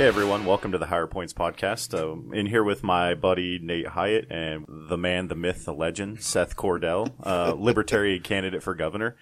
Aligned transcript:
Hey 0.00 0.06
everyone, 0.06 0.46
welcome 0.46 0.72
to 0.72 0.78
the 0.78 0.86
Higher 0.86 1.06
Points 1.06 1.34
podcast. 1.34 1.92
Uh, 1.92 2.34
in 2.34 2.46
here 2.46 2.64
with 2.64 2.82
my 2.82 3.12
buddy 3.12 3.58
Nate 3.58 3.88
Hyatt 3.88 4.28
and 4.30 4.64
the 4.66 4.96
man, 4.96 5.28
the 5.28 5.34
myth, 5.34 5.66
the 5.66 5.74
legend, 5.74 6.22
Seth 6.22 6.56
Cordell, 6.56 7.12
uh, 7.22 7.52
libertarian 7.58 8.22
candidate 8.22 8.62
for 8.62 8.74
governor, 8.74 9.16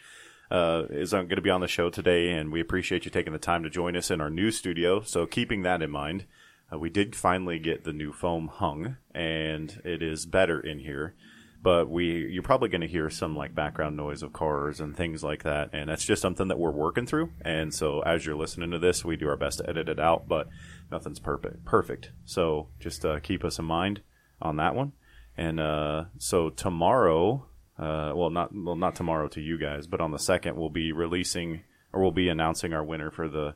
uh, 0.53 0.85
is 0.91 1.11
going 1.11 1.29
to 1.30 1.41
be 1.41 1.51
on 1.51 1.62
the 1.62 1.67
show 1.67 1.91
today, 1.91 2.30
and 2.30 2.53
we 2.53 2.61
appreciate 2.61 3.05
you 3.05 3.11
taking 3.11 3.33
the 3.33 3.41
time 3.41 3.65
to 3.65 3.71
join 3.71 3.97
us 3.97 4.09
in 4.09 4.21
our 4.21 4.30
new 4.30 4.53
studio. 4.53 5.03
So, 5.03 5.27
keeping 5.27 5.62
that 5.62 5.83
in 5.83 5.91
mind, 5.91 6.27
uh, 6.73 6.79
we 6.79 6.91
did 6.91 7.17
finally 7.17 7.59
get 7.59 7.83
the 7.83 7.93
new 7.93 8.13
foam 8.13 8.47
hung, 8.47 8.99
and 9.13 9.83
it 9.85 10.01
is 10.01 10.27
better 10.27 10.60
in 10.60 10.79
here. 10.79 11.16
But 11.60 11.91
we, 11.91 12.29
you're 12.29 12.45
probably 12.45 12.69
going 12.69 12.83
to 12.83 12.87
hear 12.87 13.10
some 13.10 13.37
like 13.37 13.55
background 13.55 13.97
noise 13.97 14.23
of 14.23 14.33
cars 14.33 14.79
and 14.79 14.97
things 14.97 15.24
like 15.24 15.43
that, 15.43 15.71
and 15.73 15.91
that's 15.91 16.05
just 16.05 16.23
something 16.23 16.49
that 16.49 16.59
we're 16.59 16.71
working 16.71 17.05
through. 17.05 17.33
And 17.41 17.74
so, 17.74 18.01
as 18.02 18.24
you're 18.24 18.37
listening 18.37 18.71
to 18.71 18.79
this, 18.79 19.05
we 19.05 19.16
do 19.16 19.29
our 19.29 19.37
best 19.37 19.59
to 19.59 19.69
edit 19.69 19.88
it 19.88 19.99
out, 19.99 20.29
but 20.29 20.49
nothing's 20.91 21.19
perfect. 21.20 21.65
Perfect. 21.65 22.10
So, 22.24 22.69
just 22.80 23.05
uh, 23.05 23.20
keep 23.20 23.45
us 23.45 23.59
in 23.59 23.65
mind 23.65 24.01
on 24.41 24.56
that 24.56 24.74
one. 24.74 24.92
And 25.37 25.60
uh, 25.60 26.05
so 26.19 26.51
tomorrow, 26.51 27.46
uh, 27.79 28.12
well, 28.15 28.30
not 28.30 28.51
well, 28.55 28.74
not 28.77 28.95
tomorrow 28.96 29.29
to 29.29 29.41
you 29.41 29.56
guys, 29.59 29.87
but 29.87 30.01
on 30.01 30.10
the 30.10 30.19
second, 30.19 30.56
we'll 30.56 30.69
be 30.70 30.91
releasing 30.93 31.62
or 31.93 32.02
we'll 32.02 32.10
be 32.10 32.29
announcing 32.29 32.73
our 32.73 32.82
winner 32.84 33.10
for 33.10 33.29
the 33.29 33.55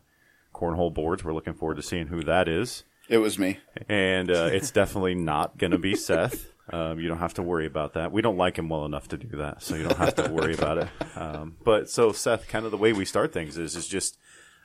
cornhole 0.54 0.92
boards. 0.94 1.24
We're 1.24 1.34
looking 1.34 1.54
forward 1.54 1.76
to 1.76 1.82
seeing 1.82 2.06
who 2.06 2.22
that 2.22 2.48
is, 2.48 2.84
It 3.08 3.18
was 3.18 3.38
me. 3.38 3.58
and 3.88 4.30
uh, 4.30 4.48
it's 4.52 4.70
definitely 4.80 5.14
not 5.16 5.58
going 5.58 5.72
to 5.72 5.78
be 5.78 5.94
Seth. 5.96 6.46
Um, 6.72 7.00
you 7.00 7.08
don't 7.08 7.18
have 7.18 7.34
to 7.34 7.42
worry 7.42 7.66
about 7.66 7.94
that. 7.94 8.12
We 8.12 8.22
don't 8.22 8.36
like 8.36 8.56
him 8.56 8.68
well 8.68 8.84
enough 8.84 9.08
to 9.08 9.16
do 9.16 9.36
that, 9.38 9.62
so 9.62 9.74
you 9.74 9.82
don't 9.82 9.98
have 9.98 10.14
to 10.14 10.30
worry 10.30 10.54
about 10.54 10.78
it. 10.78 10.88
Um, 11.16 11.56
but 11.64 11.90
so 11.90 12.12
Seth, 12.12 12.46
kind 12.46 12.64
of 12.64 12.70
the 12.70 12.76
way 12.78 12.92
we 12.92 13.04
start 13.04 13.32
things 13.32 13.58
is 13.58 13.74
is 13.74 13.88
just 13.88 14.18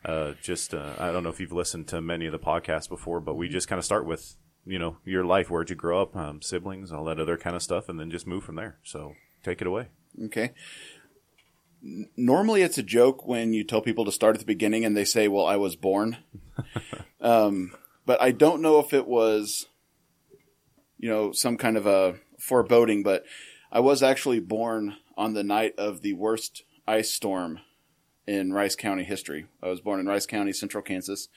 uh, 0.07 0.33
just 0.41 0.73
uh, 0.73 0.93
I 0.97 1.11
don't 1.11 1.23
know 1.23 1.29
if 1.29 1.39
you've 1.39 1.51
listened 1.51 1.87
to 1.89 2.01
many 2.01 2.25
of 2.25 2.31
the 2.31 2.39
podcasts 2.39 2.87
before, 2.87 3.19
but 3.19 3.35
we 3.35 3.49
just 3.49 3.67
kind 3.67 3.77
of 3.77 3.85
start 3.85 4.05
with 4.05 4.35
you 4.65 4.79
know 4.79 4.97
your 5.03 5.25
life, 5.25 5.49
where'd 5.49 5.69
you 5.69 5.75
grow 5.75 6.01
up, 6.01 6.15
um, 6.15 6.41
siblings, 6.41 6.91
all 6.91 7.03
that 7.05 7.19
other 7.19 7.37
kind 7.37 7.55
of 7.55 7.61
stuff, 7.61 7.89
and 7.89 7.99
then 7.99 8.09
just 8.09 8.25
move 8.25 8.43
from 8.43 8.55
there. 8.55 8.77
So 8.83 9.13
take 9.43 9.61
it 9.61 9.67
away. 9.67 9.87
Okay. 10.25 10.51
Normally, 12.15 12.61
it's 12.63 12.77
a 12.77 12.83
joke 12.83 13.27
when 13.27 13.53
you 13.53 13.63
tell 13.63 13.81
people 13.81 14.05
to 14.05 14.11
start 14.11 14.35
at 14.35 14.39
the 14.39 14.45
beginning 14.45 14.85
and 14.85 14.95
they 14.95 15.05
say, 15.05 15.27
"Well, 15.27 15.45
I 15.45 15.57
was 15.57 15.75
born." 15.75 16.17
um, 17.21 17.75
but 18.05 18.21
I 18.21 18.31
don't 18.31 18.61
know 18.61 18.79
if 18.79 18.93
it 18.93 19.07
was, 19.07 19.67
you 20.97 21.09
know, 21.09 21.33
some 21.33 21.57
kind 21.57 21.75
of 21.75 21.85
a 21.85 22.15
foreboding. 22.39 23.03
But 23.03 23.25
I 23.71 23.81
was 23.81 24.01
actually 24.01 24.39
born 24.39 24.95
on 25.17 25.33
the 25.33 25.43
night 25.43 25.75
of 25.77 26.01
the 26.01 26.13
worst 26.13 26.63
ice 26.87 27.11
storm 27.11 27.59
in 28.27 28.53
Rice 28.53 28.75
County 28.75 29.03
history. 29.03 29.47
I 29.63 29.69
was 29.69 29.81
born 29.81 29.99
in 29.99 30.05
Rice 30.05 30.25
County, 30.25 30.53
Central 30.53 30.83
Kansas. 30.83 31.29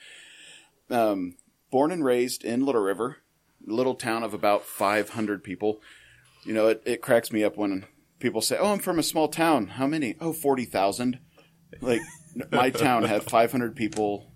Um, 0.89 1.37
born 1.71 1.91
and 1.91 2.03
raised 2.03 2.43
in 2.43 2.65
Little 2.65 2.81
River, 2.81 3.17
little 3.65 3.95
town 3.95 4.23
of 4.23 4.33
about 4.33 4.63
500 4.63 5.43
people. 5.43 5.81
You 6.45 6.53
know, 6.53 6.67
it, 6.67 6.83
it 6.85 7.01
cracks 7.01 7.31
me 7.31 7.43
up 7.43 7.55
when 7.55 7.85
people 8.19 8.41
say, 8.41 8.57
"Oh, 8.59 8.73
I'm 8.73 8.79
from 8.79 8.99
a 8.99 9.03
small 9.03 9.27
town. 9.27 9.67
How 9.67 9.87
many? 9.87 10.15
Oh, 10.19 10.33
40,000." 10.33 11.19
Like 11.79 12.01
my 12.51 12.69
town 12.69 13.03
had 13.03 13.23
500 13.23 13.75
people. 13.75 14.27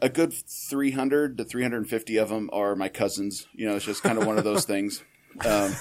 A 0.00 0.08
good 0.08 0.32
300 0.32 1.38
to 1.38 1.44
350 1.44 2.16
of 2.16 2.28
them 2.28 2.50
are 2.52 2.74
my 2.74 2.88
cousins. 2.88 3.46
You 3.52 3.68
know, 3.68 3.76
it's 3.76 3.84
just 3.84 4.02
kind 4.02 4.18
of 4.18 4.26
one 4.26 4.38
of 4.38 4.44
those 4.44 4.64
things. 4.64 5.02
Um, 5.44 5.74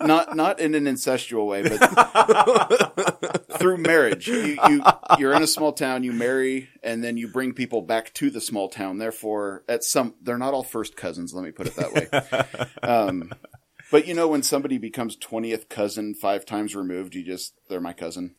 not 0.00 0.36
not 0.36 0.60
in 0.60 0.74
an 0.74 0.84
incestual 0.84 1.46
way, 1.46 1.62
but 1.62 3.48
through 3.58 3.78
marriage. 3.78 4.28
You, 4.28 4.58
you 4.68 4.82
you're 5.18 5.32
in 5.32 5.42
a 5.42 5.46
small 5.46 5.72
town, 5.72 6.04
you 6.04 6.12
marry, 6.12 6.68
and 6.82 7.02
then 7.02 7.16
you 7.16 7.28
bring 7.28 7.52
people 7.52 7.82
back 7.82 8.12
to 8.14 8.30
the 8.30 8.40
small 8.40 8.68
town. 8.68 8.98
Therefore, 8.98 9.64
at 9.68 9.84
some 9.84 10.14
they're 10.22 10.38
not 10.38 10.54
all 10.54 10.62
first 10.62 10.96
cousins. 10.96 11.34
Let 11.34 11.44
me 11.44 11.50
put 11.50 11.66
it 11.68 11.76
that 11.76 11.92
way. 11.92 12.66
Um, 12.82 13.32
but 13.90 14.06
you 14.06 14.14
know, 14.14 14.28
when 14.28 14.42
somebody 14.42 14.78
becomes 14.78 15.16
twentieth 15.16 15.68
cousin 15.68 16.14
five 16.14 16.44
times 16.44 16.74
removed, 16.74 17.14
you 17.14 17.24
just 17.24 17.54
they're 17.68 17.80
my 17.80 17.92
cousin. 17.92 18.34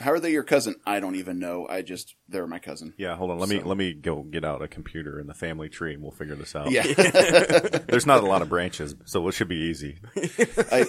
How 0.00 0.12
are 0.12 0.20
they 0.20 0.32
your 0.32 0.42
cousin? 0.42 0.76
I 0.86 0.98
don't 0.98 1.16
even 1.16 1.38
know. 1.38 1.66
I 1.68 1.82
just 1.82 2.14
they're 2.28 2.46
my 2.46 2.58
cousin. 2.58 2.94
Yeah, 2.96 3.16
hold 3.16 3.30
on. 3.30 3.38
Let 3.38 3.48
me 3.48 3.60
let 3.60 3.76
me 3.76 3.92
go 3.92 4.22
get 4.22 4.44
out 4.44 4.62
a 4.62 4.68
computer 4.68 5.20
in 5.20 5.26
the 5.26 5.34
family 5.34 5.68
tree, 5.68 5.94
and 5.94 6.02
we'll 6.02 6.10
figure 6.10 6.34
this 6.34 6.56
out. 6.56 6.70
Yeah, 6.70 6.82
There's 7.88 8.06
not 8.06 8.22
a 8.22 8.26
lot 8.26 8.42
of 8.42 8.48
branches, 8.48 8.94
so 9.04 9.28
it 9.28 9.32
should 9.32 9.48
be 9.48 9.56
easy. 9.56 9.98
I 10.72 10.86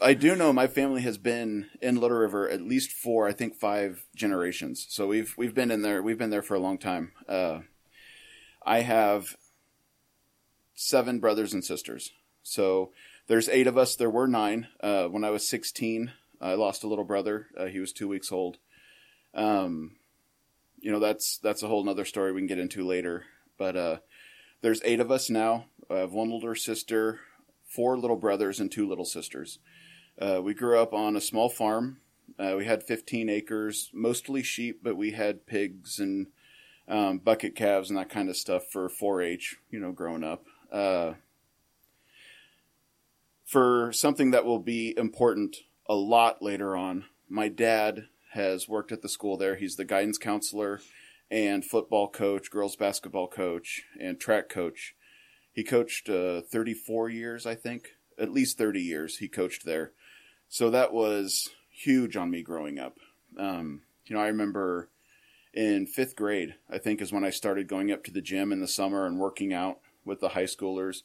I 0.00 0.14
do 0.14 0.34
know 0.34 0.52
my 0.52 0.66
family 0.66 1.02
has 1.02 1.18
been 1.18 1.68
in 1.82 2.00
Little 2.00 2.16
River 2.16 2.48
at 2.48 2.62
least 2.62 2.92
four, 2.92 3.28
I 3.28 3.32
think 3.32 3.54
five 3.54 4.04
generations. 4.16 4.86
So 4.88 5.06
we've 5.06 5.34
we've 5.36 5.54
been 5.54 5.70
in 5.70 5.82
there. 5.82 6.02
We've 6.02 6.18
been 6.18 6.30
there 6.30 6.42
for 6.42 6.54
a 6.54 6.60
long 6.60 6.78
time. 6.78 7.12
Uh, 7.28 7.60
I 8.64 8.80
have 8.80 9.36
seven 10.74 11.20
brothers 11.20 11.52
and 11.52 11.62
sisters. 11.62 12.10
So 12.42 12.92
there's 13.26 13.48
eight 13.48 13.66
of 13.66 13.76
us. 13.76 13.96
There 13.96 14.10
were 14.10 14.26
nine. 14.26 14.68
Uh, 14.82 15.04
when 15.04 15.24
I 15.24 15.30
was 15.30 15.46
16, 15.46 16.10
I 16.40 16.54
lost 16.54 16.84
a 16.84 16.88
little 16.88 17.04
brother. 17.04 17.48
Uh, 17.56 17.66
he 17.66 17.78
was 17.78 17.92
two 17.92 18.08
weeks 18.08 18.32
old. 18.32 18.58
Um, 19.34 19.92
you 20.80 20.90
know 20.90 20.98
that's 20.98 21.38
that's 21.38 21.62
a 21.62 21.68
whole 21.68 21.84
nother 21.84 22.04
story 22.04 22.32
we 22.32 22.40
can 22.40 22.46
get 22.46 22.58
into 22.58 22.86
later. 22.86 23.24
But 23.58 23.76
uh, 23.76 23.96
there's 24.62 24.80
eight 24.84 25.00
of 25.00 25.10
us 25.10 25.28
now. 25.28 25.66
I 25.90 25.96
have 25.96 26.12
one 26.12 26.32
older 26.32 26.54
sister, 26.54 27.20
four 27.64 27.98
little 27.98 28.16
brothers, 28.16 28.58
and 28.58 28.70
two 28.70 28.88
little 28.88 29.04
sisters. 29.04 29.58
Uh, 30.20 30.40
we 30.42 30.54
grew 30.54 30.78
up 30.78 30.92
on 30.92 31.16
a 31.16 31.20
small 31.20 31.48
farm. 31.48 31.98
Uh, 32.38 32.54
we 32.56 32.64
had 32.64 32.82
15 32.82 33.28
acres, 33.28 33.90
mostly 33.92 34.42
sheep, 34.42 34.80
but 34.82 34.96
we 34.96 35.12
had 35.12 35.46
pigs 35.46 35.98
and 35.98 36.28
um, 36.88 37.18
bucket 37.18 37.54
calves 37.54 37.90
and 37.90 37.98
that 37.98 38.08
kind 38.08 38.28
of 38.28 38.36
stuff 38.36 38.64
for 38.70 38.88
4-H. 38.88 39.56
You 39.70 39.80
know, 39.80 39.92
growing 39.92 40.24
up. 40.24 40.44
Uh, 40.72 41.14
for 43.44 43.92
something 43.92 44.30
that 44.30 44.44
will 44.44 44.60
be 44.60 44.94
important 44.96 45.56
a 45.90 45.94
lot 45.94 46.40
later 46.40 46.76
on, 46.76 47.06
my 47.28 47.48
dad 47.48 48.06
has 48.34 48.68
worked 48.68 48.92
at 48.92 49.02
the 49.02 49.08
school 49.08 49.36
there. 49.36 49.56
He's 49.56 49.74
the 49.74 49.84
guidance 49.84 50.18
counselor 50.18 50.80
and 51.32 51.64
football 51.64 52.08
coach, 52.08 52.48
girls 52.48 52.76
basketball 52.76 53.26
coach, 53.26 53.82
and 53.98 54.20
track 54.20 54.48
coach. 54.48 54.94
He 55.52 55.64
coached 55.64 56.08
uh, 56.08 56.42
34 56.42 57.08
years, 57.08 57.44
I 57.44 57.56
think, 57.56 57.88
at 58.16 58.30
least 58.30 58.56
30 58.56 58.80
years. 58.80 59.16
He 59.16 59.26
coached 59.26 59.64
there, 59.64 59.90
so 60.48 60.70
that 60.70 60.92
was 60.92 61.48
huge 61.72 62.16
on 62.16 62.30
me 62.30 62.44
growing 62.44 62.78
up. 62.78 62.98
Um, 63.36 63.82
you 64.06 64.14
know, 64.14 64.22
I 64.22 64.28
remember 64.28 64.90
in 65.52 65.88
fifth 65.88 66.14
grade, 66.14 66.54
I 66.70 66.78
think, 66.78 67.02
is 67.02 67.12
when 67.12 67.24
I 67.24 67.30
started 67.30 67.66
going 67.66 67.90
up 67.90 68.04
to 68.04 68.12
the 68.12 68.22
gym 68.22 68.52
in 68.52 68.60
the 68.60 68.68
summer 68.68 69.06
and 69.06 69.18
working 69.18 69.52
out 69.52 69.80
with 70.04 70.20
the 70.20 70.30
high 70.30 70.44
schoolers. 70.44 70.98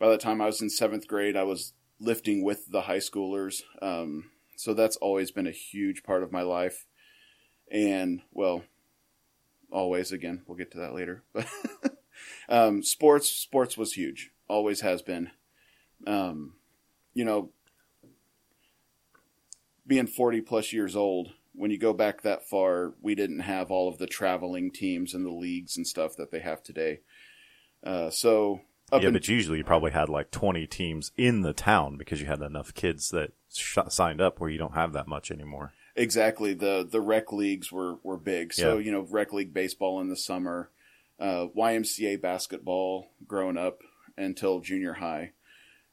By 0.00 0.08
the 0.08 0.18
time 0.18 0.40
I 0.40 0.46
was 0.46 0.60
in 0.60 0.70
seventh 0.70 1.06
grade, 1.06 1.36
I 1.36 1.44
was 1.44 1.72
lifting 2.00 2.44
with 2.44 2.66
the 2.70 2.82
high 2.82 2.98
schoolers. 2.98 3.62
Um, 3.82 4.30
so 4.56 4.74
that's 4.74 4.96
always 4.96 5.30
been 5.30 5.46
a 5.46 5.52
huge 5.52 6.02
part 6.02 6.22
of 6.22 6.32
my 6.32 6.42
life. 6.42 6.86
And, 7.70 8.22
well, 8.32 8.64
always 9.70 10.12
again, 10.12 10.42
we'll 10.46 10.58
get 10.58 10.70
to 10.72 10.78
that 10.78 10.94
later. 10.94 11.22
But 11.32 11.46
um, 12.48 12.82
sports, 12.82 13.28
sports 13.28 13.76
was 13.76 13.92
huge, 13.92 14.32
always 14.48 14.80
has 14.80 15.02
been. 15.02 15.30
Um, 16.06 16.54
you 17.14 17.24
know, 17.24 17.50
being 19.86 20.06
40 20.06 20.40
plus 20.40 20.72
years 20.72 20.96
old, 20.96 21.32
when 21.52 21.70
you 21.70 21.78
go 21.78 21.92
back 21.92 22.22
that 22.22 22.48
far, 22.48 22.94
we 23.00 23.14
didn't 23.14 23.40
have 23.40 23.70
all 23.70 23.88
of 23.88 23.98
the 23.98 24.06
traveling 24.06 24.70
teams 24.70 25.14
and 25.14 25.26
the 25.26 25.30
leagues 25.30 25.76
and 25.76 25.86
stuff 25.86 26.16
that 26.16 26.30
they 26.30 26.40
have 26.40 26.62
today. 26.62 27.00
Uh, 27.84 28.10
so 28.10 28.60
up 28.92 29.02
yeah, 29.02 29.08
in- 29.08 29.14
but 29.14 29.28
usually 29.28 29.58
you 29.58 29.64
probably 29.64 29.90
had 29.92 30.08
like 30.08 30.30
20 30.30 30.66
teams 30.66 31.12
in 31.16 31.42
the 31.42 31.52
town 31.52 31.96
because 31.96 32.20
you 32.20 32.26
had 32.26 32.40
enough 32.42 32.72
kids 32.74 33.10
that 33.10 33.32
sh- 33.54 33.78
signed 33.88 34.20
up 34.20 34.40
where 34.40 34.50
you 34.50 34.58
don't 34.58 34.74
have 34.74 34.92
that 34.92 35.06
much 35.08 35.30
anymore. 35.30 35.72
Exactly. 35.96 36.54
The 36.54 36.86
the 36.88 37.00
rec 37.00 37.32
leagues 37.32 37.72
were 37.72 37.96
were 38.04 38.16
big. 38.18 38.52
So, 38.54 38.78
Yeah. 38.78 38.84
you 38.84 38.92
know, 38.92 39.00
rec 39.10 39.32
league 39.32 39.52
baseball 39.52 40.00
in 40.00 40.08
the 40.08 40.16
summer, 40.16 40.70
uh, 41.18 41.46
YMCA 41.56 42.20
basketball 42.20 43.08
growing 43.26 43.56
up 43.58 43.80
until 44.16 44.60
junior 44.60 44.94
high. 44.94 45.32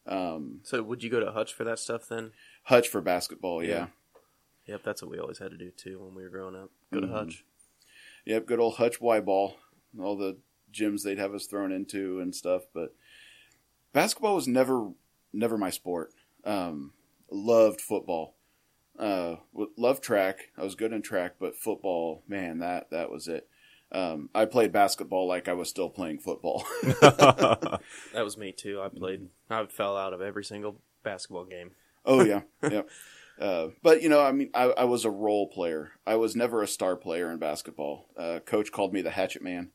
Um, 0.06 0.60
So 0.64 0.84
would 0.84 1.04
you 1.04 1.10
go 1.10 1.20
to 1.20 1.32
Hutch 1.32 1.54
for 1.54 1.64
that 1.64 1.80
stuff 1.80 2.08
then? 2.08 2.32
Hutch 2.64 2.88
for 2.88 3.02
basketball, 3.02 3.64
yeah. 3.64 3.70
Yeah. 3.70 3.88
Yep, 4.68 4.82
that's 4.84 5.02
what 5.02 5.12
we 5.12 5.20
always 5.20 5.38
had 5.40 5.52
to 5.52 5.58
do 5.58 5.72
too 5.72 6.00
when 6.04 6.16
we 6.16 6.24
were 6.24 6.30
growing 6.30 6.56
up. 6.56 6.70
Go 6.94 7.00
to 7.00 7.08
Mhm. 7.08 7.12
Hutch. 7.12 7.46
Yep, 8.26 8.46
good 8.48 8.60
old 8.60 8.76
Hutch 8.76 9.00
Y 9.02 9.20
ball. 9.20 9.58
All 10.00 10.16
the 10.18 10.38
gyms 10.76 11.04
they'd 11.04 11.18
have 11.18 11.34
us 11.34 11.46
thrown 11.46 11.72
into 11.72 12.20
and 12.20 12.36
stuff, 12.36 12.64
but 12.74 12.94
basketball 13.94 14.36
was 14.36 14.48
never 14.48 14.92
never 15.34 15.58
my 15.58 15.70
sport. 15.70 16.12
Um, 16.44 16.94
loved 17.32 17.82
football. 17.82 18.36
Uh, 18.98 19.38
loved 19.78 20.04
track. 20.04 20.52
I 20.58 20.64
was 20.64 20.76
good 20.76 20.94
in 20.94 21.02
track, 21.02 21.36
but 21.40 21.58
football, 21.58 22.24
man, 22.28 22.60
that 22.60 22.90
that 22.92 23.10
was 23.10 23.28
it. 23.28 23.48
Um, 23.92 24.30
I 24.34 24.46
played 24.46 24.72
basketball 24.72 25.28
like 25.28 25.48
I 25.48 25.54
was 25.54 25.70
still 25.70 25.90
playing 25.90 26.20
football. 26.20 26.66
That 28.14 28.24
was 28.24 28.38
me 28.38 28.52
too. 28.52 28.82
I 28.82 28.88
played. 28.90 29.28
I 29.50 29.66
fell 29.66 29.98
out 29.98 30.14
of 30.14 30.22
every 30.22 30.44
single 30.44 30.82
basketball 31.04 31.46
game. 31.46 31.72
Oh 32.06 32.24
yeah, 32.24 32.42
yeah. 32.70 32.84
Uh, 33.40 33.70
but 33.84 34.02
you 34.02 34.10
know, 34.10 34.22
I 34.22 34.32
mean, 34.32 34.50
I, 34.54 34.64
I 34.66 34.84
was 34.86 35.04
a 35.06 35.10
role 35.10 35.48
player. 35.48 35.92
I 36.08 36.16
was 36.16 36.36
never 36.36 36.62
a 36.64 36.68
star 36.68 36.96
player 36.96 37.32
in 37.32 37.38
basketball. 37.38 38.08
Uh, 38.18 38.40
coach 38.46 38.72
called 38.72 38.94
me 38.94 39.02
the 39.02 39.12
hatchet 39.12 39.42
man. 39.42 39.72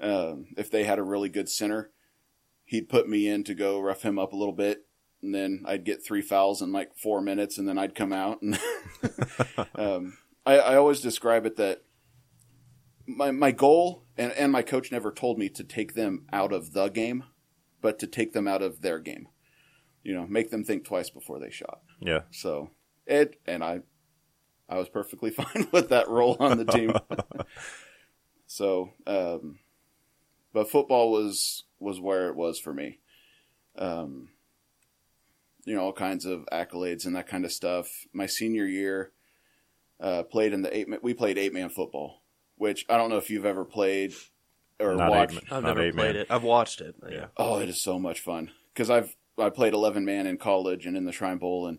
Um, 0.00 0.46
if 0.56 0.70
they 0.70 0.84
had 0.84 0.98
a 0.98 1.04
really 1.04 1.28
good 1.28 1.48
center, 1.48 1.90
he'd 2.64 2.88
put 2.88 3.08
me 3.08 3.28
in 3.28 3.44
to 3.44 3.54
go 3.54 3.80
rough 3.80 4.02
him 4.02 4.18
up 4.18 4.32
a 4.32 4.36
little 4.36 4.54
bit, 4.54 4.86
and 5.22 5.34
then 5.34 5.62
I'd 5.66 5.84
get 5.84 6.04
three 6.04 6.22
fouls 6.22 6.60
in 6.60 6.72
like 6.72 6.96
four 6.96 7.20
minutes, 7.20 7.58
and 7.58 7.68
then 7.68 7.78
I'd 7.78 7.94
come 7.94 8.12
out. 8.12 8.42
And 8.42 8.58
um, 9.74 10.18
I, 10.44 10.58
I 10.58 10.76
always 10.76 11.00
describe 11.00 11.46
it 11.46 11.56
that 11.56 11.82
my 13.06 13.30
my 13.30 13.50
goal 13.50 14.04
and 14.16 14.32
and 14.32 14.52
my 14.52 14.62
coach 14.62 14.90
never 14.90 15.12
told 15.12 15.38
me 15.38 15.48
to 15.50 15.64
take 15.64 15.94
them 15.94 16.26
out 16.32 16.52
of 16.52 16.72
the 16.72 16.88
game, 16.88 17.24
but 17.80 17.98
to 18.00 18.06
take 18.06 18.32
them 18.32 18.48
out 18.48 18.62
of 18.62 18.82
their 18.82 18.98
game. 18.98 19.28
You 20.02 20.14
know, 20.14 20.26
make 20.26 20.50
them 20.50 20.64
think 20.64 20.84
twice 20.84 21.08
before 21.08 21.38
they 21.38 21.50
shot. 21.50 21.80
Yeah. 22.00 22.22
So 22.30 22.70
it 23.06 23.40
and 23.46 23.62
I, 23.62 23.80
I 24.68 24.78
was 24.78 24.88
perfectly 24.88 25.30
fine 25.30 25.68
with 25.72 25.88
that 25.90 26.08
role 26.08 26.36
on 26.40 26.58
the 26.58 26.64
team. 26.64 26.94
so, 28.46 28.90
um, 29.06 29.58
but 30.54 30.70
football 30.70 31.10
was 31.10 31.64
was 31.78 32.00
where 32.00 32.28
it 32.28 32.36
was 32.36 32.58
for 32.58 32.72
me. 32.72 33.00
Um, 33.76 34.28
you 35.66 35.74
know, 35.74 35.82
all 35.82 35.92
kinds 35.92 36.24
of 36.24 36.46
accolades 36.52 37.04
and 37.04 37.14
that 37.16 37.26
kind 37.26 37.44
of 37.44 37.52
stuff. 37.52 37.88
My 38.12 38.26
senior 38.26 38.64
year, 38.66 39.12
uh, 40.00 40.22
played 40.22 40.52
in 40.54 40.62
the 40.62 40.74
eight. 40.74 40.88
We 41.02 41.12
played 41.12 41.36
eight 41.36 41.52
man 41.52 41.68
football, 41.68 42.22
which 42.56 42.86
I 42.88 42.96
don't 42.96 43.10
know 43.10 43.16
if 43.18 43.28
you've 43.28 43.44
ever 43.44 43.64
played 43.64 44.14
or 44.80 44.94
Not 44.94 45.10
watched. 45.10 45.36
eight, 45.36 45.42
I've 45.50 45.62
not 45.62 45.76
never 45.76 45.92
played 45.92 46.14
man. 46.14 46.16
it. 46.16 46.26
I've 46.30 46.42
watched 46.44 46.80
it. 46.80 46.94
Yeah. 47.02 47.14
Yeah. 47.14 47.26
Oh, 47.36 47.58
it 47.60 47.68
is 47.68 47.80
so 47.80 47.98
much 47.98 48.20
fun 48.20 48.50
because 48.72 48.90
I've 48.90 49.16
I 49.36 49.50
played 49.50 49.74
eleven 49.74 50.04
man 50.04 50.26
in 50.26 50.36
college 50.38 50.86
and 50.86 50.96
in 50.96 51.04
the 51.04 51.12
Shrine 51.12 51.38
Bowl, 51.38 51.66
and 51.66 51.78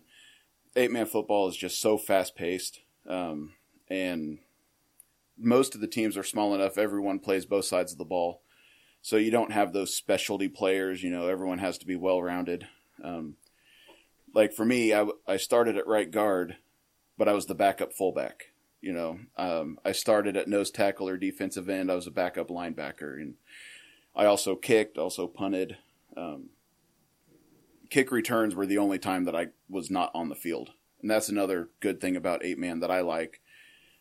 eight 0.76 0.90
man 0.90 1.06
football 1.06 1.48
is 1.48 1.56
just 1.56 1.80
so 1.80 1.96
fast 1.96 2.36
paced, 2.36 2.80
um, 3.08 3.54
and 3.88 4.38
most 5.38 5.74
of 5.74 5.80
the 5.80 5.86
teams 5.88 6.16
are 6.16 6.22
small 6.22 6.54
enough. 6.54 6.76
Everyone 6.76 7.18
plays 7.18 7.46
both 7.46 7.64
sides 7.66 7.92
of 7.92 7.98
the 7.98 8.04
ball, 8.04 8.42
so 9.06 9.18
you 9.18 9.30
don't 9.30 9.52
have 9.52 9.72
those 9.72 9.94
specialty 9.94 10.48
players. 10.48 11.00
You 11.00 11.10
know, 11.10 11.28
everyone 11.28 11.58
has 11.58 11.78
to 11.78 11.86
be 11.86 11.94
well 11.94 12.20
rounded. 12.20 12.66
Um, 13.04 13.36
like 14.34 14.52
for 14.52 14.64
me, 14.64 14.92
I, 14.92 15.06
I 15.28 15.36
started 15.36 15.76
at 15.76 15.86
right 15.86 16.10
guard, 16.10 16.56
but 17.16 17.28
I 17.28 17.32
was 17.32 17.46
the 17.46 17.54
backup 17.54 17.92
fullback. 17.92 18.46
You 18.80 18.92
know, 18.92 19.20
um, 19.36 19.78
I 19.84 19.92
started 19.92 20.36
at 20.36 20.48
nose 20.48 20.72
tackle 20.72 21.08
or 21.08 21.16
defensive 21.16 21.68
end. 21.68 21.88
I 21.88 21.94
was 21.94 22.08
a 22.08 22.10
backup 22.10 22.48
linebacker, 22.48 23.14
and 23.14 23.34
I 24.16 24.24
also 24.24 24.56
kicked, 24.56 24.98
also 24.98 25.28
punted. 25.28 25.76
Um, 26.16 26.48
kick 27.90 28.10
returns 28.10 28.56
were 28.56 28.66
the 28.66 28.78
only 28.78 28.98
time 28.98 29.22
that 29.26 29.36
I 29.36 29.50
was 29.70 29.88
not 29.88 30.10
on 30.16 30.30
the 30.30 30.34
field, 30.34 30.70
and 31.00 31.08
that's 31.08 31.28
another 31.28 31.68
good 31.78 32.00
thing 32.00 32.16
about 32.16 32.44
eight 32.44 32.58
man 32.58 32.80
that 32.80 32.90
I 32.90 33.02
like 33.02 33.40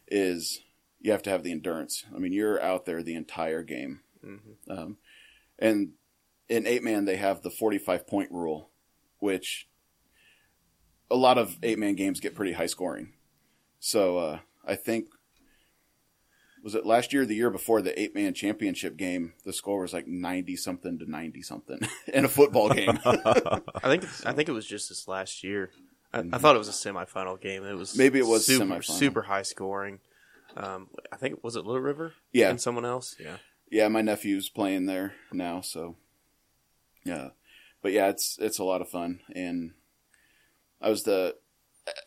is 0.08 0.64
you 1.00 1.12
have 1.12 1.22
to 1.22 1.30
have 1.30 1.44
the 1.44 1.52
endurance. 1.52 2.06
I 2.14 2.18
mean, 2.18 2.34
you're 2.34 2.60
out 2.60 2.88
there 2.88 3.04
the 3.04 3.14
entire 3.14 3.62
game, 3.62 4.00
um, 4.70 4.98
and 5.60 5.90
in 6.50 6.68
eight 6.68 6.84
man 6.84 7.06
they 7.06 7.16
have 7.18 7.42
the 7.42 7.50
forty 7.50 7.78
five 7.78 8.08
point 8.08 8.32
rule, 8.32 8.70
which 9.20 9.68
a 11.10 11.16
lot 11.16 11.38
of 11.38 11.58
eight 11.64 11.80
man 11.80 11.96
games 11.96 12.20
get 12.20 12.36
pretty 12.36 12.54
high 12.54 12.66
scoring. 12.66 13.14
So 13.80 14.18
uh, 14.18 14.40
I 14.66 14.76
think 14.76 15.08
was 16.64 16.74
it 16.74 16.86
last 16.86 17.14
year, 17.14 17.22
or 17.22 17.26
the 17.28 17.36
year 17.36 17.52
before 17.52 17.82
the 17.84 18.00
eight 18.00 18.16
man 18.16 18.34
championship 18.34 18.98
game, 18.98 19.34
the 19.46 19.54
score 19.54 19.82
was 19.82 19.94
like 19.94 20.08
ninety 20.08 20.56
something 20.56 20.98
to 20.98 21.10
ninety 21.10 21.42
something 21.44 21.80
in 22.14 22.26
a 22.26 22.30
football 22.30 22.70
game. 22.70 23.00
I 23.06 23.62
think 23.84 24.04
it's, 24.04 24.26
I 24.26 24.34
think 24.34 24.50
it 24.50 24.54
was 24.54 24.66
just 24.66 24.90
this 24.90 25.08
last 25.08 25.44
year. 25.44 25.70
I, 26.12 26.24
I 26.34 26.38
thought 26.40 26.56
it 26.56 26.60
was 26.60 26.70
a 26.70 26.72
semifinal 26.72 27.40
game. 27.40 27.64
It 27.66 27.74
was 27.78 27.96
Maybe 27.98 28.20
it 28.20 28.26
was 28.26 28.46
super, 28.46 28.66
semifinal. 28.66 28.84
super 28.86 29.22
high 29.24 29.42
scoring. 29.44 30.00
Um, 30.58 30.88
I 31.12 31.18
think 31.18 31.44
was 31.44 31.56
it 31.56 31.66
Little 31.66 31.82
River? 31.82 32.14
Yeah. 32.32 32.50
and 32.50 32.60
someone 32.62 32.86
else. 32.86 33.16
Yeah, 33.20 33.38
yeah, 33.70 33.88
my 33.88 34.02
nephew's 34.02 34.50
playing 34.50 34.86
there 34.86 35.14
now, 35.32 35.62
so 35.62 35.96
yeah. 37.04 37.30
But 37.82 37.92
yeah, 37.92 38.10
it's 38.10 38.38
it's 38.40 38.60
a 38.60 38.64
lot 38.64 38.82
of 38.82 38.90
fun, 38.90 39.20
and 39.36 39.72
I 40.82 40.90
was 40.90 41.04
the 41.04 41.36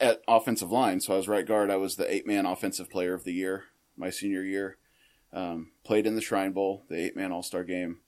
at 0.00 0.22
offensive 0.26 0.72
line, 0.72 1.00
so 1.00 1.14
I 1.14 1.16
was 1.16 1.28
right 1.28 1.46
guard. 1.46 1.70
I 1.70 1.76
was 1.76 1.96
the 1.96 2.12
eight 2.12 2.26
man 2.26 2.46
offensive 2.46 2.90
player 2.90 3.14
of 3.14 3.24
the 3.24 3.32
year 3.32 3.64
my 3.98 4.10
senior 4.10 4.44
year. 4.44 4.76
Um, 5.32 5.72
played 5.84 6.06
in 6.06 6.14
the 6.14 6.22
Shrine 6.22 6.52
Bowl, 6.52 6.84
the 6.88 6.96
eight 6.96 7.16
man 7.16 7.32
All 7.32 7.42
Star 7.42 7.64
game. 7.64 7.98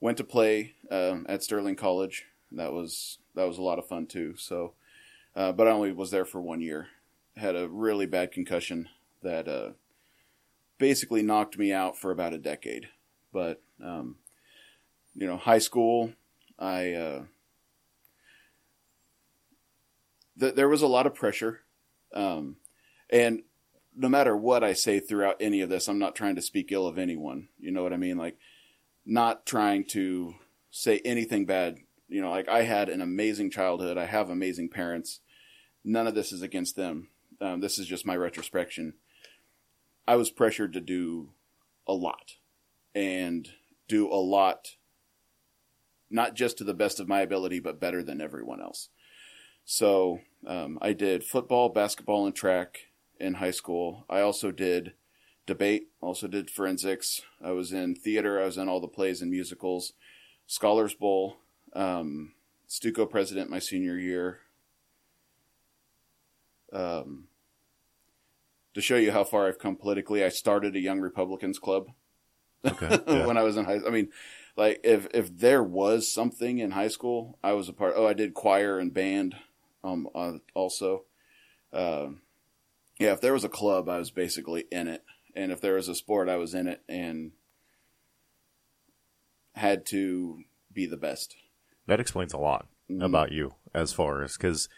Went 0.00 0.16
to 0.18 0.24
play 0.24 0.74
um, 0.90 1.24
at 1.28 1.42
Sterling 1.42 1.76
College. 1.76 2.26
That 2.50 2.72
was 2.72 3.18
that 3.34 3.46
was 3.46 3.58
a 3.58 3.62
lot 3.62 3.78
of 3.78 3.86
fun 3.86 4.06
too. 4.06 4.34
So, 4.36 4.72
uh, 5.36 5.52
but 5.52 5.68
I 5.68 5.70
only 5.70 5.92
was 5.92 6.10
there 6.10 6.24
for 6.24 6.40
one 6.40 6.60
year. 6.60 6.88
Had 7.36 7.56
a 7.56 7.68
really 7.68 8.06
bad 8.06 8.32
concussion 8.32 8.88
that 9.22 9.48
uh, 9.48 9.70
basically 10.78 11.22
knocked 11.22 11.58
me 11.58 11.72
out 11.72 11.96
for 11.96 12.10
about 12.10 12.34
a 12.34 12.38
decade. 12.38 12.88
But 13.34 13.60
um, 13.84 14.16
you 15.16 15.26
know, 15.26 15.36
high 15.36 15.58
school, 15.58 16.12
I 16.56 16.92
uh, 16.92 17.22
th- 20.38 20.54
there 20.54 20.68
was 20.68 20.82
a 20.82 20.86
lot 20.86 21.06
of 21.06 21.16
pressure, 21.16 21.60
um, 22.14 22.56
and 23.10 23.42
no 23.96 24.08
matter 24.08 24.36
what 24.36 24.62
I 24.62 24.72
say 24.72 25.00
throughout 25.00 25.36
any 25.40 25.60
of 25.60 25.68
this, 25.68 25.88
I'm 25.88 25.98
not 25.98 26.14
trying 26.14 26.36
to 26.36 26.42
speak 26.42 26.70
ill 26.70 26.86
of 26.86 26.96
anyone. 26.96 27.48
You 27.58 27.72
know 27.72 27.82
what 27.82 27.92
I 27.92 27.96
mean? 27.96 28.16
Like, 28.16 28.38
not 29.04 29.46
trying 29.46 29.84
to 29.86 30.36
say 30.70 31.00
anything 31.04 31.44
bad. 31.44 31.78
You 32.08 32.22
know, 32.22 32.30
like 32.30 32.48
I 32.48 32.62
had 32.62 32.88
an 32.88 33.00
amazing 33.00 33.50
childhood. 33.50 33.98
I 33.98 34.06
have 34.06 34.30
amazing 34.30 34.68
parents. 34.68 35.20
None 35.84 36.06
of 36.06 36.14
this 36.14 36.30
is 36.30 36.40
against 36.40 36.76
them. 36.76 37.08
Um, 37.40 37.60
this 37.60 37.80
is 37.80 37.88
just 37.88 38.06
my 38.06 38.14
retrospection. 38.14 38.94
I 40.06 40.14
was 40.14 40.30
pressured 40.30 40.72
to 40.74 40.80
do 40.80 41.30
a 41.88 41.94
lot 41.94 42.36
and 42.94 43.48
do 43.88 44.08
a 44.08 44.16
lot, 44.16 44.76
not 46.10 46.34
just 46.34 46.58
to 46.58 46.64
the 46.64 46.74
best 46.74 47.00
of 47.00 47.08
my 47.08 47.20
ability, 47.20 47.60
but 47.60 47.80
better 47.80 48.02
than 48.02 48.20
everyone 48.20 48.60
else. 48.60 48.88
So 49.64 50.20
um, 50.46 50.78
I 50.80 50.92
did 50.92 51.24
football, 51.24 51.68
basketball, 51.70 52.26
and 52.26 52.34
track 52.34 52.78
in 53.18 53.34
high 53.34 53.50
school. 53.50 54.04
I 54.08 54.20
also 54.20 54.50
did 54.50 54.92
debate, 55.46 55.88
also 56.00 56.28
did 56.28 56.50
forensics. 56.50 57.22
I 57.42 57.52
was 57.52 57.72
in 57.72 57.94
theater. 57.94 58.40
I 58.40 58.46
was 58.46 58.58
in 58.58 58.68
all 58.68 58.80
the 58.80 58.88
plays 58.88 59.22
and 59.22 59.30
musicals. 59.30 59.92
Scholars 60.46 60.94
Bowl, 60.94 61.38
um, 61.74 62.32
president 63.10 63.50
my 63.50 63.58
senior 63.58 63.98
year. 63.98 64.40
Um, 66.72 67.28
to 68.74 68.80
show 68.80 68.96
you 68.96 69.12
how 69.12 69.24
far 69.24 69.46
I've 69.46 69.58
come 69.58 69.76
politically, 69.76 70.24
I 70.24 70.28
started 70.28 70.74
a 70.74 70.80
Young 70.80 71.00
Republicans 71.00 71.58
Club 71.58 71.88
Okay. 72.64 73.00
Yeah. 73.06 73.26
when 73.26 73.36
I 73.36 73.42
was 73.42 73.56
in 73.56 73.64
high. 73.64 73.78
School 73.78 73.88
I 73.88 73.92
mean, 73.92 74.08
like 74.56 74.80
if 74.84 75.06
if 75.12 75.36
there 75.36 75.62
was 75.62 76.10
something 76.12 76.58
in 76.58 76.70
high 76.72 76.88
school, 76.88 77.38
I 77.42 77.52
was 77.52 77.68
a 77.68 77.72
part. 77.72 77.94
Oh, 77.96 78.06
I 78.06 78.12
did 78.14 78.34
choir 78.34 78.78
and 78.78 78.92
band, 78.92 79.36
um, 79.82 80.08
uh, 80.14 80.34
also. 80.54 81.04
Um, 81.72 82.22
yeah, 82.98 83.12
if 83.12 83.20
there 83.20 83.32
was 83.32 83.44
a 83.44 83.48
club, 83.48 83.88
I 83.88 83.98
was 83.98 84.10
basically 84.12 84.64
in 84.70 84.86
it, 84.88 85.02
and 85.34 85.50
if 85.50 85.60
there 85.60 85.74
was 85.74 85.88
a 85.88 85.94
sport, 85.94 86.28
I 86.28 86.36
was 86.36 86.54
in 86.54 86.68
it, 86.68 86.82
and 86.88 87.32
had 89.54 89.86
to 89.86 90.40
be 90.72 90.86
the 90.86 90.96
best. 90.96 91.36
That 91.86 92.00
explains 92.00 92.32
a 92.32 92.38
lot 92.38 92.66
Mm-hmm. 92.90 93.02
about 93.02 93.32
you 93.32 93.54
as 93.74 93.92
far 93.94 94.22
as 94.22 94.36
because 94.36 94.68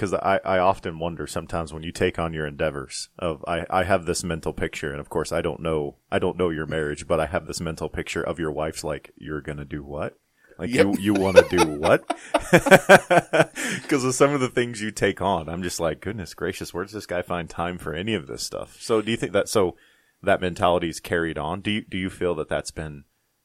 because 0.00 0.14
I, 0.14 0.40
I 0.46 0.58
often 0.58 0.98
wonder 0.98 1.26
sometimes 1.26 1.74
when 1.74 1.82
you 1.82 1.92
take 1.92 2.18
on 2.18 2.32
your 2.32 2.46
endeavors 2.46 3.10
of 3.18 3.44
I, 3.46 3.66
I 3.68 3.84
have 3.84 4.06
this 4.06 4.24
mental 4.24 4.54
picture 4.54 4.92
and 4.92 4.98
of 4.98 5.10
course 5.10 5.30
I 5.30 5.42
don't 5.42 5.60
know 5.60 5.96
I 6.10 6.18
don't 6.18 6.38
know 6.38 6.48
your 6.48 6.64
marriage 6.64 7.06
but 7.06 7.20
I 7.20 7.26
have 7.26 7.46
this 7.46 7.60
mental 7.60 7.90
picture 7.90 8.22
of 8.22 8.38
your 8.38 8.50
wife's 8.50 8.82
like 8.82 9.10
you're 9.16 9.42
gonna 9.42 9.66
do 9.66 9.84
what? 9.84 10.18
Like 10.58 10.70
Yep. 10.70 10.86
you 10.86 10.96
you 10.98 11.14
want 11.14 11.36
to 11.36 11.46
do 11.50 11.66
what? 11.66 12.02
Because 13.82 14.04
of 14.04 14.14
some 14.14 14.32
of 14.32 14.40
the 14.40 14.48
things 14.48 14.80
you 14.80 14.90
take 14.90 15.20
on 15.20 15.50
I'm 15.50 15.62
just 15.62 15.80
like 15.80 16.00
goodness 16.00 16.32
gracious 16.32 16.72
where 16.72 16.84
does 16.84 16.94
this 16.94 17.04
guy 17.04 17.20
find 17.20 17.50
time 17.50 17.76
for 17.76 17.92
any 17.92 18.14
of 18.14 18.26
this 18.26 18.42
stuff? 18.42 18.78
So 18.80 19.02
do 19.02 19.10
you 19.10 19.18
think 19.18 19.32
that 19.32 19.50
so 19.50 19.76
that 20.22 20.40
mentality 20.40 20.88
is 20.88 20.98
carried 20.98 21.36
on? 21.36 21.60
Do 21.60 21.70
you 21.70 21.82
do 21.82 21.98
you 21.98 22.08
feel 22.08 22.34
that 22.36 22.48
that's 22.48 22.70
been 22.70 23.04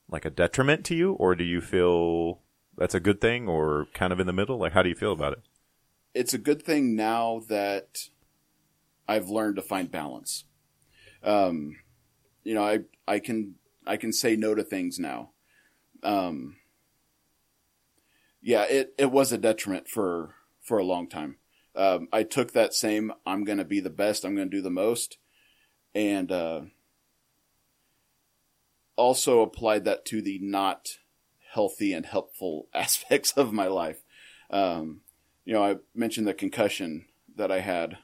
like 0.09 0.24
a 0.24 0.29
detriment 0.29 0.85
to 0.85 0.95
you 0.95 1.12
or 1.13 1.35
do 1.35 1.43
you 1.43 1.59
feel 1.59 2.39
that's 2.77 2.95
a 2.95 3.01
good 3.01 3.19
thing 3.19 3.50
or 3.50 3.88
kind 3.93 4.13
of 4.13 4.21
in 4.21 4.27
the 4.27 4.31
middle? 4.31 4.57
Like 4.57 4.71
how 4.71 4.83
do 4.83 4.88
you 4.88 4.95
feel 4.95 5.12
about 5.12 5.33
it 5.33 5.39
it's 6.15 6.34
a 6.34 6.39
good 6.39 6.63
thing 6.63 6.95
now 6.95 7.41
that 7.50 8.07
I've 9.07 9.29
learned 9.29 9.57
to 9.57 9.62
find 9.62 9.91
balance. 9.91 10.45
Um, 11.22 11.75
you 12.43 12.55
know, 12.55 12.63
I 12.63 12.79
I 13.07 13.19
can 13.19 13.55
I 13.86 13.98
can 13.98 14.13
say 14.13 14.36
no 14.36 14.55
to 14.55 14.63
things 14.63 14.98
now. 14.98 15.31
Um, 16.01 16.55
yeah, 18.41 18.63
it 18.63 18.93
it 18.98 19.12
was 19.12 19.31
a 19.31 19.38
detriment 19.38 19.89
for 19.89 20.36
for 20.62 20.77
a 20.77 20.86
long 20.86 21.07
time. 21.07 21.38
Um, 21.75 22.07
I 22.13 22.24
took 22.24 22.53
that 22.53 22.74
same 22.74 23.12
I'm 23.25 23.43
going 23.43 23.57
to 23.57 23.65
be 23.65 23.81
the 23.81 23.89
best, 23.89 24.24
I'm 24.24 24.36
going 24.36 24.50
to 24.50 24.57
do 24.57 24.62
the 24.62 24.69
most, 24.69 25.17
and 25.93 26.31
uh, 26.31 26.62
also 28.95 29.41
applied 29.41 29.84
that 29.84 30.05
to 30.05 30.22
the 30.22 30.39
not 30.41 31.00
healthy 31.51 31.91
and 31.91 32.05
helpful 32.05 32.69
aspects 32.74 33.34
of 33.34 33.51
my 33.51 33.67
life. 33.67 34.01
Um, 34.50 35.01
you 35.45 35.53
know, 35.53 35.63
I 35.63 35.75
mentioned 35.93 36.27
the 36.27 36.33
concussion 36.33 37.05
that 37.35 37.51
I 37.51 37.59
had. 37.59 37.97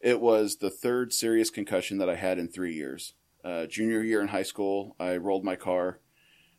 It 0.00 0.20
was 0.20 0.56
the 0.56 0.70
third 0.70 1.12
serious 1.12 1.50
concussion 1.50 1.98
that 1.98 2.08
I 2.08 2.14
had 2.16 2.38
in 2.38 2.48
three 2.48 2.74
years. 2.74 3.14
uh, 3.44 3.66
junior 3.66 4.02
year 4.02 4.20
in 4.20 4.28
high 4.28 4.42
school. 4.42 4.96
I 4.98 5.16
rolled 5.18 5.44
my 5.44 5.54
car. 5.54 6.00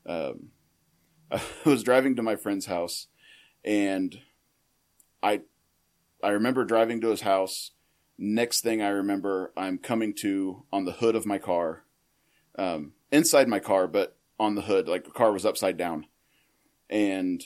Um, 0.06 0.51
I 1.32 1.41
was 1.65 1.84
driving 1.84 2.15
to 2.15 2.24
my 2.24 2.38
friend's 2.38 2.65
house, 2.67 3.08
and 3.65 4.17
I 5.22 5.41
I 6.24 6.29
remember 6.29 6.63
driving 6.63 7.01
to 7.01 7.10
his 7.10 7.22
house. 7.22 7.72
Next 8.17 8.62
thing 8.62 8.82
I 8.82 8.88
remember, 8.89 9.51
I'm 9.58 9.77
coming 9.77 10.13
to 10.22 10.63
on 10.72 10.86
the 10.86 10.94
hood 10.94 11.15
of 11.15 11.25
my 11.25 11.38
car, 11.38 11.84
um, 12.58 12.94
inside 13.12 13.48
my 13.48 13.60
car, 13.60 13.88
but 13.88 14.17
on 14.39 14.56
the 14.56 14.62
hood, 14.62 14.88
like 14.88 15.03
the 15.03 15.12
car 15.12 15.32
was 15.34 15.46
upside 15.46 15.77
down, 15.77 16.08
and 16.89 17.44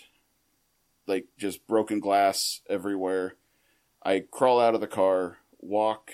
like 1.08 1.28
just 1.38 1.68
broken 1.68 2.00
glass 2.00 2.62
everywhere. 2.70 3.36
I 4.04 4.24
crawl 4.32 4.60
out 4.60 4.76
of 4.76 4.82
the 4.82 4.88
car, 4.88 5.38
walk 5.60 6.12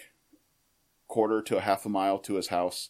quarter 1.08 1.42
to 1.42 1.58
a 1.58 1.62
half 1.62 1.86
a 1.86 1.90
mile 1.90 2.20
to 2.20 2.36
his 2.36 2.48
house, 2.48 2.90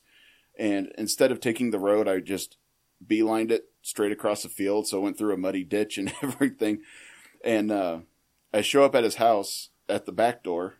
and 0.58 0.92
instead 0.98 1.32
of 1.32 1.40
taking 1.40 1.72
the 1.72 1.80
road, 1.80 2.08
I 2.08 2.20
just 2.20 2.58
beelined 3.06 3.52
it 3.52 3.70
straight 3.82 4.12
across 4.12 4.44
the 4.44 4.50
field. 4.50 4.88
So 4.88 5.00
I 5.00 5.04
went 5.04 5.18
through 5.18 5.34
a 5.34 5.38
muddy 5.38 5.64
ditch 5.64 5.98
and 5.98 6.12
everything, 6.22 6.80
and 7.44 7.72
uh, 7.72 8.00
I 8.54 8.62
show 8.62 8.84
up 8.84 8.96
at 8.96 9.04
his 9.04 9.16
house 9.16 9.70
at 9.88 10.06
the 10.06 10.12
back 10.12 10.44
door 10.44 10.76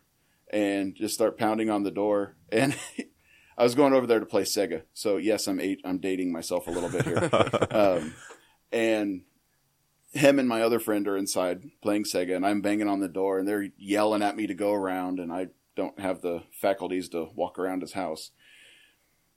and 0.50 0.94
just 0.94 1.14
start 1.14 1.38
pounding 1.38 1.70
on 1.70 1.82
the 1.82 1.90
door 1.90 2.36
and. 2.50 2.76
I 3.58 3.64
was 3.64 3.74
going 3.74 3.92
over 3.92 4.06
there 4.06 4.20
to 4.20 4.26
play 4.26 4.42
Sega, 4.42 4.82
so 4.94 5.16
yes, 5.16 5.48
I'm 5.48 5.58
eight. 5.58 5.80
I'm 5.84 5.98
dating 5.98 6.30
myself 6.30 6.68
a 6.68 6.70
little 6.70 6.88
bit 6.88 7.04
here, 7.04 7.28
um, 7.72 8.14
and 8.70 9.22
him 10.12 10.38
and 10.38 10.48
my 10.48 10.62
other 10.62 10.78
friend 10.78 11.06
are 11.06 11.16
inside 11.16 11.70
playing 11.82 12.04
Sega, 12.04 12.34
and 12.34 12.46
I'm 12.46 12.60
banging 12.60 12.88
on 12.88 13.00
the 13.00 13.08
door, 13.08 13.38
and 13.38 13.46
they're 13.46 13.68
yelling 13.76 14.22
at 14.22 14.36
me 14.36 14.46
to 14.46 14.54
go 14.54 14.72
around, 14.72 15.20
and 15.20 15.32
I 15.32 15.48
don't 15.76 15.98
have 16.00 16.22
the 16.22 16.42
faculties 16.50 17.08
to 17.10 17.28
walk 17.34 17.58
around 17.58 17.82
his 17.82 17.92
house. 17.92 18.30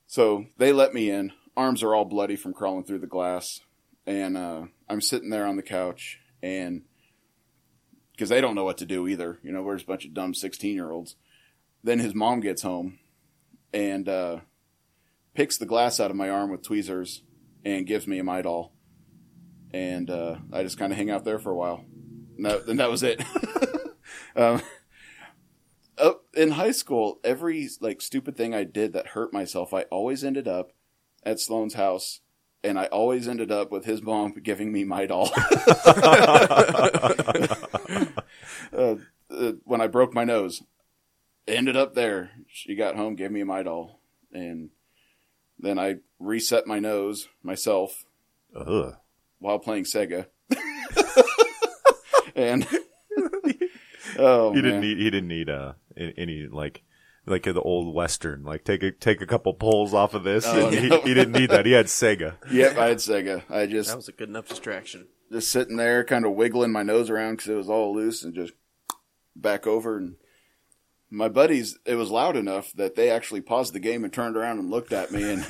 So 0.07 0.45
they 0.57 0.73
let 0.73 0.93
me 0.93 1.09
in. 1.09 1.31
Arms 1.55 1.83
are 1.83 1.93
all 1.93 2.05
bloody 2.05 2.35
from 2.35 2.53
crawling 2.53 2.85
through 2.85 2.99
the 2.99 3.07
glass, 3.07 3.59
and 4.05 4.37
uh, 4.37 4.63
I'm 4.89 5.01
sitting 5.01 5.29
there 5.29 5.45
on 5.45 5.57
the 5.57 5.63
couch, 5.63 6.19
and 6.41 6.83
because 8.13 8.29
they 8.29 8.41
don't 8.41 8.55
know 8.55 8.63
what 8.63 8.77
to 8.77 8.85
do 8.85 9.07
either, 9.07 9.39
you 9.43 9.51
know, 9.51 9.61
we're 9.61 9.75
just 9.75 9.85
a 9.85 9.87
bunch 9.87 10.05
of 10.05 10.13
dumb 10.13 10.33
16 10.33 10.73
year 10.75 10.91
olds. 10.91 11.15
Then 11.83 11.99
his 11.99 12.13
mom 12.13 12.39
gets 12.39 12.61
home 12.61 12.99
and 13.73 14.07
uh, 14.07 14.41
picks 15.33 15.57
the 15.57 15.65
glass 15.65 15.99
out 15.99 16.11
of 16.11 16.17
my 16.17 16.29
arm 16.29 16.51
with 16.51 16.61
tweezers 16.61 17.23
and 17.65 17.87
gives 17.87 18.07
me 18.07 18.19
a 18.19 18.23
Midol. 18.23 18.71
And 19.73 20.09
uh, 20.09 20.37
I 20.51 20.63
just 20.63 20.77
kind 20.77 20.91
of 20.91 20.97
hang 20.97 21.09
out 21.09 21.23
there 21.23 21.39
for 21.39 21.51
a 21.51 21.55
while. 21.55 21.85
And 22.37 22.45
that, 22.45 22.67
and 22.67 22.79
that 22.79 22.89
was 22.89 23.03
it. 23.03 23.23
um, 24.35 24.61
in 26.33 26.51
high 26.51 26.71
school, 26.71 27.19
every 27.23 27.69
like 27.79 28.01
stupid 28.01 28.35
thing 28.35 28.53
I 28.53 28.63
did 28.63 28.93
that 28.93 29.07
hurt 29.07 29.33
myself, 29.33 29.73
I 29.73 29.83
always 29.83 30.23
ended 30.23 30.47
up 30.47 30.71
at 31.23 31.39
Sloan's 31.39 31.75
house, 31.75 32.21
and 32.63 32.79
I 32.79 32.85
always 32.85 33.27
ended 33.27 33.51
up 33.51 33.71
with 33.71 33.85
his 33.85 34.01
mom 34.01 34.33
giving 34.41 34.71
me 34.71 34.85
Midol. 34.85 35.29
uh, 38.73 38.95
uh, 39.29 39.51
when 39.63 39.81
I 39.81 39.87
broke 39.87 40.13
my 40.13 40.23
nose, 40.23 40.63
ended 41.47 41.75
up 41.75 41.93
there. 41.93 42.31
She 42.47 42.75
got 42.75 42.95
home, 42.95 43.15
gave 43.15 43.31
me 43.31 43.41
Midol, 43.41 43.95
and 44.31 44.69
then 45.59 45.77
I 45.77 45.97
reset 46.19 46.65
my 46.65 46.79
nose 46.79 47.27
myself 47.43 48.05
Ugh. 48.55 48.95
While 49.41 49.59
playing 49.59 49.83
Sega. 49.83 50.27
and 52.35 52.65
oh, 54.17 54.53
He 54.53 54.61
didn't 54.61 54.79
man. 54.79 54.81
need. 54.81 54.97
He 54.97 55.09
didn't 55.09 55.27
need 55.27 55.49
uh 55.49 55.73
any 55.97 56.47
like 56.49 56.83
like 57.25 57.43
the 57.43 57.61
old 57.61 57.93
western. 57.93 58.43
Like 58.43 58.63
take 58.63 58.83
a 58.83 58.91
take 58.91 59.21
a 59.21 59.27
couple 59.27 59.53
pulls 59.53 59.93
off 59.93 60.13
of 60.13 60.23
this. 60.23 60.45
Oh, 60.47 60.67
and 60.67 60.75
he, 60.75 60.89
he 61.01 61.13
didn't 61.13 61.33
need 61.33 61.49
that. 61.49 61.65
He 61.65 61.73
had 61.73 61.87
Sega. 61.87 62.35
Yep, 62.51 62.77
I 62.77 62.87
had 62.87 62.97
Sega. 62.97 63.43
I 63.49 63.65
just 63.65 63.89
That 63.89 63.97
was 63.97 64.07
a 64.07 64.13
good 64.13 64.29
enough 64.29 64.47
distraction. 64.47 65.07
just 65.31 65.51
sitting 65.51 65.75
there, 65.77 66.03
kind 66.03 66.25
of 66.25 66.33
wiggling 66.33 66.71
my 66.71 66.83
nose 66.83 67.09
around 67.09 67.33
because 67.37 67.49
it 67.49 67.55
was 67.55 67.69
all 67.69 67.93
loose, 67.95 68.23
and 68.23 68.33
just 68.33 68.53
back 69.35 69.67
over. 69.67 69.97
And 69.97 70.15
my 71.09 71.27
buddies, 71.29 71.77
it 71.85 71.95
was 71.95 72.09
loud 72.09 72.35
enough 72.37 72.71
that 72.73 72.95
they 72.95 73.09
actually 73.09 73.41
paused 73.41 73.73
the 73.73 73.79
game 73.79 74.03
and 74.03 74.13
turned 74.13 74.37
around 74.37 74.59
and 74.59 74.69
looked 74.69 74.93
at 74.93 75.11
me, 75.11 75.23
and 75.33 75.45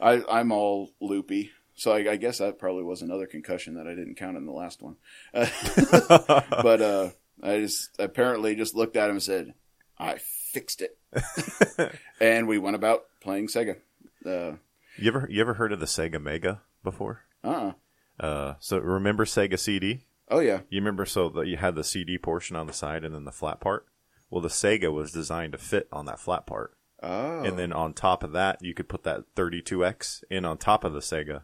I, 0.00 0.22
I'm 0.30 0.52
all 0.52 0.90
loopy. 1.00 1.50
So 1.82 1.90
I, 1.90 2.12
I 2.12 2.16
guess 2.16 2.38
that 2.38 2.60
probably 2.60 2.84
was 2.84 3.02
another 3.02 3.26
concussion 3.26 3.74
that 3.74 3.88
I 3.88 3.94
didn't 3.96 4.14
count 4.14 4.36
in 4.36 4.46
the 4.46 4.52
last 4.52 4.80
one. 4.82 4.94
Uh, 5.34 5.48
but 6.62 6.80
uh, 6.80 7.08
I 7.42 7.58
just 7.58 7.90
apparently 7.98 8.54
just 8.54 8.76
looked 8.76 8.96
at 8.96 9.06
him 9.08 9.16
and 9.16 9.22
said, 9.22 9.54
"I 9.98 10.18
fixed 10.18 10.80
it," 10.82 10.96
and 12.20 12.46
we 12.46 12.58
went 12.58 12.76
about 12.76 13.04
playing 13.20 13.48
Sega. 13.48 13.78
Uh, 14.24 14.58
You 14.96 15.08
ever 15.08 15.26
you 15.28 15.40
ever 15.40 15.54
heard 15.54 15.72
of 15.72 15.80
the 15.80 15.86
Sega 15.86 16.22
Mega 16.22 16.60
before? 16.84 17.22
uh 17.42 17.72
Uh, 18.20 18.54
so 18.60 18.78
remember 18.78 19.24
Sega 19.24 19.58
CD? 19.58 20.04
Oh 20.30 20.38
yeah. 20.38 20.60
You 20.70 20.78
remember 20.80 21.04
so 21.04 21.28
that 21.30 21.48
you 21.48 21.56
had 21.56 21.74
the 21.74 21.82
CD 21.82 22.16
portion 22.16 22.54
on 22.54 22.68
the 22.68 22.72
side 22.72 23.04
and 23.04 23.12
then 23.12 23.24
the 23.24 23.32
flat 23.32 23.60
part. 23.60 23.86
Well, 24.30 24.40
the 24.40 24.48
Sega 24.48 24.92
was 24.92 25.10
designed 25.10 25.52
to 25.52 25.58
fit 25.58 25.88
on 25.90 26.06
that 26.06 26.20
flat 26.20 26.46
part, 26.46 26.76
Oh. 27.02 27.42
and 27.42 27.58
then 27.58 27.72
on 27.72 27.92
top 27.92 28.22
of 28.22 28.30
that, 28.32 28.62
you 28.62 28.72
could 28.72 28.88
put 28.88 29.02
that 29.02 29.24
32X 29.34 30.22
in 30.30 30.44
on 30.44 30.58
top 30.58 30.84
of 30.84 30.92
the 30.92 31.00
Sega. 31.00 31.42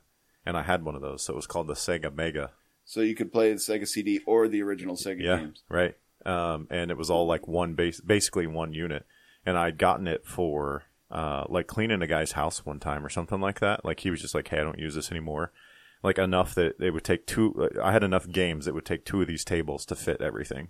And 0.49 0.57
I 0.57 0.63
had 0.63 0.83
one 0.83 0.95
of 0.95 1.03
those, 1.03 1.23
so 1.23 1.35
it 1.35 1.37
was 1.37 1.47
called 1.47 1.67
the 1.67 1.75
Sega 1.75 2.13
Mega. 2.15 2.53
So 2.87 3.03
you 3.03 3.15
could 3.15 3.31
play 3.31 3.51
the 3.53 3.59
Sega 3.59 3.87
CD 3.87 4.21
or 4.27 4.49
the 4.49 4.63
original 4.63 4.97
Sega 4.97 5.21
Yeah, 5.23 5.37
games. 5.41 5.63
right. 5.69 5.95
Um, 6.25 6.67
and 6.71 6.91
it 6.91 6.97
was 6.97 7.11
all 7.11 7.27
like 7.27 7.47
one 7.47 7.75
base, 7.75 8.01
basically 8.01 8.47
one 8.47 8.73
unit. 8.73 9.05
And 9.45 9.59
I'd 9.59 9.77
gotten 9.77 10.07
it 10.07 10.25
for 10.25 10.85
uh, 11.11 11.45
like 11.51 11.67
cleaning 11.67 12.01
a 12.01 12.07
guy's 12.07 12.33
house 12.33 12.65
one 12.65 12.81
time 12.81 13.05
or 13.05 13.11
something 13.11 13.43
like 13.43 13.61
that. 13.61 13.85
Like 13.85 14.01
he 14.01 14.11
was 14.11 14.23
just 14.23 14.35
like, 14.35 14.49
"Hey, 14.49 14.59
I 14.59 14.65
don't 14.65 14.79
use 14.79 14.95
this 14.95 15.11
anymore." 15.11 15.53
Like 16.03 16.17
enough 16.19 16.55
that 16.55 16.77
it 16.81 16.93
would 16.93 17.05
take 17.05 17.27
two. 17.27 17.69
I 17.83 17.93
had 17.93 18.03
enough 18.03 18.27
games 18.29 18.65
that 18.65 18.75
would 18.75 18.87
take 18.87 19.05
two 19.05 19.21
of 19.21 19.29
these 19.29 19.45
tables 19.45 19.85
to 19.87 19.95
fit 19.95 20.21
everything. 20.23 20.69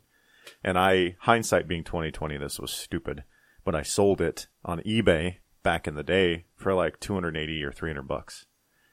And 0.64 0.76
I, 0.78 1.16
hindsight 1.20 1.68
being 1.68 1.84
twenty 1.84 2.10
twenty, 2.10 2.36
this 2.36 2.58
was 2.58 2.72
stupid. 2.72 3.22
But 3.64 3.74
I 3.76 3.82
sold 3.82 4.20
it 4.20 4.48
on 4.64 4.80
eBay 4.80 5.36
back 5.62 5.86
in 5.86 5.94
the 5.94 6.02
day 6.02 6.46
for 6.56 6.74
like 6.74 6.98
two 7.00 7.14
hundred 7.14 7.36
eighty 7.36 7.62
or 7.62 7.70
three 7.72 7.90
hundred 7.90 8.08
bucks. 8.08 8.46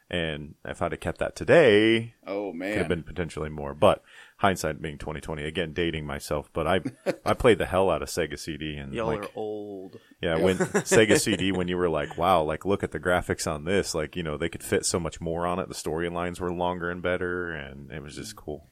And 0.10 0.54
if 0.64 0.84
I'd 0.84 0.92
have 0.92 1.00
kept 1.02 1.18
that 1.18 1.36
today, 1.36 2.14
Oh 2.28 2.54
man, 2.54 2.74
could 2.74 2.78
have 2.80 2.88
been 2.88 3.02
potentially 3.04 3.50
more. 3.50 3.74
But 3.74 4.04
hindsight 4.38 4.80
being 4.80 5.00
twenty 5.00 5.20
twenty, 5.20 5.44
again 5.46 5.74
dating 5.74 6.06
myself. 6.06 6.50
But 6.54 6.68
I 6.68 6.82
I 7.26 7.34
played 7.34 7.58
the 7.58 7.66
hell 7.66 7.90
out 7.90 8.04
of 8.04 8.10
Sega 8.10 8.38
CD 8.38 8.78
and 8.78 8.94
Y'all 8.94 9.08
like 9.08 9.24
are 9.24 9.30
old. 9.36 10.00
yeah, 10.22 10.38
when 10.38 10.58
Sega 10.58 11.20
CD 11.20 11.52
when 11.52 11.68
you 11.68 11.76
were 11.78 11.90
like 11.90 12.18
wow, 12.20 12.44
like 12.44 12.66
look 12.66 12.84
at 12.84 12.92
the 12.92 13.00
graphics 13.00 13.52
on 13.52 13.64
this, 13.64 13.96
like 13.96 14.16
you 14.16 14.22
know 14.22 14.38
they 14.38 14.50
could 14.50 14.62
fit 14.64 14.86
so 14.86 15.00
much 15.00 15.20
more 15.20 15.48
on 15.48 15.58
it. 15.60 15.70
The 15.70 15.74
storylines 15.76 16.40
were 16.40 16.54
longer 16.54 16.92
and 16.92 17.02
better, 17.02 17.52
and 17.52 17.92
it 17.92 18.04
was 18.04 18.16
just 18.16 18.36
cool. 18.36 18.70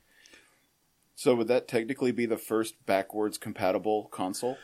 So 1.16 1.36
would 1.36 1.48
that 1.48 1.68
technically 1.68 2.12
be 2.12 2.26
the 2.26 2.38
first 2.38 2.86
backwards 2.86 3.38
compatible 3.38 4.06
console? 4.12 4.58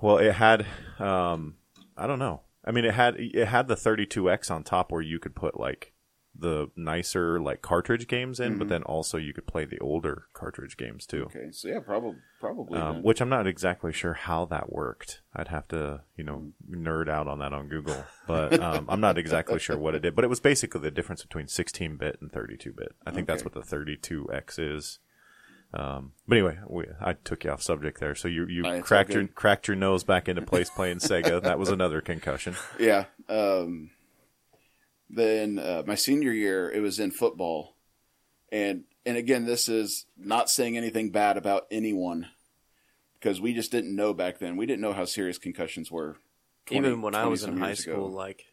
Well, 0.00 0.18
it 0.18 0.32
had 0.32 0.64
um 0.98 1.56
I 1.98 2.06
don't 2.06 2.18
know. 2.18 2.40
I 2.64 2.70
mean, 2.70 2.86
it 2.86 2.94
had 2.94 3.16
it 3.18 3.46
had 3.48 3.68
the 3.68 3.74
32X 3.74 4.50
on 4.50 4.62
top 4.64 4.90
where 4.90 5.02
you 5.02 5.18
could 5.18 5.34
put 5.34 5.60
like 5.60 5.92
the 6.36 6.68
nicer 6.76 7.40
like 7.40 7.62
cartridge 7.62 8.08
games 8.08 8.40
in, 8.40 8.58
but 8.58 8.68
then 8.68 8.82
also 8.82 9.16
you 9.18 9.32
could 9.32 9.46
play 9.46 9.64
the 9.64 9.78
older 9.78 10.24
cartridge 10.32 10.76
games 10.76 11.06
too. 11.06 11.24
Okay, 11.24 11.50
so 11.52 11.68
yeah, 11.68 11.78
probably 11.78 12.16
probably. 12.40 12.78
um, 12.78 13.02
which 13.02 13.20
I'm 13.20 13.28
not 13.28 13.46
exactly 13.46 13.92
sure 13.92 14.14
how 14.14 14.44
that 14.46 14.72
worked. 14.72 15.22
I'd 15.34 15.48
have 15.48 15.68
to, 15.68 16.02
you 16.16 16.24
know, 16.24 16.52
nerd 16.68 17.08
out 17.08 17.28
on 17.28 17.38
that 17.38 17.52
on 17.52 17.68
Google, 17.68 18.04
but 18.26 18.60
um, 18.60 18.86
I'm 18.88 19.00
not 19.00 19.16
exactly 19.16 19.58
sure 19.58 19.78
what 19.78 19.94
it 19.94 20.00
did. 20.02 20.16
But 20.16 20.24
it 20.24 20.28
was 20.28 20.40
basically 20.40 20.80
the 20.80 20.90
difference 20.90 21.22
between 21.22 21.46
16-bit 21.46 22.18
and 22.20 22.32
32-bit. 22.32 22.94
I 23.06 23.10
think 23.12 23.26
that's 23.28 23.44
what 23.44 23.54
the 23.54 23.60
32X 23.60 24.58
is. 24.58 24.98
Um, 25.72 26.12
but 26.28 26.38
anyway, 26.38 26.58
we, 26.68 26.84
I 27.00 27.14
took 27.14 27.44
you 27.44 27.50
off 27.50 27.60
subject 27.62 27.98
there. 27.98 28.14
So 28.14 28.28
you 28.28 28.46
you 28.46 28.82
cracked 28.82 29.12
your 29.12 29.26
cracked 29.26 29.66
your 29.66 29.76
nose 29.76 30.04
back 30.04 30.28
into 30.28 30.42
place 30.42 30.70
playing 30.70 30.98
Sega. 30.98 31.42
That 31.42 31.58
was 31.58 31.68
another 31.68 32.00
concussion. 32.00 32.54
yeah. 32.78 33.06
Um, 33.28 33.90
then 35.14 35.58
uh, 35.58 35.82
my 35.86 35.94
senior 35.94 36.32
year, 36.32 36.70
it 36.70 36.80
was 36.80 36.98
in 37.00 37.10
football, 37.10 37.76
and 38.52 38.84
and 39.06 39.16
again, 39.16 39.44
this 39.44 39.68
is 39.68 40.06
not 40.16 40.48
saying 40.50 40.76
anything 40.76 41.10
bad 41.10 41.36
about 41.36 41.66
anyone 41.70 42.28
because 43.20 43.40
we 43.40 43.52
just 43.54 43.70
didn't 43.70 43.94
know 43.94 44.14
back 44.14 44.38
then. 44.38 44.56
We 44.56 44.66
didn't 44.66 44.82
know 44.82 44.92
how 44.92 45.04
serious 45.04 45.38
concussions 45.38 45.90
were. 45.90 46.16
20 46.66 46.86
Even 46.88 47.02
when 47.02 47.14
I 47.14 47.26
was 47.26 47.44
in 47.44 47.58
high 47.58 47.74
school, 47.74 48.06
ago. 48.06 48.14
like 48.16 48.46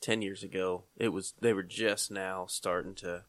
ten 0.00 0.22
years 0.22 0.42
ago, 0.42 0.84
it 0.96 1.08
was 1.08 1.34
they 1.40 1.52
were 1.52 1.62
just 1.62 2.10
now 2.10 2.46
starting 2.46 2.94
to 2.96 3.24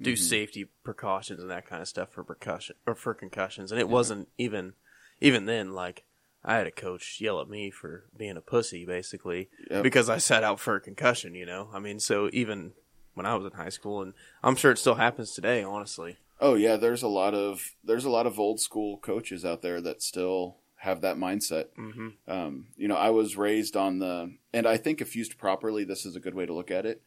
do 0.00 0.12
Mm-hmm. 0.12 0.22
safety 0.22 0.66
precautions 0.84 1.40
and 1.40 1.50
that 1.50 1.66
kind 1.66 1.80
of 1.80 1.88
stuff 1.88 2.10
for 2.10 2.22
percussion 2.22 2.76
or 2.86 2.94
for 2.94 3.14
concussions, 3.14 3.72
and 3.72 3.80
it 3.80 3.88
wasn't 3.88 4.28
even 4.38 4.74
even 5.20 5.46
then 5.46 5.72
like. 5.72 6.04
I 6.46 6.56
had 6.56 6.66
a 6.66 6.70
coach 6.70 7.20
yell 7.20 7.40
at 7.40 7.48
me 7.48 7.70
for 7.70 8.04
being 8.16 8.36
a 8.36 8.40
pussy, 8.40 8.86
basically, 8.86 9.50
Yep. 9.70 9.82
because 9.82 10.08
I 10.08 10.18
sat 10.18 10.44
out 10.44 10.60
for 10.60 10.76
a 10.76 10.80
concussion. 10.80 11.34
You 11.34 11.44
know, 11.44 11.68
I 11.74 11.80
mean, 11.80 11.98
so 12.00 12.30
even 12.32 12.72
when 13.14 13.26
I 13.26 13.34
was 13.34 13.44
in 13.44 13.58
high 13.58 13.68
school, 13.70 14.00
and 14.00 14.14
I'm 14.42 14.56
sure 14.56 14.70
it 14.70 14.78
still 14.78 14.94
happens 14.94 15.32
today. 15.32 15.62
Honestly, 15.62 16.16
Oh 16.40 16.54
yeah, 16.54 16.76
there's 16.76 17.02
a 17.02 17.08
lot 17.08 17.34
of 17.34 17.72
there's 17.82 18.04
a 18.04 18.10
lot 18.10 18.26
of 18.26 18.38
old 18.38 18.60
school 18.60 18.98
coaches 18.98 19.44
out 19.44 19.62
there 19.62 19.80
that 19.80 20.02
still 20.02 20.56
have 20.80 21.00
that 21.00 21.16
mindset. 21.16 21.66
Mm-hmm. 21.78 22.08
Um, 22.28 22.66
you 22.76 22.86
know, 22.86 22.96
I 22.96 23.10
was 23.10 23.36
raised 23.36 23.76
on 23.76 23.98
the, 23.98 24.34
and 24.52 24.66
I 24.66 24.76
think 24.76 25.00
if 25.00 25.16
used 25.16 25.38
properly, 25.38 25.82
this 25.84 26.04
is 26.04 26.14
a 26.14 26.20
good 26.20 26.34
way 26.34 26.44
to 26.46 26.52
look 26.52 26.70
at 26.70 26.84
it. 26.86 27.02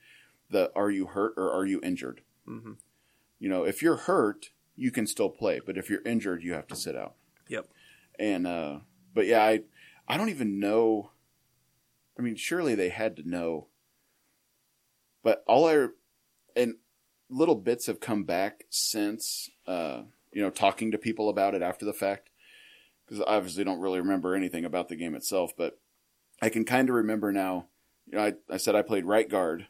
The 0.50 0.72
are 0.76 0.90
you 0.90 1.06
hurt 1.06 1.36
or 1.38 1.52
are 1.52 1.66
you 1.66 1.80
injured? 1.84 2.22
Mm-hmm. 2.48 2.74
You 3.40 3.50
know, 3.50 3.64
if 3.64 3.82
you're 3.84 3.96
hurt, 3.96 4.50
you 4.76 4.92
can 4.92 5.06
still 5.06 5.30
play, 5.30 5.62
but 5.64 5.78
if 5.78 5.90
you're 5.90 6.02
injured, 6.02 6.44
you 6.44 6.54
have 6.54 6.68
to 6.68 6.76
sit 6.76 6.96
out. 6.96 7.14
Yep. 7.48 7.68
And 8.18 8.48
uh, 8.48 8.80
but 9.14 9.26
yeah, 9.26 9.44
I 9.44 9.62
I 10.08 10.18
don't 10.18 10.30
even 10.30 10.60
know. 10.60 11.12
I 12.18 12.22
mean, 12.22 12.36
surely 12.36 12.76
they 12.76 12.90
had 12.90 13.16
to 13.18 13.30
know. 13.30 13.68
But 15.24 15.44
all 15.48 15.68
I 15.68 15.88
and 16.56 16.76
little 17.30 17.56
bits 17.56 17.86
have 17.86 18.00
come 18.00 18.24
back 18.24 18.66
since 18.70 19.50
uh, 19.68 20.04
you 20.32 20.42
know 20.42 20.50
talking 20.50 20.92
to 20.92 20.98
people 20.98 21.30
about 21.30 21.56
it 21.56 21.62
after 21.62 21.86
the 21.86 21.94
fact 21.94 22.30
because 23.06 23.22
I 23.22 23.38
obviously 23.38 23.64
don't 23.64 23.80
really 23.80 24.00
remember 24.00 24.36
anything 24.36 24.66
about 24.66 24.88
the 24.88 24.96
game 24.96 25.16
itself, 25.16 25.54
but 25.58 25.80
I 26.42 26.50
can 26.50 26.64
kind 26.64 26.90
of 26.90 26.96
remember 26.96 27.32
now. 27.32 27.68
You 28.06 28.18
know, 28.18 28.26
I, 28.26 28.34
I 28.52 28.58
said 28.58 28.76
I 28.76 28.84
played 28.84 29.06
right 29.06 29.28
guard. 29.28 29.68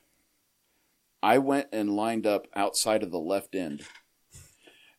I 1.24 1.38
went 1.38 1.68
and 1.72 1.96
lined 1.96 2.28
up 2.28 2.48
outside 2.56 3.04
of 3.04 3.12
the 3.12 3.20
left 3.20 3.56
end, 3.56 3.84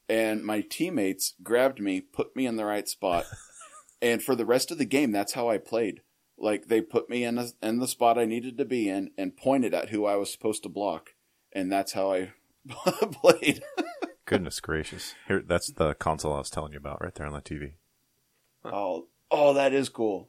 and 0.08 0.44
my 0.44 0.62
teammates 0.62 1.34
grabbed 1.42 1.80
me, 1.80 2.00
put 2.00 2.34
me 2.34 2.46
in 2.46 2.56
the 2.56 2.64
right 2.64 2.88
spot, 2.88 3.26
and 4.02 4.22
for 4.22 4.34
the 4.34 4.46
rest 4.46 4.70
of 4.70 4.78
the 4.78 4.84
game, 4.84 5.12
that's 5.12 5.32
how 5.34 5.48
I 5.48 5.58
played. 5.58 6.00
Like 6.38 6.68
they 6.68 6.80
put 6.80 7.10
me 7.10 7.24
in 7.24 7.34
the, 7.36 7.52
in 7.62 7.78
the 7.78 7.88
spot 7.88 8.18
I 8.18 8.24
needed 8.24 8.56
to 8.58 8.64
be 8.64 8.88
in, 8.88 9.10
and 9.18 9.36
pointed 9.36 9.74
at 9.74 9.90
who 9.90 10.06
I 10.06 10.16
was 10.16 10.32
supposed 10.32 10.62
to 10.62 10.68
block, 10.68 11.10
and 11.52 11.70
that's 11.70 11.92
how 11.92 12.12
I 12.12 12.32
played. 13.12 13.62
Goodness 14.24 14.60
gracious! 14.60 15.14
Here, 15.28 15.42
that's 15.46 15.72
the 15.72 15.94
console 15.94 16.32
I 16.34 16.38
was 16.38 16.50
telling 16.50 16.72
you 16.72 16.78
about 16.78 17.02
right 17.02 17.14
there 17.14 17.26
on 17.26 17.32
the 17.32 17.40
TV. 17.42 17.72
oh, 18.64 19.08
oh, 19.30 19.52
that 19.54 19.72
is 19.72 19.88
cool. 19.88 20.28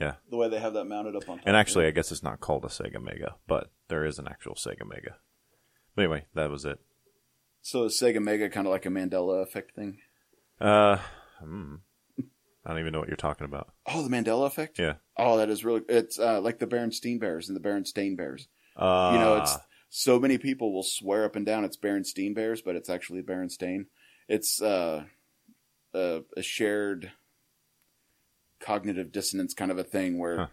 Yeah. 0.00 0.14
the 0.28 0.36
way 0.36 0.48
they 0.48 0.58
have 0.58 0.74
that 0.74 0.84
mounted 0.86 1.14
up 1.14 1.28
on 1.28 1.38
top. 1.38 1.46
And 1.46 1.56
actually, 1.56 1.86
I 1.86 1.92
guess 1.92 2.10
it's 2.10 2.22
not 2.22 2.40
called 2.40 2.64
a 2.64 2.68
Sega 2.68 3.00
Mega, 3.00 3.36
but 3.46 3.70
there 3.88 4.04
is 4.04 4.18
an 4.18 4.26
actual 4.28 4.54
Sega 4.54 4.84
Mega. 4.84 5.16
But 5.94 6.02
anyway, 6.02 6.24
that 6.34 6.50
was 6.50 6.64
it. 6.64 6.80
so 7.62 7.84
is 7.84 7.98
Sega 7.98 8.20
Mega 8.20 8.48
kind 8.50 8.66
of 8.66 8.72
like 8.72 8.86
a 8.86 8.90
Mandela 8.90 9.42
effect 9.42 9.74
thing? 9.76 9.98
Uh, 10.60 10.98
hmm. 11.40 11.76
I 12.66 12.70
don't 12.70 12.80
even 12.80 12.92
know 12.92 12.98
what 13.00 13.08
you're 13.08 13.16
talking 13.16 13.44
about. 13.44 13.72
Oh, 13.86 14.02
the 14.02 14.08
Mandela 14.08 14.46
effect. 14.46 14.78
Yeah. 14.78 14.94
Oh, 15.18 15.36
that 15.38 15.50
is 15.50 15.64
really. 15.64 15.82
It's 15.88 16.18
uh, 16.18 16.40
like 16.40 16.58
the 16.58 16.66
Berenstein 16.66 17.20
Bears 17.20 17.48
and 17.48 17.56
the 17.56 17.60
Berenstain 17.60 18.16
Bears. 18.16 18.48
Uh, 18.76 19.10
You 19.12 19.18
know, 19.18 19.36
it's 19.36 19.56
so 19.90 20.18
many 20.18 20.38
people 20.38 20.72
will 20.72 20.82
swear 20.82 21.24
up 21.24 21.36
and 21.36 21.44
down 21.46 21.64
it's 21.64 21.76
Berenstein 21.76 22.34
Bears, 22.34 22.62
but 22.62 22.74
it's 22.74 22.88
actually 22.88 23.22
Berenstain. 23.22 23.86
It's 24.28 24.60
uh, 24.62 25.04
a, 25.92 26.22
a 26.36 26.42
shared 26.42 27.12
cognitive 28.60 29.12
dissonance 29.12 29.54
kind 29.54 29.70
of 29.70 29.78
a 29.78 29.84
thing 29.84 30.18
where, 30.18 30.36
Huh. 30.38 30.46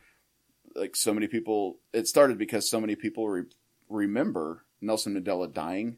like, 0.75 0.95
so 0.95 1.13
many 1.13 1.27
people. 1.27 1.79
It 1.93 2.07
started 2.07 2.37
because 2.37 2.69
so 2.69 2.79
many 2.81 2.95
people 2.95 3.27
re- 3.29 3.43
remember 3.89 4.65
Nelson 4.81 5.15
Mandela 5.15 5.51
dying, 5.51 5.97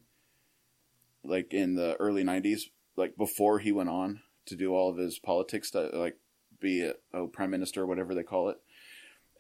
like 1.24 1.54
in 1.54 1.76
the 1.76 1.96
early 1.96 2.24
'90s, 2.24 2.62
like 2.96 3.18
before 3.18 3.60
he 3.60 3.72
went 3.72 3.90
on 3.90 4.22
to 4.48 4.56
do 4.56 4.74
all 4.74 4.90
of 4.90 4.98
his 4.98 5.20
politics, 5.20 5.70
stuff, 5.70 5.92
like 5.94 6.18
be 6.60 6.82
a 6.82 6.94
oh, 7.14 7.28
prime 7.28 7.50
minister 7.52 7.82
or 7.82 7.86
whatever 7.86 8.14
they 8.16 8.24
call 8.24 8.50
it 8.50 8.58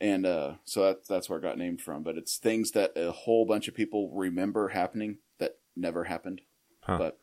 and 0.01 0.25
uh, 0.25 0.55
so 0.65 0.81
that, 0.83 1.07
that's 1.07 1.29
where 1.29 1.39
it 1.39 1.43
got 1.43 1.57
named 1.57 1.79
from. 1.79 2.03
But 2.03 2.17
it's 2.17 2.35
things 2.37 2.71
that 2.71 2.91
a 2.97 3.11
whole 3.11 3.45
bunch 3.45 3.69
of 3.69 3.73
people 3.75 4.11
remember 4.13 4.69
happening 4.69 5.19
that 5.39 5.57
never 5.77 6.03
happened. 6.05 6.41
Huh. 6.81 6.97
But 6.97 7.19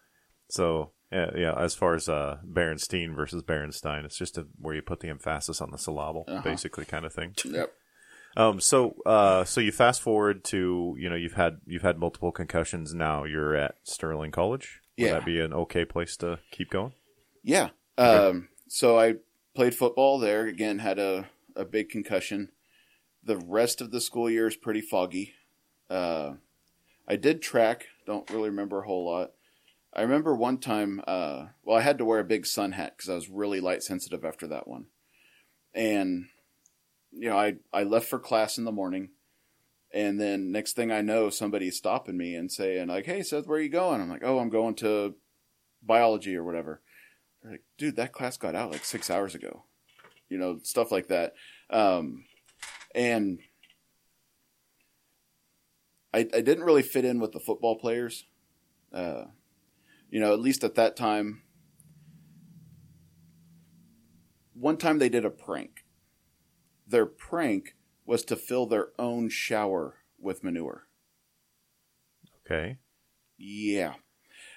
So 0.49 0.93
yeah, 1.13 1.31
yeah. 1.37 1.55
As 1.59 1.75
far 1.75 1.95
as 1.95 2.09
uh, 2.09 2.39
Berenstein 2.49 3.15
versus 3.15 3.43
Berenstein, 3.43 4.04
it's 4.07 4.17
just 4.17 4.39
a, 4.39 4.47
where 4.59 4.75
you 4.75 4.81
put 4.81 5.00
the 5.00 5.09
emphasis 5.11 5.61
on 5.61 5.73
the 5.73 5.76
syllable, 5.78 6.25
Uh-huh. 6.26 6.41
basically, 6.43 6.87
kind 6.87 7.04
of 7.04 7.13
thing. 7.13 7.35
yep, 7.45 7.73
Um, 8.37 8.61
so, 8.61 8.95
uh, 9.04 9.45
so 9.45 9.61
you 9.61 9.73
fast 9.73 10.00
forward 10.00 10.43
to 10.45 10.95
you 10.99 11.11
know 11.11 11.17
you've 11.17 11.35
had 11.35 11.59
you've 11.67 11.83
had 11.83 11.99
multiple 11.99 12.33
concussions. 12.33 12.95
Now 12.95 13.25
you're 13.25 13.57
at 13.57 13.75
Sterling 13.83 14.31
College. 14.31 14.81
Would 14.97 15.04
Yeah. 15.07 15.13
that 15.15 15.26
be 15.26 15.41
an 15.41 15.52
okay 15.52 15.85
place 15.85 16.17
to 16.19 16.39
keep 16.50 16.71
going? 16.71 16.93
yeah. 17.43 17.71
Um, 18.00 18.49
so 18.69 18.99
I 18.99 19.17
played 19.54 19.75
football 19.75 20.19
there. 20.19 20.47
Again, 20.47 20.78
had 20.78 20.99
a 20.99 21.28
a 21.54 21.65
big 21.65 21.91
concussion. 21.91 22.50
The 23.23 23.36
rest 23.36 23.80
of 23.80 23.91
the 23.91 24.00
school 24.00 24.30
year 24.30 24.47
is 24.47 24.56
pretty 24.56 24.80
foggy. 24.80 25.34
Uh, 25.91 26.34
I 27.06 27.17
did 27.17 27.43
track. 27.43 27.86
Don't 28.06 28.30
really 28.30 28.49
remember 28.49 28.80
a 28.80 28.86
whole 28.86 29.04
lot. 29.04 29.32
I 29.93 30.02
remember 30.02 30.34
one 30.34 30.58
time. 30.58 31.02
Uh, 31.06 31.47
well, 31.63 31.76
I 31.76 31.82
had 31.82 31.99
to 31.99 32.04
wear 32.04 32.21
a 32.21 32.25
big 32.25 32.47
sun 32.47 32.73
hat 32.73 32.95
because 32.97 33.10
I 33.10 33.15
was 33.15 33.28
really 33.28 33.60
light 33.60 33.82
sensitive 33.82 34.25
after 34.25 34.47
that 34.47 34.67
one. 34.67 34.86
And 35.75 36.26
you 37.13 37.28
know, 37.28 37.36
I 37.36 37.56
I 37.73 37.82
left 37.82 38.06
for 38.06 38.19
class 38.19 38.56
in 38.56 38.65
the 38.65 38.73
morning, 38.73 39.10
and 39.93 40.19
then 40.19 40.52
next 40.52 40.75
thing 40.75 40.91
I 40.91 41.02
know, 41.02 41.28
somebody's 41.28 41.76
stopping 41.76 42.17
me 42.17 42.34
and 42.34 42.50
saying 42.50 42.89
like, 42.89 43.06
"Hey, 43.06 43.23
Seth, 43.23 43.47
where 43.47 43.58
are 43.58 43.63
you 43.63 43.69
going?" 43.69 44.00
I'm 44.00 44.08
like, 44.08 44.25
"Oh, 44.25 44.39
I'm 44.39 44.49
going 44.49 44.76
to 44.76 45.17
biology 45.82 46.36
or 46.36 46.45
whatever." 46.45 46.80
They're 47.43 47.53
like, 47.53 47.65
"Dude, 47.79 47.97
that 47.97 48.13
class 48.13 48.37
got 48.37 48.55
out 48.55 48.71
like 48.71 48.85
six 48.85 49.11
hours 49.11 49.35
ago." 49.35 49.65
You 50.29 50.39
know, 50.39 50.59
stuff 50.63 50.93
like 50.93 51.09
that. 51.09 51.35
Um, 51.71 52.25
and 52.95 53.41
I, 56.13 56.21
I 56.21 56.41
didn't 56.41 56.65
really 56.65 56.83
fit 56.83 57.05
in 57.05 57.21
with 57.21 57.33
the 57.33 57.41
football 57.41 57.79
players. 57.79 58.25
Uh, 58.93 59.25
you 60.11 60.21
know, 60.21 60.33
at 60.33 60.41
least 60.41 60.65
at 60.65 60.75
that 60.75 60.97
time. 60.97 61.43
One 64.55 64.76
time 64.76 64.99
they 64.99 65.09
did 65.09 65.25
a 65.25 65.31
prank. 65.31 65.85
Their 66.87 67.07
prank 67.07 67.76
was 68.05 68.25
to 68.25 68.37
fill 68.37 68.67
their 68.67 68.89
own 68.99 69.29
shower 69.29 69.97
with 70.19 70.45
manure. 70.45 70.89
Okay. 72.45 72.79
Yeah. 73.39 73.95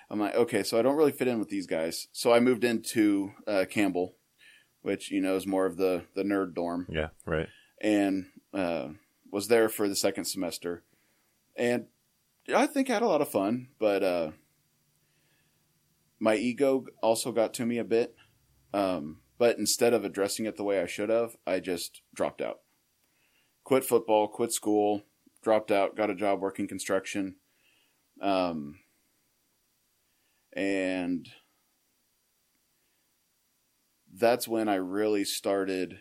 I'm 0.09 0.19
like, 0.19 0.35
okay, 0.35 0.63
so 0.63 0.77
I 0.77 0.81
don't 0.81 0.95
really 0.97 1.11
fit 1.11 1.27
in 1.27 1.39
with 1.39 1.49
these 1.49 1.65
guys. 1.67 2.07
So 2.11 2.31
I 2.33 2.39
moved 2.39 2.63
into 2.63 3.31
uh, 3.47 3.65
Campbell, 3.69 4.15
which, 4.81 5.09
you 5.11 5.21
know, 5.21 5.35
is 5.35 5.47
more 5.47 5.65
of 5.65 5.77
the, 5.77 6.03
the 6.15 6.23
nerd 6.23 6.53
dorm, 6.53 6.85
Yeah. 6.89 7.09
Right. 7.25 7.47
and 7.81 8.25
uh, 8.53 8.89
was 9.31 9.47
there 9.47 9.69
for 9.69 9.87
the 9.89 9.95
second 9.95 10.25
semester. 10.25 10.83
And 11.55 11.85
I 12.53 12.67
think 12.67 12.89
I 12.89 12.93
had 12.93 13.01
a 13.01 13.07
lot 13.07 13.21
of 13.21 13.29
fun, 13.29 13.69
but 13.79 14.03
uh, 14.03 14.31
my 16.19 16.35
ego 16.35 16.85
also 17.01 17.31
got 17.31 17.53
to 17.55 17.65
me 17.65 17.77
a 17.77 17.83
bit. 17.83 18.15
Um, 18.73 19.19
but 19.37 19.57
instead 19.57 19.93
of 19.93 20.03
addressing 20.05 20.45
it 20.45 20.57
the 20.57 20.63
way 20.63 20.79
I 20.79 20.85
should 20.87 21.09
have, 21.09 21.35
I 21.45 21.59
just 21.59 22.01
dropped 22.13 22.41
out. 22.41 22.59
Quit 23.63 23.83
football, 23.83 24.27
quit 24.27 24.51
school, 24.51 25.03
dropped 25.43 25.71
out, 25.71 25.95
got 25.95 26.09
a 26.09 26.15
job 26.15 26.39
working 26.41 26.67
construction. 26.67 27.35
Um, 28.21 28.79
and 30.55 31.29
that's 34.13 34.47
when 34.47 34.69
I 34.69 34.75
really 34.75 35.25
started, 35.25 35.99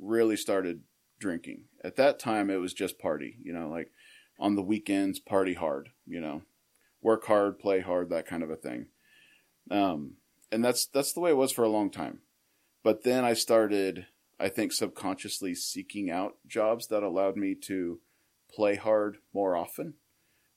really 0.00 0.36
started 0.36 0.82
drinking. 1.18 1.64
At 1.84 1.96
that 1.96 2.18
time, 2.18 2.50
it 2.50 2.56
was 2.56 2.72
just 2.72 2.98
party, 2.98 3.36
you 3.42 3.52
know, 3.52 3.68
like 3.68 3.90
on 4.38 4.56
the 4.56 4.62
weekends, 4.62 5.20
party 5.20 5.54
hard, 5.54 5.90
you 6.06 6.20
know, 6.20 6.42
work 7.00 7.26
hard, 7.26 7.58
play 7.58 7.80
hard, 7.80 8.10
that 8.10 8.26
kind 8.26 8.42
of 8.42 8.50
a 8.50 8.56
thing. 8.56 8.86
Um, 9.70 10.14
and 10.50 10.64
that's 10.64 10.86
that's 10.86 11.12
the 11.12 11.20
way 11.20 11.30
it 11.30 11.36
was 11.36 11.52
for 11.52 11.64
a 11.64 11.68
long 11.68 11.90
time. 11.90 12.20
But 12.82 13.04
then 13.04 13.24
I 13.24 13.34
started, 13.34 14.06
I 14.40 14.48
think, 14.48 14.72
subconsciously 14.72 15.54
seeking 15.54 16.10
out 16.10 16.36
jobs 16.46 16.88
that 16.88 17.02
allowed 17.02 17.36
me 17.36 17.54
to 17.66 18.00
play 18.52 18.76
hard 18.76 19.18
more 19.32 19.56
often. 19.56 19.94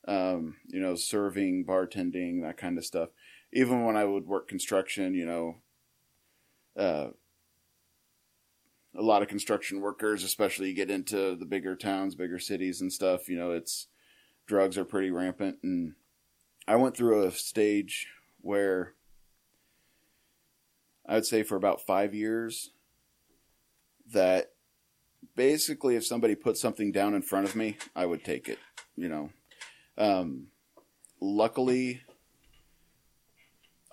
Um, 0.08 0.58
you 0.68 0.80
know, 0.80 0.96
serving, 0.96 1.66
bartending, 1.66 2.42
that 2.44 2.58
kind 2.58 2.78
of 2.78 2.86
stuff. 2.86 3.10
Even 3.56 3.86
when 3.86 3.98
I 3.98 4.06
would 4.06 4.28
work 4.28 4.48
construction, 4.48 5.16
you 5.16 5.26
know, 5.26 5.56
uh, 6.78 7.08
a 8.98 9.02
lot 9.02 9.22
of 9.22 9.28
construction 9.28 9.82
workers, 9.82 10.24
especially 10.24 10.70
you 10.70 10.76
get 10.76 10.92
into 10.92 11.36
the 11.36 11.46
bigger 11.46 11.76
towns, 11.76 12.16
bigger 12.16 12.38
cities 12.38 12.82
and 12.82 12.92
stuff, 12.92 13.28
you 13.30 13.38
know, 13.38 13.52
it's 13.52 13.88
drugs 14.46 14.78
are 14.78 14.86
pretty 14.86 15.10
rampant. 15.10 15.58
And 15.64 15.96
I 16.68 16.76
went 16.76 16.96
through 16.96 17.24
a 17.24 17.32
stage 17.32 18.08
where 18.42 18.94
I 21.08 21.16
would 21.16 21.26
say 21.26 21.44
for 21.44 21.56
about 21.56 21.82
five 21.82 22.14
years 22.14 22.72
that 24.12 24.52
basically 25.36 25.96
if 25.96 26.06
somebody 26.06 26.36
put 26.36 26.58
something 26.58 26.92
down 26.92 27.14
in 27.14 27.22
front 27.22 27.48
of 27.48 27.56
me, 27.56 27.78
I 27.96 28.06
would 28.06 28.24
take 28.24 28.50
it, 28.50 28.60
you 28.96 29.10
know. 29.10 29.30
Um, 29.98 30.48
luckily, 31.22 32.02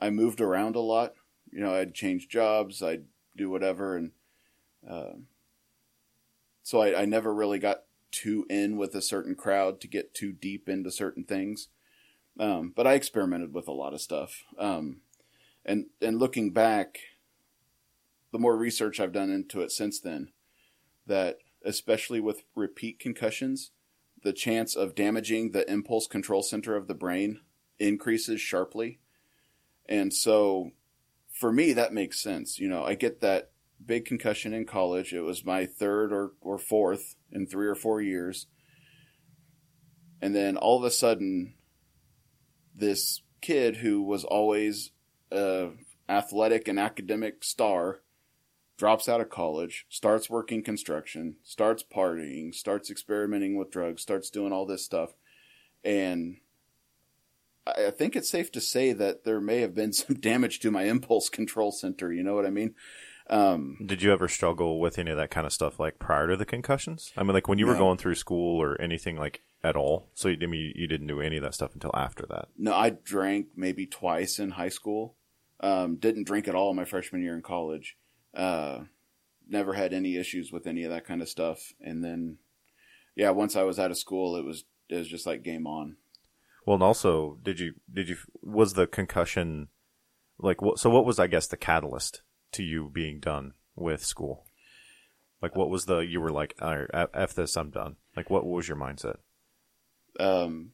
I 0.03 0.11
moved 0.11 0.41
around 0.41 0.75
a 0.75 0.81
lot. 0.81 1.15
You 1.53 1.61
know, 1.61 1.75
I'd 1.75 1.95
change 1.95 2.29
jobs, 2.29 2.83
I'd 2.83 3.05
do 3.37 3.49
whatever, 3.49 3.97
and 3.97 4.11
uh, 4.89 5.13
so 6.63 6.81
I, 6.81 7.03
I 7.03 7.05
never 7.05 7.33
really 7.33 7.61
got 7.61 7.85
too 8.11 8.45
in 8.51 8.77
with 8.77 8.95
a 8.97 9.03
certain 9.03 9.37
crowd 9.37 9.81
to 9.81 9.89
get 9.89 10.13
too 10.13 10.33
deep 10.33 10.69
into 10.69 10.91
certain 10.91 11.25
things. 11.25 11.69
Um, 12.41 12.73
but 12.75 12.87
I 12.87 12.95
experimented 12.95 13.55
with 13.55 13.69
a 13.69 13.73
lot 13.73 13.95
of 13.95 14.01
stuff. 14.01 14.43
Um, 14.59 15.03
and 15.65 15.87
and 16.01 16.19
looking 16.19 16.53
back, 16.53 16.99
the 18.33 18.39
more 18.41 18.57
research 18.57 18.99
I've 18.99 19.13
done 19.13 19.31
into 19.31 19.61
it 19.61 19.71
since 19.71 20.01
then, 20.01 20.33
that 21.07 21.39
especially 21.65 22.19
with 22.19 22.43
repeat 22.57 22.99
concussions, 22.99 23.71
the 24.25 24.33
chance 24.33 24.75
of 24.75 24.97
damaging 24.97 25.53
the 25.53 25.71
impulse 25.71 26.09
control 26.09 26.43
center 26.43 26.75
of 26.75 26.89
the 26.89 26.95
brain 26.95 27.41
increases 27.79 28.41
sharply. 28.41 28.99
And 29.89 30.13
so 30.13 30.73
for 31.33 31.53
me, 31.53 31.73
that 31.73 31.93
makes 31.93 32.21
sense. 32.21 32.59
You 32.59 32.69
know, 32.69 32.85
I 32.85 32.95
get 32.95 33.21
that 33.21 33.51
big 33.85 34.05
concussion 34.05 34.53
in 34.53 34.65
college. 34.65 35.13
It 35.13 35.23
was 35.23 35.45
my 35.45 35.67
third 35.67 36.13
or, 36.13 36.33
or 36.41 36.59
fourth 36.59 37.17
in 37.31 37.47
three 37.47 37.67
or 37.67 37.75
four 37.75 38.01
years. 38.01 38.47
And 40.21 40.35
then 40.35 40.57
all 40.57 40.79
of 40.79 40.85
a 40.85 40.91
sudden, 40.91 41.55
this 42.75 43.23
kid 43.41 43.77
who 43.77 44.03
was 44.03 44.25
always 44.25 44.93
a 45.31 45.71
athletic 46.09 46.69
and 46.69 46.79
academic 46.79 47.43
star 47.43 48.03
drops 48.77 49.09
out 49.09 49.21
of 49.21 49.31
college, 49.31 49.87
starts 49.89 50.31
working 50.31 50.63
construction, 50.63 51.37
starts 51.43 51.85
partying, 51.85 52.55
starts 52.55 52.91
experimenting 52.91 53.57
with 53.57 53.71
drugs, 53.71 54.03
starts 54.03 54.31
doing 54.31 54.53
all 54.53 54.67
this 54.67 54.85
stuff. 54.85 55.11
And 55.85 56.39
I 57.67 57.91
think 57.91 58.17
it's 58.17 58.31
safe 58.31 58.51
to 58.53 58.61
say 58.61 58.93
that 58.93 59.25
there 59.25 59.41
may 59.41 59.61
have 59.61 59.75
been 59.75 59.93
some 59.93 60.17
damage 60.17 60.61
to 60.61 60.71
my 60.71 60.85
impulse 60.85 61.29
control 61.29 61.73
center. 61.73 62.13
You 62.13 62.23
know 62.23 62.35
what 62.35 62.47
I 62.47 62.51
mean? 62.51 62.75
Um, 63.31 63.79
Did 63.85 64.03
you 64.03 64.13
ever 64.13 64.29
struggle 64.29 64.81
with 64.81 64.99
any 64.99 65.11
of 65.11 65.17
that 65.17 65.31
kind 65.31 65.47
of 65.47 65.53
stuff 65.53 65.79
like 65.79 65.99
prior 65.99 66.29
to 66.29 66.37
the 66.37 66.45
concussions? 66.45 67.13
I 67.17 67.23
mean, 67.23 67.33
like 67.33 67.49
when 67.49 67.59
you 67.59 67.67
were 67.67 67.77
going 67.77 67.97
through 67.97 68.17
school 68.17 68.61
or 68.61 68.79
anything 68.81 69.17
like 69.17 69.43
at 69.65 69.77
all. 69.77 70.09
So 70.15 70.29
I 70.29 70.47
mean, 70.47 70.73
you 70.75 70.87
didn't 70.87 71.07
do 71.07 71.21
any 71.21 71.37
of 71.37 71.43
that 71.43 71.55
stuff 71.55 71.75
until 71.75 71.93
after 71.95 72.27
that. 72.31 72.49
no, 72.59 72.75
I 72.75 72.91
drank 72.91 73.49
maybe 73.57 73.87
twice 73.87 74.39
in 74.39 74.53
high 74.53 74.69
school. 74.69 75.15
Um, 75.61 75.97
didn't 75.97 76.25
drink 76.25 76.49
at 76.49 76.57
all 76.57 76.75
my 76.75 76.85
freshman 76.85 77.23
year 77.23 77.35
in 77.35 77.43
college. 77.43 77.97
Uh, 78.35 78.81
never 79.49 79.75
had 79.75 79.93
any 79.93 80.17
issues 80.17 80.51
with 80.51 80.67
any 80.67 80.83
of 80.83 80.91
that 80.91 81.07
kind 81.07 81.23
of 81.23 81.29
stuff. 81.29 81.73
And 81.81 82.05
then, 82.05 82.39
yeah, 83.15 83.31
once 83.31 83.55
I 83.55 83.63
was 83.63 83.79
out 83.79 83.93
of 83.93 83.99
school, 83.99 84.37
it 84.37 84.45
was 84.45 84.65
it 84.89 84.97
was 84.97 85.09
just 85.09 85.27
like 85.27 85.43
game 85.43 85.67
on. 85.67 85.97
Well, 86.65 86.75
and 86.75 86.83
also, 86.83 87.39
did 87.43 87.59
you 87.59 87.75
did 87.93 88.09
you 88.09 88.17
was 88.43 88.75
the 88.75 88.87
concussion 88.87 89.69
like 90.39 90.63
what? 90.63 90.79
So 90.79 90.91
what 90.91 91.05
was 91.05 91.19
I 91.19 91.27
guess 91.27 91.47
the 91.47 91.57
catalyst 91.57 92.23
to 92.53 92.63
you 92.63 92.91
being 92.93 93.21
done 93.21 93.55
with 93.75 94.05
school? 94.05 94.45
Like 95.41 95.57
what 95.57 95.71
was 95.71 95.87
the 95.87 95.99
you 95.99 96.21
were 96.21 96.31
like, 96.31 96.55
f- 96.61 97.35
this, 97.35 97.57
I'm 97.57 97.71
done. 97.71 97.97
Like 98.17 98.31
what 98.31 98.47
was 98.47 98.69
your 98.69 98.77
mindset? 98.77 99.17
um, 100.21 100.73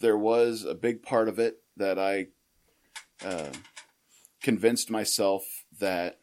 there 0.00 0.16
was 0.16 0.64
a 0.64 0.74
big 0.74 1.02
part 1.02 1.28
of 1.28 1.38
it 1.38 1.62
that 1.76 1.98
I 1.98 2.28
uh, 3.24 3.50
convinced 4.42 4.90
myself 4.90 5.44
that 5.78 6.18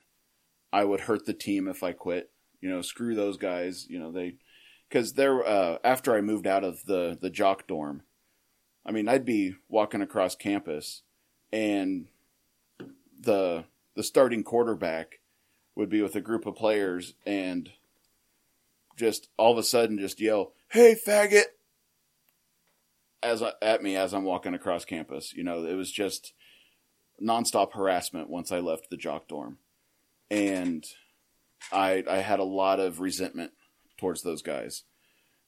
I 0.73 0.83
would 0.83 1.01
hurt 1.01 1.25
the 1.25 1.33
team 1.33 1.67
if 1.67 1.83
I 1.83 1.91
quit. 1.91 2.31
You 2.61 2.69
know, 2.69 2.81
screw 2.81 3.15
those 3.15 3.37
guys. 3.37 3.85
You 3.89 3.99
know, 3.99 4.11
they 4.11 4.35
because 4.89 5.13
there 5.13 5.45
uh, 5.45 5.77
after 5.83 6.15
I 6.15 6.21
moved 6.21 6.47
out 6.47 6.63
of 6.63 6.83
the 6.85 7.17
the 7.19 7.29
jock 7.29 7.67
dorm, 7.67 8.01
I 8.87 8.91
mean, 8.91 9.09
I'd 9.09 9.25
be 9.25 9.55
walking 9.67 10.01
across 10.01 10.35
campus, 10.35 11.03
and 11.51 12.07
the 13.19 13.65
the 13.95 14.03
starting 14.03 14.43
quarterback 14.43 15.19
would 15.75 15.89
be 15.89 16.01
with 16.01 16.15
a 16.15 16.21
group 16.21 16.45
of 16.45 16.55
players 16.55 17.13
and 17.25 17.69
just 18.95 19.29
all 19.37 19.51
of 19.51 19.57
a 19.57 19.63
sudden 19.63 19.99
just 19.99 20.21
yell, 20.21 20.53
"Hey, 20.69 20.95
faggot!" 20.95 21.45
as 23.21 23.43
at 23.61 23.83
me 23.83 23.95
as 23.95 24.13
I'm 24.13 24.23
walking 24.23 24.53
across 24.53 24.85
campus. 24.85 25.33
You 25.33 25.43
know, 25.43 25.65
it 25.65 25.73
was 25.73 25.91
just 25.91 26.33
nonstop 27.21 27.73
harassment 27.73 28.29
once 28.29 28.51
I 28.51 28.59
left 28.59 28.89
the 28.89 28.97
jock 28.97 29.27
dorm, 29.27 29.57
and 30.31 30.85
I 31.71 32.03
I 32.09 32.17
had 32.17 32.39
a 32.39 32.45
lot 32.45 32.79
of 32.79 32.99
resentment 33.01 33.51
towards 33.97 34.21
those 34.21 34.41
guys. 34.41 34.83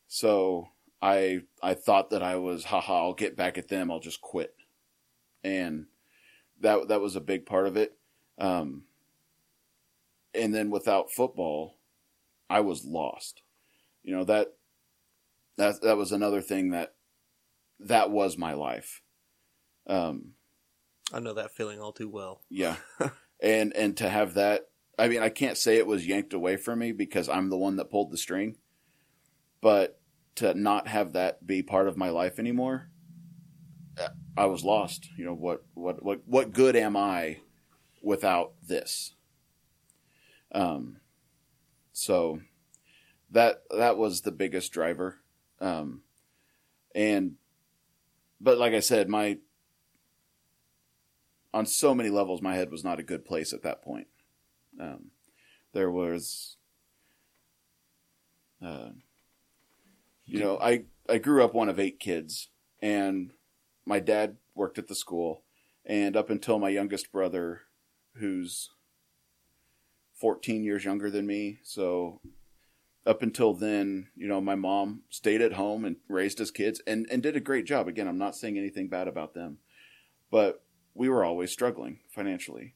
So 0.08 0.69
I 1.02 1.42
I 1.62 1.74
thought 1.74 2.10
that 2.10 2.24
I 2.24 2.36
was 2.36 2.66
haha 2.66 3.04
I'll 3.04 3.14
get 3.14 3.36
back 3.36 3.58
at 3.58 3.70
them 3.70 3.92
I'll 3.92 4.00
just 4.00 4.22
quit, 4.22 4.56
and 5.44 5.86
that 6.62 6.88
that 6.90 7.02
was 7.02 7.16
a 7.16 7.22
big 7.22 7.46
part 7.46 7.68
of 7.68 7.78
it. 7.78 7.94
Um, 8.38 8.84
and 10.34 10.54
then 10.54 10.70
without 10.70 11.12
football, 11.12 11.78
I 12.50 12.62
was 12.62 12.86
lost. 12.86 13.42
You 14.04 14.16
know 14.16 14.24
that 14.26 14.54
that 15.58 15.82
that 15.82 15.98
was 15.98 16.12
another 16.12 16.42
thing 16.42 16.72
that 16.72 16.96
that 17.80 18.12
was 18.12 18.38
my 18.38 18.54
life. 18.54 19.02
Um, 19.88 20.34
I 21.14 21.20
know 21.20 21.34
that 21.34 21.52
feeling 21.52 21.80
all 21.80 21.94
too 21.94 22.10
well. 22.10 22.42
yeah, 22.50 22.76
and 23.42 23.74
and 23.76 23.96
to 23.98 24.10
have 24.10 24.34
that, 24.36 24.68
I 24.98 25.08
mean, 25.08 25.22
I 25.22 25.30
can't 25.30 25.58
say 25.58 25.78
it 25.78 25.88
was 25.88 26.08
yanked 26.08 26.34
away 26.34 26.58
from 26.58 26.80
me 26.80 26.92
because 26.92 27.30
I'm 27.30 27.50
the 27.50 27.58
one 27.58 27.78
that 27.78 27.90
pulled 27.90 28.12
the 28.12 28.18
string, 28.18 28.58
but 29.62 29.99
to 30.36 30.54
not 30.54 30.88
have 30.88 31.13
that 31.13 31.46
be 31.46 31.62
part 31.62 31.88
of 31.88 31.98
my 31.98 32.10
life 32.10 32.39
anymore, 32.39 32.89
I 34.38 34.46
was 34.46 34.63
lost. 34.63 35.10
You 35.18 35.26
know 35.26 35.34
what 35.34 35.65
what 35.74 36.04
what 36.04 36.22
what 36.26 36.54
good 36.54 36.76
am 36.76 36.96
I 36.96 37.39
without 38.02 38.54
this? 38.65 39.13
Um, 40.52 40.98
so 41.92 42.39
that 43.32 43.63
that 43.70 43.98
was 43.98 44.22
the 44.22 44.32
biggest 44.32 44.72
driver, 44.72 45.20
um, 45.60 46.02
and 46.96 47.36
but 48.39 48.58
like 48.58 48.74
I 48.74 48.80
said, 48.80 49.10
my 49.10 49.38
on 51.54 51.65
so 51.65 51.96
many 51.96 52.10
levels, 52.10 52.42
my 52.42 52.56
head 52.56 52.72
was 52.72 52.84
not 52.84 53.00
a 53.00 53.04
good 53.04 53.26
place 53.26 53.54
at 53.54 53.63
that 53.63 53.82
point. 53.82 54.08
Um, 54.80 55.12
there 55.74 55.92
was, 55.92 56.58
uh, 58.63 58.89
you 60.30 60.39
know, 60.39 60.60
I 60.60 60.84
I 61.08 61.18
grew 61.18 61.44
up 61.44 61.54
one 61.54 61.70
of 61.70 61.80
eight 61.80 62.00
kids, 62.00 62.50
and 62.82 63.32
my 63.86 64.00
dad 64.00 64.38
worked 64.56 64.78
at 64.78 64.88
the 64.88 64.96
school, 64.96 65.44
and 65.86 66.15
up 66.15 66.30
until 66.30 66.60
my 66.60 66.70
youngest 66.70 67.12
brother, 67.12 67.62
who's 68.15 68.70
14 70.13 70.63
years 70.63 70.84
younger 70.84 71.10
than 71.10 71.26
me, 71.26 71.60
so 71.63 72.20
up 73.06 73.24
until 73.24 73.54
then, 73.54 74.10
you 74.15 74.28
know, 74.28 74.42
my 74.42 74.56
mom 74.56 75.02
stayed 75.10 75.42
at 75.42 75.54
home 75.54 75.86
and 75.86 75.96
raised 76.08 76.39
us 76.42 76.52
kids 76.52 76.82
and, 76.86 77.08
and 77.10 77.24
did 77.24 77.36
a 77.36 77.42
great 77.42 77.65
job. 77.65 77.88
Again, 77.88 78.08
I'm 78.08 78.18
not 78.18 78.36
saying 78.36 78.58
anything 78.58 78.88
bad 78.89 79.08
about 79.08 79.34
them, 79.34 79.60
but 80.30 80.62
we 80.94 81.10
were 81.10 81.24
always 81.24 81.52
struggling 81.52 82.00
financially. 82.10 82.76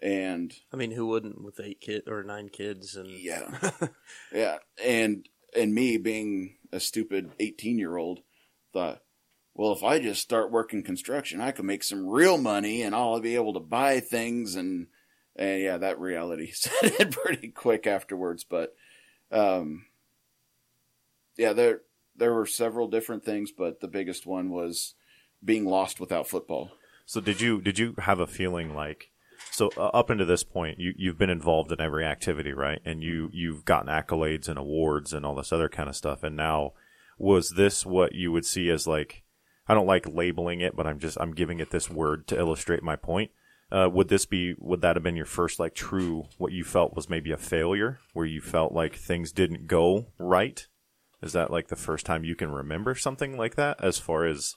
And 0.00 0.54
I 0.72 0.76
mean, 0.76 0.92
who 0.92 1.06
wouldn't 1.06 1.42
with 1.42 1.58
eight 1.58 1.80
kid 1.80 2.04
or 2.06 2.22
nine 2.22 2.48
kids 2.48 2.96
and 2.96 3.08
yeah, 3.08 3.70
yeah. 4.32 4.58
And, 4.84 5.28
and 5.56 5.74
me 5.74 5.96
being 5.96 6.56
a 6.72 6.80
stupid 6.80 7.30
18 7.38 7.78
year 7.78 7.96
old 7.96 8.20
thought, 8.72 9.02
well, 9.54 9.72
if 9.72 9.82
I 9.82 9.98
just 9.98 10.20
start 10.20 10.50
working 10.50 10.82
construction, 10.82 11.40
I 11.40 11.50
can 11.50 11.66
make 11.66 11.82
some 11.82 12.06
real 12.06 12.36
money 12.36 12.82
and 12.82 12.94
I'll 12.94 13.20
be 13.20 13.36
able 13.36 13.54
to 13.54 13.60
buy 13.60 14.00
things. 14.00 14.54
And, 14.54 14.88
and 15.34 15.62
yeah, 15.62 15.78
that 15.78 15.98
reality 15.98 16.50
set 16.52 17.00
in 17.00 17.10
pretty 17.10 17.48
quick 17.48 17.86
afterwards. 17.86 18.44
But, 18.44 18.74
um, 19.32 19.86
yeah, 21.36 21.52
there, 21.52 21.80
there 22.16 22.34
were 22.34 22.46
several 22.46 22.88
different 22.88 23.24
things, 23.24 23.52
but 23.52 23.80
the 23.80 23.88
biggest 23.88 24.26
one 24.26 24.50
was 24.50 24.94
being 25.44 25.64
lost 25.64 26.00
without 26.00 26.28
football. 26.28 26.70
So 27.06 27.20
did 27.20 27.40
you 27.40 27.60
did 27.60 27.78
you 27.78 27.94
have 27.98 28.18
a 28.18 28.26
feeling 28.26 28.74
like 28.74 29.10
so 29.50 29.70
uh, 29.76 29.90
up 29.92 30.10
into 30.10 30.24
this 30.24 30.42
point 30.44 30.78
you 30.78 30.92
you've 30.96 31.18
been 31.18 31.30
involved 31.30 31.72
in 31.72 31.80
every 31.80 32.04
activity 32.04 32.52
right? 32.52 32.80
And 32.84 33.02
you 33.02 33.30
you've 33.32 33.64
gotten 33.64 33.88
accolades 33.88 34.48
and 34.48 34.58
awards 34.58 35.12
and 35.12 35.24
all 35.24 35.34
this 35.34 35.52
other 35.52 35.68
kind 35.68 35.88
of 35.88 35.96
stuff. 35.96 36.22
And 36.22 36.36
now 36.36 36.72
was 37.18 37.50
this 37.50 37.86
what 37.86 38.14
you 38.14 38.32
would 38.32 38.44
see 38.44 38.70
as 38.70 38.86
like 38.86 39.22
I 39.68 39.74
don't 39.74 39.86
like 39.86 40.06
labeling 40.06 40.60
it 40.60 40.76
but 40.76 40.86
I'm 40.86 40.98
just 40.98 41.16
I'm 41.20 41.32
giving 41.32 41.60
it 41.60 41.70
this 41.70 41.90
word 41.90 42.26
to 42.28 42.38
illustrate 42.38 42.82
my 42.82 42.96
point. 42.96 43.30
Uh, 43.72 43.88
would 43.92 44.08
this 44.08 44.26
be 44.26 44.54
would 44.58 44.80
that 44.82 44.94
have 44.94 45.02
been 45.02 45.16
your 45.16 45.26
first 45.26 45.58
like 45.58 45.74
true 45.74 46.24
what 46.38 46.52
you 46.52 46.62
felt 46.64 46.94
was 46.94 47.10
maybe 47.10 47.32
a 47.32 47.36
failure 47.36 47.98
where 48.12 48.26
you 48.26 48.40
felt 48.40 48.72
like 48.72 48.94
things 48.94 49.32
didn't 49.32 49.66
go 49.66 50.06
right? 50.18 50.66
Is 51.22 51.32
that 51.32 51.50
like 51.50 51.68
the 51.68 51.76
first 51.76 52.06
time 52.06 52.24
you 52.24 52.36
can 52.36 52.50
remember 52.50 52.94
something 52.94 53.36
like 53.36 53.56
that 53.56 53.82
as 53.82 53.98
far 53.98 54.24
as 54.26 54.54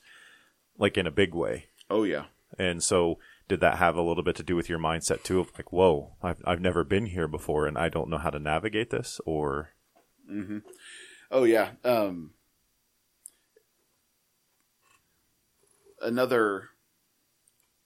like 0.78 0.98
in 0.98 1.08
a 1.08 1.12
big 1.12 1.34
way? 1.34 1.66
Oh 1.90 2.04
yeah. 2.04 2.26
and 2.58 2.84
so, 2.84 3.18
did 3.50 3.60
that 3.60 3.80
have 3.80 3.98
a 3.98 4.02
little 4.02 4.24
bit 4.24 4.38
to 4.38 4.44
do 4.44 4.56
with 4.56 4.70
your 4.70 4.80
mindset 4.80 5.24
too? 5.24 5.42
Of 5.42 5.52
like, 5.58 5.74
whoa, 5.74 6.14
I've 6.24 6.42
I've 6.46 6.62
never 6.62 6.86
been 6.86 7.08
here 7.08 7.28
before, 7.28 7.68
and 7.68 7.78
I 7.78 7.90
don't 7.90 8.10
know 8.10 8.20
how 8.20 8.30
to 8.30 8.40
navigate 8.40 8.92
this. 8.92 9.20
Or 9.26 9.72
Oh 11.32 11.44
yeah. 11.44 11.72
Um, 11.84 12.32
another 16.02 16.70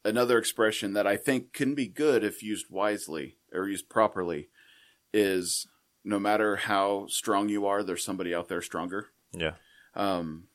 another 0.05 0.37
expression 0.37 0.93
that 0.93 1.07
I 1.07 1.15
think 1.17 1.53
can 1.53 1.73
be 1.73 1.87
good 1.87 2.23
if 2.23 2.43
used 2.43 2.67
wisely 2.69 3.37
or 3.53 3.67
used 3.67 3.89
properly 3.89 4.49
is 5.13 5.67
no 6.03 6.19
matter 6.19 6.57
how 6.57 7.05
strong 7.07 7.47
you 7.47 7.65
are, 7.65 7.81
there's 7.83 8.03
somebody 8.03 8.35
out 8.35 8.49
there 8.49 8.61
stronger. 8.61 9.11
yeah, 9.31 9.53
Um, 9.95 10.47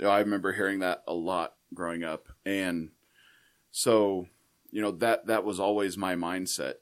I 0.00 0.20
remember 0.20 0.52
hearing 0.52 0.78
that 0.78 1.02
a 1.08 1.14
lot 1.14 1.54
growing 1.74 2.04
up, 2.04 2.28
and 2.46 2.90
so 3.72 4.28
you 4.72 4.82
know 4.82 4.90
that 4.90 5.26
that 5.26 5.44
was 5.44 5.60
always 5.60 5.96
my 5.96 6.16
mindset. 6.16 6.74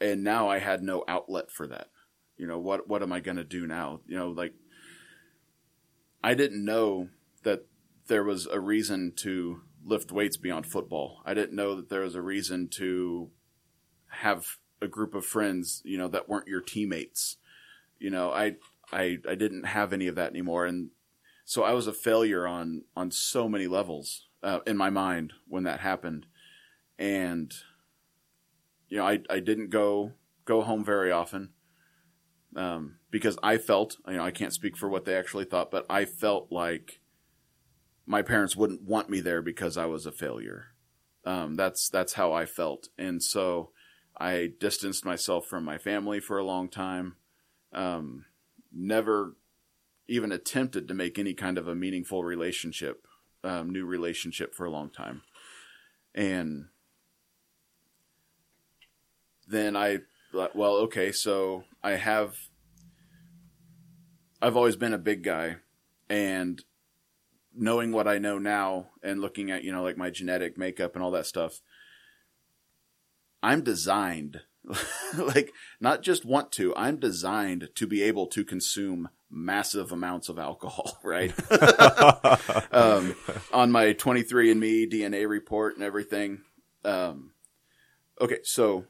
and 0.00 0.22
now 0.22 0.48
I 0.48 0.58
had 0.58 0.82
no 0.82 1.04
outlet 1.08 1.50
for 1.50 1.66
that. 1.66 1.88
You 2.36 2.46
know 2.46 2.58
what? 2.58 2.88
What 2.88 3.02
am 3.02 3.12
I 3.12 3.20
going 3.20 3.36
to 3.38 3.44
do 3.44 3.66
now? 3.66 4.00
You 4.06 4.16
know, 4.16 4.30
like 4.30 4.54
I 6.22 6.34
didn't 6.34 6.64
know 6.64 7.08
that 7.42 7.66
there 8.06 8.22
was 8.22 8.46
a 8.46 8.60
reason 8.60 9.12
to 9.16 9.62
lift 9.84 10.12
weights 10.12 10.36
beyond 10.36 10.66
football. 10.66 11.22
I 11.24 11.34
didn't 11.34 11.56
know 11.56 11.74
that 11.74 11.88
there 11.88 12.02
was 12.02 12.14
a 12.14 12.22
reason 12.22 12.68
to 12.76 13.30
have 14.08 14.58
a 14.80 14.88
group 14.88 15.14
of 15.14 15.24
friends, 15.24 15.82
you 15.84 15.96
know, 15.96 16.08
that 16.08 16.28
weren't 16.28 16.48
your 16.48 16.60
teammates. 16.60 17.36
You 17.98 18.10
know, 18.10 18.30
I 18.32 18.56
I 18.92 19.18
I 19.28 19.34
didn't 19.34 19.64
have 19.64 19.92
any 19.92 20.06
of 20.06 20.16
that 20.16 20.30
anymore, 20.30 20.66
and 20.66 20.90
so 21.44 21.62
I 21.62 21.72
was 21.72 21.86
a 21.86 21.92
failure 21.92 22.46
on 22.46 22.82
on 22.96 23.10
so 23.10 23.48
many 23.48 23.66
levels 23.66 24.28
uh, 24.42 24.60
in 24.66 24.76
my 24.76 24.90
mind 24.90 25.32
when 25.48 25.62
that 25.64 25.80
happened, 25.80 26.26
and 27.02 27.52
you 28.88 28.98
know, 28.98 29.06
I 29.06 29.20
I 29.28 29.40
didn't 29.40 29.70
go 29.70 30.12
go 30.44 30.62
home 30.62 30.84
very 30.84 31.10
often. 31.10 31.50
Um, 32.54 32.98
because 33.10 33.38
I 33.42 33.56
felt, 33.56 33.96
you 34.06 34.14
know, 34.14 34.24
I 34.24 34.30
can't 34.30 34.52
speak 34.52 34.76
for 34.76 34.86
what 34.86 35.06
they 35.06 35.16
actually 35.16 35.46
thought, 35.46 35.70
but 35.70 35.86
I 35.88 36.04
felt 36.04 36.52
like 36.52 37.00
my 38.04 38.20
parents 38.20 38.54
wouldn't 38.54 38.82
want 38.82 39.08
me 39.08 39.20
there 39.20 39.40
because 39.40 39.78
I 39.78 39.86
was 39.86 40.04
a 40.04 40.12
failure. 40.12 40.66
Um, 41.24 41.54
that's 41.54 41.88
that's 41.88 42.12
how 42.12 42.32
I 42.32 42.46
felt, 42.46 42.88
and 42.98 43.22
so 43.22 43.70
I 44.18 44.52
distanced 44.60 45.04
myself 45.04 45.46
from 45.46 45.64
my 45.64 45.78
family 45.78 46.20
for 46.20 46.36
a 46.38 46.44
long 46.44 46.68
time. 46.68 47.16
Um, 47.72 48.26
never 48.70 49.36
even 50.08 50.30
attempted 50.30 50.88
to 50.88 50.94
make 50.94 51.18
any 51.18 51.32
kind 51.32 51.56
of 51.56 51.68
a 51.68 51.74
meaningful 51.74 52.22
relationship, 52.22 53.06
um, 53.44 53.70
new 53.70 53.86
relationship 53.86 54.54
for 54.54 54.66
a 54.66 54.70
long 54.70 54.90
time, 54.90 55.22
and 56.14 56.66
then 59.48 59.76
I 59.76 59.98
well, 60.32 60.76
okay, 60.76 61.12
so 61.12 61.64
I 61.82 61.92
have 61.92 62.36
I've 64.40 64.56
always 64.56 64.76
been 64.76 64.94
a 64.94 64.98
big 64.98 65.22
guy 65.22 65.56
and 66.08 66.62
knowing 67.54 67.92
what 67.92 68.08
I 68.08 68.18
know 68.18 68.38
now 68.38 68.88
and 69.02 69.20
looking 69.20 69.50
at, 69.50 69.62
you 69.62 69.72
know, 69.72 69.82
like 69.82 69.96
my 69.96 70.10
genetic 70.10 70.56
makeup 70.56 70.94
and 70.94 71.04
all 71.04 71.10
that 71.12 71.26
stuff, 71.26 71.60
I'm 73.42 73.62
designed 73.62 74.40
like 75.16 75.52
not 75.80 76.02
just 76.02 76.24
want 76.24 76.52
to, 76.52 76.74
I'm 76.76 76.98
designed 76.98 77.70
to 77.74 77.86
be 77.86 78.02
able 78.02 78.26
to 78.28 78.44
consume 78.44 79.08
massive 79.30 79.92
amounts 79.92 80.28
of 80.28 80.38
alcohol, 80.38 80.98
right? 81.04 81.32
um, 82.72 83.14
on 83.52 83.72
my 83.72 83.94
23andMe 83.94 84.92
DNA 84.92 85.28
report 85.28 85.74
and 85.74 85.84
everything. 85.84 86.42
Um, 86.84 87.32
okay, 88.20 88.38
so 88.44 88.84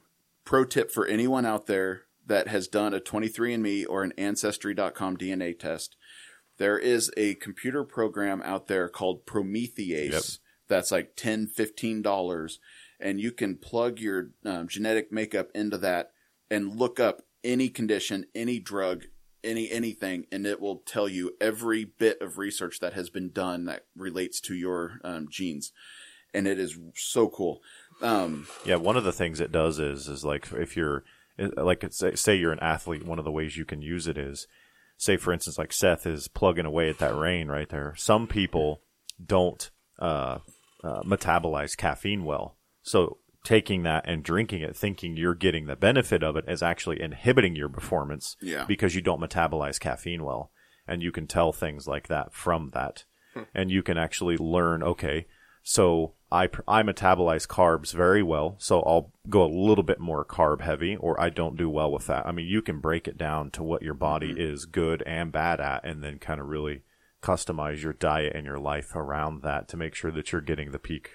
pro 0.45 0.65
tip 0.65 0.91
for 0.91 1.05
anyone 1.05 1.45
out 1.45 1.67
there 1.67 2.03
that 2.25 2.47
has 2.47 2.67
done 2.67 2.93
a 2.93 2.99
23andMe 2.99 3.85
or 3.87 4.03
an 4.03 4.13
Ancestry.com 4.17 5.17
DNA 5.17 5.57
test. 5.57 5.95
There 6.57 6.77
is 6.77 7.11
a 7.17 7.35
computer 7.35 7.83
program 7.83 8.41
out 8.43 8.67
there 8.67 8.87
called 8.87 9.25
Promethease 9.25 10.11
Yep. 10.11 10.23
that's 10.67 10.91
like 10.91 11.15
10 11.15 11.47
$15 11.47 12.57
and 12.99 13.19
you 13.19 13.31
can 13.31 13.57
plug 13.57 13.99
your 13.99 14.29
um, 14.45 14.67
genetic 14.67 15.11
makeup 15.11 15.49
into 15.53 15.77
that 15.79 16.11
and 16.49 16.77
look 16.79 16.99
up 16.99 17.23
any 17.43 17.67
condition, 17.69 18.25
any 18.33 18.59
drug, 18.59 19.03
any 19.43 19.69
anything, 19.69 20.25
and 20.31 20.47
it 20.47 20.61
will 20.61 20.77
tell 20.77 21.09
you 21.09 21.33
every 21.41 21.83
bit 21.83 22.21
of 22.21 22.37
research 22.37 22.79
that 22.79 22.93
has 22.93 23.09
been 23.09 23.29
done 23.29 23.65
that 23.65 23.85
relates 23.95 24.39
to 24.39 24.55
your 24.55 24.99
um, 25.03 25.27
genes, 25.29 25.73
and 26.33 26.47
it 26.47 26.57
is 26.57 26.79
so 26.95 27.27
cool. 27.27 27.61
Um, 28.03 28.47
Yeah, 28.65 28.75
one 28.75 28.97
of 28.97 29.03
the 29.03 29.11
things 29.11 29.39
it 29.39 29.51
does 29.51 29.79
is 29.79 30.07
is 30.07 30.23
like 30.23 30.51
if 30.53 30.75
you're 30.77 31.03
like 31.37 31.83
say, 31.91 32.15
say 32.15 32.35
you're 32.35 32.51
an 32.51 32.59
athlete, 32.59 33.05
one 33.05 33.17
of 33.19 33.25
the 33.25 33.31
ways 33.31 33.57
you 33.57 33.65
can 33.65 33.81
use 33.81 34.07
it 34.07 34.17
is 34.17 34.45
say 34.97 35.17
for 35.17 35.33
instance 35.33 35.57
like 35.57 35.73
Seth 35.73 36.05
is 36.05 36.27
plugging 36.27 36.65
away 36.65 36.89
at 36.89 36.99
that 36.99 37.15
Reign 37.15 37.47
right 37.47 37.69
there. 37.69 37.95
Some 37.97 38.27
people 38.27 38.81
don't 39.23 39.69
uh, 39.99 40.39
uh, 40.83 41.01
metabolize 41.03 41.75
caffeine 41.77 42.25
well, 42.25 42.57
so 42.81 43.17
taking 43.43 43.83
that 43.83 44.07
and 44.07 44.23
drinking 44.23 44.61
it, 44.61 44.75
thinking 44.75 45.17
you're 45.17 45.35
getting 45.35 45.65
the 45.65 45.75
benefit 45.75 46.23
of 46.23 46.35
it, 46.37 46.45
is 46.47 46.63
actually 46.63 47.01
inhibiting 47.01 47.55
your 47.55 47.67
performance 47.69 48.37
Yeah. 48.41 48.63
because 48.65 48.95
you 48.95 49.01
don't 49.01 49.19
metabolize 49.21 49.79
caffeine 49.79 50.23
well, 50.23 50.51
and 50.87 51.01
you 51.03 51.11
can 51.11 51.27
tell 51.27 51.51
things 51.51 51.85
like 51.87 52.07
that 52.07 52.33
from 52.33 52.69
that, 52.73 53.03
and 53.53 53.69
you 53.71 53.83
can 53.83 53.97
actually 53.97 54.37
learn. 54.37 54.81
Okay, 54.83 55.25
so 55.61 56.13
I 56.33 56.49
I 56.67 56.81
metabolize 56.81 57.47
carbs 57.47 57.93
very 57.93 58.23
well, 58.23 58.55
so 58.57 58.81
I'll 58.81 59.11
go 59.29 59.43
a 59.43 59.47
little 59.47 59.83
bit 59.83 59.99
more 59.99 60.25
carb 60.25 60.61
heavy, 60.61 60.95
or 60.95 61.19
I 61.21 61.29
don't 61.29 61.55
do 61.55 61.69
well 61.69 61.91
with 61.91 62.07
that. 62.07 62.25
I 62.25 62.31
mean, 62.31 62.47
you 62.47 62.63
can 62.63 62.79
break 62.79 63.07
it 63.07 63.17
down 63.17 63.51
to 63.51 63.63
what 63.63 63.83
your 63.83 63.93
body 63.93 64.33
is 64.35 64.65
good 64.65 65.03
and 65.05 65.31
bad 65.31 65.61
at, 65.61 65.85
and 65.85 66.03
then 66.03 66.17
kind 66.17 66.41
of 66.41 66.47
really 66.47 66.81
customize 67.21 67.83
your 67.83 67.93
diet 67.93 68.35
and 68.35 68.45
your 68.45 68.59
life 68.59 68.95
around 68.95 69.43
that 69.43 69.67
to 69.69 69.77
make 69.77 69.93
sure 69.93 70.11
that 70.11 70.31
you're 70.31 70.41
getting 70.41 70.71
the 70.71 70.79
peak 70.79 71.11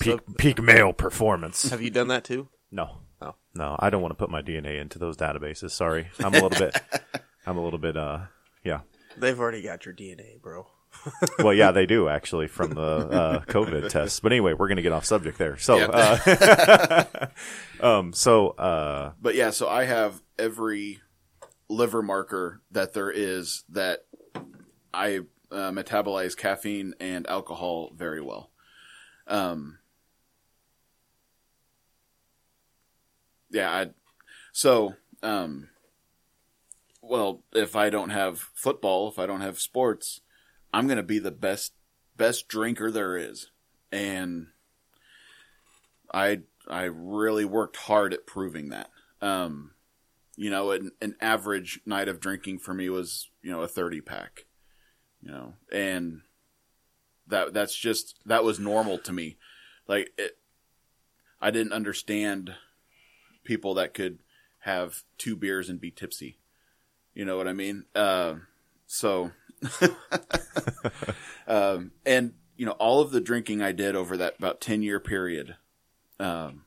peak 0.00 0.20
peak 0.38 0.62
male 0.62 0.92
performance. 0.92 1.68
Have 1.68 1.82
you 1.82 1.90
done 1.90 2.08
that 2.08 2.24
too? 2.24 2.48
No. 2.70 2.98
Oh. 3.20 3.34
No, 3.54 3.76
I 3.78 3.90
don't 3.90 4.02
want 4.02 4.12
to 4.12 4.16
put 4.16 4.30
my 4.30 4.40
DNA 4.42 4.80
into 4.80 4.98
those 4.98 5.16
databases. 5.16 5.72
Sorry. 5.72 6.08
I'm 6.20 6.34
a 6.34 6.40
little 6.40 6.50
bit 6.50 6.80
I'm 7.46 7.58
a 7.58 7.62
little 7.64 7.78
bit 7.78 7.96
uh 7.96 8.20
yeah. 8.64 8.80
They've 9.16 9.38
already 9.38 9.62
got 9.62 9.84
your 9.84 9.94
DNA, 9.94 10.40
bro. 10.40 10.66
Well, 11.38 11.52
yeah, 11.52 11.70
they 11.70 11.86
do 11.86 12.08
actually 12.08 12.48
from 12.48 12.70
the 12.70 12.80
uh, 12.80 13.40
COVID 13.44 13.88
tests. 13.90 14.20
But 14.20 14.32
anyway, 14.32 14.54
we're 14.54 14.68
going 14.68 14.76
to 14.76 14.82
get 14.82 14.92
off 14.92 15.04
subject 15.04 15.36
there. 15.38 15.56
So, 15.58 15.78
Yeah. 15.78 15.86
uh, 15.86 17.26
um, 17.80 18.12
so 18.12 18.50
uh, 18.50 19.12
But 19.20 19.34
yeah, 19.34 19.50
so 19.50 19.68
I 19.68 19.84
have 19.84 20.22
every 20.38 21.00
liver 21.68 22.02
marker 22.02 22.60
that 22.70 22.92
there 22.94 23.10
is 23.10 23.64
that 23.70 24.06
I 24.92 25.20
uh, 25.50 25.70
metabolize 25.70 26.36
caffeine 26.36 26.94
and 27.00 27.26
alcohol 27.26 27.90
very 27.94 28.20
well. 28.20 28.50
Um, 29.26 29.78
yeah, 33.50 33.70
I, 33.70 33.90
so, 34.52 34.94
um, 35.22 35.68
well, 37.02 37.42
if 37.52 37.76
I 37.76 37.90
don't 37.90 38.10
have 38.10 38.38
football, 38.54 39.08
if 39.08 39.18
I 39.18 39.26
don't 39.26 39.40
have 39.40 39.60
sports, 39.60 40.20
I'm 40.74 40.88
going 40.88 40.96
to 40.96 41.04
be 41.04 41.20
the 41.20 41.30
best, 41.30 41.72
best 42.16 42.48
drinker 42.48 42.90
there 42.90 43.16
is. 43.16 43.50
And 43.92 44.48
I 46.12 46.40
I 46.68 46.84
really 46.84 47.44
worked 47.44 47.76
hard 47.76 48.12
at 48.12 48.26
proving 48.26 48.70
that. 48.70 48.90
Um, 49.22 49.70
you 50.36 50.50
know, 50.50 50.72
an, 50.72 50.90
an 51.00 51.14
average 51.20 51.80
night 51.86 52.08
of 52.08 52.18
drinking 52.18 52.58
for 52.58 52.74
me 52.74 52.88
was 52.88 53.30
you 53.40 53.52
know 53.52 53.62
a 53.62 53.68
thirty 53.68 54.00
pack, 54.00 54.46
you 55.22 55.30
know, 55.30 55.54
and 55.70 56.22
that 57.28 57.54
that's 57.54 57.76
just 57.76 58.18
that 58.26 58.42
was 58.42 58.58
normal 58.58 58.98
to 58.98 59.12
me. 59.12 59.36
Like 59.86 60.10
it, 60.18 60.38
I 61.40 61.52
didn't 61.52 61.72
understand 61.72 62.54
people 63.44 63.74
that 63.74 63.94
could 63.94 64.18
have 64.60 65.02
two 65.18 65.36
beers 65.36 65.68
and 65.68 65.80
be 65.80 65.92
tipsy. 65.92 66.38
You 67.14 67.24
know 67.24 67.36
what 67.36 67.46
I 67.46 67.52
mean? 67.52 67.84
Uh, 67.94 68.36
so, 68.86 69.30
um, 71.46 71.92
and 72.04 72.34
you 72.56 72.66
know, 72.66 72.72
all 72.72 73.00
of 73.00 73.10
the 73.10 73.20
drinking 73.20 73.62
I 73.62 73.72
did 73.72 73.96
over 73.96 74.16
that 74.16 74.36
about 74.38 74.60
ten 74.60 74.82
year 74.82 75.00
period. 75.00 75.56
Um, 76.20 76.64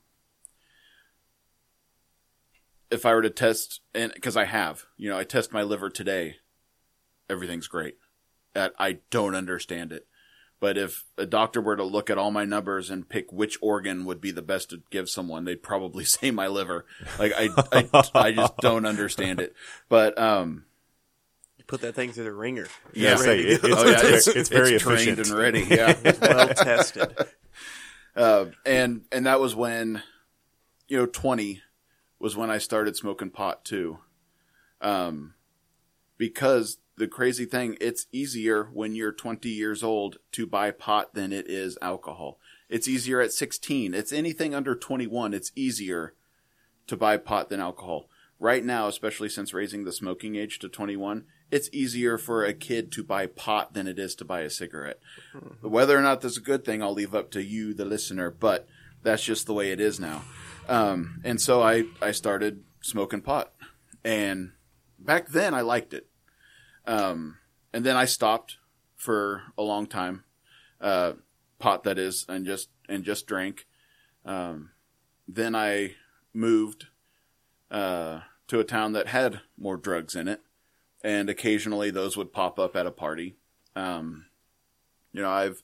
if 2.90 3.04
I 3.04 3.14
were 3.14 3.22
to 3.22 3.30
test, 3.30 3.80
and 3.94 4.12
because 4.14 4.36
I 4.36 4.44
have, 4.44 4.86
you 4.96 5.10
know, 5.10 5.18
I 5.18 5.24
test 5.24 5.52
my 5.52 5.62
liver 5.62 5.90
today, 5.90 6.36
everything's 7.28 7.68
great. 7.68 7.96
That 8.54 8.72
I 8.78 8.98
don't 9.10 9.34
understand 9.34 9.92
it. 9.92 10.06
But 10.60 10.76
if 10.76 11.04
a 11.16 11.26
doctor 11.26 11.60
were 11.60 11.76
to 11.76 11.84
look 11.84 12.10
at 12.10 12.18
all 12.18 12.32
my 12.32 12.44
numbers 12.44 12.90
and 12.90 13.08
pick 13.08 13.32
which 13.32 13.56
organ 13.62 14.04
would 14.04 14.20
be 14.20 14.32
the 14.32 14.42
best 14.42 14.70
to 14.70 14.82
give 14.90 15.08
someone, 15.08 15.44
they'd 15.44 15.62
probably 15.62 16.04
say 16.04 16.30
my 16.30 16.48
liver. 16.48 16.84
Like 17.18 17.32
I, 17.36 17.48
I, 17.72 18.10
I 18.14 18.32
just 18.32 18.56
don't 18.58 18.86
understand 18.86 19.40
it. 19.40 19.54
But 19.88 20.18
um, 20.18 20.64
put 21.68 21.82
that 21.82 21.94
thing 21.94 22.10
through 22.10 22.24
the 22.24 22.32
ringer. 22.32 22.66
yeah, 22.92 23.12
It's 23.12 23.22
say 23.22 23.38
it, 23.38 23.60
it's, 23.62 23.64
oh 23.64 23.86
yeah, 23.88 24.00
it's, 24.02 24.26
it's 24.26 24.48
very 24.48 24.76
trained 24.78 25.18
efficient. 25.20 25.28
and 25.28 25.38
ready. 25.38 25.60
Yeah. 25.68 25.94
well 26.20 26.48
tested. 26.48 27.14
Uh, 28.16 28.46
and 28.66 29.02
and 29.12 29.26
that 29.26 29.38
was 29.38 29.54
when, 29.54 30.02
you 30.88 30.96
know, 30.96 31.06
twenty 31.06 31.62
was 32.18 32.36
when 32.36 32.50
I 32.50 32.58
started 32.58 32.96
smoking 32.96 33.30
pot 33.30 33.64
too. 33.64 33.98
Um, 34.80 35.34
because 36.16 36.78
the 36.96 37.06
crazy 37.06 37.44
thing, 37.44 37.76
it's 37.80 38.06
easier 38.10 38.64
when 38.72 38.96
you're 38.96 39.12
twenty 39.12 39.50
years 39.50 39.84
old 39.84 40.16
to 40.32 40.46
buy 40.46 40.72
pot 40.72 41.14
than 41.14 41.32
it 41.32 41.48
is 41.48 41.78
alcohol. 41.80 42.40
It's 42.68 42.88
easier 42.88 43.20
at 43.20 43.32
sixteen. 43.32 43.94
It's 43.94 44.12
anything 44.12 44.54
under 44.54 44.74
twenty 44.74 45.06
one. 45.06 45.32
It's 45.32 45.52
easier 45.54 46.14
to 46.88 46.96
buy 46.96 47.18
pot 47.18 47.50
than 47.50 47.60
alcohol. 47.60 48.08
Right 48.40 48.64
now, 48.64 48.88
especially 48.88 49.28
since 49.28 49.52
raising 49.52 49.84
the 49.84 49.92
smoking 49.92 50.36
age 50.36 50.60
to 50.60 50.68
21, 50.68 51.24
it's 51.50 51.70
easier 51.72 52.18
for 52.18 52.44
a 52.44 52.52
kid 52.52 52.92
to 52.92 53.02
buy 53.02 53.26
pot 53.26 53.72
than 53.72 53.86
it 53.86 53.98
is 53.98 54.14
to 54.16 54.24
buy 54.24 54.40
a 54.40 54.50
cigarette. 54.50 55.00
Whether 55.60 55.96
or 55.96 56.02
not 56.02 56.20
that's 56.20 56.36
a 56.36 56.42
good 56.42 56.64
thing, 56.64 56.82
I'll 56.82 56.92
leave 56.92 57.14
up 57.14 57.30
to 57.32 57.42
you, 57.42 57.74
the 57.74 57.84
listener, 57.84 58.30
but 58.30 58.66
that's 59.02 59.24
just 59.24 59.46
the 59.46 59.54
way 59.54 59.70
it 59.70 59.80
is 59.80 59.98
now. 59.98 60.24
Um, 60.68 61.20
and 61.24 61.40
so 61.40 61.62
I, 61.62 61.84
I 62.02 62.12
started 62.12 62.64
smoking 62.82 63.22
pot. 63.22 63.52
And 64.04 64.52
back 64.98 65.28
then 65.28 65.54
I 65.54 65.62
liked 65.62 65.94
it. 65.94 66.08
Um, 66.86 67.38
and 67.72 67.84
then 67.84 67.96
I 67.96 68.04
stopped 68.04 68.56
for 68.96 69.44
a 69.56 69.62
long 69.62 69.86
time. 69.86 70.24
Uh, 70.80 71.12
pot 71.58 71.84
that 71.84 71.98
is, 71.98 72.24
and 72.28 72.44
just, 72.46 72.68
and 72.88 73.04
just 73.04 73.26
drank. 73.26 73.66
Um, 74.24 74.70
then 75.26 75.54
I 75.54 75.94
moved, 76.34 76.86
uh, 77.70 78.20
to 78.48 78.60
a 78.60 78.64
town 78.64 78.92
that 78.92 79.08
had 79.08 79.40
more 79.58 79.76
drugs 79.76 80.14
in 80.14 80.28
it. 80.28 80.40
And 81.02 81.30
occasionally 81.30 81.90
those 81.90 82.16
would 82.16 82.32
pop 82.32 82.58
up 82.58 82.74
at 82.76 82.86
a 82.86 82.90
party. 82.90 83.36
Um, 83.76 84.26
you 85.12 85.22
know, 85.22 85.30
I've, 85.30 85.62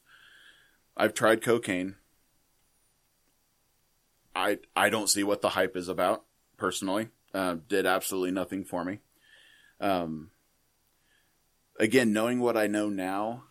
I've 0.97 1.14
tried 1.14 1.42
cocaine. 1.42 1.97
I 4.35 4.59
I 4.75 4.90
don't 4.90 5.09
see 5.09 5.23
what 5.23 5.42
the 5.42 5.51
hype 5.51 5.77
is 5.77 5.88
about 5.88 6.25
personally. 6.57 7.09
Uh, 7.33 7.57
did 7.68 7.87
absolutely 7.87 8.31
nothing 8.31 8.64
for 8.64 8.85
me. 8.85 9.01
Um, 9.81 10.31
again, 11.79 12.12
knowing 12.12 12.40
what 12.40 12.57
I 12.57 12.66
know 12.66 12.88
now, 12.88 13.44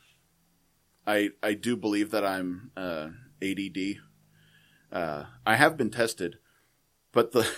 I 1.06 1.32
I 1.42 1.54
do 1.54 1.76
believe 1.76 2.12
that 2.12 2.26
I'm 2.26 2.72
uh, 2.76 3.10
ADD. 3.42 3.98
Uh, 4.92 5.26
I 5.46 5.56
have 5.56 5.78
been 5.78 5.90
tested, 5.90 6.38
but 7.12 7.32
the 7.32 7.50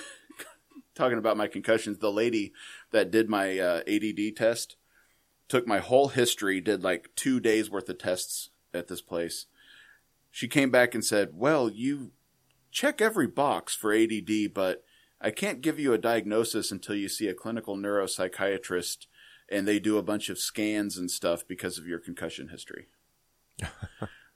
talking 0.95 1.17
about 1.17 1.37
my 1.37 1.47
concussions, 1.47 1.97
the 1.97 2.11
lady 2.11 2.53
that 2.95 3.11
did 3.11 3.29
my 3.29 3.59
uh, 3.59 3.81
ADD 3.87 4.37
test 4.37 4.77
took 5.49 5.67
my 5.67 5.79
whole 5.79 6.07
history, 6.07 6.61
did 6.61 6.81
like 6.81 7.09
two 7.15 7.41
days 7.41 7.69
worth 7.69 7.89
of 7.89 7.97
tests 7.97 8.51
at 8.73 8.87
this 8.87 9.01
place. 9.01 9.47
She 10.31 10.47
came 10.47 10.71
back 10.71 10.95
and 10.95 11.03
said, 11.03 11.31
"Well, 11.33 11.69
you 11.69 12.13
check 12.71 13.01
every 13.01 13.27
box 13.27 13.75
for 13.75 13.93
ADD, 13.93 14.53
but 14.53 14.85
I 15.19 15.31
can't 15.31 15.61
give 15.61 15.77
you 15.77 15.91
a 15.91 15.97
diagnosis 15.97 16.71
until 16.71 16.95
you 16.95 17.09
see 17.09 17.27
a 17.27 17.33
clinical 17.33 17.75
neuropsychiatrist 17.75 19.07
and 19.49 19.67
they 19.67 19.79
do 19.79 19.97
a 19.97 20.03
bunch 20.03 20.29
of 20.29 20.39
scans 20.39 20.97
and 20.97 21.11
stuff 21.11 21.45
because 21.45 21.77
of 21.77 21.87
your 21.87 21.99
concussion 21.99 22.47
history. 22.47 22.87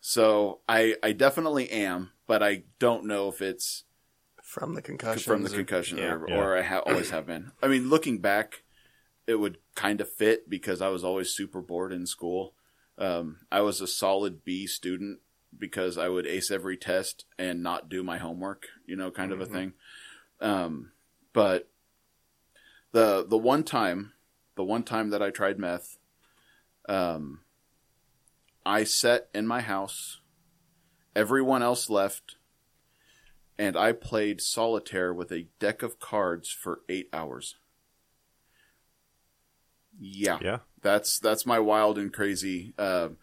so 0.02 0.60
I 0.68 0.96
I 1.02 1.14
definitely 1.14 1.70
am, 1.70 2.12
but 2.28 2.44
I 2.44 2.64
don't 2.78 3.06
know 3.06 3.30
if 3.30 3.42
it's 3.42 3.86
from 4.50 4.74
the 4.74 4.82
concussion. 4.82 5.32
from 5.32 5.44
the 5.44 5.50
concussion 5.50 6.00
yeah. 6.00 6.14
or, 6.14 6.28
Yeah. 6.28 6.38
or 6.38 6.58
I 6.58 6.64
ha- 6.64 6.80
always 6.80 7.12
have 7.12 7.28
been. 7.28 7.52
I 7.62 7.68
mean, 7.68 7.88
looking 7.88 8.18
back, 8.18 8.64
it 9.28 9.36
would 9.36 9.60
kind 9.76 10.02
of 10.02 10.10
fit 10.12 10.50
because 10.50 10.82
I 10.82 10.88
was 10.90 11.04
always 11.04 11.30
super 11.30 11.62
bored 11.62 11.94
in 11.94 12.08
school. 12.08 12.56
Um, 12.98 13.42
I 13.52 13.62
was 13.62 13.80
a 13.80 13.86
solid 13.86 14.44
B 14.44 14.66
student 14.66 15.20
because 15.56 16.00
I 16.00 16.10
would 16.10 16.26
ace 16.26 16.50
every 16.50 16.78
test 16.78 17.26
and 17.38 17.62
not 17.62 17.90
do 17.90 18.02
my 18.02 18.18
homework, 18.18 18.66
you 18.88 18.96
know, 18.96 19.12
kind 19.12 19.32
of 19.32 19.40
a 19.40 19.46
thing. 19.46 19.74
Um, 20.42 20.94
but 21.32 21.70
the 22.92 23.24
the 23.28 23.38
one 23.38 23.64
time, 23.64 24.14
the 24.56 24.64
one 24.64 24.82
time 24.82 25.12
that 25.12 25.22
I 25.22 25.30
tried 25.30 25.60
meth, 25.60 26.00
um, 26.88 27.42
I 28.66 28.84
sat 28.84 29.30
in 29.32 29.46
my 29.46 29.62
house. 29.62 30.22
Everyone 31.16 31.62
else 31.62 31.88
left, 31.90 32.38
and 33.60 33.78
I 33.78 33.92
played 33.92 34.42
solitaire 34.42 35.14
with 35.14 35.32
a 35.32 35.46
deck 35.60 35.84
of 35.84 36.00
cards 36.00 36.50
for 36.50 36.80
eight 36.90 37.10
hours. 37.14 37.56
Yeah, 40.00 40.40
Yeah. 40.42 40.60
that's 40.82 41.20
that's 41.20 41.46
my 41.46 41.60
wild 41.60 41.98
and 41.98 42.12
crazy. 42.14 42.74
Um, 42.78 43.18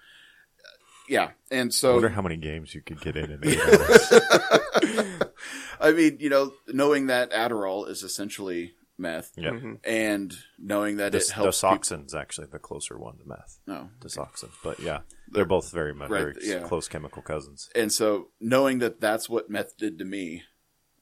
yeah, 1.08 1.30
and 1.50 1.72
so 1.72 1.88
I 1.88 1.90
so 1.90 1.94
wonder 1.94 2.08
how 2.10 2.22
many 2.22 2.36
games 2.36 2.74
you 2.74 2.82
could 2.82 3.00
get 3.00 3.16
in 3.16 3.30
in 3.30 3.40
eight 3.48 3.60
hours. 3.60 4.12
I 5.80 5.92
mean, 5.92 6.16
you 6.20 6.28
know, 6.30 6.52
knowing 6.68 7.06
that 7.06 7.30
Adderall 7.32 7.88
is 7.88 8.02
essentially 8.02 8.74
meth, 8.98 9.32
Yeah. 9.36 9.50
Mm-hmm. 9.50 9.74
and 9.84 10.34
knowing 10.58 10.96
that 10.96 11.12
This, 11.12 11.28
it 11.30 11.34
helps. 11.34 11.60
peop- 11.60 11.70
Desoxyn's 11.82 12.14
actually 12.14 12.48
the 12.48 12.58
closer 12.58 12.98
one 12.98 13.18
to 13.18 13.24
meth. 13.28 13.58
no, 13.66 13.90
Desoxyn. 14.00 14.50
But 14.64 14.80
yeah, 14.80 15.00
they're 15.28 15.44
both 15.44 15.70
very, 15.72 15.92
mu- 15.94 16.06
Right, 16.06 16.34
very 16.34 16.34
yeah. 16.42 16.60
close 16.60 16.88
chemical 16.88 17.22
cousins. 17.22 17.68
and 17.74 17.92
so 17.92 18.28
knowing 18.40 18.78
that 18.80 19.00
that's 19.00 19.28
what 19.28 19.50
meth 19.50 19.76
did 19.76 19.98
to 19.98 20.04
me, 20.04 20.42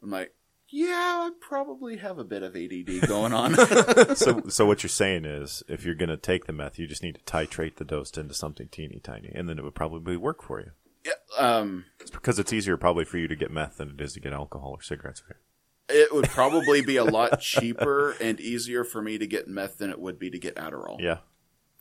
I'm 0.03 0.11
like, 0.11 0.35
yeah, 0.69 1.29
I 1.29 1.31
probably 1.41 1.99
have 1.99 2.19
a 2.19 2.25
bit 2.25 2.43
of 2.43 2.57
ADD 2.57 3.07
going 3.07 3.33
on. 3.33 3.55
so, 4.17 4.43
so 4.49 4.67
what 4.67 4.83
you're 4.83 4.89
saying 4.89 5.25
is, 5.25 5.63
if 5.69 5.85
you're 5.85 5.95
going 5.95 6.09
to 6.09 6.17
take 6.17 6.47
the 6.47 6.53
meth, 6.53 6.79
you 6.79 6.87
just 6.87 7.03
need 7.03 7.15
to 7.15 7.21
titrate 7.23 7.77
the 7.77 7.85
dose 7.85 8.11
into 8.17 8.35
something 8.35 8.69
teeny 8.69 8.99
tiny, 9.03 9.31
and 9.35 9.49
then 9.49 9.59
it 9.59 9.63
would 9.65 9.75
probably 9.77 10.17
work 10.17 10.43
for 10.43 10.61
you. 10.61 10.71
yeah, 11.05 11.13
um, 11.39 11.85
It's 12.01 12.11
because 12.11 12.39
it's 12.41 12.53
easier 12.53 12.77
probably 12.77 13.05
for 13.05 13.19
you 13.19 13.29
to 13.29 13.37
get 13.37 13.51
meth 13.53 13.77
than 13.77 13.91
it 13.91 14.01
is 14.01 14.15
to 14.15 14.21
get 14.21 14.33
alcohol 14.33 14.71
or 14.71 14.83
cigarettes. 14.83 15.23
it 15.89 16.13
would 16.13 16.29
probably 16.31 16.81
be 16.83 16.97
a 16.97 17.05
lot 17.05 17.41
cheaper 17.41 18.13
and 18.21 18.41
easier 18.41 18.83
for 18.85 19.01
me 19.03 19.17
to 19.19 19.27
get 19.29 19.47
meth 19.47 19.79
than 19.79 19.91
it 19.91 20.01
would 20.01 20.19
be 20.19 20.31
to 20.31 20.39
get 20.39 20.57
Adderall. 20.57 20.97
Yeah. 20.99 21.19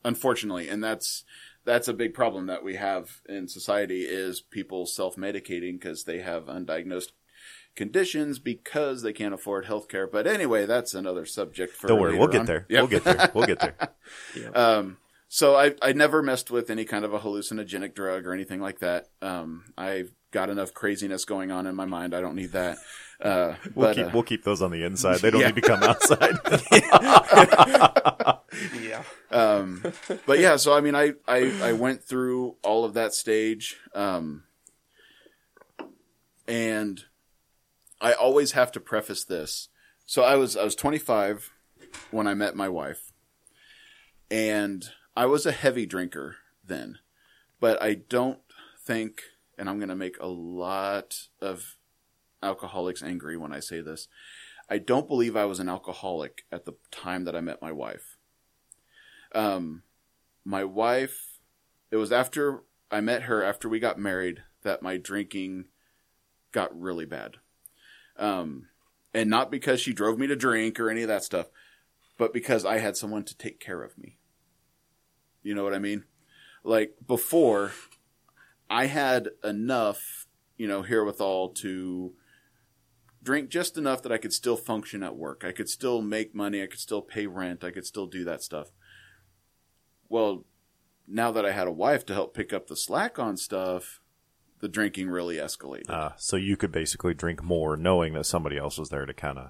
unfortunately, 0.05 0.67
and 0.69 0.83
that's 0.83 1.23
that's 1.65 1.87
a 1.87 1.93
big 1.93 2.13
problem 2.13 2.47
that 2.47 2.63
we 2.63 2.75
have 2.75 3.21
in 3.27 3.47
society 3.47 4.01
is 4.03 4.41
people 4.41 4.85
self 4.85 5.15
medicating 5.15 5.79
because 5.79 6.03
they 6.03 6.19
have 6.19 6.45
undiagnosed 6.45 7.11
conditions 7.75 8.37
because 8.39 9.01
they 9.01 9.13
can't 9.13 9.33
afford 9.33 9.65
health 9.65 9.87
care. 9.87 10.05
But 10.07 10.27
anyway, 10.27 10.65
that's 10.65 10.93
another 10.93 11.25
subject 11.25 11.75
for 11.75 11.87
Don't 11.87 11.99
worry, 11.99 12.11
we'll 12.17 12.27
later 12.27 12.31
get 12.31 12.39
on. 12.41 12.45
there. 12.45 12.65
Yep. 12.69 12.79
We'll 12.81 12.87
get 12.87 13.03
there. 13.03 13.31
We'll 13.33 13.47
get 13.47 13.59
there. 13.59 13.75
Um, 14.55 14.97
so 15.29 15.55
I 15.55 15.73
I 15.81 15.93
never 15.93 16.21
messed 16.21 16.51
with 16.51 16.69
any 16.69 16.85
kind 16.85 17.03
of 17.05 17.13
a 17.13 17.19
hallucinogenic 17.19 17.95
drug 17.95 18.27
or 18.27 18.33
anything 18.33 18.59
like 18.61 18.79
that. 18.79 19.07
Um, 19.21 19.63
I've 19.75 20.11
got 20.31 20.49
enough 20.51 20.73
craziness 20.75 21.25
going 21.25 21.49
on 21.51 21.65
in 21.65 21.75
my 21.75 21.85
mind. 21.85 22.13
I 22.13 22.21
don't 22.21 22.35
need 22.35 22.51
that. 22.51 22.77
Uh, 23.19 23.55
We'll 23.73 23.87
but 23.87 23.95
keep 23.95 24.05
uh, 24.05 24.09
we'll 24.13 24.23
keep 24.23 24.43
those 24.43 24.61
on 24.61 24.69
the 24.69 24.83
inside. 24.83 25.19
They 25.21 25.31
don't 25.31 25.41
Yeah. 25.41 25.47
need 25.47 25.55
to 25.55 25.61
come 25.73 25.81
outside. 25.81 26.35
Yeah. 28.81 29.03
um, 29.31 29.83
but 30.25 30.39
yeah, 30.39 30.55
so 30.57 30.73
I 30.73 30.81
mean, 30.81 30.95
I, 30.95 31.13
I, 31.27 31.53
I 31.61 31.73
went 31.73 32.03
through 32.03 32.55
all 32.63 32.85
of 32.85 32.93
that 32.93 33.13
stage, 33.13 33.77
um, 33.93 34.43
and 36.47 37.03
I 38.01 38.13
always 38.13 38.51
have 38.51 38.71
to 38.73 38.79
preface 38.79 39.23
this. 39.23 39.69
So 40.05 40.23
I 40.23 40.35
was 40.35 40.57
I 40.57 40.63
was 40.63 40.75
25 40.75 41.51
when 42.11 42.27
I 42.27 42.33
met 42.33 42.55
my 42.55 42.69
wife, 42.69 43.11
and 44.29 44.85
I 45.15 45.25
was 45.25 45.45
a 45.45 45.51
heavy 45.51 45.85
drinker 45.85 46.37
then, 46.65 46.99
but 47.59 47.81
I 47.81 47.93
don't 47.93 48.39
think, 48.85 49.21
and 49.57 49.69
I'm 49.69 49.77
going 49.77 49.89
to 49.89 49.95
make 49.95 50.17
a 50.19 50.27
lot 50.27 51.27
of 51.41 51.77
alcoholics 52.41 53.01
angry 53.01 53.37
when 53.37 53.53
I 53.53 53.59
say 53.59 53.79
this. 53.79 54.07
I 54.69 54.77
don't 54.77 55.07
believe 55.07 55.35
I 55.35 55.45
was 55.45 55.59
an 55.59 55.69
alcoholic 55.69 56.43
at 56.51 56.65
the 56.65 56.73
time 56.91 57.25
that 57.25 57.35
I 57.35 57.41
met 57.41 57.61
my 57.61 57.71
wife 57.71 58.12
um, 59.33 59.83
my 60.45 60.63
wife, 60.63 61.39
it 61.91 61.97
was 61.97 62.11
after 62.11 62.63
I 62.91 63.01
met 63.01 63.23
her, 63.23 63.43
after 63.43 63.67
we 63.67 63.79
got 63.79 63.97
married, 63.97 64.43
that 64.63 64.81
my 64.81 64.97
drinking 64.97 65.65
got 66.51 66.79
really 66.79 67.05
bad. 67.05 67.37
Um, 68.17 68.67
and 69.13 69.29
not 69.29 69.51
because 69.51 69.79
she 69.79 69.93
drove 69.93 70.19
me 70.19 70.27
to 70.27 70.35
drink 70.35 70.79
or 70.79 70.89
any 70.89 71.01
of 71.01 71.07
that 71.07 71.23
stuff, 71.23 71.47
but 72.17 72.33
because 72.33 72.65
I 72.65 72.79
had 72.79 72.97
someone 72.97 73.23
to 73.23 73.37
take 73.37 73.59
care 73.59 73.81
of 73.81 73.97
me. 73.97 74.17
You 75.41 75.55
know 75.55 75.63
what 75.63 75.73
I 75.73 75.79
mean? 75.79 76.05
Like 76.63 76.95
before, 77.05 77.71
I 78.69 78.85
had 78.85 79.29
enough, 79.43 80.27
you 80.57 80.67
know, 80.67 80.83
herewithal 80.83 81.55
to 81.55 82.13
drink 83.21 83.49
just 83.49 83.77
enough 83.77 84.01
that 84.03 84.11
I 84.11 84.17
could 84.17 84.33
still 84.33 84.55
function 84.55 85.03
at 85.03 85.15
work. 85.15 85.43
I 85.45 85.51
could 85.51 85.69
still 85.69 86.01
make 86.01 86.33
money. 86.33 86.61
I 86.61 86.67
could 86.67 86.79
still 86.79 87.01
pay 87.01 87.27
rent. 87.27 87.63
I 87.63 87.71
could 87.71 87.85
still 87.85 88.07
do 88.07 88.23
that 88.23 88.43
stuff 88.43 88.69
well, 90.13 90.45
now 91.07 91.31
that 91.31 91.43
I 91.43 91.51
had 91.51 91.65
a 91.65 91.71
wife 91.71 92.05
to 92.05 92.13
help 92.13 92.35
pick 92.35 92.53
up 92.53 92.67
the 92.67 92.75
slack 92.75 93.17
on 93.17 93.35
stuff, 93.35 93.99
the 94.59 94.67
drinking 94.67 95.09
really 95.09 95.37
escalated. 95.37 95.89
Uh, 95.89 96.11
so 96.17 96.35
you 96.35 96.55
could 96.55 96.71
basically 96.71 97.15
drink 97.15 97.41
more, 97.41 97.75
knowing 97.75 98.13
that 98.13 98.27
somebody 98.27 98.55
else 98.55 98.77
was 98.77 98.89
there 98.89 99.07
to 99.07 99.13
kind 99.15 99.39
of 99.39 99.49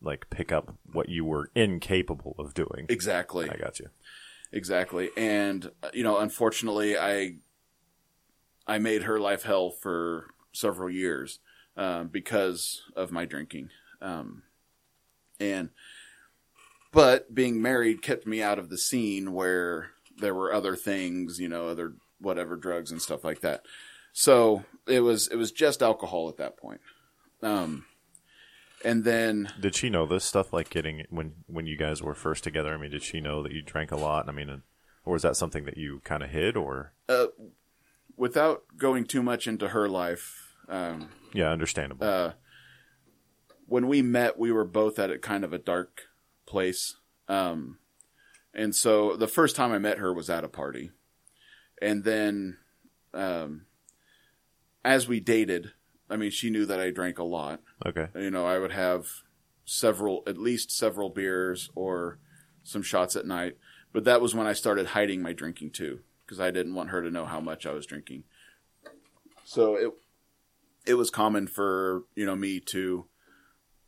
like 0.00 0.30
pick 0.30 0.52
up 0.52 0.76
what 0.92 1.08
you 1.08 1.24
were 1.24 1.50
incapable 1.56 2.36
of 2.38 2.54
doing. 2.54 2.86
exactly. 2.88 3.50
I 3.50 3.56
got 3.56 3.80
you. 3.80 3.88
Exactly. 4.52 5.10
And 5.16 5.68
uh, 5.82 5.90
you 5.92 6.04
know, 6.04 6.18
unfortunately, 6.18 6.96
I 6.96 7.38
I 8.64 8.78
made 8.78 9.02
her 9.02 9.18
life 9.18 9.42
hell 9.42 9.70
for 9.70 10.28
several 10.52 10.90
years 10.90 11.40
um, 11.76 12.06
because 12.06 12.82
of 12.94 13.10
my 13.10 13.24
drinking. 13.24 13.70
Um, 14.00 14.44
and 15.40 15.70
but 16.92 17.34
being 17.34 17.60
married 17.60 18.02
kept 18.02 18.26
me 18.26 18.42
out 18.42 18.58
of 18.58 18.68
the 18.68 18.78
scene 18.78 19.32
where 19.32 19.90
there 20.18 20.34
were 20.34 20.52
other 20.52 20.76
things, 20.76 21.40
you 21.40 21.48
know, 21.48 21.68
other 21.68 21.94
whatever 22.20 22.56
drugs 22.56 22.92
and 22.92 23.02
stuff 23.02 23.24
like 23.24 23.40
that. 23.40 23.64
So 24.12 24.64
it 24.86 25.00
was 25.00 25.28
it 25.28 25.36
was 25.36 25.50
just 25.50 25.82
alcohol 25.82 26.28
at 26.28 26.36
that 26.36 26.56
point. 26.56 26.80
Um, 27.42 27.86
and 28.84 29.04
then 29.04 29.48
Did 29.60 29.74
she 29.74 29.90
know 29.90 30.06
this 30.06 30.24
stuff? 30.24 30.52
Like 30.52 30.70
getting 30.70 31.04
when 31.10 31.32
when 31.46 31.66
you 31.66 31.76
guys 31.76 32.02
were 32.02 32.14
first 32.14 32.44
together. 32.44 32.74
I 32.74 32.76
mean, 32.76 32.90
did 32.90 33.02
she 33.02 33.20
know 33.20 33.42
that 33.42 33.52
you 33.52 33.62
drank 33.62 33.90
a 33.90 33.96
lot? 33.96 34.28
I 34.28 34.32
mean, 34.32 34.62
or 35.04 35.12
was 35.14 35.22
that 35.22 35.36
something 35.36 35.64
that 35.64 35.76
you 35.76 36.00
kind 36.04 36.22
of 36.22 36.30
hid? 36.30 36.56
Or 36.56 36.92
uh, 37.08 37.26
without 38.16 38.64
going 38.76 39.06
too 39.06 39.22
much 39.22 39.46
into 39.46 39.68
her 39.68 39.88
life, 39.88 40.54
um, 40.68 41.08
yeah, 41.32 41.50
understandable. 41.50 42.06
uh, 42.06 42.32
when 43.66 43.88
we 43.88 44.02
met, 44.02 44.38
we 44.38 44.52
were 44.52 44.64
both 44.64 44.98
at 44.98 45.10
a 45.10 45.18
kind 45.18 45.44
of 45.44 45.52
a 45.52 45.58
dark 45.58 46.02
place. 46.46 46.96
Um, 47.28 47.78
and 48.54 48.74
so 48.74 49.16
the 49.16 49.28
first 49.28 49.56
time 49.56 49.72
I 49.72 49.78
met 49.78 49.98
her 49.98 50.12
was 50.12 50.28
at 50.28 50.44
a 50.44 50.48
party. 50.48 50.90
And 51.80 52.04
then, 52.04 52.58
um, 53.14 53.66
as 54.84 55.08
we 55.08 55.20
dated, 55.20 55.72
I 56.10 56.16
mean, 56.16 56.30
she 56.30 56.50
knew 56.50 56.66
that 56.66 56.80
I 56.80 56.90
drank 56.90 57.18
a 57.18 57.24
lot. 57.24 57.60
Okay. 57.86 58.08
You 58.14 58.30
know, 58.30 58.46
I 58.46 58.58
would 58.58 58.72
have 58.72 59.06
several, 59.64 60.22
at 60.26 60.36
least 60.36 60.70
several 60.70 61.10
beers 61.10 61.70
or 61.74 62.18
some 62.62 62.82
shots 62.82 63.16
at 63.16 63.26
night. 63.26 63.56
But 63.92 64.04
that 64.04 64.20
was 64.20 64.34
when 64.34 64.46
I 64.46 64.52
started 64.52 64.88
hiding 64.88 65.22
my 65.22 65.32
drinking 65.32 65.70
too, 65.70 66.00
because 66.24 66.40
I 66.40 66.50
didn't 66.50 66.74
want 66.74 66.90
her 66.90 67.02
to 67.02 67.10
know 67.10 67.26
how 67.26 67.40
much 67.40 67.66
I 67.66 67.72
was 67.72 67.86
drinking. 67.86 68.24
So 69.44 69.76
it 69.76 69.92
it 70.86 70.94
was 70.94 71.10
common 71.10 71.46
for 71.46 72.04
you 72.14 72.26
know 72.26 72.34
me 72.34 72.60
to 72.60 73.06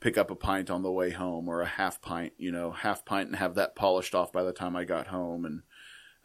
pick 0.05 0.19
up 0.19 0.31
a 0.31 0.37
pint 0.37 0.69
on 0.69 0.83
the 0.83 0.93
way 0.93 1.09
home 1.09 1.49
or 1.49 1.63
a 1.63 1.67
half 1.67 2.03
pint, 2.03 2.35
you 2.37 2.53
know, 2.53 2.71
half 2.71 3.07
pint 3.07 3.27
and 3.27 3.37
have 3.37 3.55
that 3.55 3.75
polished 3.75 4.15
off 4.15 4.31
by 4.31 4.43
the 4.43 4.53
time 4.53 4.77
I 4.77 4.85
got 4.85 5.07
home, 5.07 5.47
and 5.47 5.63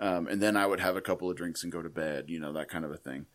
um, 0.01 0.27
and 0.27 0.41
then 0.41 0.57
I 0.57 0.65
would 0.65 0.81
have 0.81 0.97
a 0.97 1.01
couple 1.01 1.31
of 1.31 1.37
drinks 1.37 1.63
and 1.63 1.71
go 1.71 1.81
to 1.81 1.89
bed, 1.89 2.25
you 2.27 2.41
know, 2.41 2.51
that 2.51 2.67
kind 2.67 2.83
of 2.83 2.91
a 2.91 2.97
thing. 2.97 3.27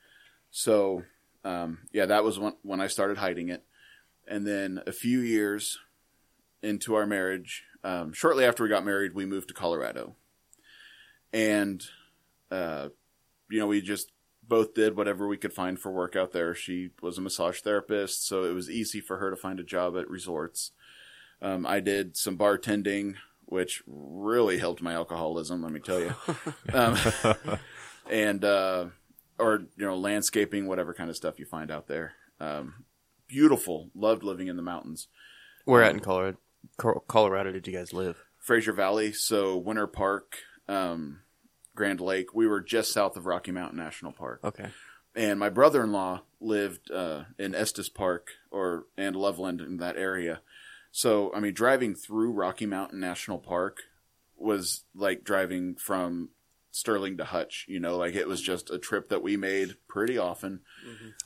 So 0.50 1.04
um, 1.46 1.78
yeah, 1.92 2.04
that 2.04 2.24
was 2.24 2.38
when 2.38 2.52
when 2.60 2.78
I 2.78 2.88
started 2.88 3.16
hiding 3.16 3.48
it, 3.48 3.64
and 4.28 4.46
then 4.46 4.82
a 4.86 4.92
few 4.92 5.20
years 5.20 5.78
into 6.62 6.94
our 6.94 7.06
marriage, 7.06 7.64
um, 7.82 8.12
shortly 8.12 8.44
after 8.44 8.64
we 8.64 8.68
got 8.68 8.84
married, 8.84 9.14
we 9.14 9.24
moved 9.24 9.48
to 9.48 9.54
Colorado, 9.54 10.14
and 11.32 11.82
uh, 12.50 12.90
you 13.48 13.60
know 13.60 13.66
we 13.66 13.80
just 13.80 14.12
both 14.48 14.74
did 14.74 14.96
whatever 14.96 15.26
we 15.26 15.36
could 15.36 15.52
find 15.52 15.78
for 15.78 15.90
work 15.90 16.16
out 16.16 16.32
there. 16.32 16.54
She 16.54 16.90
was 17.00 17.18
a 17.18 17.22
massage 17.22 17.60
therapist, 17.60 18.26
so 18.26 18.44
it 18.44 18.52
was 18.52 18.70
easy 18.70 19.00
for 19.00 19.18
her 19.18 19.30
to 19.30 19.36
find 19.36 19.60
a 19.60 19.64
job 19.64 19.96
at 19.96 20.08
resorts. 20.08 20.72
Um, 21.42 21.66
I 21.66 21.80
did 21.80 22.16
some 22.16 22.38
bartending, 22.38 23.16
which 23.46 23.82
really 23.86 24.58
helped 24.58 24.82
my 24.82 24.94
alcoholism. 24.94 25.62
Let 25.62 25.72
me 25.72 25.80
tell 25.80 26.00
you, 26.00 26.14
um, 26.72 26.96
and 28.10 28.44
uh, 28.44 28.86
or 29.38 29.64
you 29.76 29.86
know 29.86 29.96
landscaping, 29.96 30.66
whatever 30.66 30.94
kind 30.94 31.10
of 31.10 31.16
stuff 31.16 31.38
you 31.38 31.46
find 31.46 31.70
out 31.70 31.86
there. 31.86 32.12
Um, 32.40 32.84
beautiful, 33.26 33.90
loved 33.94 34.22
living 34.22 34.48
in 34.48 34.56
the 34.56 34.62
mountains. 34.62 35.08
Where 35.64 35.82
at 35.82 35.92
in 35.92 36.00
Colorado? 36.00 36.38
Colorado 36.76 37.52
did 37.52 37.66
you 37.66 37.72
guys 37.72 37.92
live? 37.92 38.24
Fraser 38.38 38.72
Valley, 38.72 39.12
so 39.12 39.56
Winter 39.56 39.86
Park, 39.86 40.36
um, 40.68 41.20
Grand 41.74 42.00
Lake. 42.00 42.34
We 42.34 42.46
were 42.46 42.60
just 42.60 42.92
south 42.92 43.16
of 43.16 43.26
Rocky 43.26 43.50
Mountain 43.52 43.78
National 43.78 44.12
Park. 44.12 44.40
Okay. 44.44 44.68
and 45.14 45.38
my 45.38 45.48
brother-in-law 45.48 46.22
lived 46.40 46.90
uh, 46.90 47.24
in 47.38 47.54
Estes 47.54 47.88
Park 47.88 48.30
or 48.50 48.86
and 48.96 49.14
Loveland 49.16 49.60
in 49.60 49.76
that 49.78 49.96
area. 49.96 50.40
So 50.92 51.32
I 51.34 51.40
mean, 51.40 51.54
driving 51.54 51.94
through 51.94 52.32
Rocky 52.32 52.66
Mountain 52.66 53.00
National 53.00 53.38
Park 53.38 53.82
was 54.36 54.84
like 54.94 55.24
driving 55.24 55.74
from 55.76 56.30
Sterling 56.70 57.16
to 57.18 57.24
Hutch. 57.24 57.64
You 57.68 57.80
know, 57.80 57.96
like 57.96 58.14
it 58.14 58.28
was 58.28 58.40
just 58.42 58.70
a 58.70 58.78
trip 58.78 59.08
that 59.08 59.22
we 59.22 59.36
made 59.36 59.76
pretty 59.88 60.18
often. 60.18 60.60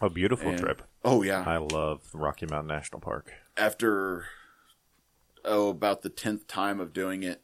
A 0.01 0.09
beautiful 0.11 0.51
And- 0.51 0.59
trip. 0.59 0.83
Oh 1.05 1.23
yeah, 1.23 1.45
I 1.47 1.57
love 1.59 2.01
Rocky 2.13 2.47
Mountain 2.47 2.69
National 2.69 3.01
Park. 3.01 3.33
after 3.57 4.27
oh 5.45 5.69
about 5.71 6.03
the 6.03 6.09
tenth 6.11 6.47
time 6.47 6.81
of 6.81 6.93
doing 6.93 7.23
it, 7.23 7.43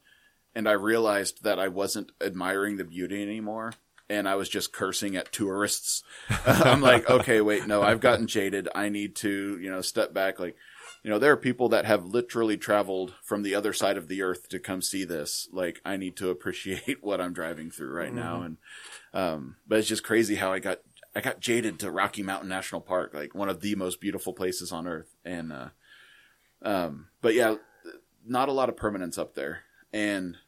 and 0.54 0.68
I 0.68 0.72
realized 0.72 1.42
that 1.44 1.58
I 1.58 1.68
wasn't 1.68 2.12
admiring 2.20 2.76
the 2.76 2.84
beauty 2.84 3.22
anymore, 3.22 3.74
and 4.08 4.28
I 4.28 4.36
was 4.36 4.48
just 4.48 4.72
cursing 4.72 5.16
at 5.16 5.32
tourists. 5.32 6.02
I'm 6.46 6.80
like, 6.80 7.08
okay, 7.10 7.40
wait, 7.40 7.66
no, 7.66 7.82
I've 7.82 8.00
gotten 8.00 8.26
jaded. 8.26 8.68
I 8.74 8.88
need 8.88 9.16
to, 9.16 9.58
you 9.60 9.70
know, 9.70 9.80
step 9.80 10.12
back. 10.12 10.38
Like, 10.38 10.56
you 11.02 11.10
know, 11.10 11.18
there 11.18 11.32
are 11.32 11.36
people 11.36 11.68
that 11.70 11.84
have 11.84 12.06
literally 12.06 12.56
traveled 12.56 13.14
from 13.22 13.42
the 13.42 13.54
other 13.54 13.72
side 13.72 13.96
of 13.96 14.08
the 14.08 14.22
earth 14.22 14.48
to 14.50 14.58
come 14.58 14.80
see 14.80 15.04
this. 15.04 15.48
Like, 15.52 15.80
I 15.84 15.96
need 15.96 16.16
to 16.16 16.30
appreciate 16.30 16.98
what 17.02 17.20
I'm 17.20 17.32
driving 17.32 17.70
through 17.70 17.92
right 17.92 18.12
now, 18.12 18.42
and 18.42 18.56
um, 19.12 19.56
but 19.66 19.78
it's 19.78 19.88
just 19.88 20.04
crazy 20.04 20.36
how 20.36 20.52
I 20.52 20.58
got. 20.58 20.80
I 21.16 21.20
got 21.20 21.38
jaded 21.38 21.78
to 21.78 21.92
Rocky 21.92 22.24
Mountain 22.24 22.48
National 22.48 22.80
Park, 22.80 23.14
like 23.14 23.36
one 23.36 23.48
of 23.48 23.60
the 23.60 23.76
most 23.76 24.00
beautiful 24.00 24.32
places 24.32 24.72
on 24.72 24.88
earth, 24.88 25.14
and 25.24 25.52
uh, 25.52 25.68
um, 26.62 27.06
but 27.20 27.34
yeah, 27.34 27.54
not 28.26 28.48
a 28.48 28.52
lot 28.52 28.68
of 28.68 28.76
permanence 28.76 29.16
up 29.16 29.34
there. 29.34 29.60
And 29.92 30.38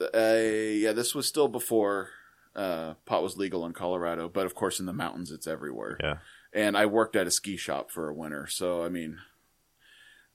uh, 0.00 0.08
yeah, 0.16 0.92
this 0.92 1.14
was 1.14 1.26
still 1.26 1.48
before 1.48 2.10
uh, 2.54 2.94
pot 3.06 3.22
was 3.22 3.36
legal 3.36 3.64
in 3.66 3.72
Colorado, 3.72 4.28
but 4.28 4.46
of 4.46 4.54
course 4.54 4.80
in 4.80 4.86
the 4.86 4.92
mountains 4.92 5.30
it's 5.30 5.46
everywhere. 5.46 5.96
Yeah. 6.02 6.18
And 6.52 6.76
I 6.76 6.86
worked 6.86 7.16
at 7.16 7.26
a 7.26 7.30
ski 7.30 7.56
shop 7.56 7.90
for 7.90 8.08
a 8.08 8.14
winter, 8.14 8.46
so 8.46 8.84
I 8.84 8.88
mean, 8.88 9.18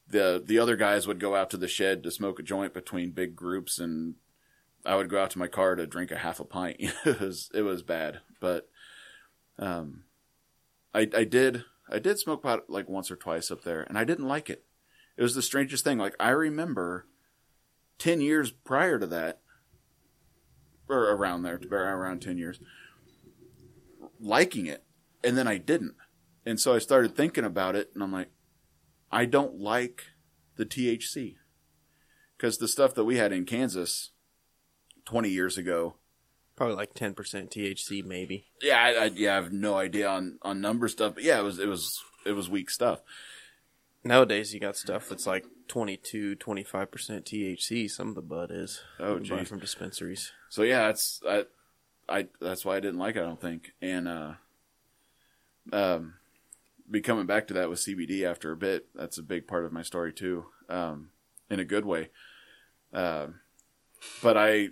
the 0.09 0.41
the 0.43 0.57
other 0.57 0.75
guys 0.75 1.05
would 1.05 1.19
go 1.19 1.35
out 1.35 1.49
to 1.51 1.57
the 1.57 1.67
shed 1.67 2.03
to 2.03 2.11
smoke 2.11 2.39
a 2.39 2.43
joint 2.43 2.73
between 2.73 3.11
big 3.11 3.35
groups, 3.35 3.77
and 3.77 4.15
I 4.85 4.95
would 4.95 5.09
go 5.09 5.21
out 5.21 5.29
to 5.31 5.39
my 5.39 5.47
car 5.47 5.75
to 5.75 5.85
drink 5.85 6.11
a 6.11 6.17
half 6.17 6.39
a 6.39 6.45
pint. 6.45 6.77
it 7.05 7.19
was 7.19 7.51
it 7.53 7.61
was 7.61 7.83
bad, 7.83 8.21
but 8.39 8.67
um, 9.59 10.03
I 10.93 11.01
I 11.15 11.23
did 11.23 11.65
I 11.89 11.99
did 11.99 12.17
smoke 12.17 12.41
pot 12.41 12.69
like 12.69 12.89
once 12.89 13.11
or 13.11 13.15
twice 13.15 13.51
up 13.51 13.63
there, 13.63 13.81
and 13.81 13.97
I 13.97 14.03
didn't 14.03 14.27
like 14.27 14.49
it. 14.49 14.63
It 15.17 15.23
was 15.23 15.35
the 15.35 15.41
strangest 15.41 15.83
thing. 15.83 15.99
Like 15.99 16.15
I 16.19 16.29
remember, 16.29 17.05
ten 17.99 18.21
years 18.21 18.49
prior 18.49 18.97
to 18.97 19.07
that, 19.07 19.41
or 20.89 21.11
around 21.11 21.43
there, 21.43 21.59
around 21.71 22.21
ten 22.21 22.37
years, 22.37 22.59
liking 24.19 24.65
it, 24.65 24.83
and 25.23 25.37
then 25.37 25.47
I 25.47 25.57
didn't, 25.57 25.95
and 26.45 26.59
so 26.59 26.75
I 26.75 26.79
started 26.79 27.15
thinking 27.15 27.43
about 27.43 27.75
it, 27.75 27.91
and 27.93 28.03
I'm 28.03 28.11
like, 28.11 28.29
I 29.11 29.25
don't 29.25 29.59
like 29.59 30.03
the 30.55 30.65
THC 30.65 31.35
because 32.35 32.57
the 32.57 32.67
stuff 32.67 32.93
that 32.95 33.05
we 33.05 33.17
had 33.17 33.31
in 33.31 33.45
Kansas 33.45 34.11
twenty 35.05 35.29
years 35.29 35.57
ago. 35.57 35.95
Probably 36.55 36.75
like 36.75 36.93
ten 36.93 37.13
percent 37.13 37.51
THC, 37.51 38.03
maybe. 38.03 38.47
Yeah, 38.61 38.81
I, 38.81 38.89
I, 38.89 39.05
yeah, 39.05 39.33
I 39.33 39.35
have 39.35 39.51
no 39.51 39.77
idea 39.77 40.09
on 40.09 40.39
on 40.41 40.59
number 40.59 40.87
stuff, 40.87 41.15
but 41.15 41.23
yeah, 41.23 41.39
it 41.39 41.43
was 41.43 41.59
it 41.59 41.67
was 41.67 42.03
it 42.25 42.31
was 42.31 42.49
weak 42.49 42.69
stuff. 42.69 43.01
Nowadays, 44.03 44.53
you 44.53 44.59
got 44.59 44.77
stuff 44.77 45.09
that's 45.09 45.27
like 45.27 45.45
22, 45.67 46.35
25 46.35 46.91
percent 46.91 47.25
THC. 47.25 47.89
Some 47.89 48.09
of 48.09 48.15
the 48.15 48.21
bud 48.21 48.51
is. 48.51 48.81
Oh, 48.99 49.15
buy 49.15 49.39
geez. 49.39 49.47
from 49.47 49.59
dispensaries. 49.59 50.31
So 50.49 50.63
yeah, 50.63 50.89
it's 50.89 51.21
I, 51.27 51.45
I 52.07 52.27
that's 52.39 52.63
why 52.63 52.77
I 52.77 52.79
didn't 52.79 52.99
like 52.99 53.15
it. 53.15 53.21
I 53.21 53.25
don't 53.25 53.41
think. 53.41 53.73
And 53.81 54.07
uh, 54.07 54.33
um, 55.73 56.13
be 56.89 57.01
coming 57.01 57.25
back 57.25 57.47
to 57.47 57.53
that 57.55 57.69
with 57.69 57.79
CBD 57.79 58.23
after 58.23 58.51
a 58.51 58.57
bit. 58.57 58.87
That's 58.95 59.17
a 59.17 59.23
big 59.23 59.47
part 59.47 59.65
of 59.65 59.73
my 59.73 59.81
story 59.81 60.13
too, 60.13 60.45
um, 60.69 61.09
in 61.49 61.59
a 61.59 61.65
good 61.65 61.85
way. 61.85 62.09
Uh, 62.93 63.27
but 64.21 64.37
I, 64.37 64.69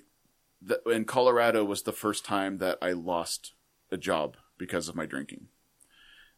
th- 0.66 0.82
in 0.86 1.06
Colorado 1.06 1.64
was 1.66 1.84
the 1.84 1.92
first 1.92 2.24
time 2.24 2.60
that 2.60 2.78
I 2.82 2.94
lost 2.94 3.54
a 3.92 3.98
job 3.98 4.38
because 4.58 4.88
of 4.88 4.96
my 4.96 5.06
drinking. 5.06 5.48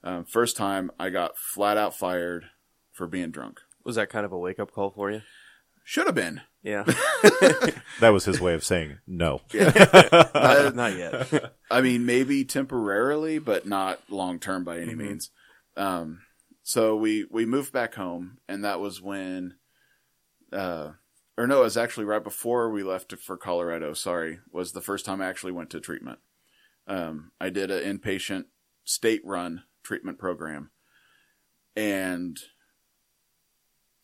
Um, 0.03 0.25
first 0.25 0.57
time 0.57 0.91
I 0.99 1.09
got 1.09 1.37
flat 1.37 1.77
out 1.77 1.95
fired 1.95 2.49
for 2.97 3.07
being 3.07 3.31
drunk. 3.31 3.59
Was 3.85 3.95
that 3.95 4.09
kind 4.09 4.25
of 4.25 4.31
a 4.33 4.37
wake 4.37 4.59
up 4.59 4.71
call 4.71 4.89
for 4.91 5.09
you? 5.11 5.21
Should 5.85 6.07
have 6.07 6.15
been. 6.15 6.41
Yeah. 6.63 6.83
That 7.99 8.09
was 8.09 8.25
his 8.25 8.39
way 8.41 8.53
of 8.53 8.63
saying 8.63 8.97
no. 9.07 9.41
not, 9.53 10.75
not 10.75 10.95
yet. 10.97 11.53
I 11.71 11.81
mean, 11.81 12.05
maybe 12.05 12.43
temporarily, 12.45 13.39
but 13.39 13.65
not 13.65 14.01
long 14.09 14.39
term 14.39 14.63
by 14.63 14.79
any 14.79 14.93
Mhm. 14.93 14.97
means. 14.97 15.31
Um, 15.75 16.19
so 16.63 16.95
we 16.95 17.25
we 17.31 17.45
moved 17.45 17.71
back 17.73 17.95
home, 17.95 18.37
and 18.47 18.63
that 18.65 18.79
was 18.79 19.01
when, 19.01 19.55
uh, 20.51 20.91
or 21.37 21.47
no, 21.47 21.61
it 21.61 21.63
was 21.63 21.77
actually 21.77 22.05
right 22.05 22.23
before 22.23 22.69
we 22.69 22.83
left 22.83 23.13
for 23.17 23.35
Colorado. 23.37 23.93
Sorry, 23.93 24.39
was 24.51 24.73
the 24.73 24.81
first 24.81 25.05
time 25.05 25.21
I 25.21 25.27
actually 25.27 25.53
went 25.53 25.69
to 25.71 25.79
treatment. 25.79 26.19
Um, 26.85 27.31
I 27.41 27.49
did 27.49 27.71
an 27.71 27.97
inpatient 27.97 28.45
state 28.83 29.21
run 29.25 29.63
treatment 29.83 30.19
program, 30.19 30.69
and 31.75 32.37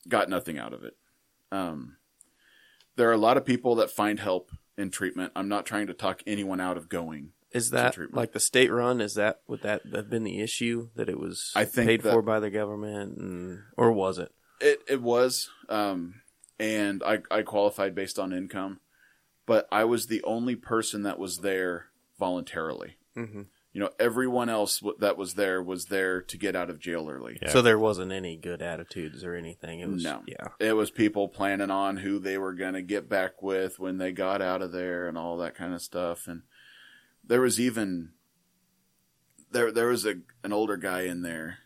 got 0.08 0.30
nothing 0.30 0.58
out 0.58 0.74
of 0.74 0.84
it. 0.84 0.96
Um, 1.52 1.98
there 2.96 3.10
are 3.10 3.14
a 3.14 3.18
lot 3.18 3.38
of 3.38 3.46
people 3.46 3.76
that 3.76 3.92
find 3.92 4.20
help 4.20 4.52
in 4.78 4.90
treatment. 4.92 5.32
I'm 5.36 5.50
not 5.50 5.66
trying 5.66 5.88
to 5.88 5.94
talk 5.94 6.22
anyone 6.26 6.60
out 6.60 6.78
of 6.78 6.90
going. 6.90 7.32
Is 7.52 7.70
that 7.70 7.94
treatment. 7.94 8.18
like 8.18 8.32
the 8.32 8.40
state 8.40 8.72
run? 8.72 9.00
Is 9.00 9.14
that 9.16 9.42
would 9.48 9.62
that 9.62 9.82
have 9.94 10.10
been 10.10 10.24
the 10.24 10.42
issue 10.42 10.90
that 10.96 11.10
it 11.10 11.20
was 11.20 11.52
I 11.56 11.66
think 11.66 11.88
paid 11.88 12.04
for 12.04 12.22
by 12.22 12.40
the 12.40 12.50
government, 12.50 13.18
and, 13.18 13.60
or 13.78 13.92
was 13.92 14.18
it? 14.18 14.32
It 14.60 14.82
it 14.88 15.02
was, 15.02 15.50
um, 15.70 16.22
and 16.60 17.04
I 17.04 17.20
I 17.30 17.44
qualified 17.44 17.94
based 17.94 18.18
on 18.18 18.34
income, 18.34 18.80
but 19.46 19.68
I 19.72 19.84
was 19.84 20.08
the 20.08 20.24
only 20.24 20.56
person 20.56 21.04
that 21.04 21.20
was 21.20 21.40
there 21.40 21.90
voluntarily. 22.18 22.98
Mm-hmm. 23.16 23.44
You 23.74 23.80
know, 23.82 23.90
everyone 24.00 24.50
else 24.50 24.84
that 25.00 25.18
was 25.18 25.34
there 25.34 25.62
was 25.62 25.86
there 25.86 26.22
to 26.22 26.38
get 26.38 26.56
out 26.56 26.70
of 26.70 26.80
jail 26.80 27.10
early. 27.10 27.40
Yeah. 27.42 27.50
So 27.50 27.64
there 27.64 27.80
wasn't 27.80 28.12
any 28.12 28.38
good 28.38 28.62
attitudes 28.62 29.24
or 29.24 29.34
anything. 29.34 29.80
It 29.80 29.90
was 29.90 30.04
No. 30.04 30.22
yeah. 30.28 30.50
It 30.60 30.74
was 30.74 30.92
people 30.92 31.28
planning 31.28 31.72
on 31.72 31.98
who 31.98 32.20
they 32.20 32.38
were 32.38 32.54
going 32.54 32.76
to 32.76 32.84
get 32.84 33.10
back 33.10 33.42
with 33.42 33.80
when 33.80 33.98
they 33.98 34.12
got 34.12 34.44
out 34.44 34.62
of 34.62 34.72
there 34.72 35.08
and 35.08 35.18
all 35.18 35.38
that 35.38 35.56
kind 35.56 35.74
of 35.74 35.82
stuff. 35.82 36.28
And 36.28 36.44
there 37.24 37.42
was 37.42 37.60
even 37.60 38.12
there 39.50 39.72
there 39.72 39.88
was 39.88 40.06
a 40.06 40.16
an 40.44 40.54
older 40.54 40.78
guy 40.78 41.02
in 41.02 41.24
there, 41.24 41.58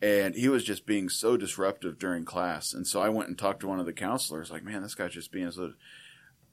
and 0.00 0.34
he 0.34 0.48
was 0.48 0.64
just 0.64 0.86
being 0.86 1.10
so 1.10 1.36
disruptive 1.36 1.98
during 1.98 2.24
class. 2.24 2.72
And 2.72 2.86
so 2.86 3.02
I 3.02 3.10
went 3.10 3.28
and 3.28 3.36
talked 3.38 3.60
to 3.60 3.68
one 3.68 3.80
of 3.80 3.86
the 3.86 3.92
counselors, 3.92 4.50
like, 4.50 4.64
man, 4.64 4.82
this 4.82 4.94
guy's 4.94 5.12
just 5.12 5.32
being 5.32 5.50
so. 5.50 5.72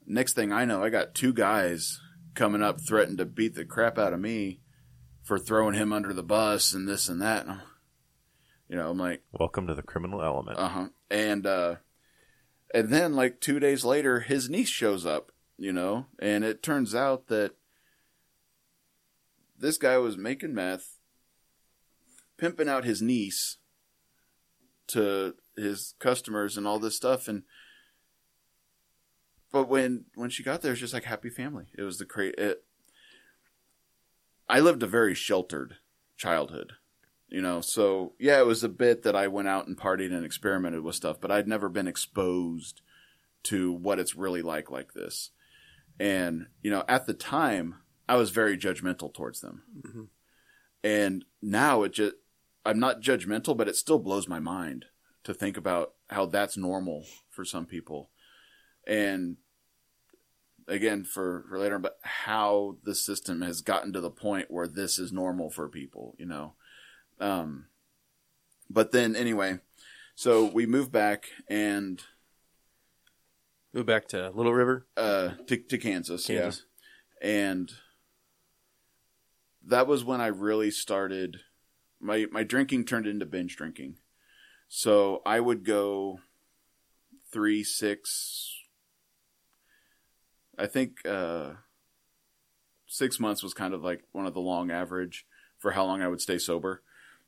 Next 0.06 0.34
thing 0.34 0.52
I 0.52 0.64
know, 0.66 0.84
I 0.84 0.90
got 0.90 1.14
two 1.14 1.32
guys 1.32 2.00
coming 2.36 2.62
up 2.62 2.80
threatened 2.80 3.18
to 3.18 3.24
beat 3.24 3.54
the 3.54 3.64
crap 3.64 3.98
out 3.98 4.12
of 4.12 4.20
me 4.20 4.60
for 5.24 5.38
throwing 5.38 5.74
him 5.74 5.92
under 5.92 6.12
the 6.12 6.22
bus 6.22 6.72
and 6.72 6.86
this 6.88 7.08
and 7.08 7.20
that. 7.20 7.46
And 7.46 7.60
you 8.68 8.76
know, 8.76 8.90
I'm 8.90 8.98
like, 8.98 9.22
Welcome 9.32 9.66
to 9.66 9.74
the 9.74 9.82
criminal 9.82 10.22
element. 10.22 10.58
uh 10.58 10.68
huh. 10.68 10.88
And 11.10 11.46
uh, 11.46 11.76
and 12.72 12.90
then 12.90 13.14
like 13.14 13.40
two 13.40 13.58
days 13.58 13.84
later, 13.84 14.20
his 14.20 14.48
niece 14.48 14.68
shows 14.68 15.04
up. 15.04 15.32
You 15.58 15.72
know, 15.72 16.04
and 16.18 16.44
it 16.44 16.62
turns 16.62 16.94
out 16.94 17.28
that 17.28 17.52
this 19.58 19.78
guy 19.78 19.96
was 19.96 20.18
making 20.18 20.52
meth, 20.54 20.98
pimping 22.36 22.68
out 22.68 22.84
his 22.84 23.00
niece 23.00 23.56
to 24.88 25.34
his 25.56 25.94
customers 25.98 26.58
and 26.58 26.66
all 26.66 26.78
this 26.78 26.94
stuff, 26.94 27.26
and 27.26 27.44
but 29.52 29.68
when 29.68 30.04
when 30.14 30.30
she 30.30 30.42
got 30.42 30.62
there, 30.62 30.70
it 30.70 30.74
was 30.74 30.80
just 30.80 30.94
like 30.94 31.04
happy 31.04 31.30
family. 31.30 31.66
It 31.76 31.82
was 31.82 31.98
the 31.98 32.04
cra 32.04 32.26
It, 32.38 32.64
I 34.48 34.60
lived 34.60 34.82
a 34.82 34.86
very 34.86 35.14
sheltered 35.14 35.76
childhood 36.16 36.72
you 37.28 37.42
know 37.42 37.60
so 37.60 38.14
yeah 38.18 38.38
it 38.38 38.46
was 38.46 38.64
a 38.64 38.68
bit 38.70 39.02
that 39.02 39.14
i 39.16 39.26
went 39.26 39.48
out 39.48 39.66
and 39.66 39.76
partied 39.76 40.14
and 40.14 40.24
experimented 40.24 40.80
with 40.80 40.94
stuff 40.94 41.20
but 41.20 41.30
i'd 41.30 41.46
never 41.48 41.68
been 41.68 41.86
exposed 41.88 42.80
to 43.42 43.70
what 43.70 43.98
it's 43.98 44.14
really 44.16 44.40
like 44.40 44.70
like 44.70 44.94
this 44.94 45.30
and 46.00 46.46
you 46.62 46.70
know 46.70 46.84
at 46.88 47.04
the 47.04 47.12
time 47.12 47.74
i 48.08 48.16
was 48.16 48.30
very 48.30 48.56
judgmental 48.56 49.12
towards 49.12 49.40
them 49.42 49.62
Mhm. 49.84 50.06
and 50.82 51.24
now 51.42 51.82
it 51.82 51.92
just 51.92 52.14
i'm 52.64 52.78
not 52.78 53.02
judgmental 53.02 53.54
but 53.54 53.68
it 53.68 53.76
still 53.76 53.98
blows 53.98 54.26
my 54.26 54.38
mind 54.38 54.86
to 55.24 55.34
think 55.34 55.58
about 55.58 55.92
how 56.08 56.24
that's 56.24 56.56
normal 56.56 57.04
for 57.28 57.44
some 57.44 57.66
people 57.66 58.08
and 58.86 59.36
again 60.68 61.04
for, 61.04 61.44
for 61.48 61.58
later 61.58 61.78
but 61.78 61.98
how 62.02 62.76
the 62.82 62.94
system 62.94 63.42
has 63.42 63.60
gotten 63.60 63.92
to 63.92 64.00
the 64.00 64.10
point 64.10 64.50
where 64.50 64.66
this 64.66 64.98
is 64.98 65.12
normal 65.12 65.50
for 65.50 65.68
people 65.68 66.14
you 66.18 66.26
know 66.26 66.54
um, 67.20 67.66
but 68.68 68.92
then 68.92 69.16
anyway, 69.16 69.58
so 70.14 70.44
we 70.44 70.66
moved 70.66 70.92
back 70.92 71.26
and 71.48 72.02
Move 73.72 73.86
back 73.86 74.08
to 74.08 74.30
Little 74.30 74.54
River, 74.54 74.86
uh, 74.96 75.32
to, 75.48 75.56
to 75.56 75.78
Kansas, 75.78 76.26
Kansas. 76.26 76.64
yeah, 77.20 77.28
and 77.28 77.72
that 79.66 79.86
was 79.86 80.02
when 80.02 80.20
I 80.20 80.28
really 80.28 80.70
started. 80.70 81.40
My 82.00 82.26
my 82.30 82.42
drinking 82.42 82.86
turned 82.86 83.06
into 83.06 83.26
binge 83.26 83.56
drinking, 83.56 83.96
so 84.68 85.20
I 85.26 85.40
would 85.40 85.64
go 85.64 86.20
three, 87.30 87.64
six. 87.64 88.55
I 90.58 90.66
think 90.66 91.06
uh, 91.06 91.52
six 92.86 93.20
months 93.20 93.42
was 93.42 93.54
kind 93.54 93.74
of 93.74 93.82
like 93.82 94.04
one 94.12 94.26
of 94.26 94.34
the 94.34 94.40
long 94.40 94.70
average 94.70 95.26
for 95.58 95.72
how 95.72 95.84
long 95.84 96.02
I 96.02 96.08
would 96.08 96.20
stay 96.20 96.38
sober. 96.38 96.82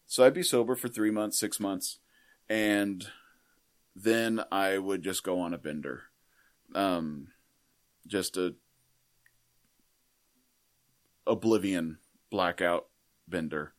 So 0.06 0.24
I'd 0.24 0.34
be 0.34 0.42
sober 0.42 0.74
for 0.74 0.88
three 0.88 1.10
months, 1.10 1.38
six 1.38 1.60
months, 1.60 1.98
and 2.48 3.06
then 3.94 4.42
I 4.50 4.78
would 4.78 5.02
just 5.02 5.22
go 5.22 5.40
on 5.40 5.52
a 5.52 5.58
bender. 5.58 6.04
Um, 6.74 7.28
just 8.06 8.36
a 8.36 8.54
oblivion 11.26 11.98
blackout 12.30 12.86
bender 13.26 13.74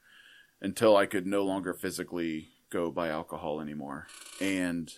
until 0.62 0.96
I 0.96 1.06
could 1.06 1.26
no 1.26 1.44
longer 1.44 1.74
physically 1.74 2.50
go 2.70 2.92
buy 2.92 3.10
alcohol 3.10 3.62
anymore. 3.62 4.08
And 4.40 4.92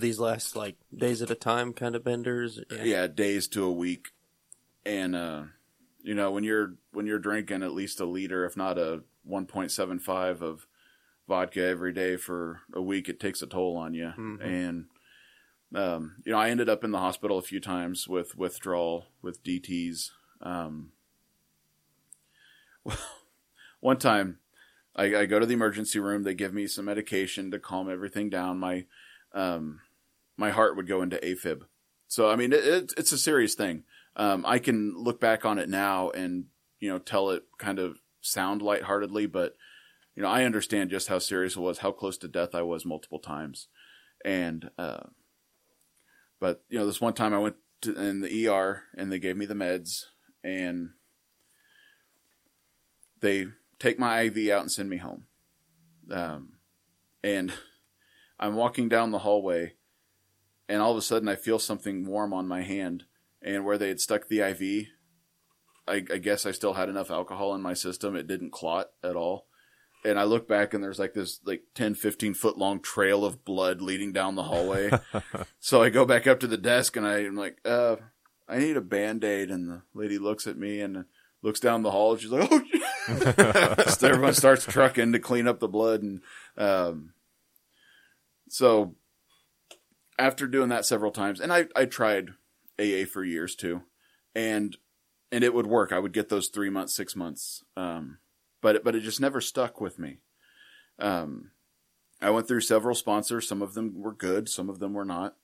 these 0.00 0.18
last 0.18 0.56
like 0.56 0.76
days 0.94 1.22
at 1.22 1.30
a 1.30 1.34
time 1.34 1.72
kind 1.72 1.94
of 1.94 2.04
benders? 2.04 2.60
yeah, 2.82 3.06
days 3.06 3.48
to 3.48 3.64
a 3.64 3.72
week. 3.72 4.08
And 4.84 5.14
uh 5.14 5.42
you 6.02 6.14
know, 6.14 6.30
when 6.32 6.44
you're 6.44 6.74
when 6.92 7.06
you're 7.06 7.18
drinking 7.18 7.62
at 7.62 7.72
least 7.72 8.00
a 8.00 8.04
liter, 8.04 8.44
if 8.44 8.56
not 8.56 8.78
a 8.78 9.02
1.75 9.28 10.40
of 10.42 10.66
vodka 11.28 11.62
every 11.62 11.92
day 11.92 12.16
for 12.16 12.60
a 12.74 12.82
week, 12.82 13.08
it 13.08 13.20
takes 13.20 13.40
a 13.40 13.46
toll 13.46 13.76
on 13.76 13.94
you. 13.94 14.12
Mhm. 14.16 14.44
And 14.44 14.86
um, 15.74 16.16
you 16.24 16.32
know, 16.32 16.38
I 16.38 16.50
ended 16.50 16.68
up 16.68 16.84
in 16.84 16.90
the 16.90 16.98
hospital 16.98 17.38
a 17.38 17.42
few 17.42 17.60
times 17.60 18.06
with 18.06 18.36
withdrawal, 18.36 19.06
with 19.22 19.42
DTS. 19.42 20.10
Um, 20.42 20.92
well, 22.84 22.98
one 23.80 23.98
time, 23.98 24.38
I, 24.94 25.04
I 25.16 25.26
go 25.26 25.38
to 25.38 25.46
the 25.46 25.54
emergency 25.54 25.98
room. 25.98 26.24
They 26.24 26.34
give 26.34 26.52
me 26.52 26.66
some 26.66 26.84
medication 26.84 27.50
to 27.50 27.58
calm 27.58 27.90
everything 27.90 28.28
down. 28.28 28.58
My 28.58 28.84
um, 29.34 29.80
my 30.36 30.50
heart 30.50 30.76
would 30.76 30.88
go 30.88 31.02
into 31.02 31.16
AFib. 31.18 31.62
So 32.08 32.30
I 32.30 32.36
mean, 32.36 32.52
it, 32.52 32.64
it, 32.64 32.92
it's 32.96 33.12
a 33.12 33.18
serious 33.18 33.54
thing. 33.54 33.84
Um, 34.16 34.44
I 34.46 34.58
can 34.58 34.94
look 34.96 35.20
back 35.20 35.44
on 35.44 35.58
it 35.58 35.68
now 35.68 36.10
and 36.10 36.44
you 36.80 36.90
know 36.90 36.98
tell 36.98 37.30
it 37.30 37.44
kind 37.58 37.78
of 37.78 37.98
sound 38.20 38.60
lightheartedly, 38.60 39.26
but 39.26 39.54
you 40.14 40.22
know 40.22 40.28
I 40.28 40.44
understand 40.44 40.90
just 40.90 41.08
how 41.08 41.18
serious 41.18 41.56
it 41.56 41.60
was, 41.60 41.78
how 41.78 41.92
close 41.92 42.18
to 42.18 42.28
death 42.28 42.54
I 42.54 42.62
was 42.62 42.84
multiple 42.84 43.18
times, 43.18 43.68
and 44.24 44.70
uh, 44.76 45.04
but 46.40 46.62
you 46.68 46.78
know 46.78 46.86
this 46.86 47.00
one 47.00 47.14
time 47.14 47.32
I 47.32 47.38
went 47.38 47.56
to, 47.82 47.94
in 47.94 48.20
the 48.20 48.48
ER 48.48 48.82
and 48.96 49.10
they 49.10 49.18
gave 49.18 49.36
me 49.36 49.46
the 49.46 49.54
meds 49.54 50.04
and 50.44 50.90
they 53.20 53.46
take 53.78 53.98
my 53.98 54.22
IV 54.22 54.50
out 54.50 54.62
and 54.62 54.72
send 54.72 54.90
me 54.90 54.98
home, 54.98 55.24
um, 56.10 56.54
and 57.24 57.52
I'm 58.42 58.54
walking 58.56 58.88
down 58.90 59.10
the 59.10 59.20
hallway 59.20 59.74
and 60.68 60.80
all 60.80 60.92
of 60.92 60.96
a 60.96 61.02
sudden 61.02 61.28
I 61.28 61.36
feel 61.36 61.58
something 61.58 62.06
warm 62.06 62.32
on 62.32 62.48
my 62.48 62.62
hand, 62.62 63.04
and 63.42 63.64
where 63.64 63.76
they 63.76 63.88
had 63.88 64.00
stuck 64.00 64.28
the 64.28 64.40
IV, 64.40 64.86
I, 65.86 65.96
I 65.96 66.18
guess 66.18 66.46
I 66.46 66.52
still 66.52 66.74
had 66.74 66.88
enough 66.88 67.10
alcohol 67.10 67.54
in 67.54 67.60
my 67.60 67.74
system. 67.74 68.16
It 68.16 68.26
didn't 68.26 68.52
clot 68.52 68.90
at 69.02 69.16
all. 69.16 69.46
And 70.04 70.18
I 70.18 70.24
look 70.24 70.48
back 70.48 70.72
and 70.72 70.82
there's 70.82 70.98
like 70.98 71.12
this 71.12 71.40
like 71.44 71.62
10, 71.74 71.94
15 71.94 72.34
foot 72.34 72.56
long 72.56 72.80
trail 72.80 73.24
of 73.24 73.44
blood 73.44 73.82
leading 73.82 74.12
down 74.12 74.34
the 74.34 74.44
hallway. 74.44 74.90
so 75.60 75.82
I 75.82 75.90
go 75.90 76.04
back 76.04 76.26
up 76.26 76.40
to 76.40 76.46
the 76.46 76.56
desk 76.56 76.96
and 76.96 77.06
I'm 77.06 77.36
like, 77.36 77.58
uh, 77.64 77.96
I 78.48 78.58
need 78.58 78.76
a 78.76 78.80
band 78.80 79.22
aid. 79.24 79.50
And 79.50 79.68
the 79.68 79.82
lady 79.94 80.18
looks 80.18 80.46
at 80.46 80.56
me 80.56 80.80
and 80.80 81.04
looks 81.42 81.60
down 81.60 81.82
the 81.82 81.90
hall 81.90 82.12
and 82.12 82.20
she's 82.20 82.30
like, 82.30 82.48
oh, 82.50 82.62
shit." 82.64 83.88
so 83.98 84.08
everyone 84.08 84.34
starts 84.34 84.64
trucking 84.64 85.12
to 85.12 85.18
clean 85.18 85.46
up 85.46 85.60
the 85.60 85.68
blood. 85.68 86.02
And, 86.02 86.22
um, 86.56 87.11
so 88.52 88.96
after 90.18 90.46
doing 90.46 90.68
that 90.68 90.84
several 90.84 91.10
times, 91.10 91.40
and 91.40 91.50
I, 91.50 91.68
I 91.74 91.86
tried 91.86 92.32
AA 92.78 93.06
for 93.10 93.24
years 93.24 93.56
too, 93.56 93.80
and 94.34 94.76
and 95.30 95.42
it 95.42 95.54
would 95.54 95.66
work. 95.66 95.90
I 95.90 95.98
would 95.98 96.12
get 96.12 96.28
those 96.28 96.48
three 96.48 96.68
months, 96.68 96.94
six 96.94 97.16
months, 97.16 97.64
um, 97.78 98.18
but 98.60 98.84
but 98.84 98.94
it 98.94 99.00
just 99.00 99.22
never 99.22 99.40
stuck 99.40 99.80
with 99.80 99.98
me. 99.98 100.18
Um, 100.98 101.52
I 102.20 102.28
went 102.28 102.46
through 102.46 102.60
several 102.60 102.94
sponsors. 102.94 103.48
Some 103.48 103.62
of 103.62 103.72
them 103.72 103.94
were 103.96 104.12
good, 104.12 104.50
some 104.50 104.68
of 104.68 104.80
them 104.80 104.92
were 104.92 105.06
not. 105.06 105.36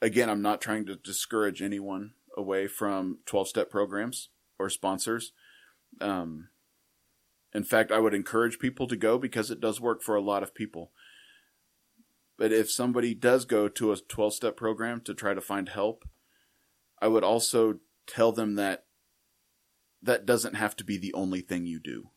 Again, 0.00 0.30
I'm 0.30 0.42
not 0.42 0.60
trying 0.60 0.86
to 0.86 0.94
discourage 0.94 1.60
anyone 1.60 2.12
away 2.36 2.68
from 2.68 3.18
12 3.26 3.48
step 3.48 3.68
programs 3.68 4.28
or 4.60 4.70
sponsors. 4.70 5.32
Um, 6.00 6.50
in 7.52 7.64
fact, 7.64 7.90
I 7.90 7.98
would 7.98 8.14
encourage 8.14 8.60
people 8.60 8.86
to 8.86 8.96
go 8.96 9.18
because 9.18 9.50
it 9.50 9.60
does 9.60 9.80
work 9.80 10.02
for 10.02 10.14
a 10.14 10.22
lot 10.22 10.44
of 10.44 10.54
people. 10.54 10.92
But 12.38 12.52
if 12.52 12.70
somebody 12.70 13.14
does 13.14 13.44
go 13.44 13.68
to 13.68 13.92
a 13.92 13.96
12 13.96 14.34
step 14.34 14.56
program 14.56 15.00
to 15.02 15.14
try 15.14 15.34
to 15.34 15.40
find 15.40 15.68
help, 15.68 16.04
I 17.00 17.08
would 17.08 17.24
also 17.24 17.80
tell 18.06 18.32
them 18.32 18.54
that 18.54 18.84
that 20.02 20.26
doesn't 20.26 20.54
have 20.54 20.74
to 20.76 20.84
be 20.84 20.98
the 20.98 21.14
only 21.14 21.40
thing 21.40 21.66
you 21.66 21.78
do. 21.78 22.08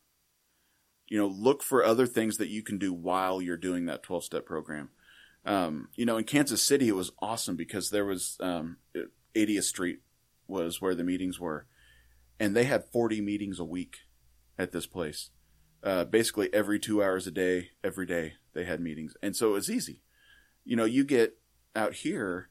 You 1.07 1.19
know, 1.19 1.27
look 1.27 1.61
for 1.61 1.83
other 1.83 2.07
things 2.07 2.37
that 2.37 2.49
you 2.49 2.63
can 2.63 2.79
do 2.79 2.91
while 2.91 3.41
you're 3.41 3.57
doing 3.57 3.85
that 3.85 4.03
12 4.03 4.23
step 4.23 4.45
program. 4.45 4.89
Um, 5.45 5.89
you 5.95 6.05
know, 6.05 6.17
in 6.17 6.23
Kansas 6.23 6.63
City, 6.63 6.87
it 6.87 6.95
was 6.95 7.11
awesome 7.19 7.55
because 7.55 7.91
there 7.91 8.05
was 8.05 8.37
um, 8.39 8.77
80th 9.35 9.63
Street 9.63 9.99
was 10.47 10.81
where 10.81 10.95
the 10.95 11.03
meetings 11.03 11.39
were, 11.39 11.67
and 12.39 12.55
they 12.55 12.63
had 12.63 12.91
40 12.91 13.21
meetings 13.21 13.59
a 13.59 13.65
week 13.65 13.97
at 14.57 14.71
this 14.71 14.87
place. 14.87 15.29
Uh, 15.83 16.03
basically, 16.03 16.51
every 16.51 16.79
two 16.79 17.03
hours 17.03 17.27
a 17.27 17.31
day, 17.31 17.69
every 17.83 18.07
day, 18.07 18.33
they 18.53 18.65
had 18.65 18.79
meetings, 18.79 19.13
and 19.21 19.35
so 19.35 19.49
it 19.49 19.53
was 19.53 19.69
easy. 19.69 20.01
You 20.65 20.75
know, 20.75 20.85
you 20.85 21.03
get 21.03 21.37
out 21.75 21.93
here, 21.93 22.49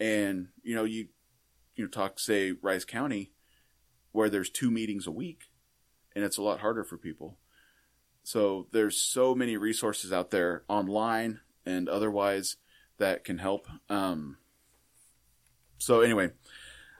and 0.00 0.48
you 0.62 0.74
know 0.74 0.84
you 0.84 1.08
you 1.74 1.84
know 1.84 1.90
talk 1.90 2.18
say 2.18 2.52
Rice 2.52 2.84
County, 2.84 3.32
where 4.12 4.28
there's 4.28 4.50
two 4.50 4.70
meetings 4.70 5.06
a 5.06 5.12
week, 5.12 5.44
and 6.14 6.24
it's 6.24 6.38
a 6.38 6.42
lot 6.42 6.60
harder 6.60 6.82
for 6.82 6.96
people. 6.96 7.38
So 8.22 8.66
there's 8.72 9.00
so 9.00 9.36
many 9.36 9.56
resources 9.56 10.12
out 10.12 10.32
there 10.32 10.64
online 10.68 11.40
and 11.64 11.88
otherwise 11.88 12.56
that 12.98 13.22
can 13.22 13.38
help. 13.38 13.68
Um, 13.88 14.38
so 15.78 16.00
anyway, 16.00 16.30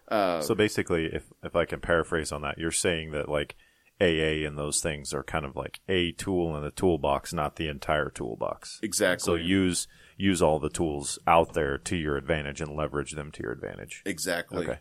uh, 0.09 0.41
So 0.41 0.55
basically, 0.55 1.07
if 1.07 1.25
if 1.43 1.57
I 1.57 1.65
can 1.65 1.81
paraphrase 1.81 2.33
on 2.33 2.43
that, 2.43 2.59
you're 2.59 2.71
saying 2.71 3.13
that 3.13 3.29
like 3.29 3.57
AA 4.01 4.47
and 4.47 4.57
those 4.59 4.81
things 4.81 5.13
are 5.13 5.23
kind 5.23 5.45
of 5.45 5.57
like 5.57 5.81
a 5.89 6.13
tool 6.13 6.57
in 6.57 6.63
the 6.63 6.71
toolbox, 6.71 7.33
not 7.33 7.57
the 7.57 7.69
entire 7.69 8.11
toolbox. 8.11 8.79
Exactly. 8.83 9.25
So 9.25 9.35
use 9.35 9.89
use 10.17 10.41
all 10.41 10.59
the 10.59 10.71
tools 10.71 11.19
out 11.27 11.53
there 11.53 11.79
to 11.79 11.97
your 11.97 12.17
advantage 12.17 12.61
and 12.61 12.75
leverage 12.75 13.13
them 13.13 13.31
to 13.33 13.43
your 13.43 13.53
advantage. 13.53 14.03
exactly. 14.05 14.65
Okay. 14.65 14.79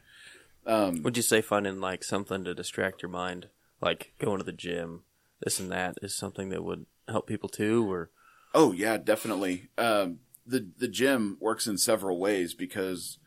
Would 1.04 1.18
you 1.18 1.24
say 1.24 1.42
finding 1.42 1.80
like 1.80 2.04
something 2.04 2.44
to 2.44 2.56
distract 2.56 3.02
your 3.02 3.12
mind, 3.12 3.50
like 3.82 4.14
going 4.20 4.40
to 4.40 4.44
the 4.44 4.52
gym, 4.52 5.04
this 5.44 5.60
and 5.60 5.72
that, 5.72 5.96
is 6.02 6.16
something 6.16 6.50
that 6.50 6.64
would 6.64 6.86
help 7.08 7.28
people 7.28 7.50
too? 7.50 7.92
Or 7.92 8.10
Oh 8.54 8.72
yeah, 8.72 8.98
definitely. 8.98 9.70
Um, 9.78 10.20
the 10.46 10.68
the 10.78 10.88
gym 10.88 11.38
works 11.40 11.68
in 11.68 11.78
several 11.78 12.20
ways 12.20 12.54
because, 12.54 13.20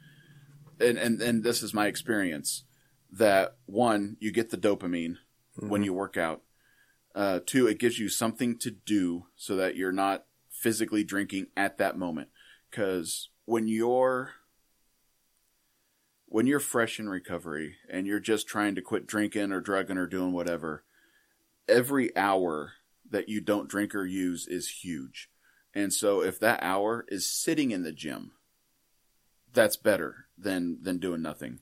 and 0.80 0.98
and 0.98 1.20
and 1.20 1.44
this 1.44 1.62
is 1.62 1.74
my 1.74 1.86
experience 1.86 2.64
that 3.12 3.56
one 3.66 4.16
you 4.20 4.32
get 4.32 4.50
the 4.50 4.56
dopamine 4.56 5.16
when 5.56 5.82
you 5.82 5.92
work 5.92 6.16
out. 6.16 6.42
Uh, 7.14 7.40
two, 7.44 7.66
it 7.66 7.78
gives 7.78 7.98
you 7.98 8.09
something 8.09 8.56
to 8.59 8.70
do 8.70 9.26
so 9.34 9.56
that 9.56 9.76
you're 9.76 9.92
not 9.92 10.24
physically 10.59 11.04
drinking 11.04 11.46
at 11.56 11.78
that 11.78 11.96
moment. 11.96 12.28
Because 12.70 13.30
when 13.44 13.68
you're 13.68 14.32
when 16.26 16.46
you're 16.46 16.61
fresh 16.61 17.00
in 17.00 17.09
recovery 17.09 17.76
and 17.88 18.06
you're 18.06 18.20
just 18.20 18.46
trying 18.46 18.74
to 18.74 18.82
quit 18.82 19.06
drinking 19.06 19.50
or 19.50 19.61
drugging 19.61 19.96
or 19.96 20.06
doing 20.06 20.32
whatever, 20.32 20.84
every 21.66 22.14
hour 22.16 22.74
that 23.09 23.28
you 23.28 23.40
don't 23.40 23.68
drink 23.68 23.94
or 23.94 24.04
use 24.04 24.46
is 24.46 24.82
huge. 24.84 25.30
And 25.74 25.92
so 25.92 26.22
if 26.22 26.38
that 26.40 26.62
hour 26.62 27.06
is 27.09 27.26
sitting 27.26 27.70
in 27.70 27.82
the 27.82 27.92
gym, 27.92 28.32
that's 29.52 29.76
better 29.76 30.26
than 30.36 30.78
than 30.82 30.98
doing 30.98 31.22
nothing. 31.22 31.61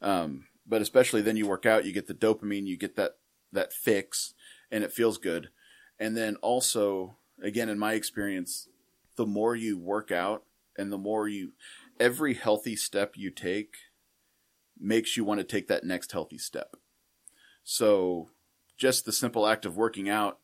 Um, 0.00 0.46
but 0.66 0.82
especially 0.82 1.20
then 1.20 1.36
you 1.36 1.46
work 1.46 1.66
out, 1.66 1.84
you 1.84 1.92
get 1.92 2.06
the 2.06 2.14
dopamine, 2.14 2.66
you 2.66 2.76
get 2.76 2.96
that 2.96 3.18
that 3.52 3.72
fix, 3.72 4.34
and 4.70 4.82
it 4.82 4.92
feels 4.92 5.18
good. 5.18 5.50
And 5.98 6.16
then 6.16 6.36
also, 6.36 7.16
again, 7.42 7.68
in 7.68 7.78
my 7.78 7.94
experience, 7.94 8.68
the 9.16 9.26
more 9.26 9.56
you 9.56 9.78
work 9.78 10.10
out 10.10 10.44
and 10.76 10.92
the 10.92 10.98
more 10.98 11.28
you, 11.28 11.52
every 11.98 12.34
healthy 12.34 12.76
step 12.76 13.14
you 13.16 13.30
take 13.30 13.76
makes 14.78 15.16
you 15.16 15.24
want 15.24 15.40
to 15.40 15.44
take 15.44 15.68
that 15.68 15.84
next 15.84 16.12
healthy 16.12 16.38
step. 16.38 16.76
So 17.64 18.28
just 18.76 19.04
the 19.04 19.12
simple 19.12 19.46
act 19.46 19.64
of 19.64 19.76
working 19.76 20.08
out, 20.08 20.38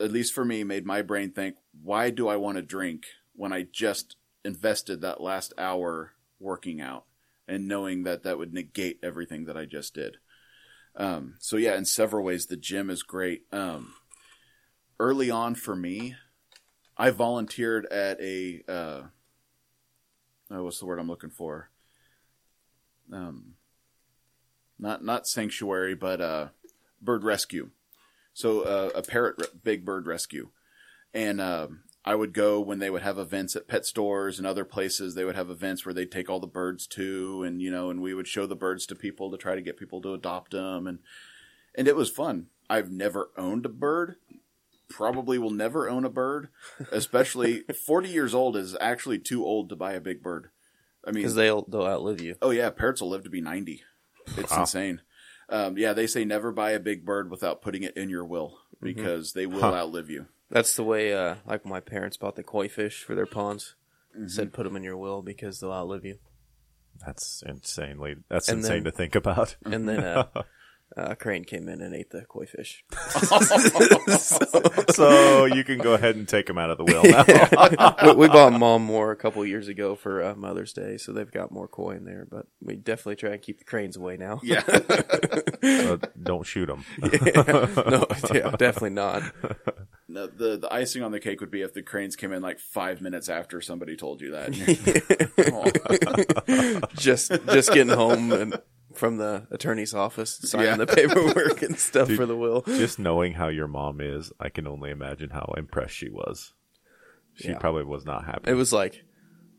at 0.00 0.12
least 0.12 0.32
for 0.32 0.44
me, 0.44 0.64
made 0.64 0.86
my 0.86 1.02
brain 1.02 1.32
think, 1.32 1.56
why 1.82 2.10
do 2.10 2.28
I 2.28 2.36
want 2.36 2.56
to 2.56 2.62
drink 2.62 3.06
when 3.34 3.52
I 3.52 3.66
just 3.70 4.16
invested 4.44 5.00
that 5.00 5.20
last 5.20 5.52
hour 5.58 6.12
working 6.38 6.80
out 6.80 7.04
and 7.46 7.68
knowing 7.68 8.04
that 8.04 8.22
that 8.22 8.38
would 8.38 8.54
negate 8.54 8.98
everything 9.02 9.44
that 9.46 9.56
I 9.56 9.66
just 9.66 9.94
did? 9.94 10.18
Um, 10.96 11.34
so 11.38 11.56
yeah, 11.56 11.76
in 11.76 11.84
several 11.84 12.24
ways, 12.24 12.46
the 12.46 12.56
gym 12.56 12.90
is 12.90 13.02
great. 13.02 13.42
Um, 13.52 13.94
early 15.00 15.30
on 15.30 15.54
for 15.54 15.74
me, 15.74 16.14
I 16.96 17.10
volunteered 17.10 17.86
at 17.86 18.20
a, 18.20 18.62
uh, 18.68 19.02
oh, 20.50 20.64
what's 20.64 20.78
the 20.78 20.86
word 20.86 20.98
I'm 20.98 21.08
looking 21.08 21.30
for? 21.30 21.70
Um, 23.12 23.54
not, 24.78 25.02
not 25.02 25.26
sanctuary, 25.26 25.94
but, 25.94 26.20
uh, 26.20 26.48
bird 27.00 27.24
rescue. 27.24 27.70
So, 28.34 28.60
uh, 28.60 28.90
a 28.94 29.02
parrot, 29.02 29.36
re- 29.38 29.58
big 29.64 29.84
bird 29.84 30.06
rescue. 30.06 30.50
And, 31.14 31.40
um, 31.40 31.82
I 32.04 32.14
would 32.14 32.32
go 32.32 32.60
when 32.60 32.78
they 32.78 32.88
would 32.88 33.02
have 33.02 33.18
events 33.18 33.56
at 33.56 33.68
pet 33.68 33.84
stores 33.84 34.38
and 34.38 34.46
other 34.46 34.64
places. 34.64 35.14
They 35.14 35.24
would 35.24 35.36
have 35.36 35.50
events 35.50 35.84
where 35.84 35.94
they'd 35.94 36.10
take 36.10 36.30
all 36.30 36.40
the 36.40 36.46
birds 36.46 36.86
to, 36.88 37.42
and 37.42 37.60
you 37.60 37.70
know, 37.70 37.90
and 37.90 38.00
we 38.00 38.14
would 38.14 38.26
show 38.26 38.46
the 38.46 38.56
birds 38.56 38.86
to 38.86 38.94
people 38.94 39.30
to 39.30 39.36
try 39.36 39.54
to 39.54 39.60
get 39.60 39.76
people 39.76 40.00
to 40.02 40.14
adopt 40.14 40.52
them, 40.52 40.86
and 40.86 41.00
and 41.74 41.86
it 41.86 41.96
was 41.96 42.08
fun. 42.08 42.46
I've 42.70 42.90
never 42.90 43.30
owned 43.36 43.66
a 43.66 43.68
bird. 43.68 44.16
Probably 44.90 45.38
will 45.38 45.50
never 45.50 45.88
own 45.88 46.04
a 46.04 46.10
bird. 46.10 46.48
Especially 46.92 47.60
forty 47.86 48.08
years 48.10 48.34
old 48.34 48.56
is 48.56 48.76
actually 48.80 49.18
too 49.18 49.44
old 49.44 49.68
to 49.70 49.76
buy 49.76 49.92
a 49.92 50.00
big 50.00 50.22
bird. 50.22 50.50
I 51.04 51.12
mean, 51.12 51.22
because 51.22 51.34
they'll 51.34 51.62
they'll 51.62 51.86
outlive 51.86 52.20
you. 52.20 52.34
oh 52.42 52.50
yeah, 52.50 52.68
parrots 52.70 53.00
will 53.00 53.08
live 53.10 53.24
to 53.24 53.30
be 53.30 53.40
ninety. 53.40 53.82
It's 54.36 54.50
Wow. 54.52 54.60
insane. 54.60 55.00
Um, 55.48 55.78
yeah, 55.78 55.92
they 55.94 56.06
say 56.06 56.24
never 56.24 56.52
buy 56.52 56.72
a 56.72 56.78
big 56.80 57.04
bird 57.04 57.30
without 57.30 57.62
putting 57.62 57.82
it 57.82 57.96
in 57.96 58.10
your 58.10 58.24
will 58.24 58.58
because 58.82 59.32
they 59.32 59.46
will 59.46 59.60
Huh. 59.62 59.74
outlive 59.74 60.10
you. 60.10 60.26
That's 60.50 60.74
the 60.76 60.84
way, 60.84 61.12
uh, 61.14 61.36
like 61.46 61.64
my 61.64 61.80
parents 61.80 62.16
bought 62.16 62.36
the 62.36 62.42
koi 62.42 62.68
fish 62.68 63.02
for 63.02 63.14
their 63.14 63.26
ponds. 63.26 63.74
Said 64.26 64.52
put 64.52 64.64
them 64.64 64.74
in 64.76 64.82
your 64.82 64.96
will 64.96 65.22
because 65.22 65.60
they'll 65.60 65.72
outlive 65.72 66.04
you. 66.04 66.18
That's 67.06 67.42
insanely. 67.46 68.16
That's 68.28 68.48
And 68.48 68.58
insane 68.58 68.82
then- 68.82 68.84
to 68.84 68.90
think 68.90 69.14
about. 69.14 69.56
And 69.64 69.88
then 69.88 70.00
uh, 70.00 70.26
a 70.96 71.14
crane 71.14 71.44
came 71.44 71.68
in 71.68 71.80
and 71.80 71.94
ate 71.94 72.10
the 72.10 72.22
koi 72.22 72.46
fish. 72.46 72.84
so 74.90 75.44
you 75.44 75.62
can 75.62 75.78
go 75.78 75.94
ahead 75.94 76.16
and 76.16 76.28
take 76.28 76.46
them 76.46 76.58
out 76.58 76.70
of 76.70 76.78
the 76.78 76.84
will 76.84 77.04
now. 77.04 77.94
we, 78.14 78.26
we 78.26 78.28
bought 78.28 78.52
mom 78.52 78.82
more 78.82 79.12
a 79.12 79.16
couple 79.16 79.44
years 79.46 79.68
ago 79.68 79.94
for 79.94 80.22
uh, 80.22 80.34
Mother's 80.34 80.72
Day, 80.72 80.96
so 80.96 81.12
they've 81.12 81.30
got 81.30 81.52
more 81.52 81.68
koi 81.68 81.92
in 81.92 82.04
there. 82.04 82.26
But 82.28 82.46
we 82.60 82.74
definitely 82.74 83.16
try 83.16 83.30
and 83.30 83.42
keep 83.42 83.58
the 83.58 83.64
cranes 83.64 83.96
away 83.96 84.16
now. 84.16 84.40
Yeah. 84.42 84.62
So 85.62 85.96
don't 86.22 86.44
shoot 86.44 86.66
them. 86.66 86.84
no, 87.00 88.06
yeah, 88.34 88.50
definitely 88.56 88.90
not. 88.90 89.22
No, 90.08 90.26
the 90.26 90.56
the 90.56 90.72
icing 90.72 91.04
on 91.04 91.12
the 91.12 91.20
cake 91.20 91.40
would 91.40 91.52
be 91.52 91.62
if 91.62 91.72
the 91.72 91.82
cranes 91.82 92.16
came 92.16 92.32
in 92.32 92.42
like 92.42 92.58
five 92.58 93.00
minutes 93.00 93.28
after 93.28 93.60
somebody 93.60 93.96
told 93.96 94.20
you 94.20 94.32
that. 94.32 94.50
Oh. 96.82 96.88
just 96.96 97.30
just 97.46 97.72
getting 97.72 97.94
home 97.94 98.32
and 98.32 98.60
from 99.00 99.16
the 99.16 99.46
attorney's 99.50 99.92
office, 99.94 100.38
signing 100.42 100.66
Yeah. 100.68 100.76
the 100.76 100.86
paperwork 100.86 101.62
and 101.62 101.76
stuff 101.88 102.06
Dude. 102.08 102.16
for 102.18 102.26
the 102.26 102.36
will. 102.36 102.62
Just 102.62 102.98
knowing 103.00 103.32
how 103.32 103.48
your 103.48 103.66
mom 103.66 104.00
is, 104.00 104.30
I 104.38 104.48
can 104.50 104.66
only 104.68 104.90
imagine 104.90 105.30
how 105.30 105.52
impressed 105.56 105.94
she 105.96 106.08
was. 106.08 106.52
She 107.34 107.48
Yeah. 107.48 107.58
probably 107.58 107.84
was 107.84 108.04
not 108.04 108.24
happy. 108.26 108.50
It 108.50 108.54
was 108.54 108.72
like 108.72 109.02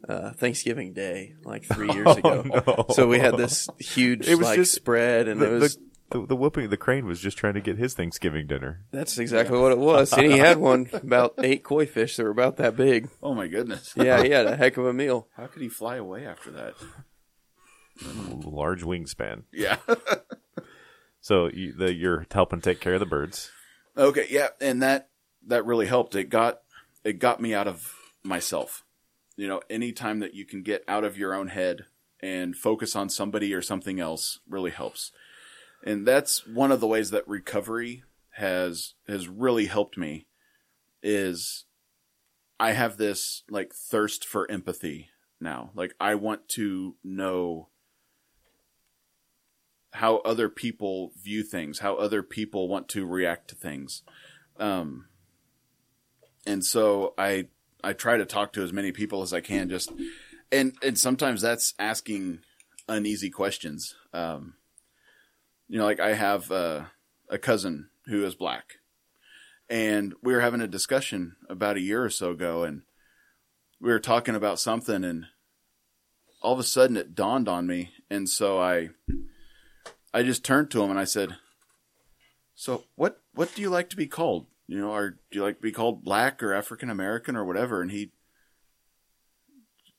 uh, 0.08 0.32
Thanksgiving 0.34 0.94
Day, 0.94 1.36
like 1.44 1.64
three 1.66 1.92
years 1.94 2.16
ago. 2.18 2.44
no. 2.46 2.86
So 2.94 3.08
we 3.08 3.20
had 3.20 3.36
this 3.38 3.68
huge 3.80 4.28
It 4.28 4.36
was 4.36 4.48
like 4.48 4.56
just- 4.58 4.74
spread, 4.74 5.28
and 5.28 5.42
the, 5.42 5.56
it 5.56 5.60
was 5.60 5.76
the, 6.10 6.20
the, 6.22 6.26
the 6.28 6.36
whooping. 6.36 6.70
The 6.70 6.78
crane 6.78 7.06
was 7.06 7.20
just 7.20 7.38
trying 7.38 7.54
to 7.54 7.62
get 7.62 7.78
his 7.78 7.94
Thanksgiving 7.94 8.46
dinner. 8.48 8.84
that's 8.92 9.18
exactly 9.18 9.58
what 9.60 9.72
it 9.72 9.78
was. 9.78 10.12
And 10.14 10.26
he 10.32 10.38
had 10.38 10.58
one 10.58 10.89
about 10.94 11.36
eight 11.39 11.64
koi 11.64 11.86
fish 11.86 12.16
that 12.18 12.24
were 12.24 12.30
about 12.32 12.58
that 12.58 12.76
big. 12.76 13.10
oh 13.24 13.34
my 13.34 13.48
goodness. 13.48 13.94
Yeah, 13.96 14.22
he 14.24 14.30
had 14.32 14.46
a 14.48 14.56
heck 14.56 14.78
of 14.78 14.86
a 14.86 14.94
meal. 14.94 15.28
How 15.38 15.48
could 15.48 15.62
he 15.62 15.70
fly 15.70 15.96
away 15.98 16.26
after 16.26 16.52
that? 16.52 16.74
Large 18.43 18.84
wingspan. 18.84 19.43
Yeah. 19.52 19.78
So 21.22 21.49
you, 21.54 21.72
the, 21.74 21.93
you're 21.93 22.26
helping 22.32 22.62
take 22.62 22.80
care 22.80 22.95
of 22.95 22.99
the 22.99 23.06
birds. 23.06 23.52
okay. 23.95 24.26
Yeah, 24.30 24.47
and 24.60 24.82
that 24.82 25.10
that 25.45 25.66
really 25.66 25.86
helped. 25.86 26.16
It 26.16 26.30
got 26.30 26.62
it 27.04 27.20
got 27.20 27.39
me 27.39 27.54
out 27.54 27.68
of 27.68 27.93
myself. 28.24 28.84
You 29.38 29.47
know, 29.47 29.62
any 29.70 29.91
time 29.91 30.20
that 30.20 30.34
you 30.34 30.45
can 30.45 30.64
get 30.64 30.84
out 30.88 31.04
of 31.04 31.18
your 31.18 31.34
own 31.34 31.47
head 31.47 31.86
and 32.20 32.56
focus 32.56 32.95
on 32.95 33.10
somebody 33.10 33.54
or 33.54 33.62
something 33.62 33.99
else 33.99 34.39
really 34.49 34.72
helps. 34.72 35.12
And 35.84 36.08
that's 36.08 36.45
one 36.45 36.72
of 36.72 36.80
the 36.80 36.88
ways 36.88 37.12
that 37.12 37.28
recovery 37.28 38.04
has 38.36 38.95
has 39.08 39.28
really 39.28 39.68
helped 39.68 39.97
me 39.97 40.26
is 41.04 41.66
I 42.60 42.72
have 42.72 42.97
this 42.97 43.43
like 43.49 43.74
thirst 43.74 44.26
for 44.26 44.49
empathy 44.49 45.10
now. 45.39 45.72
Like 45.76 45.93
I 45.99 46.16
want 46.16 46.47
to 46.49 46.95
know 47.04 47.70
how 49.92 50.18
other 50.18 50.50
people 50.50 51.12
view 51.22 51.44
things, 51.44 51.80
how 51.80 51.96
other 51.96 52.24
people 52.24 52.68
want 52.68 52.88
to 52.89 53.06
react 53.06 53.50
to 53.50 53.56
things. 53.56 54.04
Um 54.58 55.06
and 56.46 56.66
so 56.66 57.14
I 57.18 57.48
I 57.84 57.94
try 57.94 58.18
to 58.18 58.26
talk 58.26 58.54
to 58.54 58.64
as 58.64 58.74
many 58.74 58.92
people 58.92 59.22
as 59.22 59.34
I 59.34 59.42
can 59.42 59.70
just 59.70 59.92
and 60.52 60.74
and 60.82 60.98
sometimes 60.98 61.42
that's 61.42 61.74
asking 61.80 62.39
uneasy 62.88 63.30
questions. 63.30 63.96
Um 64.14 64.56
you 65.68 65.78
know, 65.78 65.86
like 65.86 66.02
I 66.02 66.14
have 66.14 66.52
a 66.52 66.92
cousin 67.42 67.89
who 68.08 68.26
is 68.26 68.36
black, 68.36 68.80
and 69.70 70.14
we 70.22 70.34
were 70.34 70.42
having 70.42 70.60
a 70.60 70.68
discussion 70.68 71.38
about 71.50 71.78
a 71.78 71.82
year 71.82 72.04
or 72.04 72.10
so 72.10 72.32
ago, 72.32 72.66
and 72.66 72.82
we 73.80 73.89
were 73.89 74.00
talking 74.00 74.36
about 74.36 74.60
something, 74.60 75.06
and 75.06 75.28
all 76.42 76.52
of 76.52 76.60
a 76.60 76.64
sudden 76.64 76.98
it 76.98 77.16
dawned 77.16 77.48
on 77.48 77.68
me, 77.68 77.92
and 78.10 78.28
so 78.28 78.60
I, 78.60 78.89
I 80.14 80.24
just 80.24 80.43
turned 80.43 80.72
to 80.72 80.84
him 80.84 80.89
and 80.89 80.99
I 80.99 81.05
said, 81.05 81.38
"So 82.55 82.86
what? 82.95 83.22
What 83.34 83.53
do 83.55 83.62
you 83.62 83.70
like 83.70 83.89
to 83.91 83.95
be 83.95 84.07
called? 84.07 84.47
You 84.68 84.80
know, 84.80 84.91
or 84.91 85.12
do 85.12 85.18
you 85.32 85.43
like 85.43 85.57
to 85.57 85.62
be 85.62 85.72
called 85.72 86.03
black 86.03 86.41
or 86.43 86.53
African 86.53 86.89
American 86.89 87.36
or 87.36 87.45
whatever?" 87.45 87.82
And 87.82 87.91
he 87.91 88.12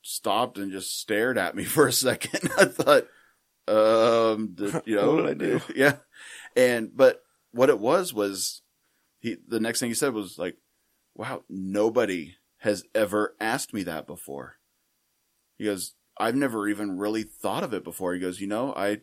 stopped 0.01 0.57
and 0.57 0.71
just 0.71 0.99
stared 0.99 1.37
at 1.37 1.55
me 1.55 1.63
for 1.65 1.87
a 1.87 1.93
second. 1.93 2.51
I 2.57 2.65
thought, 2.65 3.07
um, 3.67 4.55
you 4.85 4.95
know, 4.95 5.15
What 5.15 5.25
did 5.25 5.29
I 5.29 5.33
do? 5.33 5.61
Yeah, 5.75 5.95
and 6.55 6.95
but 6.95 7.23
what 7.51 7.69
it 7.69 7.79
was 7.79 8.13
was 8.13 8.61
he. 9.19 9.37
The 9.47 9.59
next 9.59 9.79
thing 9.79 9.89
he 9.89 9.95
said 9.95 10.13
was 10.13 10.37
like, 10.37 10.57
"Wow, 11.15 11.43
nobody 11.49 12.35
has 12.57 12.83
ever 12.93 13.35
asked 13.39 13.73
me 13.73 13.83
that 13.83 14.05
before." 14.07 14.57
He 15.57 15.65
goes, 15.65 15.93
"I've 16.17 16.35
never 16.35 16.67
even 16.67 16.97
really 16.97 17.23
thought 17.23 17.63
of 17.63 17.73
it 17.73 17.83
before." 17.83 18.13
He 18.13 18.19
goes, 18.19 18.41
"You 18.41 18.47
know, 18.47 18.73
I, 18.75 19.01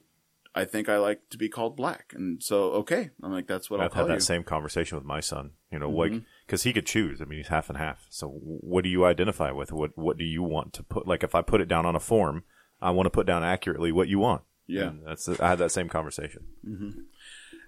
I 0.54 0.64
think 0.64 0.88
I 0.88 0.98
like 0.98 1.20
to 1.30 1.38
be 1.38 1.48
called 1.48 1.76
black, 1.76 2.12
and 2.14 2.42
so 2.42 2.72
okay, 2.72 3.10
I'm 3.22 3.32
like 3.32 3.46
that's 3.46 3.70
what 3.70 3.80
I'll 3.80 3.86
I've 3.86 3.92
call 3.92 4.02
had 4.04 4.10
that 4.10 4.14
you. 4.14 4.20
same 4.20 4.42
conversation 4.42 4.96
with 4.98 5.04
my 5.04 5.20
son. 5.20 5.52
You 5.70 5.78
know, 5.78 5.88
like 5.90 6.10
Mm-hmm. 6.12 6.24
because 6.46 6.64
he 6.64 6.72
could 6.72 6.86
choose. 6.86 7.22
I 7.22 7.24
mean, 7.24 7.38
he's 7.38 7.48
half 7.48 7.68
and 7.68 7.78
half. 7.78 8.06
So, 8.10 8.28
what 8.28 8.82
do 8.84 8.90
you 8.90 9.04
identify 9.04 9.52
with? 9.52 9.72
What 9.72 9.96
What 9.96 10.18
do 10.18 10.24
you 10.24 10.42
want 10.42 10.72
to 10.74 10.82
put? 10.82 11.06
Like, 11.06 11.22
if 11.22 11.34
I 11.36 11.42
put 11.42 11.60
it 11.60 11.68
down 11.68 11.86
on 11.86 11.94
a 11.94 12.00
form, 12.00 12.42
I 12.82 12.90
want 12.90 13.06
to 13.06 13.10
put 13.10 13.26
down 13.26 13.44
accurately 13.44 13.92
what 13.92 14.08
you 14.08 14.18
want. 14.18 14.42
Yeah. 14.66 14.88
And 14.88 15.06
that's 15.06 15.28
I 15.28 15.48
had 15.50 15.58
that 15.58 15.70
same 15.70 15.88
conversation. 15.88 16.46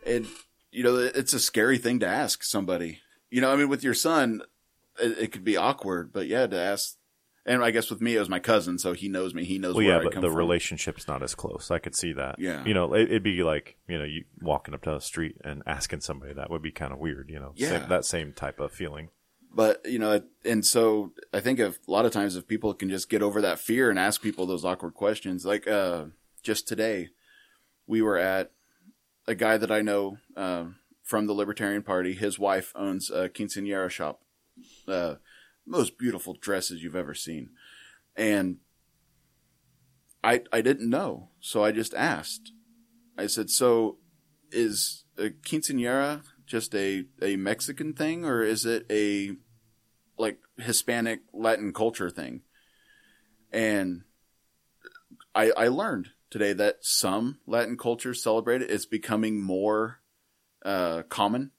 and 0.07 0.27
you 0.71 0.83
know 0.83 0.97
it's 0.97 1.33
a 1.35 1.41
scary 1.41 1.79
thing 1.79 2.01
to 2.01 2.07
ask 2.07 2.43
somebody 2.43 3.01
you 3.31 3.41
know 3.41 3.53
i 3.53 3.57
mean 3.57 3.69
with 3.69 3.85
your 3.85 3.95
son 3.95 4.41
it, 5.01 5.19
it 5.19 5.33
could 5.33 5.45
be 5.45 5.57
awkward 5.57 6.13
but 6.13 6.27
yeah 6.27 6.47
to 6.47 6.57
ask 6.59 6.97
and 7.45 7.65
i 7.65 7.71
guess 7.71 7.91
with 7.91 8.01
me 8.01 8.15
it 8.17 8.19
was 8.21 8.29
my 8.29 8.39
cousin 8.39 8.79
so 8.79 8.93
he 8.93 9.09
knows 9.09 9.35
me 9.35 9.45
he 9.45 9.59
knows 9.59 9.75
Well, 9.75 9.85
yeah, 9.85 10.01
but 10.03 10.15
the 10.15 10.21
from. 10.23 10.35
relationship's 10.35 11.09
not 11.09 11.23
as 11.23 11.35
close. 11.35 11.71
I 11.71 11.79
could 11.79 11.95
see 11.97 12.13
that. 12.13 12.37
Yeah. 12.39 12.65
You 12.65 12.75
know, 12.75 12.95
it, 12.95 13.03
it'd 13.11 13.23
be 13.23 13.43
like 13.43 13.77
you 13.89 13.99
know, 13.99 14.05
you 14.05 14.25
walking 14.41 14.75
up 14.75 14.83
to 14.83 14.91
the 14.91 15.01
street 15.01 15.37
and 15.45 15.63
asking 15.67 16.01
somebody 16.03 16.33
that 16.35 16.51
would 16.51 16.63
be 16.63 16.71
kind 16.73 16.93
of 16.93 16.99
weird. 16.99 17.31
You 17.31 17.41
know, 17.41 17.53
Yeah. 17.57 17.69
Same- 17.81 17.89
that 17.89 18.05
same 18.05 18.33
type 18.33 18.61
of 18.61 18.71
feeling. 18.73 19.09
but 19.55 19.81
you 19.85 19.99
know 19.99 20.23
and 20.47 20.65
so 20.65 21.13
i 21.35 21.41
think 21.41 21.59
if 21.59 21.79
a 21.87 21.91
lot 21.91 22.07
of 22.07 22.13
times 22.13 22.37
if 22.37 22.47
people 22.49 22.73
can 22.73 22.89
just 22.89 23.11
get 23.11 23.23
over 23.23 23.41
that 23.43 23.59
fear 23.59 23.91
and 23.91 23.99
ask 23.99 24.23
people 24.23 24.47
those 24.47 24.65
awkward 24.65 24.95
questions 24.95 25.45
like 25.45 25.69
uh 25.69 26.05
just 26.43 26.67
today 26.67 27.09
we 27.87 28.01
were 28.01 28.17
at 28.17 28.51
a 29.27 29.35
guy 29.35 29.59
that 29.59 29.71
i 29.71 29.83
know 29.83 30.17
um, 30.39 30.77
from 31.03 31.27
the 31.27 31.35
libertarian 31.35 31.83
party 31.83 32.15
his 32.15 32.39
wife 32.39 32.73
owns 32.75 33.11
a 33.11 33.29
quinceanera 33.29 33.91
shop 33.91 34.23
uh 34.89 35.17
most 35.67 35.99
beautiful 35.99 36.35
dresses 36.35 36.83
you've 36.83 36.97
ever 36.97 37.15
seen 37.15 37.51
and 38.17 38.59
i 40.23 40.43
i 40.53 40.61
didn't 40.61 40.89
know 40.89 41.29
so 41.41 41.65
i 41.65 41.73
just 41.73 41.95
asked 41.95 42.53
i 43.17 43.27
said 43.27 43.49
so 43.49 43.99
is 44.51 45.05
a 45.19 45.31
quinceanera 45.31 46.23
just 46.53 46.75
a, 46.75 47.07
a 47.23 47.37
Mexican 47.37 47.95
thing 47.95 48.27
or 48.27 48.43
is 48.43 48.67
it 48.67 48.85
a 48.91 49.33
like 50.19 50.39
Hispanic 50.59 51.21
Latin 51.33 51.73
culture 51.73 52.11
thing? 52.11 52.43
And 53.51 54.03
I 55.35 55.51
I 55.57 55.69
learned 55.69 56.11
today 56.31 56.53
that 56.53 56.85
some 56.85 57.39
Latin 57.47 57.77
cultures 57.77 58.23
celebrate 58.23 58.63
it. 58.63 58.71
It's 58.71 58.87
becoming 58.87 59.43
more 59.43 60.01
uh, 60.65 61.03
common, 61.09 61.53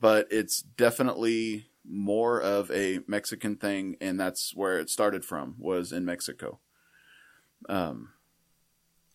but 0.00 0.26
it's 0.30 0.62
definitely 0.62 1.69
more 1.84 2.40
of 2.40 2.70
a 2.70 3.00
Mexican 3.06 3.56
thing, 3.56 3.96
and 4.00 4.18
that's 4.18 4.54
where 4.54 4.78
it 4.78 4.90
started 4.90 5.24
from 5.24 5.54
was 5.58 5.92
in 5.92 6.04
Mexico. 6.04 6.60
Um, 7.68 8.10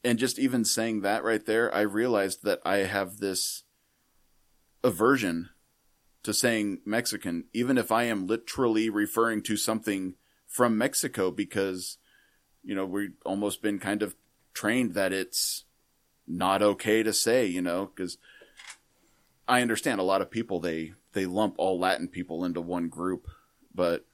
and 0.04 0.20
just 0.20 0.38
even 0.38 0.66
saying 0.66 1.02
that 1.02 1.24
right 1.24 1.46
there, 1.46 1.74
I 1.74 1.82
realized 1.82 2.44
that 2.44 2.62
I 2.66 2.78
have 2.78 3.18
this 3.18 3.64
aversion 4.84 5.50
to 6.24 6.34
saying 6.34 6.80
Mexican, 6.86 7.46
even 7.54 7.78
if 7.78 7.92
I 7.92 8.04
am 8.04 8.28
literally 8.28 8.90
referring 8.90 9.42
to 9.44 9.58
something 9.58 10.16
from 10.48 10.78
Mexico, 10.78 11.32
because, 11.32 11.98
you 12.64 12.76
know, 12.76 12.86
we've 12.86 13.14
almost 13.26 13.62
been 13.62 13.80
kind 13.80 14.02
of 14.02 14.16
trained 14.54 14.94
that 14.94 15.14
it's 15.14 15.66
not 16.28 16.62
okay 16.62 17.04
to 17.04 17.14
say, 17.14 17.46
you 17.46 17.62
know, 17.62 17.86
because 17.88 18.18
I 19.48 19.62
understand 19.62 20.00
a 20.00 20.04
lot 20.04 20.22
of 20.22 20.32
people, 20.32 20.60
they, 20.60 20.94
they 21.16 21.26
lump 21.26 21.56
all 21.58 21.80
Latin 21.80 22.08
people 22.08 22.46
into 22.46 22.62
one 22.62 22.90
group, 22.90 23.28
but 23.74 24.06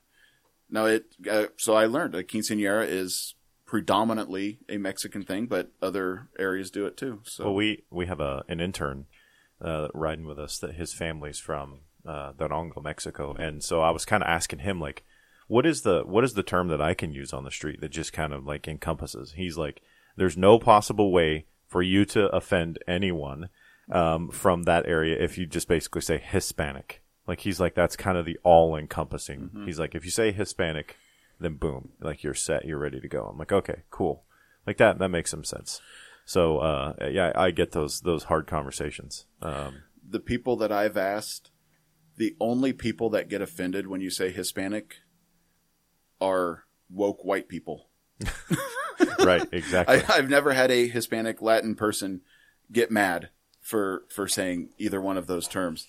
no, 0.70 0.86
it, 0.86 1.16
uh, 1.30 1.48
so 1.58 1.74
I 1.74 1.86
learned 1.86 2.16
a 2.16 2.24
quinceanera 2.24 2.88
is 2.88 3.36
predominantly 3.66 4.60
a 4.70 4.78
Mexican 4.78 5.24
thing, 5.24 5.48
but 5.48 5.72
other 5.82 6.30
areas 6.40 6.72
do 6.72 6.86
it 6.86 6.96
too. 6.96 7.20
So 7.26 7.46
Well, 7.46 7.56
we 7.56 7.84
we 7.90 8.06
have 8.06 8.22
a 8.22 8.44
an 8.48 8.62
intern 8.62 9.08
uh, 9.60 9.90
riding 9.94 10.26
with 10.26 10.40
us 10.40 10.58
that 10.60 10.76
his 10.76 10.94
family's 10.94 11.40
from 11.40 11.82
uh, 12.06 12.32
Durango, 12.34 12.82
Mexico, 12.82 13.34
and 13.34 13.64
so 13.64 13.82
I 13.82 13.92
was 13.92 14.06
kind 14.06 14.24
of 14.24 14.30
asking 14.30 14.60
him 14.60 14.80
like, 14.80 15.04
what 15.48 15.66
is 15.66 15.82
the 15.82 16.04
what 16.06 16.24
is 16.24 16.34
the 16.34 16.44
term 16.44 16.70
that 16.70 16.82
I 16.82 16.94
can 16.94 17.12
use 17.12 17.34
on 17.34 17.44
the 17.44 17.52
street 17.52 17.82
that 17.82 17.92
just 17.92 18.14
kind 18.14 18.34
of 18.34 18.46
like 18.46 18.68
encompasses? 18.68 19.34
He's 19.34 19.58
like, 19.58 19.82
there's 20.16 20.38
no 20.38 20.60
possible 20.60 21.12
way 21.12 21.46
for 21.68 21.82
you 21.82 22.06
to 22.06 22.28
offend 22.28 22.80
anyone 22.88 23.50
um, 23.92 24.30
from 24.30 24.64
that 24.64 24.86
area 24.86 25.22
if 25.22 25.38
you 25.38 25.46
just 25.46 25.68
basically 25.68 26.02
say 26.02 26.18
Hispanic. 26.18 27.02
Like 27.28 27.42
he's 27.42 27.60
like 27.60 27.76
that's 27.76 27.96
kind 27.96 28.18
of 28.18 28.26
the 28.26 28.38
all 28.44 28.76
encompassing. 28.76 29.52
He's 29.66 29.80
like 29.80 29.96
if 29.96 30.04
you 30.04 30.12
say 30.12 30.32
Hispanic, 30.32 30.98
then 31.40 31.56
boom, 31.56 31.90
like 32.02 32.24
you're 32.24 32.34
set, 32.34 32.66
you're 32.66 32.80
ready 32.80 33.00
to 33.00 33.08
go. 33.08 33.26
I'm 33.26 33.38
like 33.38 33.52
okay, 33.52 33.84
cool, 33.90 34.24
like 34.66 34.78
that 34.78 35.00
that 35.00 35.10
makes 35.10 35.32
some 35.32 35.44
sense. 35.44 35.82
So 36.26 36.58
uh, 36.58 36.94
yeah, 37.10 37.32
I 37.36 37.52
get 37.52 37.72
those 37.72 38.02
those 38.02 38.24
hard 38.24 38.48
conversations. 38.48 39.26
Um, 39.42 39.84
the 40.08 40.20
people 40.20 40.56
that 40.58 40.72
I've 40.72 40.98
asked, 40.98 41.52
the 42.18 42.36
only 42.40 42.74
people 42.74 43.10
that 43.12 43.30
get 43.30 43.42
offended 43.42 43.88
when 43.88 44.02
you 44.02 44.10
say 44.10 44.32
Hispanic 44.32 44.98
are 46.20 46.66
woke 46.90 47.24
white 47.24 47.48
people. 47.48 47.90
right, 49.20 49.48
exactly. 49.52 50.04
I, 50.04 50.18
I've 50.18 50.30
never 50.30 50.54
had 50.54 50.72
a 50.72 50.88
Hispanic 50.88 51.42
Latin 51.42 51.76
person 51.76 52.22
get 52.72 52.92
mad 52.92 53.30
for 53.72 54.04
for 54.10 54.28
saying 54.28 54.70
either 54.78 55.00
one 55.02 55.18
of 55.18 55.28
those 55.28 55.48
terms. 55.48 55.88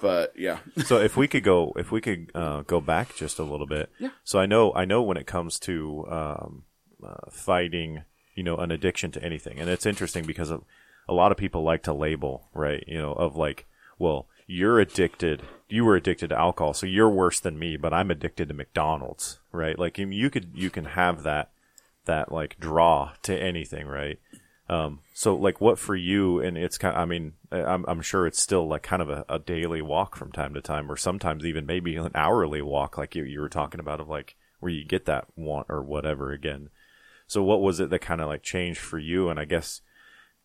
But 0.00 0.32
yeah, 0.36 0.58
so 0.84 0.98
if 0.98 1.16
we 1.16 1.26
could 1.26 1.42
go, 1.42 1.72
if 1.76 1.90
we 1.90 2.00
could 2.00 2.30
uh, 2.34 2.62
go 2.62 2.80
back 2.80 3.14
just 3.16 3.38
a 3.38 3.42
little 3.42 3.66
bit. 3.66 3.90
Yeah. 3.98 4.10
So 4.24 4.38
I 4.38 4.46
know, 4.46 4.72
I 4.74 4.84
know 4.84 5.02
when 5.02 5.16
it 5.16 5.26
comes 5.26 5.58
to 5.60 6.06
um, 6.10 6.62
uh, 7.02 7.30
fighting, 7.30 8.02
you 8.34 8.42
know, 8.42 8.56
an 8.58 8.70
addiction 8.70 9.10
to 9.12 9.22
anything, 9.22 9.58
and 9.58 9.68
it's 9.70 9.86
interesting 9.86 10.24
because 10.26 10.50
a 10.50 11.12
lot 11.12 11.32
of 11.32 11.38
people 11.38 11.62
like 11.62 11.82
to 11.84 11.92
label, 11.94 12.48
right? 12.54 12.84
You 12.86 12.98
know, 12.98 13.12
of 13.14 13.36
like, 13.36 13.66
well, 13.98 14.26
you're 14.46 14.78
addicted, 14.80 15.42
you 15.68 15.84
were 15.84 15.96
addicted 15.96 16.28
to 16.28 16.38
alcohol, 16.38 16.74
so 16.74 16.86
you're 16.86 17.08
worse 17.10 17.40
than 17.40 17.58
me, 17.58 17.76
but 17.76 17.92
I'm 17.94 18.10
addicted 18.10 18.48
to 18.48 18.54
McDonald's, 18.54 19.38
right? 19.50 19.78
Like 19.78 19.98
you- 19.98 20.08
you 20.08 20.28
could, 20.30 20.50
you 20.54 20.68
can 20.70 20.84
have 20.84 21.22
that, 21.22 21.50
that 22.04 22.30
like 22.30 22.60
draw 22.60 23.12
to 23.22 23.34
anything, 23.36 23.86
right? 23.86 24.18
Um, 24.68 25.00
so 25.14 25.34
like 25.36 25.60
what 25.60 25.78
for 25.78 25.94
you, 25.94 26.40
and 26.40 26.58
it's 26.58 26.76
kind 26.78 26.94
of, 26.96 27.00
I 27.00 27.04
mean, 27.04 27.34
I'm, 27.52 27.84
I'm 27.86 28.02
sure 28.02 28.26
it's 28.26 28.40
still 28.42 28.66
like 28.66 28.82
kind 28.82 29.00
of 29.00 29.08
a, 29.08 29.24
a 29.28 29.38
daily 29.38 29.80
walk 29.80 30.16
from 30.16 30.32
time 30.32 30.54
to 30.54 30.60
time, 30.60 30.90
or 30.90 30.96
sometimes 30.96 31.44
even 31.44 31.66
maybe 31.66 31.96
an 31.96 32.10
hourly 32.14 32.62
walk, 32.62 32.98
like 32.98 33.14
you, 33.14 33.22
you 33.24 33.40
were 33.40 33.48
talking 33.48 33.78
about 33.80 34.00
of 34.00 34.08
like 34.08 34.34
where 34.58 34.72
you 34.72 34.84
get 34.84 35.06
that 35.06 35.26
want 35.36 35.66
or 35.68 35.82
whatever 35.82 36.32
again. 36.32 36.70
So 37.28 37.42
what 37.42 37.60
was 37.60 37.78
it 37.80 37.90
that 37.90 38.00
kind 38.00 38.20
of 38.20 38.26
like 38.28 38.42
changed 38.42 38.80
for 38.80 38.98
you? 38.98 39.28
And 39.28 39.38
I 39.38 39.44
guess 39.44 39.82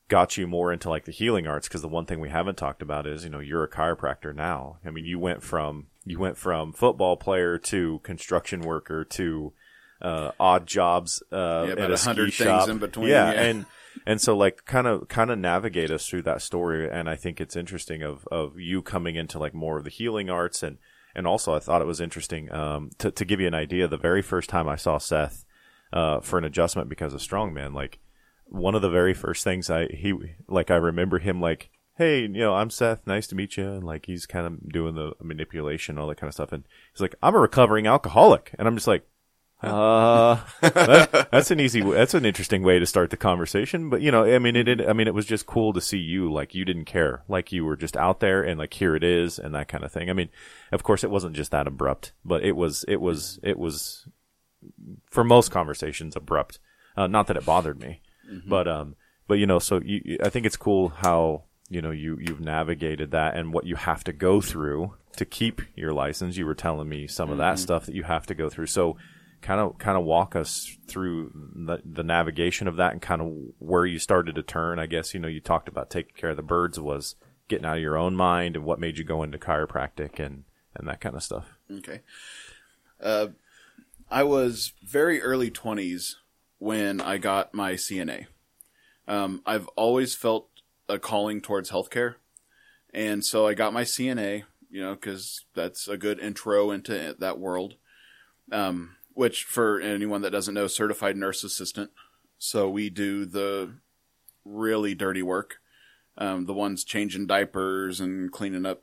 got 0.07 0.35
you 0.37 0.45
more 0.45 0.73
into 0.73 0.89
like 0.89 1.05
the 1.05 1.11
healing 1.11 1.47
arts 1.47 1.67
because 1.67 1.81
the 1.81 1.87
one 1.87 2.05
thing 2.05 2.19
we 2.19 2.29
haven't 2.29 2.57
talked 2.57 2.81
about 2.81 3.07
is 3.07 3.23
you 3.23 3.29
know 3.29 3.39
you're 3.39 3.63
a 3.63 3.69
chiropractor 3.69 4.35
now. 4.35 4.77
I 4.85 4.89
mean 4.91 5.05
you 5.05 5.17
went 5.17 5.41
from 5.41 5.87
you 6.05 6.19
went 6.19 6.37
from 6.37 6.73
football 6.73 7.15
player 7.17 7.57
to 7.57 7.99
construction 8.03 8.61
worker 8.61 9.05
to 9.05 9.53
uh, 10.01 10.31
odd 10.39 10.67
jobs 10.67 11.23
uh, 11.31 11.65
Yeah, 11.67 11.73
about 11.73 11.79
at 11.79 11.89
a 11.91 11.93
100 11.93 12.33
ski 12.33 12.43
things 12.43 12.59
shop. 12.61 12.69
in 12.69 12.77
between, 12.79 13.07
Yeah, 13.09 13.31
yeah. 13.31 13.41
and 13.43 13.65
and 14.05 14.19
so 14.19 14.35
like 14.35 14.65
kind 14.65 14.87
of 14.87 15.07
kind 15.07 15.31
of 15.31 15.39
navigate 15.39 15.91
us 15.91 16.07
through 16.07 16.23
that 16.23 16.41
story. 16.41 16.89
And 16.89 17.09
I 17.09 17.15
think 17.15 17.39
it's 17.39 17.55
interesting 17.55 18.01
of 18.01 18.27
of 18.31 18.59
you 18.59 18.81
coming 18.81 19.15
into 19.15 19.39
like 19.39 19.53
more 19.53 19.77
of 19.77 19.83
the 19.83 19.89
healing 19.89 20.29
arts 20.29 20.63
and 20.63 20.77
and 21.15 21.27
also 21.27 21.53
I 21.53 21.59
thought 21.59 21.81
it 21.81 21.87
was 21.87 22.01
interesting 22.01 22.51
um, 22.51 22.91
to 22.99 23.11
to 23.11 23.25
give 23.25 23.39
you 23.39 23.47
an 23.47 23.53
idea. 23.53 23.87
The 23.87 23.97
very 23.97 24.21
first 24.21 24.49
time 24.49 24.67
I 24.67 24.75
saw 24.75 24.97
Seth 24.97 25.45
uh, 25.93 26.19
for 26.21 26.37
an 26.37 26.45
adjustment 26.45 26.89
because 26.89 27.13
of 27.13 27.21
strongman, 27.21 27.73
like 27.73 27.99
one 28.45 28.75
of 28.75 28.81
the 28.81 28.89
very 28.89 29.13
first 29.13 29.43
things 29.43 29.69
I 29.69 29.87
he 29.87 30.13
like 30.47 30.71
I 30.71 30.75
remember 30.75 31.19
him 31.19 31.41
like, 31.41 31.69
hey, 31.97 32.21
you 32.21 32.29
know, 32.29 32.53
I'm 32.53 32.69
Seth, 32.69 33.05
nice 33.05 33.27
to 33.27 33.35
meet 33.35 33.57
you, 33.57 33.67
and 33.67 33.83
like 33.83 34.05
he's 34.05 34.25
kind 34.25 34.45
of 34.45 34.69
doing 34.69 34.95
the 34.95 35.13
manipulation, 35.21 35.97
all 35.97 36.07
that 36.07 36.17
kind 36.17 36.29
of 36.29 36.33
stuff, 36.33 36.51
and 36.51 36.63
he's 36.93 37.01
like, 37.01 37.15
I'm 37.21 37.35
a 37.35 37.39
recovering 37.39 37.87
alcoholic, 37.87 38.53
and 38.57 38.67
I'm 38.67 38.75
just 38.75 38.87
like. 38.87 39.07
Uh, 39.63 40.39
that- 40.61 41.29
that's 41.31 41.51
an 41.51 41.59
easy, 41.59 41.81
that's 41.81 42.13
an 42.13 42.25
interesting 42.25 42.63
way 42.63 42.79
to 42.79 42.85
start 42.85 43.09
the 43.09 43.17
conversation. 43.17 43.89
But 43.89 44.01
you 44.01 44.11
know, 44.11 44.23
I 44.25 44.39
mean, 44.39 44.55
it, 44.55 44.67
it, 44.67 44.87
I 44.87 44.93
mean, 44.93 45.07
it 45.07 45.13
was 45.13 45.25
just 45.25 45.45
cool 45.45 45.73
to 45.73 45.81
see 45.81 45.97
you, 45.99 46.31
like 46.31 46.55
you 46.55 46.65
didn't 46.65 46.85
care, 46.85 47.23
like 47.27 47.51
you 47.51 47.63
were 47.65 47.75
just 47.77 47.95
out 47.97 48.19
there 48.19 48.41
and 48.43 48.57
like, 48.59 48.73
here 48.73 48.95
it 48.95 49.03
is 49.03 49.37
and 49.39 49.53
that 49.55 49.67
kind 49.67 49.83
of 49.83 49.91
thing. 49.91 50.09
I 50.09 50.13
mean, 50.13 50.29
of 50.71 50.83
course 50.83 51.03
it 51.03 51.11
wasn't 51.11 51.35
just 51.35 51.51
that 51.51 51.67
abrupt, 51.67 52.11
but 52.25 52.43
it 52.43 52.55
was, 52.55 52.83
it 52.87 53.01
was, 53.01 53.39
it 53.43 53.57
was 53.59 54.07
for 55.09 55.23
most 55.23 55.51
conversations 55.51 56.15
abrupt. 56.15 56.59
Uh, 56.97 57.07
not 57.07 57.27
that 57.27 57.37
it 57.37 57.45
bothered 57.45 57.79
me, 57.79 58.01
but 58.47 58.67
um, 58.67 58.95
but 59.27 59.35
you 59.35 59.45
know, 59.45 59.59
so 59.59 59.79
you, 59.83 60.01
you- 60.03 60.17
I 60.23 60.29
think 60.29 60.45
it's 60.45 60.57
cool 60.57 60.89
how 60.89 61.43
you 61.69 61.81
know 61.81 61.91
you 61.91 62.17
you've 62.19 62.41
navigated 62.41 63.11
that 63.11 63.35
and 63.37 63.53
what 63.53 63.65
you 63.65 63.75
have 63.77 64.03
to 64.05 64.11
go 64.13 64.41
through 64.41 64.93
to 65.17 65.25
keep 65.25 65.61
your 65.75 65.93
license. 65.93 66.35
You 66.37 66.45
were 66.45 66.53
telling 66.55 66.89
me 66.89 67.07
some 67.07 67.29
of 67.31 67.37
that 67.37 67.59
stuff 67.59 67.85
that 67.85 67.95
you 67.95 68.03
have 68.03 68.25
to 68.27 68.35
go 68.35 68.49
through. 68.49 68.67
So 68.67 68.97
kind 69.41 69.59
of 69.59 69.77
kind 69.77 69.97
of 69.97 70.03
walk 70.03 70.35
us 70.35 70.77
through 70.87 71.31
the, 71.55 71.81
the 71.83 72.03
navigation 72.03 72.67
of 72.67 72.75
that 72.77 72.91
and 72.93 73.01
kind 73.01 73.21
of 73.21 73.31
where 73.59 73.85
you 73.85 73.99
started 73.99 74.35
to 74.35 74.43
turn. 74.43 74.79
I 74.79 74.85
guess 74.85 75.13
you 75.13 75.19
know 75.19 75.27
you 75.27 75.41
talked 75.41 75.67
about 75.67 75.89
taking 75.89 76.15
care 76.15 76.31
of 76.31 76.37
the 76.37 76.43
birds 76.43 76.79
was 76.79 77.15
getting 77.47 77.65
out 77.65 77.77
of 77.77 77.83
your 77.83 77.97
own 77.97 78.15
mind 78.15 78.55
and 78.55 78.63
what 78.65 78.79
made 78.79 78.97
you 78.97 79.03
go 79.03 79.23
into 79.23 79.37
chiropractic 79.37 80.19
and 80.19 80.43
and 80.75 80.87
that 80.87 81.01
kind 81.01 81.15
of 81.15 81.23
stuff. 81.23 81.57
Okay. 81.69 82.01
Uh, 83.01 83.27
I 84.09 84.23
was 84.23 84.73
very 84.83 85.21
early 85.21 85.49
20s 85.49 86.15
when 86.59 87.01
I 87.01 87.17
got 87.17 87.53
my 87.53 87.73
CNA. 87.73 88.27
Um, 89.07 89.41
I've 89.45 89.67
always 89.69 90.15
felt 90.15 90.47
a 90.87 90.99
calling 90.99 91.41
towards 91.41 91.71
healthcare, 91.71 92.15
and 92.93 93.25
so 93.25 93.47
I 93.47 93.53
got 93.53 93.73
my 93.73 93.83
CNA. 93.83 94.43
You 94.69 94.81
know, 94.81 94.93
because 94.93 95.43
that's 95.53 95.89
a 95.89 95.97
good 95.97 96.17
intro 96.19 96.71
into 96.71 97.13
that 97.19 97.39
world. 97.39 97.75
Um, 98.53 98.95
which 99.21 99.43
for 99.43 99.79
anyone 99.79 100.23
that 100.23 100.31
doesn't 100.31 100.55
know, 100.55 100.65
certified 100.65 101.15
nurse 101.15 101.43
assistant. 101.43 101.91
So 102.39 102.67
we 102.67 102.89
do 102.89 103.23
the 103.23 103.75
really 104.43 104.95
dirty 104.95 105.21
work, 105.21 105.59
um, 106.17 106.47
the 106.47 106.55
ones 106.55 106.83
changing 106.83 107.27
diapers 107.27 107.99
and 107.99 108.31
cleaning 108.31 108.65
up 108.65 108.81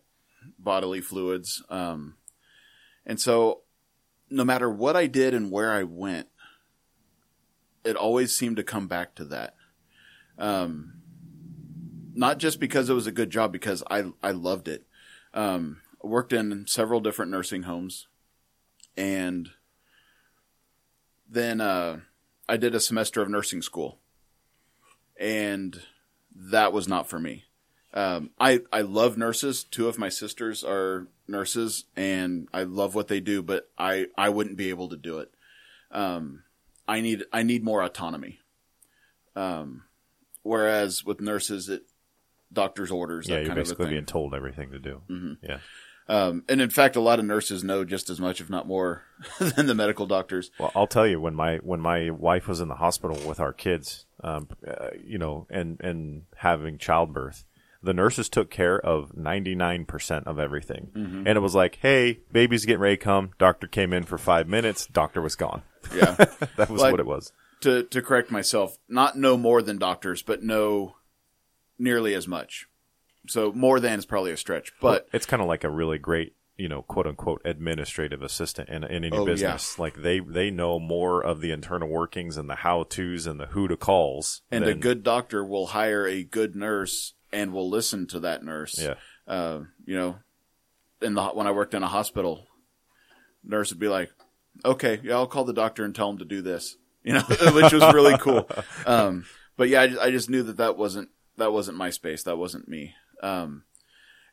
bodily 0.57 1.01
fluids. 1.01 1.64
Um, 1.68 2.18
and 3.05 3.20
so 3.20 3.62
no 4.30 4.45
matter 4.45 4.70
what 4.70 4.95
I 4.95 5.09
did 5.09 5.34
and 5.34 5.51
where 5.51 5.72
I 5.72 5.82
went, 5.82 6.28
it 7.82 7.97
always 7.97 8.32
seemed 8.32 8.59
to 8.59 8.62
come 8.62 8.86
back 8.86 9.16
to 9.16 9.24
that. 9.24 9.57
Um, 10.39 11.01
not 12.14 12.39
just 12.39 12.61
because 12.61 12.89
it 12.89 12.95
was 12.95 13.09
a 13.09 13.12
good 13.12 13.30
job, 13.30 13.51
because 13.51 13.82
I 13.91 14.12
I 14.22 14.30
loved 14.30 14.68
it. 14.68 14.86
Um, 15.34 15.80
worked 16.01 16.32
in 16.32 16.68
several 16.68 17.01
different 17.01 17.32
nursing 17.32 17.64
homes, 17.64 18.07
and 18.97 19.51
then 21.29 21.61
uh, 21.61 22.01
I 22.49 22.57
did 22.57 22.74
a 22.74 22.81
semester 22.81 23.20
of 23.22 23.29
nursing 23.29 23.62
school, 23.62 23.99
and 25.18 25.81
that 26.35 26.72
was 26.72 26.89
not 26.89 27.09
for 27.09 27.18
me. 27.18 27.45
Um, 27.95 28.31
I 28.39 28.61
I 28.72 28.83
love 28.83 29.16
nurses. 29.16 29.64
Two 29.64 29.89
of 29.89 29.99
my 29.99 30.09
sisters 30.09 30.62
are 30.64 31.09
nurses, 31.26 31.85
and 31.97 32.49
I 32.53 32.64
love 32.64 32.95
what 32.95 33.09
they 33.09 33.20
do. 33.20 33.43
But 33.43 33.68
I 33.79 34.07
I 34.16 34.29
wouldn't 34.29 34.57
be 34.57 34.70
able 34.70 34.89
to 34.91 34.97
do 34.97 35.18
it. 35.18 35.33
Um, 35.91 36.43
I 36.87 37.01
need 37.01 37.24
I 37.33 37.43
need 37.43 37.64
more 37.64 37.83
autonomy. 37.83 38.41
Um, 39.37 39.85
whereas 40.43 41.05
with 41.05 41.20
nurses, 41.20 41.68
it 41.68 41.83
doctor's 42.53 42.91
orders. 42.91 43.29
Yeah, 43.29 43.37
that 43.37 43.41
you're 43.41 43.49
kind 43.49 43.59
of 43.59 43.66
a 43.66 43.70
basically 43.70 43.91
being 43.91 44.05
told 44.05 44.35
everything 44.35 44.70
to 44.72 44.79
do. 44.79 45.03
Mm-hmm. 45.09 45.47
Yeah. 45.47 45.59
Um, 46.09 46.43
and 46.49 46.61
in 46.63 46.71
fact, 46.71 46.97
a 46.97 47.01
lot 47.01 47.19
of 47.19 47.25
nurses 47.27 47.63
know 47.63 47.85
just 47.85 48.09
as 48.09 48.19
much, 48.19 48.41
if 48.41 48.49
not 48.49 48.67
more, 48.67 49.03
than 49.39 49.67
the 49.67 49.75
medical 49.75 50.07
doctors. 50.07 50.51
Well, 50.59 50.73
I'll 50.75 50.87
tell 50.87 51.07
you 51.07 51.21
when 51.21 51.35
my 51.35 51.57
when 51.59 51.81
my 51.81 52.11
wife 52.11 52.49
was 52.49 52.61
in 52.61 52.69
the 52.69 52.77
hospital 52.77 53.19
with 53.29 53.41
our 53.41 53.53
kids, 53.53 54.07
um, 54.25 54.49
uh, 54.67 54.89
you 55.05 55.19
know, 55.19 55.47
and 55.51 55.79
and 55.81 56.23
having 56.37 56.79
childbirth, 56.79 57.45
the 57.83 57.93
nurses 57.93 58.29
took 58.31 58.51
care 58.51 58.79
of 58.81 59.17
ninety 59.17 59.55
nine 59.55 59.85
percent 59.85 60.27
of 60.27 60.39
everything, 60.39 60.89
Mm-hmm. 60.95 61.27
and 61.27 61.37
it 61.37 61.41
was 61.41 61.55
like, 61.55 61.79
hey, 61.83 62.21
baby's 62.33 62.65
getting 62.65 62.81
ready 62.81 62.97
to 62.97 63.05
come. 63.05 63.33
Doctor 63.39 63.67
came 63.67 63.93
in 63.93 64.05
for 64.05 64.17
five 64.17 64.49
minutes. 64.49 64.87
Doctor 64.87 65.21
was 65.21 65.37
gone. 65.37 65.63
Yeah. 65.95 66.15
That 66.57 66.71
was 66.71 66.81
what 66.83 67.01
it 67.01 67.07
was. 67.07 67.33
to 67.61 67.83
to 67.85 68.01
correct 68.01 68.31
myself, 68.31 68.79
not 68.89 69.19
know 69.19 69.37
more 69.37 69.61
than 69.63 69.77
doctors, 69.79 70.23
but 70.23 70.43
know 70.43 70.97
nearly 71.79 72.15
as 72.15 72.27
much. 72.27 72.67
So 73.29 73.53
more 73.53 73.79
than 73.81 73.99
is 73.99 74.07
probably 74.07 74.33
a 74.33 74.37
stretch, 74.37 74.72
but 74.81 75.09
it's 75.12 75.26
kind 75.26 75.41
of 75.43 75.49
like 75.49 75.62
a 75.64 75.70
really 75.70 75.99
great, 75.99 76.35
you 76.57 76.68
know, 76.68 76.83
quote 76.83 77.07
unquote 77.07 77.43
administrative 77.45 78.22
assistant 78.22 78.68
in, 78.68 78.83
in 78.85 79.05
any 79.05 79.11
Oh, 79.16 79.20
yeah. 79.20 79.33
business. 79.33 79.79
Like 79.79 79.97
they 80.03 80.20
they 80.20 80.51
know 80.51 80.79
more 80.79 81.22
of 81.24 81.41
the 81.41 81.51
internal 81.53 81.89
workings 81.89 82.37
and 82.37 82.49
the 82.51 82.57
how 82.57 82.85
tos 82.85 83.26
and 83.26 83.39
the 83.39 83.47
who 83.47 83.68
to 83.68 83.76
calls. 83.76 84.43
and 84.51 84.64
a 84.64 84.74
good 84.74 85.03
doctor 85.03 85.45
will 85.45 85.68
hire 85.68 86.07
a 86.07 86.24
good 86.24 86.57
nurse 86.57 87.14
and 87.33 87.53
will 87.53 87.68
listen 87.68 88.07
to 88.09 88.20
that 88.20 88.43
nurse. 88.43 88.79
yeah. 88.81 88.95
Uh, 89.26 89.61
you 89.85 89.95
know, 89.95 90.18
in 91.03 91.12
the 91.14 91.22
when 91.26 91.47
I 91.47 91.51
worked 91.53 91.74
in 91.74 91.83
a 91.83 91.87
hospital, 91.89 92.47
nurse 93.45 93.70
would 93.70 93.79
be 93.79 93.89
like, 93.89 94.11
"Okay, 94.64 95.01
yeah, 95.03 95.14
I'll 95.14 95.26
call 95.26 95.45
the 95.45 95.53
doctor 95.53 95.85
and 95.85 95.95
tell 95.95 96.11
him 96.11 96.18
to 96.18 96.24
do 96.24 96.43
this." 96.43 96.76
You 97.05 97.14
know, 97.14 97.20
which 97.53 97.72
was 97.72 97.95
really 97.95 98.18
cool. 98.18 98.47
Um, 98.85 99.24
but 99.57 99.68
yeah, 99.70 99.83
I, 99.83 99.87
just- 99.87 100.01
I 100.03 100.11
just 100.11 100.29
knew 100.29 100.43
that 100.43 100.57
that 100.59 100.76
wasn't 100.76 101.09
that 101.37 101.53
wasn't 101.53 101.79
my 101.79 101.89
space. 101.91 102.24
That 102.24 102.37
wasn't 102.37 102.68
me. 102.68 102.95
Um, 103.23 103.64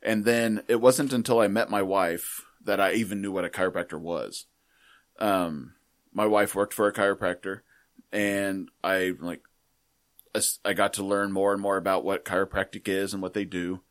and 0.02 0.26
then 0.26 0.64
it 0.68 0.82
wasn't 0.82 1.14
until 1.14 1.40
I 1.40 1.48
met 1.48 1.70
my 1.70 1.82
wife 1.82 2.42
that 2.64 2.80
I 2.80 2.94
even 2.94 3.22
knew 3.22 3.32
what 3.32 3.46
a 3.46 3.50
chiropractor 3.50 4.00
was. 4.00 4.46
Um, 5.20 5.74
my 6.14 6.26
wife 6.26 6.56
worked 6.56 6.74
for 6.74 6.88
a 6.88 6.94
chiropractor, 6.94 7.62
and 8.12 8.70
I 8.84 9.14
like 9.20 9.42
I 10.64 10.74
got 10.74 10.94
to 10.94 11.04
learn 11.04 11.32
more 11.32 11.54
and 11.54 11.62
more 11.62 11.78
about 11.78 12.04
what 12.04 12.26
chiropractic 12.26 12.88
is 12.88 13.14
and 13.14 13.22
what 13.22 13.34
they 13.34 13.46
do, 13.46 13.82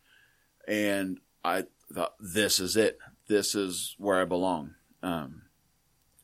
and 0.69 1.19
I 1.45 1.65
thought 1.93 2.15
this 2.21 2.61
is 2.61 2.77
it. 2.77 2.99
This 3.29 3.55
is 3.55 3.95
where 3.99 4.21
I 4.21 4.25
belong. 4.25 4.75
Um, 5.03 5.43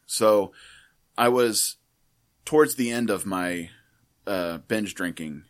so 0.07 0.53
I 1.17 1.29
was 1.29 1.77
towards 2.45 2.75
the 2.75 2.91
end 2.91 3.11
of 3.11 3.27
my 3.27 3.71
uh, 4.27 4.59
binge 4.59 4.95
drinking 4.95 5.45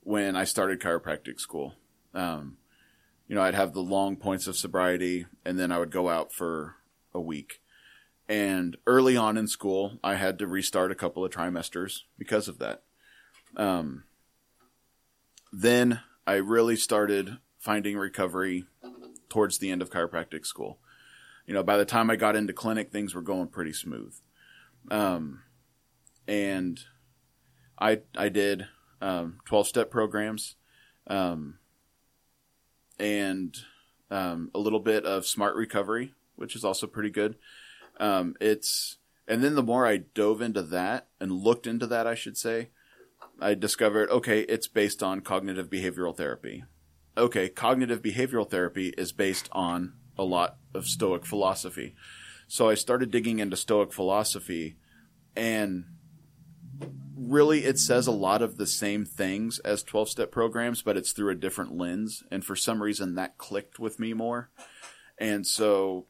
when 0.00 0.36
I 0.36 0.44
started 0.44 0.80
chiropractic 0.80 1.38
school. 1.38 1.74
Um, 2.14 2.56
you 3.28 3.34
know, 3.34 3.42
I'd 3.42 3.54
have 3.54 3.72
the 3.72 3.82
long 3.82 4.16
points 4.16 4.46
of 4.46 4.56
sobriety, 4.56 5.26
and 5.44 5.58
then 5.58 5.72
I 5.72 5.78
would 5.78 5.90
go 5.90 6.08
out 6.08 6.32
for 6.32 6.76
a 7.14 7.20
week. 7.20 7.60
And 8.28 8.76
early 8.86 9.16
on 9.16 9.36
in 9.36 9.46
school, 9.46 9.98
I 10.02 10.14
had 10.14 10.38
to 10.38 10.46
restart 10.46 10.92
a 10.92 10.96
couple 10.96 11.24
of 11.24 11.32
trimesters 11.32 12.00
because 12.18 12.48
of 12.48 12.58
that. 12.58 12.82
Um, 13.56 14.04
then 15.52 16.00
I 16.26 16.34
really 16.34 16.76
started 16.76 17.38
finding 17.58 17.96
recovery 17.96 18.64
towards 19.28 19.58
the 19.58 19.70
end 19.70 19.82
of 19.82 19.90
chiropractic 19.90 20.46
school. 20.46 20.78
You 21.46 21.54
know, 21.54 21.62
by 21.62 21.76
the 21.76 21.84
time 21.84 22.10
I 22.10 22.16
got 22.16 22.36
into 22.36 22.52
clinic, 22.52 22.90
things 22.90 23.14
were 23.14 23.22
going 23.22 23.48
pretty 23.48 23.72
smooth. 23.72 24.14
Um, 24.90 25.42
and 26.26 26.80
I 27.78 28.00
I 28.16 28.28
did 28.28 28.66
um, 29.00 29.38
twelve 29.44 29.66
step 29.66 29.90
programs, 29.90 30.56
um, 31.06 31.58
and 33.02 33.58
um, 34.12 34.50
a 34.54 34.58
little 34.58 34.78
bit 34.78 35.04
of 35.04 35.26
smart 35.26 35.56
recovery, 35.56 36.14
which 36.36 36.54
is 36.54 36.64
also 36.64 36.86
pretty 36.86 37.10
good. 37.10 37.34
Um, 37.98 38.36
it's 38.40 38.98
and 39.26 39.42
then 39.42 39.56
the 39.56 39.62
more 39.62 39.86
I 39.86 39.98
dove 39.98 40.40
into 40.40 40.62
that 40.62 41.08
and 41.20 41.32
looked 41.32 41.66
into 41.66 41.86
that, 41.88 42.06
I 42.06 42.14
should 42.14 42.36
say, 42.36 42.70
I 43.40 43.54
discovered 43.54 44.08
okay, 44.10 44.42
it's 44.42 44.68
based 44.68 45.02
on 45.02 45.20
cognitive 45.20 45.68
behavioral 45.68 46.16
therapy. 46.16 46.64
Okay, 47.18 47.48
cognitive 47.48 48.00
behavioral 48.00 48.48
therapy 48.48 48.94
is 48.96 49.12
based 49.12 49.48
on 49.52 49.94
a 50.16 50.24
lot 50.24 50.56
of 50.72 50.86
Stoic 50.86 51.26
philosophy. 51.26 51.94
So 52.46 52.68
I 52.68 52.74
started 52.74 53.10
digging 53.10 53.40
into 53.40 53.56
Stoic 53.56 53.92
philosophy, 53.92 54.76
and 55.34 55.84
really 57.28 57.64
it 57.64 57.78
says 57.78 58.06
a 58.06 58.12
lot 58.12 58.42
of 58.42 58.56
the 58.56 58.66
same 58.66 59.04
things 59.04 59.58
as 59.60 59.82
12 59.82 60.10
step 60.10 60.30
programs, 60.30 60.82
but 60.82 60.96
it's 60.96 61.12
through 61.12 61.30
a 61.30 61.34
different 61.34 61.76
lens. 61.76 62.22
And 62.30 62.44
for 62.44 62.56
some 62.56 62.82
reason 62.82 63.14
that 63.14 63.38
clicked 63.38 63.78
with 63.78 63.98
me 63.98 64.14
more. 64.14 64.50
And 65.18 65.46
so 65.46 66.06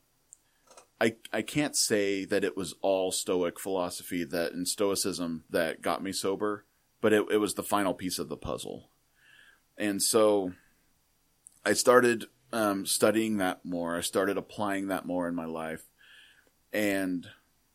I, 1.01 1.17
I 1.33 1.43
can't 1.43 1.77
say 1.77 2.25
that 2.25 2.45
it 2.45 2.57
was 2.57 2.75
all 2.81 3.11
Stoic 3.11 3.59
philosophy 3.59 4.25
that 4.25 4.53
and 4.53 4.69
Stoicism 4.69 5.45
that 5.51 5.83
got 5.83 6.03
me 6.03 6.13
sober, 6.13 6.65
but 7.01 7.13
it, 7.13 7.27
it 7.31 7.39
was 7.39 7.55
the 7.55 7.63
final 7.63 7.95
piece 7.95 8.19
of 8.19 8.29
the 8.29 8.37
puzzle. 8.37 8.91
And 9.77 10.01
so 10.01 10.53
I 11.65 11.73
started 11.73 12.27
um, 12.53 12.87
studying 12.87 13.39
that 13.39 13.65
more. 13.65 13.97
I 13.97 14.01
started 14.01 14.37
applying 14.37 14.89
that 14.89 15.07
more 15.07 15.27
in 15.27 15.35
my 15.35 15.47
life. 15.47 15.83
And 16.73 17.27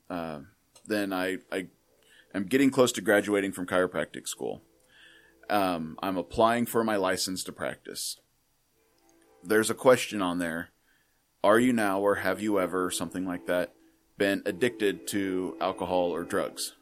uh, 0.10 0.40
then 0.86 1.12
I, 1.12 1.38
I 1.52 1.68
am 2.38 2.46
getting 2.46 2.72
close 2.72 2.92
to 2.94 3.02
graduating 3.02 3.52
from 3.52 3.68
chiropractic 3.68 4.28
school. 4.28 4.62
Um, 5.50 5.98
I'm 6.02 6.18
applying 6.18 6.66
for 6.66 6.84
my 6.84 6.96
license 6.96 7.44
to 7.46 7.52
practice. 7.52 8.20
There's 9.44 9.70
a 9.70 9.76
question 9.76 10.22
on 10.22 10.40
there. 10.40 10.70
Are 11.44 11.60
you 11.60 11.74
now, 11.74 12.00
or 12.00 12.16
have 12.16 12.42
you 12.42 12.60
ever, 12.60 12.90
something 12.92 13.26
like 13.26 13.46
that, 13.48 13.74
been 14.18 14.42
addicted 14.46 15.08
to 15.08 15.56
alcohol 15.62 16.14
or 16.14 16.24
drugs? 16.24 16.74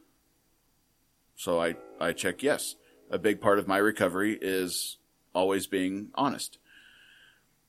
So 1.36 1.60
I, 1.60 1.76
I 2.00 2.14
check 2.14 2.42
yes. 2.42 2.76
A 3.12 3.20
big 3.20 3.42
part 3.42 3.60
of 3.60 3.68
my 3.68 3.78
recovery 3.78 4.38
is 4.42 4.98
always 5.34 5.68
being 5.68 6.10
honest. 6.16 6.58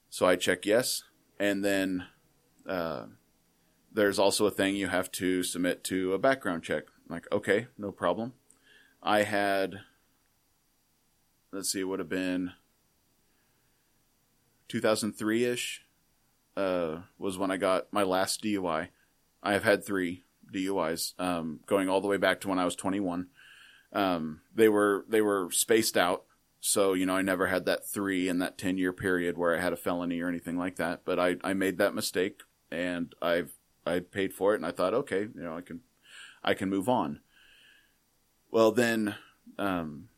So 0.08 0.26
I 0.26 0.36
check 0.36 0.64
yes. 0.64 1.02
And 1.38 1.64
then 1.64 2.06
uh, 2.66 3.06
there's 3.92 4.18
also 4.18 4.46
a 4.46 4.50
thing 4.50 4.76
you 4.76 4.88
have 4.88 5.10
to 5.12 5.42
submit 5.42 5.84
to 5.84 6.14
a 6.14 6.18
background 6.18 6.62
check. 6.62 6.84
Like, 7.08 7.26
okay, 7.30 7.68
no 7.78 7.92
problem. 7.92 8.32
I 9.02 9.22
had, 9.22 9.80
let's 11.52 11.70
see, 11.70 11.80
it 11.80 11.84
would 11.84 12.00
have 12.00 12.08
been 12.08 12.52
2003 14.68 15.44
ish, 15.44 15.84
uh, 16.56 16.98
was 17.18 17.38
when 17.38 17.50
I 17.50 17.56
got 17.56 17.92
my 17.92 18.02
last 18.02 18.42
DUI. 18.42 18.88
I 19.42 19.52
have 19.52 19.62
had 19.62 19.84
three 19.84 20.24
DUIs, 20.52 21.18
um, 21.20 21.60
going 21.66 21.88
all 21.88 22.00
the 22.00 22.08
way 22.08 22.16
back 22.16 22.40
to 22.40 22.48
when 22.48 22.58
I 22.58 22.64
was 22.64 22.74
21. 22.74 23.28
Um, 23.92 24.40
they 24.54 24.68
were, 24.68 25.04
they 25.08 25.20
were 25.20 25.48
spaced 25.52 25.96
out. 25.96 26.24
So, 26.60 26.94
you 26.94 27.06
know, 27.06 27.14
I 27.14 27.22
never 27.22 27.46
had 27.46 27.66
that 27.66 27.88
three 27.88 28.28
in 28.28 28.38
that 28.40 28.58
10 28.58 28.78
year 28.78 28.92
period 28.92 29.38
where 29.38 29.56
I 29.56 29.60
had 29.60 29.72
a 29.72 29.76
felony 29.76 30.20
or 30.20 30.28
anything 30.28 30.58
like 30.58 30.76
that. 30.76 31.02
But 31.04 31.20
I, 31.20 31.36
I 31.44 31.52
made 31.52 31.78
that 31.78 31.94
mistake 31.94 32.42
and 32.72 33.14
I've, 33.22 33.52
I 33.86 34.00
paid 34.00 34.34
for 34.34 34.54
it 34.54 34.56
and 34.56 34.66
I 34.66 34.72
thought, 34.72 34.94
okay, 34.94 35.20
you 35.20 35.42
know, 35.42 35.56
I 35.56 35.60
can, 35.60 35.80
I 36.46 36.54
can 36.54 36.70
move 36.70 36.88
on. 36.88 37.20
Well, 38.50 38.72
then, 38.72 39.16
um, 39.58 40.08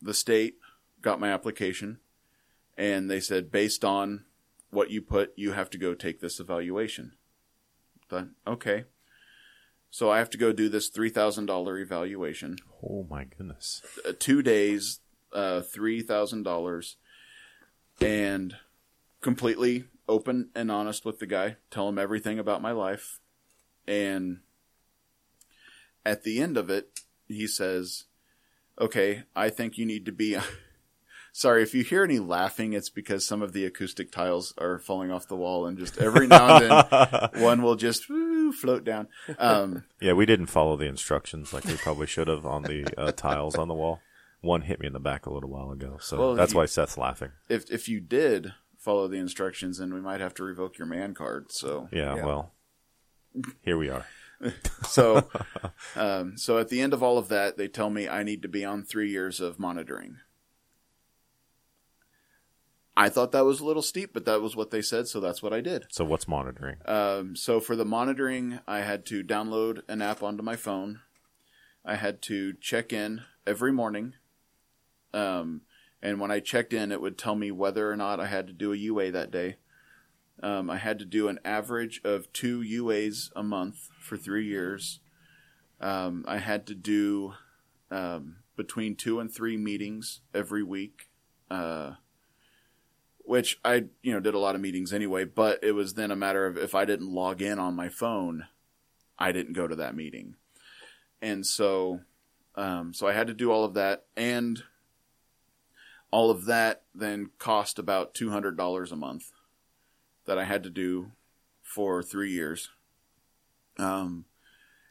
the 0.00 0.14
state 0.14 0.56
got 1.02 1.20
my 1.20 1.30
application 1.30 1.98
and 2.76 3.10
they 3.10 3.20
said, 3.20 3.50
based 3.50 3.84
on 3.84 4.24
what 4.70 4.90
you 4.90 5.02
put, 5.02 5.32
you 5.36 5.52
have 5.52 5.70
to 5.70 5.78
go 5.78 5.94
take 5.94 6.20
this 6.20 6.40
evaluation. 6.40 7.12
Thought, 8.08 8.28
okay. 8.46 8.84
So 9.90 10.10
I 10.10 10.18
have 10.18 10.30
to 10.30 10.38
go 10.38 10.52
do 10.52 10.68
this 10.68 10.90
$3,000 10.90 11.80
evaluation. 11.80 12.56
Oh 12.82 13.06
my 13.08 13.24
goodness. 13.24 13.82
Uh, 14.06 14.12
two 14.18 14.42
days, 14.42 15.00
uh, 15.32 15.62
$3,000 15.62 16.94
and 18.00 18.56
completely 19.20 19.84
open 20.08 20.50
and 20.54 20.70
honest 20.70 21.04
with 21.04 21.20
the 21.20 21.26
guy. 21.26 21.56
Tell 21.70 21.88
him 21.88 21.98
everything 21.98 22.38
about 22.38 22.60
my 22.60 22.72
life. 22.72 23.20
And 23.86 24.40
at 26.04 26.22
the 26.22 26.40
end 26.40 26.56
of 26.56 26.70
it, 26.70 27.00
he 27.28 27.46
says, 27.46 28.04
okay, 28.80 29.24
I 29.34 29.50
think 29.50 29.78
you 29.78 29.86
need 29.86 30.04
to 30.06 30.12
be. 30.12 30.36
Sorry, 31.36 31.64
if 31.64 31.74
you 31.74 31.82
hear 31.82 32.04
any 32.04 32.20
laughing, 32.20 32.74
it's 32.74 32.90
because 32.90 33.26
some 33.26 33.42
of 33.42 33.52
the 33.52 33.64
acoustic 33.64 34.12
tiles 34.12 34.54
are 34.56 34.78
falling 34.78 35.10
off 35.10 35.26
the 35.26 35.34
wall, 35.34 35.66
and 35.66 35.76
just 35.76 35.98
every 35.98 36.28
now 36.28 36.58
and 36.58 36.70
then 37.32 37.42
one 37.42 37.60
will 37.60 37.74
just 37.74 38.08
woo, 38.08 38.52
float 38.52 38.84
down. 38.84 39.08
Um, 39.40 39.82
Yeah, 40.00 40.12
we 40.12 40.26
didn't 40.26 40.46
follow 40.46 40.76
the 40.76 40.86
instructions 40.86 41.52
like 41.52 41.64
we 41.64 41.74
probably 41.76 42.06
should 42.06 42.28
have 42.28 42.46
on 42.46 42.62
the 42.62 42.86
uh, 42.96 43.10
tiles 43.10 43.56
on 43.56 43.66
the 43.66 43.74
wall. 43.74 44.00
One 44.42 44.60
hit 44.62 44.78
me 44.78 44.86
in 44.86 44.92
the 44.92 45.00
back 45.00 45.26
a 45.26 45.32
little 45.32 45.50
while 45.50 45.72
ago, 45.72 45.96
so 46.00 46.18
Well, 46.18 46.34
that's 46.36 46.52
you- 46.52 46.58
why 46.58 46.66
Seth's 46.66 46.96
laughing. 46.96 47.30
if 47.48 47.68
if 47.68 47.88
you 47.88 47.98
did 48.00 48.52
follow 48.78 49.08
the 49.08 49.16
instructions, 49.16 49.78
then 49.78 49.92
we 49.92 50.00
might 50.00 50.20
have 50.20 50.34
to 50.34 50.44
revoke 50.44 50.78
your 50.78 50.86
man 50.86 51.14
card. 51.14 51.50
So 51.50 51.88
Yeah, 51.90 52.14
well, 52.14 52.52
here 53.62 53.76
we 53.78 53.88
are. 53.88 54.06
so 54.86 55.28
um, 55.96 56.36
so 56.36 56.58
at 56.58 56.68
the 56.68 56.80
end 56.80 56.92
of 56.92 57.02
all 57.02 57.18
of 57.18 57.28
that, 57.28 57.56
they 57.56 57.68
tell 57.68 57.90
me 57.90 58.08
I 58.08 58.22
need 58.22 58.42
to 58.42 58.48
be 58.48 58.64
on 58.64 58.82
three 58.82 59.10
years 59.10 59.40
of 59.40 59.58
monitoring. 59.58 60.18
I 62.96 63.08
thought 63.08 63.32
that 63.32 63.44
was 63.44 63.58
a 63.58 63.64
little 63.64 63.82
steep, 63.82 64.12
but 64.12 64.24
that 64.26 64.40
was 64.40 64.54
what 64.54 64.70
they 64.70 64.80
said, 64.80 65.08
so 65.08 65.18
that's 65.18 65.42
what 65.42 65.52
I 65.52 65.60
did. 65.60 65.86
So 65.90 66.04
what's 66.04 66.28
monitoring? 66.28 66.76
Um, 66.86 67.34
so 67.34 67.58
for 67.58 67.74
the 67.74 67.84
monitoring, 67.84 68.60
I 68.68 68.80
had 68.80 69.04
to 69.06 69.24
download 69.24 69.82
an 69.88 70.00
app 70.00 70.22
onto 70.22 70.44
my 70.44 70.54
phone. 70.54 71.00
I 71.84 71.96
had 71.96 72.22
to 72.22 72.52
check 72.54 72.92
in 72.92 73.22
every 73.46 73.72
morning. 73.72 74.14
Um, 75.12 75.62
and 76.00 76.20
when 76.20 76.30
I 76.30 76.38
checked 76.38 76.72
in, 76.72 76.92
it 76.92 77.00
would 77.00 77.18
tell 77.18 77.34
me 77.34 77.50
whether 77.50 77.90
or 77.90 77.96
not 77.96 78.20
I 78.20 78.26
had 78.26 78.46
to 78.46 78.52
do 78.52 78.72
a 78.72 78.76
UA 78.76 79.10
that 79.10 79.32
day. 79.32 79.56
Um, 80.42 80.70
I 80.70 80.76
had 80.76 80.98
to 81.00 81.04
do 81.04 81.28
an 81.28 81.40
average 81.44 82.00
of 82.04 82.32
two 82.32 82.60
UAs 82.60 83.30
a 83.34 83.42
month 83.42 83.88
for 84.04 84.16
three 84.16 84.46
years. 84.46 85.00
Um, 85.80 86.24
I 86.28 86.38
had 86.38 86.66
to 86.68 86.74
do 86.74 87.34
um, 87.90 88.36
between 88.56 88.96
two 88.96 89.20
and 89.20 89.32
three 89.32 89.56
meetings 89.56 90.20
every 90.34 90.62
week. 90.62 91.08
Uh, 91.50 91.94
which 93.26 93.58
I, 93.64 93.86
you 94.02 94.12
know, 94.12 94.20
did 94.20 94.34
a 94.34 94.38
lot 94.38 94.54
of 94.54 94.60
meetings 94.60 94.92
anyway, 94.92 95.24
but 95.24 95.58
it 95.62 95.72
was 95.72 95.94
then 95.94 96.10
a 96.10 96.16
matter 96.16 96.46
of 96.46 96.58
if 96.58 96.74
I 96.74 96.84
didn't 96.84 97.12
log 97.12 97.40
in 97.40 97.58
on 97.58 97.74
my 97.74 97.88
phone, 97.88 98.44
I 99.18 99.32
didn't 99.32 99.54
go 99.54 99.66
to 99.66 99.76
that 99.76 99.96
meeting. 99.96 100.34
And 101.22 101.46
so, 101.46 102.00
um, 102.54 102.92
so 102.92 103.08
I 103.08 103.12
had 103.12 103.26
to 103.28 103.34
do 103.34 103.50
all 103.50 103.64
of 103.64 103.72
that 103.74 104.04
and 104.14 104.62
all 106.10 106.30
of 106.30 106.44
that 106.44 106.82
then 106.94 107.30
cost 107.38 107.78
about 107.78 108.14
$200 108.14 108.92
a 108.92 108.96
month 108.96 109.32
that 110.26 110.38
I 110.38 110.44
had 110.44 110.62
to 110.64 110.70
do 110.70 111.12
for 111.62 112.02
three 112.02 112.30
years. 112.30 112.68
Um, 113.78 114.26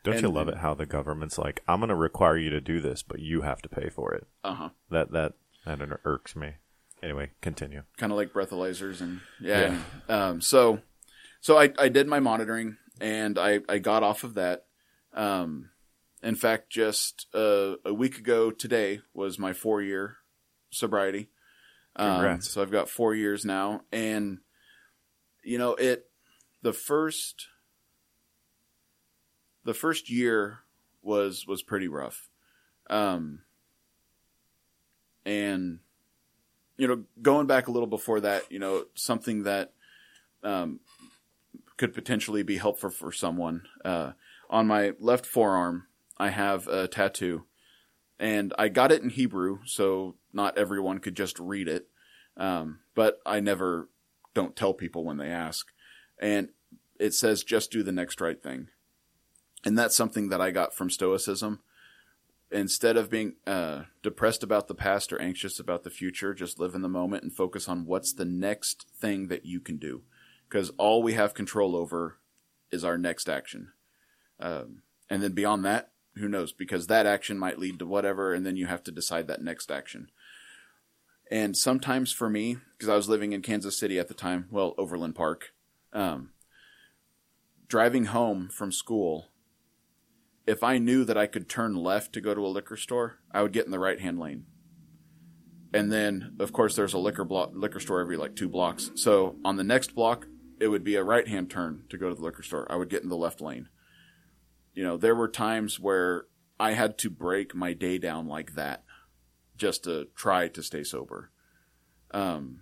Don't 0.03 0.21
you 0.21 0.29
love 0.29 0.49
it 0.49 0.57
how 0.57 0.73
the 0.73 0.85
government's 0.85 1.37
like, 1.37 1.61
I'm 1.67 1.79
going 1.79 1.89
to 1.89 1.95
require 1.95 2.37
you 2.37 2.49
to 2.49 2.61
do 2.61 2.81
this, 2.81 3.03
but 3.03 3.19
you 3.19 3.41
have 3.41 3.61
to 3.61 3.69
pay 3.69 3.89
for 3.89 4.13
it. 4.13 4.27
uh 4.43 4.53
huh. 4.55 4.69
That 4.89 5.11
that 5.11 5.33
that 5.65 5.99
irks 6.03 6.35
me. 6.35 6.55
Anyway, 7.01 7.31
continue. 7.41 7.83
kind 7.97 8.11
of 8.11 8.17
like 8.17 8.31
breathalyzers 8.31 9.01
and 9.01 9.19
yeah. 9.41 9.77
Um, 10.07 10.39
so, 10.39 10.79
so 11.41 11.57
I, 11.57 11.73
I 11.77 11.89
did 11.89 12.07
my 12.07 12.21
monitoring 12.21 12.77
and 13.01 13.37
I, 13.37 13.59
I 13.67 13.79
got 13.79 14.03
off 14.03 14.23
of 14.23 14.35
that. 14.35 14.65
Um, 15.13 15.69
in 16.21 16.35
fact, 16.35 16.69
just 16.69 17.27
uh, 17.33 17.75
a 17.83 17.93
week 17.93 18.17
ago 18.17 18.51
today 18.51 19.01
was 19.13 19.37
my 19.37 19.51
four 19.51 19.81
year 19.81 20.17
sobriety. 20.71 21.29
Um, 21.95 22.11
Congrats. 22.11 22.49
so 22.49 22.61
I've 22.61 22.71
got 22.71 22.89
four 22.89 23.13
years 23.13 23.45
now, 23.45 23.81
and 23.91 24.39
you 25.43 25.57
know 25.57 25.75
it. 25.75 26.05
The 26.61 26.73
first, 26.73 27.47
the 29.65 29.73
first 29.73 30.09
year 30.09 30.59
was 31.01 31.45
was 31.47 31.63
pretty 31.63 31.87
rough, 31.87 32.29
um, 32.89 33.41
and 35.25 35.79
you 36.77 36.87
know, 36.87 37.03
going 37.21 37.47
back 37.47 37.67
a 37.67 37.71
little 37.71 37.87
before 37.87 38.19
that, 38.21 38.51
you 38.51 38.59
know, 38.59 38.85
something 38.95 39.43
that 39.43 39.73
um, 40.43 40.79
could 41.77 41.93
potentially 41.93 42.43
be 42.43 42.57
helpful 42.57 42.89
for 42.89 43.11
someone. 43.11 43.63
Uh, 43.85 44.11
on 44.49 44.67
my 44.67 44.93
left 44.99 45.25
forearm, 45.25 45.87
I 46.17 46.29
have 46.29 46.67
a 46.67 46.87
tattoo, 46.87 47.45
and 48.19 48.53
I 48.57 48.69
got 48.69 48.91
it 48.91 49.01
in 49.01 49.09
Hebrew, 49.09 49.59
so 49.65 50.15
not 50.31 50.57
everyone 50.57 50.99
could 50.99 51.15
just 51.15 51.39
read 51.39 51.67
it. 51.67 51.87
Um, 52.35 52.79
but 52.95 53.19
I 53.25 53.39
never 53.39 53.89
don't 54.33 54.55
tell 54.55 54.73
people 54.73 55.05
when 55.05 55.17
they 55.17 55.29
ask, 55.29 55.67
and 56.19 56.49
it 56.99 57.13
says 57.13 57.43
just 57.43 57.71
do 57.71 57.83
the 57.83 57.91
next 57.91 58.19
right 58.19 58.41
thing, 58.41 58.69
and 59.63 59.77
that's 59.77 59.95
something 59.95 60.29
that 60.29 60.41
I 60.41 60.51
got 60.51 60.73
from 60.73 60.89
Stoicism 60.89 61.59
instead 62.53 62.95
of 62.95 63.09
being 63.09 63.33
uh, 63.47 63.83
depressed 64.03 64.43
about 64.43 64.67
the 64.67 64.75
past 64.75 65.11
or 65.11 65.19
anxious 65.19 65.59
about 65.59 65.83
the 65.83 65.89
future, 65.89 66.33
just 66.33 66.59
live 66.59 66.75
in 66.75 66.83
the 66.83 66.87
moment 66.87 67.23
and 67.23 67.33
focus 67.33 67.67
on 67.67 67.85
what's 67.85 68.13
the 68.13 68.25
next 68.25 68.85
thing 68.99 69.27
that 69.27 69.45
you 69.45 69.59
can 69.59 69.77
do. 69.77 70.03
Because 70.47 70.71
all 70.77 71.01
we 71.01 71.13
have 71.13 71.33
control 71.33 71.75
over 71.75 72.19
is 72.71 72.83
our 72.83 72.97
next 72.97 73.27
action. 73.27 73.71
Um, 74.39 74.83
and 75.09 75.23
then 75.23 75.31
beyond 75.31 75.65
that, 75.65 75.91
who 76.15 76.27
knows? 76.27 76.51
Because 76.51 76.87
that 76.87 77.07
action 77.07 77.39
might 77.39 77.57
lead 77.57 77.79
to 77.79 77.87
whatever, 77.87 78.33
and 78.33 78.45
then 78.45 78.55
you 78.55 78.67
have 78.67 78.83
to 78.83 78.91
decide 78.91 79.27
that 79.27 79.41
next 79.41 79.71
action. 79.71 80.11
And 81.31 81.57
sometimes 81.57 82.11
for 82.11 82.29
me, 82.29 82.57
because 82.77 82.89
I 82.89 82.95
was 82.95 83.09
living 83.09 83.31
in 83.31 83.41
Kansas 83.41 83.77
City 83.77 83.97
at 83.97 84.07
the 84.07 84.13
time, 84.13 84.47
well, 84.51 84.75
Overland 84.77 85.15
Park, 85.15 85.53
um, 85.91 86.29
driving 87.67 88.05
home 88.05 88.49
from 88.49 88.71
school, 88.71 89.29
if 90.45 90.63
I 90.63 90.77
knew 90.77 91.05
that 91.05 91.17
I 91.17 91.27
could 91.27 91.49
turn 91.49 91.75
left 91.75 92.13
to 92.13 92.21
go 92.21 92.33
to 92.33 92.45
a 92.45 92.47
liquor 92.47 92.77
store, 92.77 93.19
I 93.31 93.41
would 93.41 93.53
get 93.53 93.65
in 93.65 93.71
the 93.71 93.79
right 93.79 93.99
hand 93.99 94.19
lane. 94.19 94.45
And 95.73 95.91
then, 95.91 96.35
of 96.39 96.53
course, 96.53 96.75
there's 96.75 96.93
a 96.93 96.99
liquor 96.99 97.23
block, 97.23 97.51
liquor 97.53 97.79
store 97.79 97.99
every 97.99 98.17
like 98.17 98.35
two 98.35 98.49
blocks. 98.49 98.91
So 98.95 99.37
on 99.43 99.55
the 99.55 99.63
next 99.63 99.95
block, 99.95 100.27
it 100.59 100.67
would 100.67 100.83
be 100.83 100.95
a 100.95 101.03
right 101.03 101.27
hand 101.27 101.49
turn 101.49 101.85
to 101.89 101.97
go 101.97 102.09
to 102.09 102.15
the 102.15 102.21
liquor 102.21 102.43
store. 102.43 102.71
I 102.71 102.75
would 102.75 102.89
get 102.89 103.03
in 103.03 103.09
the 103.09 103.17
left 103.17 103.41
lane. 103.41 103.69
You 104.73 104.83
know, 104.83 104.97
there 104.97 105.15
were 105.15 105.27
times 105.27 105.79
where 105.79 106.25
I 106.59 106.73
had 106.73 106.97
to 106.99 107.09
break 107.09 107.55
my 107.55 107.73
day 107.73 107.97
down 107.97 108.27
like 108.27 108.53
that 108.53 108.83
just 109.57 109.83
to 109.85 110.07
try 110.15 110.47
to 110.49 110.61
stay 110.61 110.83
sober. 110.83 111.31
Um, 112.11 112.61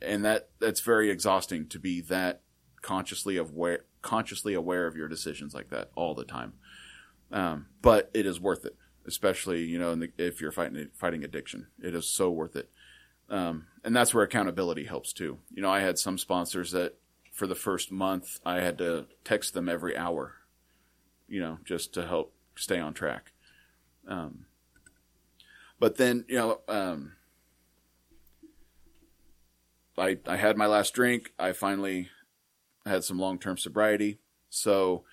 and 0.00 0.24
that 0.24 0.48
that's 0.58 0.80
very 0.80 1.10
exhausting 1.10 1.68
to 1.68 1.78
be 1.78 2.00
that 2.02 2.42
consciously 2.82 3.36
aware 3.36 3.84
consciously 4.02 4.54
aware 4.54 4.86
of 4.86 4.96
your 4.96 5.08
decisions 5.08 5.54
like 5.54 5.70
that 5.70 5.90
all 5.94 6.14
the 6.14 6.24
time. 6.24 6.54
Um, 7.30 7.66
but 7.82 8.10
it 8.14 8.26
is 8.26 8.40
worth 8.40 8.64
it, 8.64 8.76
especially 9.06 9.64
you 9.64 9.78
know 9.78 9.94
the, 9.94 10.10
if 10.18 10.40
you're 10.40 10.52
fighting 10.52 10.88
fighting 10.94 11.24
addiction. 11.24 11.68
It 11.82 11.94
is 11.94 12.06
so 12.06 12.30
worth 12.30 12.56
it, 12.56 12.70
um, 13.28 13.66
and 13.84 13.94
that's 13.94 14.14
where 14.14 14.24
accountability 14.24 14.84
helps 14.84 15.12
too. 15.12 15.38
You 15.50 15.62
know, 15.62 15.70
I 15.70 15.80
had 15.80 15.98
some 15.98 16.18
sponsors 16.18 16.72
that 16.72 16.96
for 17.32 17.46
the 17.46 17.54
first 17.54 17.92
month 17.92 18.40
I 18.44 18.60
had 18.60 18.78
to 18.78 19.06
text 19.24 19.54
them 19.54 19.68
every 19.68 19.96
hour, 19.96 20.34
you 21.28 21.40
know, 21.40 21.58
just 21.64 21.94
to 21.94 22.06
help 22.06 22.34
stay 22.56 22.78
on 22.78 22.94
track. 22.94 23.32
Um, 24.08 24.46
but 25.78 25.96
then 25.96 26.24
you 26.28 26.36
know. 26.36 26.60
Um, 26.68 27.12
I, 29.98 30.16
I 30.26 30.36
had 30.36 30.56
my 30.56 30.66
last 30.66 30.94
drink. 30.94 31.32
I 31.38 31.52
finally 31.52 32.08
had 32.86 33.04
some 33.04 33.18
long 33.18 33.38
term 33.38 33.56
sobriety. 33.56 34.18
So 34.48 35.04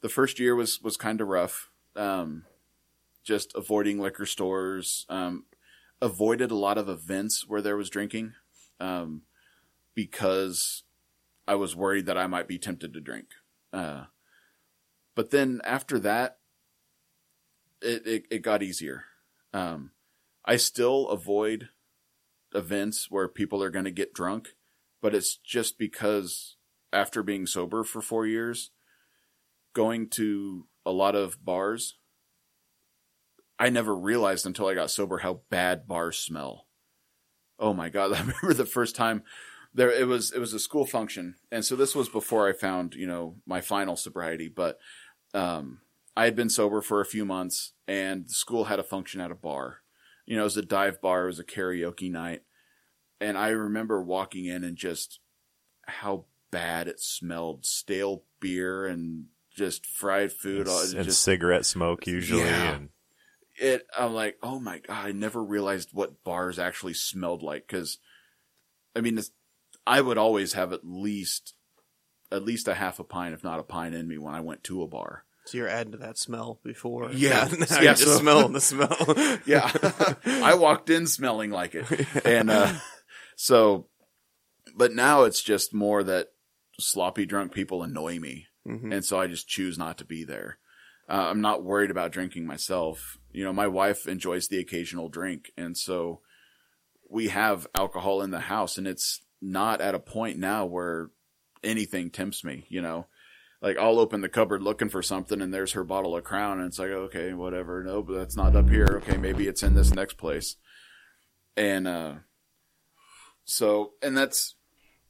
the 0.00 0.08
first 0.08 0.38
year 0.38 0.54
was, 0.54 0.82
was 0.82 0.96
kind 0.96 1.20
of 1.20 1.28
rough. 1.28 1.70
Um, 1.94 2.44
just 3.24 3.52
avoiding 3.54 3.98
liquor 3.98 4.26
stores, 4.26 5.06
um, 5.08 5.44
avoided 6.00 6.50
a 6.50 6.56
lot 6.56 6.78
of 6.78 6.88
events 6.88 7.48
where 7.48 7.62
there 7.62 7.76
was 7.76 7.90
drinking, 7.90 8.34
um, 8.78 9.22
because 9.94 10.84
I 11.48 11.54
was 11.54 11.74
worried 11.74 12.06
that 12.06 12.18
I 12.18 12.26
might 12.26 12.46
be 12.46 12.58
tempted 12.58 12.92
to 12.94 13.00
drink. 13.00 13.28
Uh, 13.72 14.04
but 15.14 15.30
then 15.30 15.60
after 15.64 15.98
that, 16.00 16.38
it, 17.82 18.06
it, 18.06 18.24
it 18.30 18.42
got 18.42 18.62
easier. 18.62 19.04
Um, 19.52 19.92
I 20.44 20.56
still 20.56 21.08
avoid 21.08 21.70
events 22.54 23.10
where 23.10 23.28
people 23.28 23.62
are 23.62 23.70
going 23.70 23.84
to 23.84 23.90
get 23.90 24.14
drunk, 24.14 24.54
but 25.00 25.14
it's 25.14 25.36
just 25.36 25.78
because 25.78 26.55
after 26.96 27.22
being 27.22 27.46
sober 27.46 27.84
for 27.84 28.00
four 28.00 28.26
years, 28.26 28.70
going 29.74 30.08
to 30.08 30.66
a 30.86 30.90
lot 30.90 31.14
of 31.14 31.44
bars, 31.44 31.98
I 33.58 33.68
never 33.68 33.94
realized 33.94 34.46
until 34.46 34.66
I 34.66 34.74
got 34.74 34.90
sober 34.90 35.18
how 35.18 35.40
bad 35.50 35.86
bars 35.86 36.16
smell. 36.18 36.66
Oh 37.58 37.74
my 37.74 37.90
god! 37.90 38.12
I 38.14 38.20
remember 38.20 38.54
the 38.54 38.64
first 38.64 38.96
time 38.96 39.22
there 39.74 39.90
it 39.90 40.06
was 40.06 40.32
it 40.32 40.38
was 40.38 40.54
a 40.54 40.58
school 40.58 40.86
function, 40.86 41.36
and 41.52 41.64
so 41.64 41.76
this 41.76 41.94
was 41.94 42.08
before 42.08 42.48
I 42.48 42.52
found 42.52 42.94
you 42.94 43.06
know 43.06 43.36
my 43.46 43.60
final 43.60 43.96
sobriety, 43.96 44.48
but 44.48 44.78
um, 45.34 45.80
I 46.16 46.24
had 46.24 46.34
been 46.34 46.48
sober 46.48 46.80
for 46.80 47.02
a 47.02 47.06
few 47.06 47.26
months, 47.26 47.74
and 47.86 48.26
the 48.26 48.32
school 48.32 48.64
had 48.64 48.78
a 48.78 48.84
function 48.84 49.20
at 49.20 49.30
a 49.30 49.34
bar. 49.34 49.80
You 50.24 50.36
know, 50.36 50.42
it 50.42 50.44
was 50.44 50.56
a 50.56 50.62
dive 50.62 51.00
bar, 51.02 51.24
it 51.24 51.26
was 51.26 51.38
a 51.38 51.44
karaoke 51.44 52.10
night, 52.10 52.42
and 53.20 53.36
I 53.36 53.48
remember 53.48 54.02
walking 54.02 54.46
in 54.46 54.64
and 54.64 54.76
just 54.76 55.20
how 55.86 56.24
bad 56.56 56.88
it 56.88 57.00
smelled 57.00 57.64
stale 57.66 58.22
beer 58.40 58.86
and 58.86 59.24
just 59.54 59.84
fried 59.86 60.32
food 60.32 60.68
all- 60.68 60.80
and 60.82 61.04
just 61.04 61.22
cigarette 61.22 61.66
smoke 61.66 62.06
usually. 62.06 62.40
Yeah. 62.42 62.74
And 62.74 62.88
it 63.58 63.86
i'm 63.98 64.12
like 64.12 64.36
oh 64.42 64.58
my 64.60 64.78
god 64.78 65.06
i 65.06 65.12
never 65.12 65.42
realized 65.42 65.88
what 65.92 66.22
bars 66.24 66.58
actually 66.58 66.92
smelled 66.92 67.42
like 67.42 67.66
because 67.66 67.98
i 68.94 69.00
mean 69.00 69.16
it's, 69.16 69.30
i 69.86 69.98
would 69.98 70.18
always 70.18 70.52
have 70.52 70.72
at 70.74 70.84
least 70.84 71.54
at 72.30 72.44
least 72.44 72.68
a 72.68 72.74
half 72.74 72.98
a 72.98 73.04
pint 73.04 73.32
if 73.32 73.42
not 73.42 73.58
a 73.58 73.62
pint 73.62 73.94
in 73.94 74.06
me 74.06 74.18
when 74.18 74.34
i 74.34 74.40
went 74.40 74.62
to 74.64 74.82
a 74.82 74.86
bar 74.86 75.24
So 75.46 75.56
you're 75.56 75.68
adding 75.68 75.92
to 75.92 75.98
that 75.98 76.18
smell 76.18 76.60
before. 76.64 77.10
Yeah. 77.12 77.48
Now 77.58 77.66
Yeah, 77.70 77.80
you're 77.82 77.94
just 77.94 78.04
so- 78.04 78.18
smelling 78.24 78.52
the 78.52 78.60
smell. 78.60 78.96
yeah 79.46 79.70
i 80.44 80.54
walked 80.54 80.90
in 80.90 81.06
smelling 81.06 81.50
like 81.50 81.74
it 81.74 81.86
and 82.26 82.50
uh 82.50 82.74
so 83.36 83.86
but 84.76 84.92
now 84.92 85.22
it's 85.22 85.40
just 85.42 85.72
more 85.72 86.02
that 86.04 86.28
sloppy 86.78 87.26
drunk 87.26 87.52
people 87.52 87.82
annoy 87.82 88.18
me. 88.18 88.46
Mhm. 88.66 88.92
and 88.92 89.04
so 89.04 89.20
i 89.20 89.28
just 89.28 89.46
choose 89.48 89.78
not 89.78 89.96
to 89.98 90.04
be 90.04 90.24
there. 90.24 90.58
Uh, 91.08 91.28
i'm 91.30 91.40
not 91.40 91.62
worried 91.62 91.90
about 91.92 92.10
drinking 92.10 92.46
myself. 92.46 93.16
You 93.30 93.44
know 93.44 93.52
my 93.52 93.68
wife 93.68 94.08
enjoys 94.08 94.48
the 94.48 94.58
occasional 94.58 95.08
drink. 95.08 95.52
And 95.56 95.76
so 95.76 96.20
we 97.08 97.28
have 97.28 97.68
alcohol 97.76 98.22
in 98.22 98.32
the 98.32 98.40
house 98.40 98.76
and 98.76 98.88
it's 98.88 99.20
not 99.40 99.80
at 99.80 99.94
a 99.94 100.00
point 100.00 100.38
now 100.38 100.66
where 100.66 101.10
anything 101.62 102.10
tempts 102.10 102.42
me 102.42 102.66
you 102.68 102.82
know. 102.82 103.06
Like 103.62 103.78
I'll 103.78 104.00
open 104.00 104.20
the 104.20 104.28
cupboard 104.28 104.62
looking 104.62 104.88
for 104.88 105.00
something 105.02 105.40
and 105.40 105.54
there's 105.54 105.72
her 105.72 105.84
bottle 105.84 106.16
of 106.16 106.24
crown 106.24 106.58
and 106.58 106.66
it's 106.66 106.78
like 106.80 106.90
okay 106.90 107.32
whatever. 107.34 107.84
No 107.84 108.02
but 108.02 108.14
that's 108.14 108.36
not 108.36 108.56
up 108.56 108.68
here. 108.68 109.00
Okay 109.04 109.16
maybe 109.16 109.46
it's 109.46 109.62
in 109.62 109.74
this 109.74 109.94
next 109.94 110.14
place. 110.18 110.56
And 111.56 111.86
uh 111.86 112.14
so 113.44 113.92
and 114.02 114.16
that's 114.16 114.55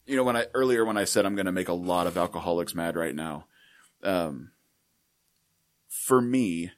you 0.07 0.17
know 0.17 0.25
when 0.25 0.37
I 0.37 0.47
earlier 0.55 0.85
when 0.85 0.97
I 0.97 1.05
said 1.05 1.27
I'm 1.27 1.35
going 1.35 1.47
to 1.47 1.53
make 1.53 1.69
a 1.69 1.75
lot 1.75 2.07
of 2.07 2.17
alcoholics 2.17 2.75
mad 2.75 2.97
right 2.97 3.15
now 3.15 3.47
um 4.03 4.53
for 5.89 6.21
me 6.21 6.73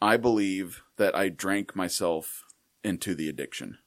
I 0.00 0.16
believe 0.16 0.82
that 0.96 1.14
I 1.14 1.28
drank 1.28 1.74
myself 1.74 2.44
into 2.84 3.14
the 3.14 3.28
addiction 3.28 3.78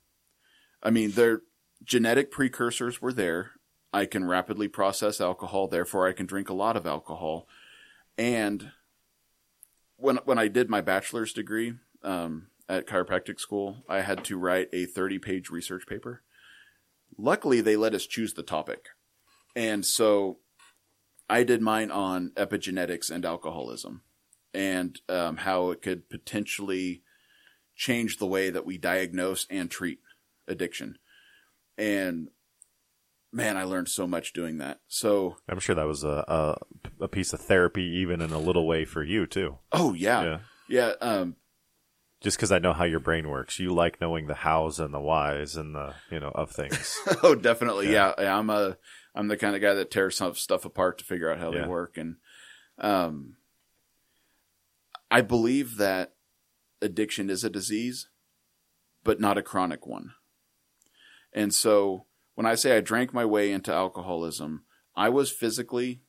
I 0.83 0.89
mean 0.89 1.11
their 1.11 1.41
genetic 1.83 2.31
precursors 2.31 3.01
were 3.01 3.13
there 3.13 3.51
I 3.93 4.05
can 4.05 4.25
rapidly 4.25 4.67
process 4.67 5.19
alcohol, 5.19 5.67
therefore 5.67 6.07
I 6.07 6.13
can 6.13 6.25
drink 6.25 6.49
a 6.49 6.53
lot 6.53 6.77
of 6.77 6.87
alcohol. 6.87 7.47
And 8.17 8.71
when 9.97 10.17
when 10.25 10.39
I 10.39 10.47
did 10.47 10.69
my 10.69 10.81
bachelor's 10.81 11.33
degree 11.33 11.73
um, 12.03 12.47
at 12.69 12.87
chiropractic 12.87 13.39
school, 13.39 13.83
I 13.89 14.01
had 14.01 14.23
to 14.25 14.37
write 14.37 14.69
a 14.71 14.85
30 14.85 15.19
page 15.19 15.49
research 15.49 15.85
paper. 15.87 16.21
Luckily, 17.17 17.61
they 17.61 17.75
let 17.75 17.93
us 17.93 18.05
choose 18.05 18.33
the 18.33 18.43
topic, 18.43 18.85
and 19.55 19.85
so 19.85 20.39
I 21.29 21.43
did 21.43 21.61
mine 21.61 21.91
on 21.91 22.31
epigenetics 22.35 23.09
and 23.11 23.25
alcoholism, 23.25 24.01
and 24.53 24.99
um, 25.09 25.37
how 25.37 25.71
it 25.71 25.81
could 25.81 26.09
potentially 26.09 27.03
change 27.75 28.17
the 28.17 28.27
way 28.27 28.49
that 28.49 28.65
we 28.65 28.77
diagnose 28.77 29.47
and 29.49 29.69
treat 29.71 29.99
addiction. 30.47 30.97
And 31.77 32.29
man, 33.31 33.55
I 33.57 33.63
learned 33.63 33.89
so 33.89 34.05
much 34.07 34.33
doing 34.33 34.57
that. 34.57 34.81
So, 34.87 35.37
I'm 35.49 35.59
sure 35.59 35.75
that 35.75 35.87
was 35.87 36.03
a, 36.03 36.23
a 36.27 36.57
a 37.05 37.07
piece 37.07 37.33
of 37.33 37.39
therapy, 37.39 37.83
even 37.83 38.21
in 38.21 38.31
a 38.31 38.39
little 38.39 38.67
way 38.67 38.85
for 38.85 39.03
you 39.03 39.25
too. 39.25 39.57
oh 39.71 39.93
yeah, 39.93 40.23
Yeah. 40.23 40.39
yeah. 40.69 40.91
Um, 41.01 41.35
Just 42.21 42.37
because 42.37 42.51
I 42.51 42.59
know 42.59 42.73
how 42.73 42.83
your 42.83 42.99
brain 42.99 43.27
works, 43.29 43.57
you 43.59 43.73
like 43.73 43.99
knowing 43.99 44.27
the 44.27 44.35
hows 44.35 44.79
and 44.79 44.93
the 44.93 44.99
whys 44.99 45.55
and 45.55 45.73
the 45.73 45.95
you 46.11 46.19
know 46.19 46.31
of 46.33 46.51
things. 46.51 46.99
oh, 47.23 47.33
definitely. 47.35 47.91
Yeah. 47.91 48.13
yeah. 48.19 48.37
I'm 48.37 48.49
a, 48.51 48.77
I'm 49.15 49.27
the 49.27 49.37
kind 49.37 49.55
of 49.55 49.61
guy 49.61 49.73
that 49.73 49.89
tears 49.89 50.17
some 50.17 50.35
stuff 50.35 50.63
apart 50.63 50.99
to 50.99 51.03
figure 51.03 51.31
out 51.31 51.39
how 51.39 51.51
Yeah. 51.51 51.61
they 51.63 51.67
work. 51.67 51.97
And, 51.97 52.17
um, 52.77 53.37
I 55.09 55.21
believe 55.21 55.77
that 55.77 56.13
addiction 56.81 57.29
is 57.29 57.43
a 57.43 57.49
disease, 57.49 58.07
but 59.03 59.19
not 59.19 59.37
a 59.37 59.43
chronic 59.43 59.85
one. 59.85 60.11
And 61.33 61.53
so 61.53 62.05
when 62.35 62.45
I 62.45 62.55
say 62.55 62.77
I 62.77 62.81
drank 62.81 63.13
my 63.13 63.25
way 63.25 63.51
into 63.51 63.73
alcoholism, 63.73 64.63
I 64.95 65.09
was 65.09 65.31
physically 65.31 66.01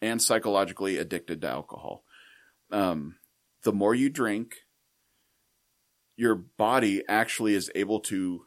and 0.00 0.22
psychologically 0.22 0.96
addicted 0.96 1.42
to 1.42 1.48
alcohol. 1.48 2.02
Um, 2.72 3.16
the 3.62 3.72
more 3.72 3.94
you 3.94 4.08
drink, 4.08 4.54
your 6.20 6.34
body 6.34 7.02
actually 7.08 7.54
is 7.54 7.70
able 7.74 7.98
to 7.98 8.44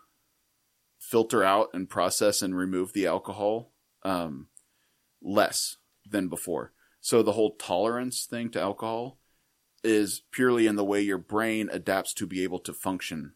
filter 1.00 1.44
out 1.44 1.72
and 1.74 1.90
process 1.90 2.44
and 2.44 2.56
remove 2.56 2.94
the 2.94 3.08
alcohol 3.08 3.72
um, 4.04 4.46
less 5.24 5.78
than 6.08 6.28
before. 6.28 6.72
So 7.02 7.24
the 7.24 7.32
whole 7.32 7.56
tolerance 7.56 8.26
thing 8.26 8.52
to 8.52 8.62
alcohol 8.62 9.18
is 9.84 10.22
purely 10.32 10.68
in 10.68 10.76
the 10.76 10.86
way 10.86 11.02
your 11.02 11.18
brain 11.18 11.68
adapts 11.72 12.14
to 12.14 12.28
be 12.28 12.44
able 12.44 12.60
to 12.60 12.74
function 12.74 13.34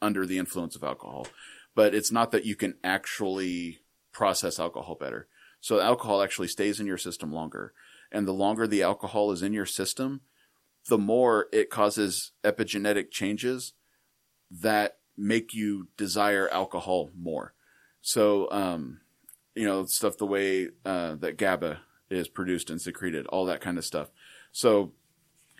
under 0.00 0.24
the 0.24 0.38
influence 0.38 0.76
of 0.76 0.84
alcohol. 0.84 1.26
But 1.74 1.92
it's 1.92 2.12
not 2.12 2.30
that 2.30 2.46
you 2.46 2.54
can 2.54 2.76
actually 2.84 3.80
process 4.12 4.60
alcohol 4.60 4.94
better. 4.94 5.26
So 5.60 5.80
alcohol 5.80 6.22
actually 6.22 6.48
stays 6.48 6.78
in 6.78 6.86
your 6.86 6.98
system 6.98 7.32
longer. 7.32 7.72
And 8.12 8.28
the 8.28 8.32
longer 8.32 8.68
the 8.68 8.84
alcohol 8.84 9.32
is 9.32 9.42
in 9.42 9.52
your 9.52 9.66
system, 9.66 10.20
the 10.88 10.98
more 10.98 11.46
it 11.52 11.70
causes 11.70 12.32
epigenetic 12.44 13.10
changes 13.10 13.72
that 14.50 14.98
make 15.16 15.54
you 15.54 15.88
desire 15.96 16.48
alcohol 16.50 17.10
more. 17.16 17.54
So, 18.02 18.50
um, 18.52 19.00
you 19.54 19.64
know, 19.64 19.86
stuff 19.86 20.16
the 20.16 20.26
way 20.26 20.68
uh, 20.84 21.16
that 21.16 21.38
GABA 21.38 21.80
is 22.10 22.28
produced 22.28 22.70
and 22.70 22.80
secreted, 22.80 23.26
all 23.26 23.46
that 23.46 23.60
kind 23.60 23.78
of 23.78 23.84
stuff. 23.84 24.10
So, 24.52 24.92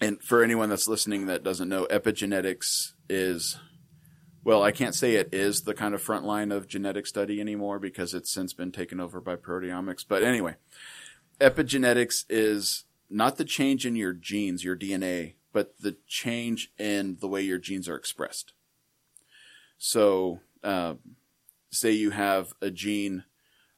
and 0.01 0.23
for 0.23 0.43
anyone 0.43 0.69
that's 0.69 0.87
listening 0.87 1.27
that 1.27 1.43
doesn't 1.43 1.69
know, 1.69 1.87
epigenetics 1.91 2.93
is, 3.09 3.59
well, 4.45 4.63
I 4.63 4.71
can't 4.71 4.95
say 4.95 5.15
it 5.15 5.31
is 5.33 5.63
the 5.63 5.75
kind 5.75 5.95
of 5.95 6.03
front 6.03 6.25
line 6.25 6.53
of 6.53 6.69
genetic 6.69 7.07
study 7.07 7.41
anymore 7.41 7.79
because 7.79 8.15
it's 8.15 8.31
since 8.31 8.53
been 8.53 8.73
taken 8.73 9.01
over 9.01 9.21
by 9.21 9.37
proteomics. 9.37 10.05
But 10.07 10.23
anyway, 10.23 10.57
epigenetics 11.41 12.25
is 12.29 12.85
not 13.09 13.37
the 13.37 13.45
change 13.45 13.87
in 13.87 13.97
your 13.97 14.13
genes, 14.13 14.65
your 14.65 14.77
DNA, 14.77 15.35
but 15.53 15.81
the 15.81 15.97
change 16.07 16.73
in 16.79 17.19
the 17.21 17.29
way 17.29 17.43
your 17.43 17.59
genes 17.59 17.89
are 17.89 17.97
expressed. 17.97 18.53
So, 19.79 20.41
uh, 20.63 20.95
say 21.71 21.93
you 21.93 22.11
have 22.11 22.55
a 22.61 22.71
gene. 22.71 23.25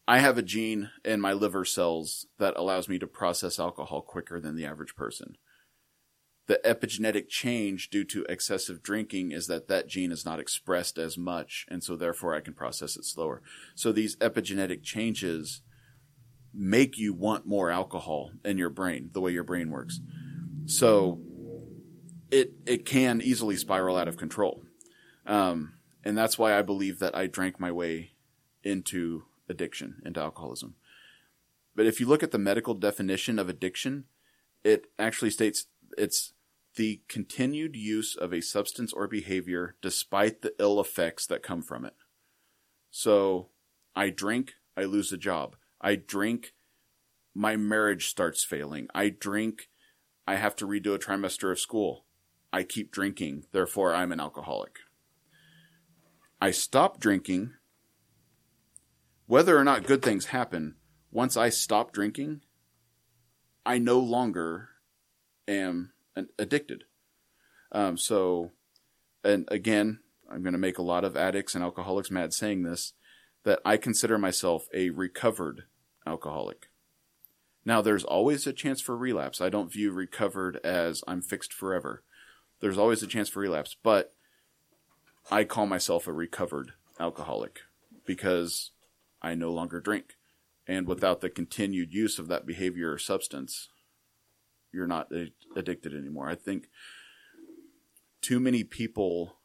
I 0.07 0.19
have 0.19 0.39
a 0.39 0.43
gene 0.43 0.91
in 1.05 1.21
my 1.21 1.33
liver 1.33 1.65
cells 1.65 2.27
that 2.39 2.57
allows 2.57 2.89
me 2.89 2.99
to 2.99 3.07
process 3.07 3.59
alcohol 3.59 4.01
quicker 4.01 4.41
than 4.41 4.57
the 4.57 4.65
average 4.65 4.97
person. 4.97 5.37
The 6.47 6.61
epigenetic 6.65 7.29
change 7.29 7.91
due 7.91 8.05
to 8.05 8.25
excessive 8.25 8.83
drinking 8.83 9.33
is 9.33 9.49
that 9.49 9.69
that 9.69 9.87
gene 9.87 10.11
is 10.11 10.25
not 10.25 10.41
expressed 10.41 10.97
as 10.97 11.19
much, 11.19 11.67
and 11.69 11.85
so 11.85 11.95
therefore 11.95 12.35
I 12.35 12.41
can 12.41 12.55
process 12.55 12.97
it 12.97 13.05
slower. 13.05 13.43
So 13.75 13.93
these 13.93 14.17
epigenetic 14.17 14.83
changes 14.83 15.61
make 16.59 16.99
you 16.99 17.15
want 17.15 17.47
more 17.47 17.71
alcohol 17.71 18.33
in 18.45 18.59
your 18.59 18.69
brain, 18.69 19.11
the 19.13 19.21
way 19.21 19.31
your 19.31 19.45
brain 19.45 19.71
works. 19.71 20.01
So 20.67 21.21
it 22.31 22.53
it 22.67 22.85
can 22.85 23.23
easily 23.23 23.57
spiral 23.57 23.97
out 23.97 24.09
of 24.09 24.17
control. 24.17 24.65
Um, 25.25 25.75
and 26.05 26.19
that's 26.19 26.39
why 26.39 26.59
I 26.59 26.63
believe 26.63 26.99
that 26.99 27.17
I 27.17 27.27
drank 27.27 27.61
my 27.61 27.71
way 27.71 28.13
into 28.65 29.25
addiction, 29.49 30.03
into 30.05 30.21
alcoholism. 30.21 30.75
But 31.77 31.87
if 31.87 32.01
you 32.01 32.07
look 32.07 32.23
at 32.23 32.33
the 32.33 32.39
medical 32.39 32.75
definition 32.75 33.39
of 33.39 33.49
addiction, 33.49 34.05
it 34.65 34.87
actually 34.99 35.31
states 35.31 35.67
it's 35.97 36.33
the 36.75 37.03
continued 37.09 37.77
use 37.77 38.17
of 38.17 38.33
a 38.33 38.41
substance 38.41 38.93
or 38.93 39.07
behavior 39.07 39.77
despite 39.81 40.43
the 40.43 40.55
ill 40.59 40.81
effects 40.81 41.27
that 41.27 41.43
come 41.43 41.63
from 41.63 41.85
it. 41.85 41.95
So 42.91 43.51
I 43.95 44.11
drink, 44.11 44.55
I 44.77 44.85
lose 44.85 45.13
a 45.13 45.17
job. 45.17 45.57
I 45.81 45.97
drink, 45.97 46.55
my 47.35 47.57
marriage 47.57 48.09
starts 48.09 48.45
failing. 48.45 48.89
I 48.95 49.11
drink, 49.11 49.69
I 50.27 50.37
have 50.37 50.57
to 50.57 50.67
redo 50.67 50.95
a 50.95 50.99
trimester 50.99 51.51
of 51.51 51.61
school. 51.61 52.05
I 52.53 52.63
keep 52.63 52.91
drinking, 52.91 53.45
therefore 53.53 53.95
I'm 53.95 54.13
an 54.13 54.21
alcoholic. 54.21 54.79
I 56.41 56.51
stop 56.51 56.99
drinking. 56.99 57.53
Whether 59.27 59.57
or 59.59 59.65
not 59.65 59.87
good 59.87 60.03
things 60.03 60.27
happen, 60.27 60.77
once 61.11 61.37
I 61.37 61.49
stop 61.49 61.93
drinking, 61.93 62.43
I 63.67 63.79
no 63.79 63.99
longer 63.99 64.71
am 65.47 65.93
addicted. 66.39 66.85
Um, 67.71 67.99
so, 67.99 68.53
and 69.23 69.47
again, 69.49 70.01
I'm 70.31 70.43
going 70.43 70.53
to 70.53 70.59
make 70.59 70.79
a 70.79 70.83
lot 70.83 71.05
of 71.05 71.17
addicts 71.17 71.55
and 71.55 71.63
alcoholics 71.63 72.11
mad 72.11 72.33
saying 72.33 72.63
this, 72.63 72.95
that 73.49 73.61
I 73.65 73.79
consider 73.79 74.19
myself 74.19 74.69
a 74.75 74.91
recovered 74.91 75.63
alcoholic. 76.07 76.69
Now, 77.65 77.81
there's 77.81 78.05
always 78.05 78.47
a 78.47 78.53
chance 78.53 78.83
for 78.83 78.95
relapse. 78.95 79.41
I 79.41 79.49
don't 79.49 79.73
view 79.73 79.91
recovered 79.91 80.59
as 80.63 81.03
I'm 81.09 81.23
fixed 81.23 81.55
forever. 81.55 82.03
There's 82.61 82.77
always 82.77 83.03
a 83.03 83.07
chance 83.07 83.31
for 83.31 83.41
relapse, 83.41 83.75
but 83.83 84.13
I 85.31 85.45
call 85.45 85.65
myself 85.65 86.07
a 86.07 86.13
recovered 86.13 86.73
alcoholic 87.01 87.61
because 88.05 88.73
I 89.23 89.35
no 89.35 89.51
longer 89.51 89.81
drink. 89.81 90.19
And 90.67 90.87
without 90.87 91.23
the 91.23 91.31
continued 91.31 91.95
use 91.95 92.19
of 92.19 92.29
that 92.29 92.45
behavior 92.45 92.93
or 92.93 92.99
substance, 92.99 93.71
you're 94.75 94.87
not 94.87 95.11
addicted 95.57 95.95
anymore. 95.95 96.29
I 96.29 96.35
think 96.35 96.69
too 98.21 98.41
many 98.41 98.63
people 98.63 99.39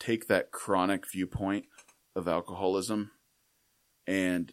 take 0.00 0.26
that 0.26 0.50
chronic 0.50 1.08
viewpoint 1.08 1.66
of 2.14 2.28
alcoholism 2.28 3.10
and 4.06 4.52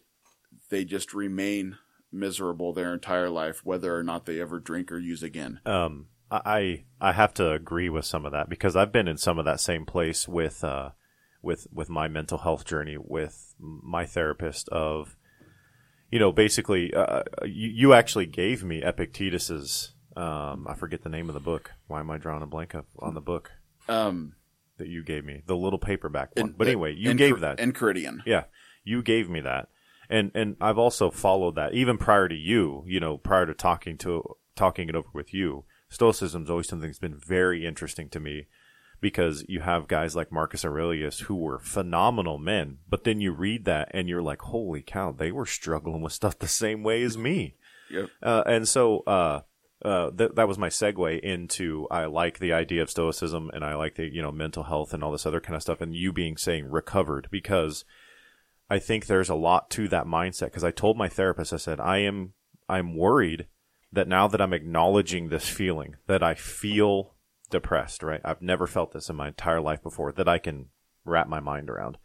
they 0.70 0.84
just 0.84 1.14
remain 1.14 1.76
miserable 2.12 2.72
their 2.72 2.92
entire 2.92 3.30
life, 3.30 3.60
whether 3.64 3.96
or 3.96 4.02
not 4.02 4.26
they 4.26 4.40
ever 4.40 4.58
drink 4.58 4.90
or 4.90 4.98
use 4.98 5.22
again. 5.22 5.60
Um, 5.64 6.06
I 6.30 6.84
I 7.00 7.12
have 7.12 7.34
to 7.34 7.50
agree 7.52 7.88
with 7.88 8.04
some 8.04 8.24
of 8.24 8.32
that 8.32 8.48
because 8.48 8.76
I've 8.76 8.92
been 8.92 9.08
in 9.08 9.16
some 9.16 9.38
of 9.38 9.44
that 9.44 9.60
same 9.60 9.84
place 9.84 10.28
with 10.28 10.62
uh, 10.62 10.90
with 11.42 11.66
with 11.72 11.90
my 11.90 12.06
mental 12.08 12.38
health 12.38 12.64
journey 12.64 12.96
with 12.98 13.54
my 13.58 14.06
therapist 14.06 14.68
of 14.68 15.16
you 16.10 16.18
know, 16.18 16.32
basically, 16.32 16.92
uh, 16.92 17.22
you, 17.44 17.68
you, 17.68 17.92
actually 17.92 18.26
gave 18.26 18.64
me 18.64 18.82
Epictetus's. 18.82 19.92
Um, 20.16 20.66
I 20.68 20.74
forget 20.74 21.02
the 21.02 21.08
name 21.08 21.28
of 21.28 21.34
the 21.34 21.40
book. 21.40 21.70
Why 21.86 22.00
am 22.00 22.10
I 22.10 22.18
drawing 22.18 22.42
a 22.42 22.46
blank 22.46 22.74
up 22.74 22.86
on 22.98 23.14
the 23.14 23.20
book 23.20 23.52
um, 23.88 24.34
that 24.80 24.88
you 24.88 25.04
gave 25.04 25.24
me? 25.24 25.42
The 25.46 25.56
little 25.56 25.78
paperback 25.78 26.30
one. 26.36 26.54
But 26.58 26.66
anyway, 26.66 26.94
you 26.96 27.14
gave 27.14 27.40
that. 27.40 27.58
Enchiridion. 27.58 28.22
Yeah, 28.26 28.44
you 28.84 29.02
gave 29.02 29.30
me 29.30 29.40
that, 29.40 29.68
and 30.08 30.32
and 30.34 30.56
I've 30.60 30.78
also 30.78 31.10
followed 31.10 31.54
that 31.54 31.72
even 31.74 31.96
prior 31.96 32.28
to 32.28 32.34
you. 32.34 32.82
You 32.86 33.00
know, 33.00 33.16
prior 33.16 33.46
to 33.46 33.54
talking 33.54 33.96
to 33.98 34.36
talking 34.56 34.88
it 34.88 34.96
over 34.96 35.08
with 35.14 35.32
you, 35.32 35.64
Stoicism 35.88 36.42
is 36.44 36.50
always 36.50 36.68
something 36.68 36.88
that's 36.88 36.98
been 36.98 37.18
very 37.18 37.64
interesting 37.64 38.08
to 38.10 38.20
me 38.20 38.46
because 39.00 39.44
you 39.48 39.60
have 39.60 39.88
guys 39.88 40.14
like 40.14 40.30
Marcus 40.30 40.64
Aurelius 40.64 41.20
who 41.20 41.34
were 41.36 41.58
phenomenal 41.58 42.38
men, 42.38 42.78
but 42.88 43.04
then 43.04 43.20
you 43.20 43.32
read 43.32 43.64
that 43.64 43.90
and 43.92 44.08
you're 44.08 44.22
like, 44.22 44.42
holy 44.42 44.82
cow, 44.82 45.12
they 45.12 45.32
were 45.32 45.46
struggling 45.46 46.02
with 46.02 46.12
stuff 46.12 46.38
the 46.38 46.48
same 46.48 46.82
way 46.82 47.02
as 47.02 47.16
me. 47.16 47.56
Yep. 47.90 48.08
Uh, 48.22 48.42
and 48.46 48.68
so, 48.68 49.00
uh, 49.00 49.40
uh, 49.84 50.10
th- 50.10 50.32
that 50.34 50.48
was 50.48 50.58
my 50.58 50.68
segue 50.68 51.20
into 51.20 51.86
I 51.90 52.04
like 52.06 52.38
the 52.38 52.52
idea 52.52 52.82
of 52.82 52.90
stoicism 52.90 53.50
and 53.54 53.64
I 53.64 53.74
like 53.74 53.94
the 53.94 54.12
you 54.12 54.20
know 54.20 54.32
mental 54.32 54.64
health 54.64 54.92
and 54.92 55.02
all 55.02 55.12
this 55.12 55.26
other 55.26 55.40
kind 55.40 55.56
of 55.56 55.62
stuff 55.62 55.80
and 55.80 55.94
you 55.94 56.12
being 56.12 56.36
saying 56.36 56.70
recovered 56.70 57.28
because 57.30 57.84
I 58.68 58.78
think 58.78 59.06
there's 59.06 59.30
a 59.30 59.34
lot 59.34 59.70
to 59.70 59.88
that 59.88 60.06
mindset 60.06 60.46
because 60.46 60.64
I 60.64 60.70
told 60.70 60.96
my 60.96 61.08
therapist 61.08 61.52
I 61.52 61.56
said 61.56 61.80
I 61.80 61.98
am 61.98 62.34
I'm 62.68 62.94
worried 62.94 63.46
that 63.92 64.08
now 64.08 64.28
that 64.28 64.40
I'm 64.40 64.52
acknowledging 64.52 65.28
this 65.28 65.48
feeling 65.48 65.96
that 66.06 66.22
I 66.22 66.34
feel 66.34 67.14
depressed, 67.50 68.02
right? 68.02 68.20
I've 68.24 68.42
never 68.42 68.66
felt 68.66 68.92
this 68.92 69.08
in 69.08 69.16
my 69.16 69.28
entire 69.28 69.60
life 69.60 69.82
before 69.82 70.12
that 70.12 70.28
I 70.28 70.38
can 70.38 70.66
wrap 71.04 71.28
my 71.28 71.40
mind 71.40 71.68
around. 71.68 71.98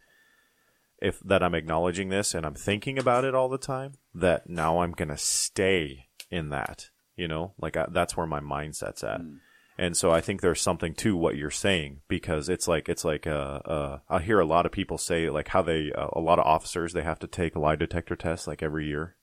If 1.00 1.20
that 1.20 1.42
I'm 1.42 1.54
acknowledging 1.54 2.08
this 2.08 2.34
and 2.34 2.44
I'm 2.44 2.54
thinking 2.54 2.98
about 2.98 3.24
it 3.24 3.34
all 3.34 3.48
the 3.48 3.58
time, 3.58 3.94
that 4.14 4.48
now 4.48 4.80
I'm 4.80 4.92
going 4.92 5.08
to 5.08 5.18
stay 5.18 6.06
in 6.30 6.48
that, 6.50 6.90
you 7.16 7.28
know, 7.28 7.52
like 7.58 7.76
I, 7.76 7.86
that's 7.90 8.16
where 8.16 8.26
my 8.26 8.40
mindset's 8.40 9.04
at. 9.04 9.20
Mm. 9.20 9.38
And 9.78 9.96
so 9.96 10.10
I 10.10 10.22
think 10.22 10.40
there's 10.40 10.60
something 10.60 10.94
to 10.94 11.16
what 11.16 11.36
you're 11.36 11.50
saying 11.50 12.00
because 12.08 12.48
it's 12.48 12.66
like, 12.66 12.88
it's 12.88 13.04
like, 13.04 13.26
uh, 13.26 13.60
uh, 13.64 13.98
I 14.08 14.20
hear 14.20 14.40
a 14.40 14.46
lot 14.46 14.64
of 14.64 14.72
people 14.72 14.96
say 14.96 15.28
like 15.28 15.48
how 15.48 15.60
they, 15.60 15.92
uh, 15.92 16.08
a 16.14 16.20
lot 16.20 16.38
of 16.38 16.46
officers, 16.46 16.92
they 16.92 17.02
have 17.02 17.18
to 17.18 17.26
take 17.26 17.56
lie 17.56 17.76
detector 17.76 18.16
tests 18.16 18.46
like 18.46 18.62
every 18.62 18.86
year. 18.86 19.16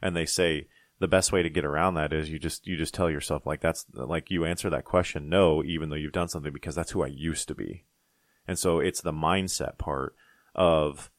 And 0.00 0.16
they 0.16 0.24
say, 0.24 0.68
the 1.00 1.08
best 1.08 1.32
way 1.32 1.42
to 1.42 1.50
get 1.50 1.64
around 1.64 1.94
that 1.94 2.12
is 2.12 2.30
you 2.30 2.38
just 2.38 2.66
you 2.66 2.76
just 2.76 2.92
tell 2.92 3.10
yourself 3.10 3.46
like 3.46 3.60
that's 3.62 3.86
like 3.94 4.30
you 4.30 4.44
answer 4.44 4.68
that 4.68 4.84
question 4.84 5.30
no 5.30 5.64
even 5.64 5.88
though 5.88 5.96
you've 5.96 6.12
done 6.12 6.28
something 6.28 6.52
because 6.52 6.74
that's 6.74 6.90
who 6.90 7.02
I 7.02 7.08
used 7.08 7.48
to 7.48 7.54
be. 7.54 7.86
And 8.46 8.58
so 8.58 8.80
it's 8.80 9.00
the 9.00 9.12
mindset 9.12 9.78
part 9.78 10.14
of 10.54 11.10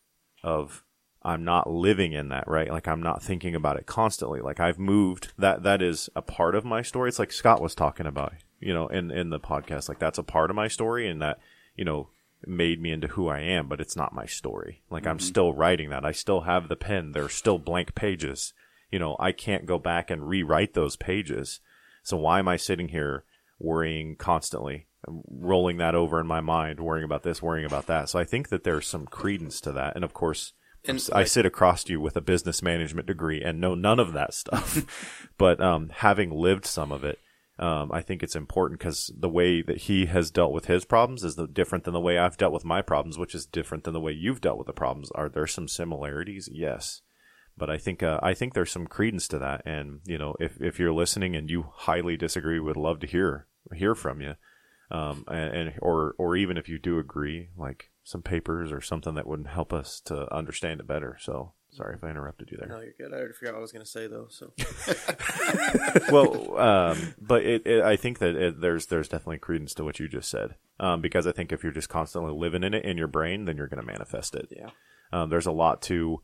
of 0.43 0.83
I'm 1.23 1.43
not 1.43 1.69
living 1.69 2.13
in 2.13 2.29
that, 2.29 2.47
right? 2.47 2.69
Like 2.69 2.87
I'm 2.87 3.03
not 3.03 3.21
thinking 3.21 3.55
about 3.55 3.77
it 3.77 3.85
constantly. 3.85 4.41
Like 4.41 4.59
I've 4.59 4.79
moved 4.79 5.33
that 5.37 5.63
that 5.63 5.81
is 5.81 6.09
a 6.15 6.21
part 6.21 6.55
of 6.55 6.65
my 6.65 6.81
story. 6.81 7.09
It's 7.09 7.19
like 7.19 7.31
Scott 7.31 7.61
was 7.61 7.75
talking 7.75 8.07
about, 8.07 8.33
you 8.59 8.73
know, 8.73 8.87
in 8.87 9.11
in 9.11 9.29
the 9.29 9.39
podcast. 9.39 9.87
Like 9.87 9.99
that's 9.99 10.17
a 10.17 10.23
part 10.23 10.49
of 10.49 10.55
my 10.55 10.67
story 10.67 11.07
and 11.07 11.21
that, 11.21 11.39
you 11.75 11.85
know, 11.85 12.09
made 12.45 12.81
me 12.81 12.91
into 12.91 13.07
who 13.07 13.27
I 13.27 13.39
am, 13.39 13.67
but 13.67 13.79
it's 13.79 13.95
not 13.95 14.15
my 14.15 14.25
story. 14.25 14.81
Like 14.89 15.03
mm-hmm. 15.03 15.11
I'm 15.11 15.19
still 15.19 15.53
writing 15.53 15.89
that. 15.91 16.05
I 16.05 16.11
still 16.11 16.41
have 16.41 16.67
the 16.67 16.75
pen. 16.75 17.11
There's 17.11 17.33
still 17.33 17.59
blank 17.59 17.93
pages 17.93 18.53
you 18.91 18.99
know, 18.99 19.15
I 19.19 19.31
can't 19.31 19.65
go 19.65 19.79
back 19.79 20.11
and 20.11 20.27
rewrite 20.27 20.73
those 20.73 20.97
pages. 20.97 21.61
So 22.03 22.17
why 22.17 22.39
am 22.39 22.47
I 22.47 22.57
sitting 22.57 22.89
here 22.89 23.23
worrying 23.57 24.15
constantly, 24.17 24.87
rolling 25.07 25.77
that 25.77 25.95
over 25.95 26.19
in 26.19 26.27
my 26.27 26.41
mind, 26.41 26.79
worrying 26.79 27.05
about 27.05 27.23
this, 27.23 27.41
worrying 27.41 27.65
about 27.65 27.87
that? 27.87 28.09
So 28.09 28.19
I 28.19 28.25
think 28.25 28.49
that 28.49 28.63
there's 28.63 28.85
some 28.85 29.05
credence 29.05 29.61
to 29.61 29.71
that. 29.71 29.95
And 29.95 30.03
of 30.03 30.13
course, 30.13 30.53
and 30.85 31.09
I 31.13 31.23
sit 31.25 31.45
across 31.45 31.87
you 31.89 31.99
with 31.99 32.15
a 32.15 32.21
business 32.21 32.61
management 32.61 33.07
degree 33.07 33.41
and 33.41 33.59
know 33.59 33.75
none 33.75 33.99
of 33.99 34.13
that 34.13 34.33
stuff. 34.33 35.27
but 35.37 35.61
um, 35.61 35.89
having 35.93 36.31
lived 36.31 36.65
some 36.65 36.91
of 36.91 37.03
it, 37.03 37.19
um, 37.59 37.91
I 37.91 38.01
think 38.01 38.23
it's 38.23 38.35
important 38.35 38.79
because 38.79 39.11
the 39.15 39.29
way 39.29 39.61
that 39.61 39.77
he 39.77 40.07
has 40.07 40.31
dealt 40.31 40.51
with 40.51 40.65
his 40.65 40.83
problems 40.83 41.23
is 41.23 41.35
the, 41.35 41.47
different 41.47 41.83
than 41.83 41.93
the 41.93 41.99
way 41.99 42.17
I've 42.17 42.37
dealt 42.37 42.53
with 42.53 42.65
my 42.65 42.81
problems, 42.81 43.19
which 43.19 43.35
is 43.35 43.45
different 43.45 43.83
than 43.83 43.93
the 43.93 43.99
way 43.99 44.11
you've 44.11 44.41
dealt 44.41 44.57
with 44.57 44.67
the 44.67 44.73
problems. 44.73 45.11
Are 45.11 45.29
there 45.29 45.45
some 45.45 45.67
similarities? 45.67 46.49
Yes. 46.51 47.01
But 47.55 47.69
I 47.69 47.77
think 47.77 48.01
uh, 48.01 48.19
I 48.23 48.33
think 48.33 48.53
there's 48.53 48.71
some 48.71 48.87
credence 48.87 49.27
to 49.27 49.37
that, 49.37 49.61
and 49.65 49.99
you 50.05 50.17
know, 50.17 50.35
if 50.39 50.59
if 50.61 50.79
you're 50.79 50.93
listening 50.93 51.35
and 51.35 51.49
you 51.51 51.65
highly 51.71 52.17
disagree, 52.17 52.59
would 52.59 52.77
love 52.77 52.99
to 53.01 53.07
hear 53.07 53.45
hear 53.75 53.93
from 53.93 54.21
you, 54.21 54.35
um, 54.89 55.25
and, 55.27 55.55
and 55.55 55.73
or 55.79 56.15
or 56.17 56.35
even 56.37 56.57
if 56.57 56.69
you 56.69 56.79
do 56.79 56.97
agree, 56.97 57.49
like 57.55 57.90
some 58.03 58.21
papers 58.21 58.71
or 58.71 58.81
something 58.81 59.15
that 59.15 59.27
would 59.27 59.47
help 59.47 59.73
us 59.73 60.01
to 60.01 60.33
understand 60.33 60.79
it 60.79 60.87
better. 60.87 61.17
So 61.19 61.53
sorry 61.69 61.95
if 61.95 62.03
I 62.03 62.09
interrupted 62.09 62.49
you 62.51 62.57
there. 62.57 62.69
No, 62.69 62.81
you're 62.81 62.93
good. 62.97 63.13
I 63.13 63.17
already 63.17 63.33
forgot 63.33 63.53
what 63.53 63.59
I 63.59 63.61
was 63.61 63.71
going 63.71 63.85
to 63.85 63.91
say 63.91 64.07
though. 64.07 64.27
So 64.29 64.53
well, 66.11 66.57
um, 66.57 67.13
but 67.19 67.43
it, 67.43 67.65
it, 67.65 67.83
I 67.83 67.95
think 67.95 68.19
that 68.19 68.35
it, 68.35 68.61
there's 68.61 68.87
there's 68.87 69.07
definitely 69.07 69.37
credence 69.37 69.73
to 69.75 69.83
what 69.83 69.99
you 69.99 70.07
just 70.07 70.29
said, 70.29 70.55
um, 70.79 71.01
because 71.01 71.27
I 71.27 71.31
think 71.31 71.51
if 71.51 71.63
you're 71.63 71.71
just 71.71 71.89
constantly 71.89 72.33
living 72.33 72.63
in 72.63 72.73
it 72.73 72.85
in 72.85 72.97
your 72.97 73.07
brain, 73.07 73.45
then 73.45 73.57
you're 73.57 73.67
going 73.67 73.81
to 73.81 73.91
manifest 73.91 74.35
it. 74.35 74.49
Yeah. 74.51 74.69
Um, 75.13 75.29
there's 75.29 75.45
a 75.45 75.51
lot 75.51 75.81
to 75.83 76.21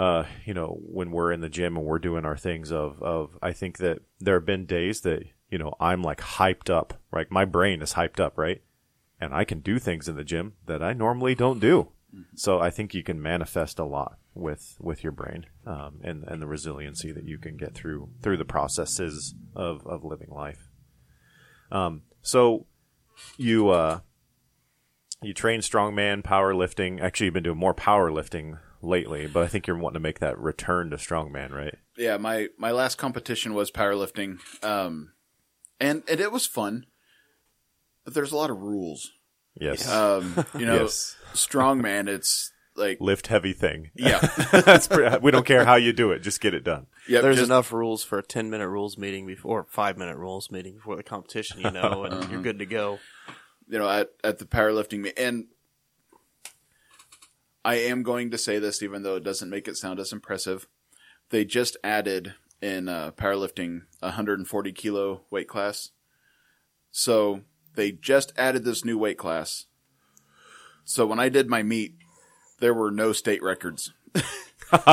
uh, 0.00 0.24
you 0.46 0.54
know, 0.54 0.78
when 0.80 1.10
we're 1.10 1.30
in 1.30 1.42
the 1.42 1.48
gym 1.50 1.76
and 1.76 1.84
we're 1.84 1.98
doing 1.98 2.24
our 2.24 2.36
things 2.36 2.72
of, 2.72 3.02
of, 3.02 3.36
I 3.42 3.52
think 3.52 3.76
that 3.78 3.98
there 4.18 4.36
have 4.36 4.46
been 4.46 4.64
days 4.64 5.02
that, 5.02 5.24
you 5.50 5.58
know, 5.58 5.74
I'm 5.78 6.02
like 6.02 6.22
hyped 6.22 6.70
up, 6.70 6.94
right? 7.10 7.30
My 7.30 7.44
brain 7.44 7.82
is 7.82 7.92
hyped 7.92 8.18
up, 8.18 8.38
right? 8.38 8.62
And 9.20 9.34
I 9.34 9.44
can 9.44 9.60
do 9.60 9.78
things 9.78 10.08
in 10.08 10.16
the 10.16 10.24
gym 10.24 10.54
that 10.66 10.82
I 10.82 10.92
normally 10.92 11.34
don't 11.34 11.60
do. 11.60 11.92
Mm-hmm. 12.14 12.36
So 12.36 12.60
I 12.60 12.70
think 12.70 12.94
you 12.94 13.02
can 13.02 13.20
manifest 13.20 13.78
a 13.78 13.84
lot 13.84 14.18
with, 14.34 14.76
with 14.80 15.02
your 15.02 15.12
brain, 15.12 15.46
um, 15.66 16.00
and, 16.02 16.24
and 16.24 16.40
the 16.40 16.46
resiliency 16.46 17.12
that 17.12 17.24
you 17.24 17.38
can 17.38 17.56
get 17.56 17.74
through, 17.74 18.10
through 18.22 18.38
the 18.38 18.44
processes 18.44 19.34
of, 19.54 19.86
of 19.86 20.04
living 20.04 20.30
life. 20.30 20.68
Um, 21.70 22.02
so 22.22 22.66
you, 23.36 23.68
uh, 23.68 24.00
you 25.22 25.34
train 25.34 25.60
strongman, 25.60 26.22
powerlifting. 26.22 27.00
Actually, 27.00 27.26
you've 27.26 27.34
been 27.34 27.42
doing 27.42 27.58
more 27.58 27.74
powerlifting 27.74 28.58
lately, 28.82 29.26
but 29.26 29.42
I 29.42 29.46
think 29.48 29.66
you're 29.66 29.76
wanting 29.76 29.94
to 29.94 30.00
make 30.00 30.20
that 30.20 30.38
return 30.38 30.90
to 30.90 30.96
strongman, 30.96 31.50
right? 31.50 31.76
Yeah, 31.96 32.16
my 32.16 32.48
my 32.56 32.70
last 32.70 32.96
competition 32.96 33.52
was 33.52 33.70
powerlifting, 33.70 34.38
um, 34.64 35.12
and 35.78 36.02
and 36.08 36.20
it 36.20 36.32
was 36.32 36.46
fun, 36.46 36.86
but 38.10 38.16
there's 38.16 38.32
a 38.32 38.36
lot 38.36 38.50
of 38.50 38.60
rules. 38.60 39.12
Yes, 39.54 39.88
um, 39.88 40.44
you 40.58 40.66
know, 40.66 40.82
yes. 40.82 41.16
strongman. 41.32 42.08
It's 42.08 42.50
like 42.74 43.00
lift 43.00 43.28
heavy 43.28 43.52
thing. 43.52 43.90
Yeah, 43.94 44.18
pretty, 44.90 45.18
we 45.18 45.30
don't 45.30 45.46
care 45.46 45.64
how 45.64 45.76
you 45.76 45.92
do 45.92 46.10
it, 46.10 46.20
just 46.20 46.40
get 46.40 46.54
it 46.54 46.64
done. 46.64 46.88
Yeah, 47.08 47.20
there's 47.20 47.36
just, 47.36 47.48
enough 47.48 47.72
rules 47.72 48.02
for 48.02 48.18
a 48.18 48.22
ten 48.22 48.50
minute 48.50 48.68
rules 48.68 48.98
meeting 48.98 49.28
before 49.28 49.64
five 49.70 49.96
minute 49.96 50.16
rules 50.16 50.50
meeting 50.50 50.74
before 50.74 50.96
the 50.96 51.04
competition, 51.04 51.60
you 51.60 51.70
know, 51.70 52.02
and 52.04 52.14
uh-huh. 52.14 52.28
you're 52.32 52.42
good 52.42 52.58
to 52.58 52.66
go. 52.66 52.98
You 53.68 53.78
know, 53.78 53.88
at 53.88 54.10
at 54.24 54.38
the 54.38 54.44
powerlifting 54.44 55.02
meet. 55.02 55.16
and 55.16 55.46
I 57.64 57.76
am 57.76 58.02
going 58.02 58.32
to 58.32 58.38
say 58.38 58.58
this, 58.58 58.82
even 58.82 59.04
though 59.04 59.16
it 59.16 59.24
doesn't 59.24 59.50
make 59.50 59.68
it 59.68 59.76
sound 59.76 60.00
as 60.00 60.12
impressive. 60.12 60.66
They 61.28 61.44
just 61.44 61.76
added 61.84 62.34
in 62.60 62.88
uh, 62.88 63.12
powerlifting 63.12 63.82
140 64.00 64.72
kilo 64.72 65.22
weight 65.30 65.46
class. 65.46 65.90
So 66.90 67.42
they 67.74 67.92
just 67.92 68.32
added 68.36 68.64
this 68.64 68.84
new 68.84 68.98
weight 68.98 69.18
class. 69.18 69.66
So 70.84 71.06
when 71.06 71.20
I 71.20 71.28
did 71.28 71.48
my 71.48 71.62
meet, 71.62 71.94
there 72.58 72.74
were 72.74 72.90
no 72.90 73.12
state 73.12 73.42
records. 73.42 73.92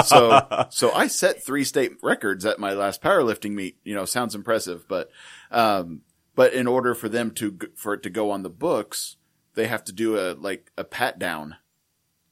so 0.05 0.67
so 0.69 0.91
I 0.91 1.07
set 1.07 1.43
three 1.43 1.63
state 1.63 1.93
records 2.01 2.45
at 2.45 2.59
my 2.59 2.73
last 2.73 3.01
powerlifting 3.01 3.51
meet. 3.51 3.77
You 3.83 3.95
know, 3.95 4.05
sounds 4.05 4.35
impressive, 4.35 4.87
but 4.87 5.09
um, 5.51 6.01
But 6.35 6.53
in 6.53 6.67
order 6.67 6.93
for 6.93 7.09
them 7.09 7.31
to 7.31 7.57
for 7.75 7.93
it 7.93 8.03
to 8.03 8.09
go 8.09 8.29
on 8.31 8.43
the 8.43 8.49
books, 8.49 9.17
they 9.55 9.67
have 9.67 9.83
to 9.85 9.91
do 9.91 10.17
a 10.17 10.33
like 10.33 10.71
a 10.77 10.83
pat 10.83 11.17
down 11.17 11.55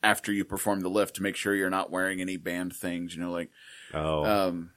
after 0.04 0.32
you 0.32 0.46
perform 0.46 0.82
the 0.82 0.90
lift 0.90 1.16
to 1.16 1.24
make 1.24 1.36
sure 1.36 1.56
you're 1.56 1.72
not 1.72 1.90
wearing 1.90 2.22
any 2.22 2.38
band 2.38 2.76
things. 2.76 3.16
You 3.16 3.22
know, 3.24 3.32
like 3.32 3.50
Oh, 3.94 4.26
um, 4.26 4.72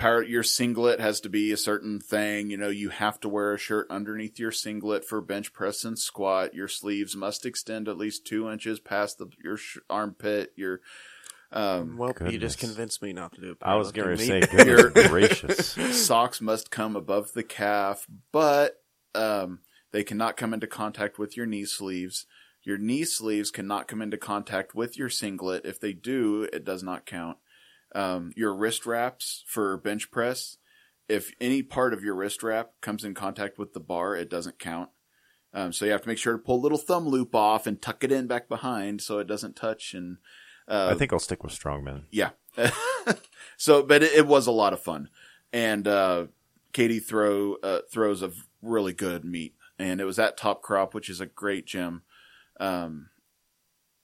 power, 0.00 0.22
your 0.22 0.42
singlet 0.42 0.98
has 0.98 1.20
to 1.20 1.28
be 1.28 1.52
a 1.52 1.56
certain 1.56 2.00
thing. 2.00 2.50
You 2.50 2.56
know, 2.56 2.68
you 2.68 2.88
have 2.88 3.20
to 3.20 3.28
wear 3.28 3.54
a 3.54 3.58
shirt 3.58 3.86
underneath 3.90 4.38
your 4.38 4.50
singlet 4.50 5.04
for 5.04 5.20
bench 5.20 5.52
press 5.52 5.84
and 5.84 5.98
squat. 5.98 6.54
Your 6.54 6.66
sleeves 6.66 7.14
must 7.14 7.46
extend 7.46 7.88
at 7.88 7.98
least 7.98 8.26
two 8.26 8.50
inches 8.50 8.80
past 8.80 9.18
the, 9.18 9.28
your 9.42 9.56
sh- 9.56 9.78
armpit. 9.88 10.52
Your, 10.56 10.80
um, 11.52 11.96
Well, 11.96 12.14
you 12.28 12.38
just 12.38 12.58
convinced 12.58 13.02
me 13.02 13.12
not 13.12 13.34
to 13.34 13.40
do 13.40 13.50
it. 13.52 13.58
I 13.62 13.76
was 13.76 13.92
going 13.92 14.16
to 14.16 14.24
say, 14.24 14.40
meet. 14.40 14.50
goodness 14.66 15.08
gracious. 15.08 15.66
socks 16.06 16.40
must 16.40 16.70
come 16.70 16.96
above 16.96 17.32
the 17.34 17.44
calf, 17.44 18.06
but, 18.32 18.82
um, 19.14 19.60
they 19.92 20.04
cannot 20.04 20.36
come 20.36 20.54
into 20.54 20.66
contact 20.66 21.18
with 21.18 21.36
your 21.36 21.46
knee 21.46 21.64
sleeves. 21.64 22.26
Your 22.62 22.78
knee 22.78 23.04
sleeves 23.04 23.50
cannot 23.50 23.88
come 23.88 24.00
into 24.00 24.16
contact 24.16 24.74
with 24.74 24.96
your 24.96 25.08
singlet. 25.08 25.64
If 25.64 25.80
they 25.80 25.92
do, 25.92 26.48
it 26.52 26.64
does 26.64 26.82
not 26.82 27.06
count. 27.06 27.38
Um, 27.94 28.32
your 28.36 28.54
wrist 28.54 28.86
wraps 28.86 29.44
for 29.46 29.76
bench 29.76 30.10
press, 30.10 30.56
if 31.08 31.32
any 31.40 31.62
part 31.62 31.92
of 31.92 32.04
your 32.04 32.14
wrist 32.14 32.42
wrap 32.42 32.72
comes 32.80 33.04
in 33.04 33.14
contact 33.14 33.58
with 33.58 33.72
the 33.72 33.80
bar, 33.80 34.14
it 34.14 34.30
doesn't 34.30 34.58
count. 34.58 34.90
Um, 35.52 35.72
so 35.72 35.84
you 35.84 35.90
have 35.90 36.02
to 36.02 36.08
make 36.08 36.18
sure 36.18 36.34
to 36.34 36.38
pull 36.38 36.56
a 36.56 36.62
little 36.62 36.78
thumb 36.78 37.08
loop 37.08 37.34
off 37.34 37.66
and 37.66 37.82
tuck 37.82 38.04
it 38.04 38.12
in 38.12 38.28
back 38.28 38.48
behind 38.48 39.02
so 39.02 39.18
it 39.18 39.26
doesn't 39.26 39.56
touch. 39.56 39.94
And 39.94 40.18
uh, 40.68 40.90
I 40.92 40.94
think 40.94 41.12
I'll 41.12 41.18
stick 41.18 41.42
with 41.42 41.52
strongman. 41.52 42.04
yeah. 42.10 42.30
so, 43.56 43.82
but 43.82 44.02
it, 44.02 44.12
it 44.12 44.26
was 44.26 44.46
a 44.46 44.52
lot 44.52 44.72
of 44.72 44.80
fun, 44.80 45.08
and 45.52 45.86
uh, 45.86 46.26
Katie 46.72 46.98
throw 46.98 47.54
uh, 47.62 47.80
throws 47.90 48.22
a 48.22 48.32
really 48.62 48.92
good 48.92 49.24
meet, 49.24 49.54
and 49.78 50.00
it 50.00 50.04
was 50.04 50.18
at 50.18 50.36
Top 50.36 50.62
Crop, 50.62 50.94
which 50.94 51.08
is 51.08 51.20
a 51.20 51.26
great 51.26 51.66
gym. 51.66 52.02
Um, 52.58 53.10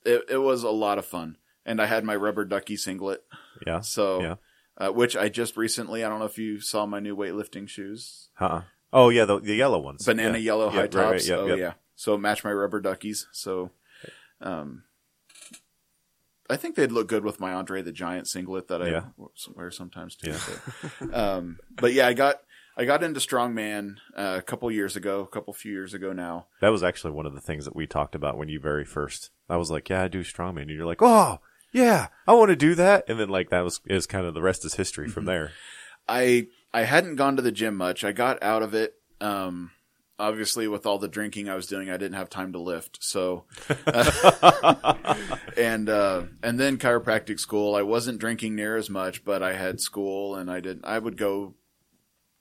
it 0.05 0.23
it 0.29 0.37
was 0.37 0.63
a 0.63 0.69
lot 0.69 0.97
of 0.97 1.05
fun, 1.05 1.37
and 1.67 1.79
I 1.79 1.85
had 1.85 2.03
my 2.03 2.15
rubber 2.15 2.45
ducky 2.45 2.75
singlet, 2.77 3.23
Yeah. 3.67 3.81
so 3.81 4.21
Yeah. 4.21 4.35
uh, 4.77 4.89
which 4.89 5.15
I 5.15 5.29
just 5.29 5.55
recently. 5.55 6.03
I 6.03 6.09
don't 6.09 6.17
know 6.19 6.25
if 6.25 6.39
you 6.39 6.59
saw 6.59 6.87
my 6.87 6.99
new 6.99 7.15
weightlifting 7.15 7.69
shoes, 7.69 8.29
Huh. 8.35 8.61
Oh 8.91 9.09
yeah, 9.09 9.25
the 9.25 9.39
the 9.39 9.53
yellow 9.55 9.77
ones. 9.79 10.03
banana 10.05 10.37
Yeah. 10.39 10.43
yellow 10.45 10.69
high 10.69 10.81
right, 10.81 10.91
tops. 10.91 11.11
right, 11.11 11.25
yep, 11.27 11.39
oh 11.39 11.45
yep. 11.47 11.57
yeah, 11.59 11.73
so 11.95 12.17
match 12.17 12.43
my 12.43 12.51
rubber 12.51 12.79
duckies. 12.81 13.27
So, 13.31 13.71
um, 14.41 14.83
I 16.49 16.55
think 16.55 16.75
they'd 16.75 16.91
look 16.93 17.09
good 17.09 17.25
with 17.25 17.39
my 17.41 17.51
Andre 17.53 17.81
the 17.81 17.91
Giant 17.91 18.27
singlet 18.27 18.69
that 18.69 18.81
I 18.81 18.89
Yeah. 18.89 19.03
wear 19.53 19.69
sometimes 19.71 20.15
too. 20.15 20.31
Yeah. 20.31 20.39
But, 21.01 21.13
um, 21.13 21.59
but 21.75 21.91
yeah, 21.93 22.07
I 22.07 22.13
got 22.13 22.41
I 22.77 22.85
got 22.85 23.03
into 23.03 23.19
strongman 23.19 23.97
uh, 24.15 24.35
a 24.37 24.41
couple 24.41 24.69
years 24.71 24.95
ago, 24.95 25.21
a 25.21 25.27
couple 25.27 25.51
few 25.53 25.71
years 25.73 25.93
ago 25.95 26.13
now. 26.13 26.45
That 26.61 26.69
was 26.69 26.83
actually 26.83 27.11
one 27.11 27.25
of 27.25 27.33
the 27.33 27.41
things 27.41 27.65
that 27.65 27.75
we 27.75 27.87
talked 27.87 28.13
about 28.15 28.37
when 28.37 28.47
you 28.49 28.59
very 28.59 28.85
first. 28.85 29.31
I 29.49 29.57
was 29.57 29.69
like, 29.71 29.89
"Yeah, 29.89 30.03
I 30.03 30.07
do 30.07 30.21
strongman," 30.23 30.61
and 30.61 30.69
you're 30.69 30.85
like, 30.85 31.01
"Oh, 31.01 31.39
yeah, 31.77 32.07
I 32.27 32.33
want 32.33 32.49
to 32.49 32.55
do 32.55 32.75
that." 32.75 33.05
And 33.07 33.19
then 33.19 33.29
like 33.29 33.49
that 33.49 33.61
was 33.61 33.79
is 33.85 34.05
kind 34.07 34.25
of 34.25 34.33
the 34.33 34.41
rest 34.41 34.65
is 34.65 34.73
history 34.75 35.05
Mm-hmm. 35.05 35.13
from 35.13 35.25
there. 35.25 35.51
I 36.07 36.47
I 36.73 36.83
hadn't 36.83 37.15
gone 37.15 37.35
to 37.35 37.41
the 37.41 37.51
gym 37.51 37.75
much. 37.75 38.03
I 38.03 38.11
got 38.11 38.41
out 38.41 38.63
of 38.63 38.73
it. 38.73 38.95
Um, 39.21 39.71
obviously, 40.19 40.67
with 40.67 40.85
all 40.85 40.97
the 40.99 41.07
drinking 41.07 41.49
I 41.49 41.55
was 41.55 41.67
doing, 41.67 41.89
I 41.89 41.97
didn't 41.97 42.17
have 42.17 42.29
time 42.29 42.53
to 42.53 42.59
lift. 42.59 42.97
So, 43.01 43.45
and 45.57 45.89
uh, 45.89 46.23
and 46.43 46.59
then 46.59 46.77
chiropractic 46.77 47.39
school. 47.39 47.75
I 47.75 47.81
wasn't 47.81 48.19
drinking 48.19 48.55
near 48.55 48.77
as 48.77 48.89
much, 48.89 49.23
but 49.25 49.41
I 49.43 49.53
had 49.53 49.79
school, 49.81 50.35
and 50.35 50.49
I 50.51 50.59
didn't. 50.59 50.85
I 50.85 50.99
would 50.99 51.17
go 51.17 51.55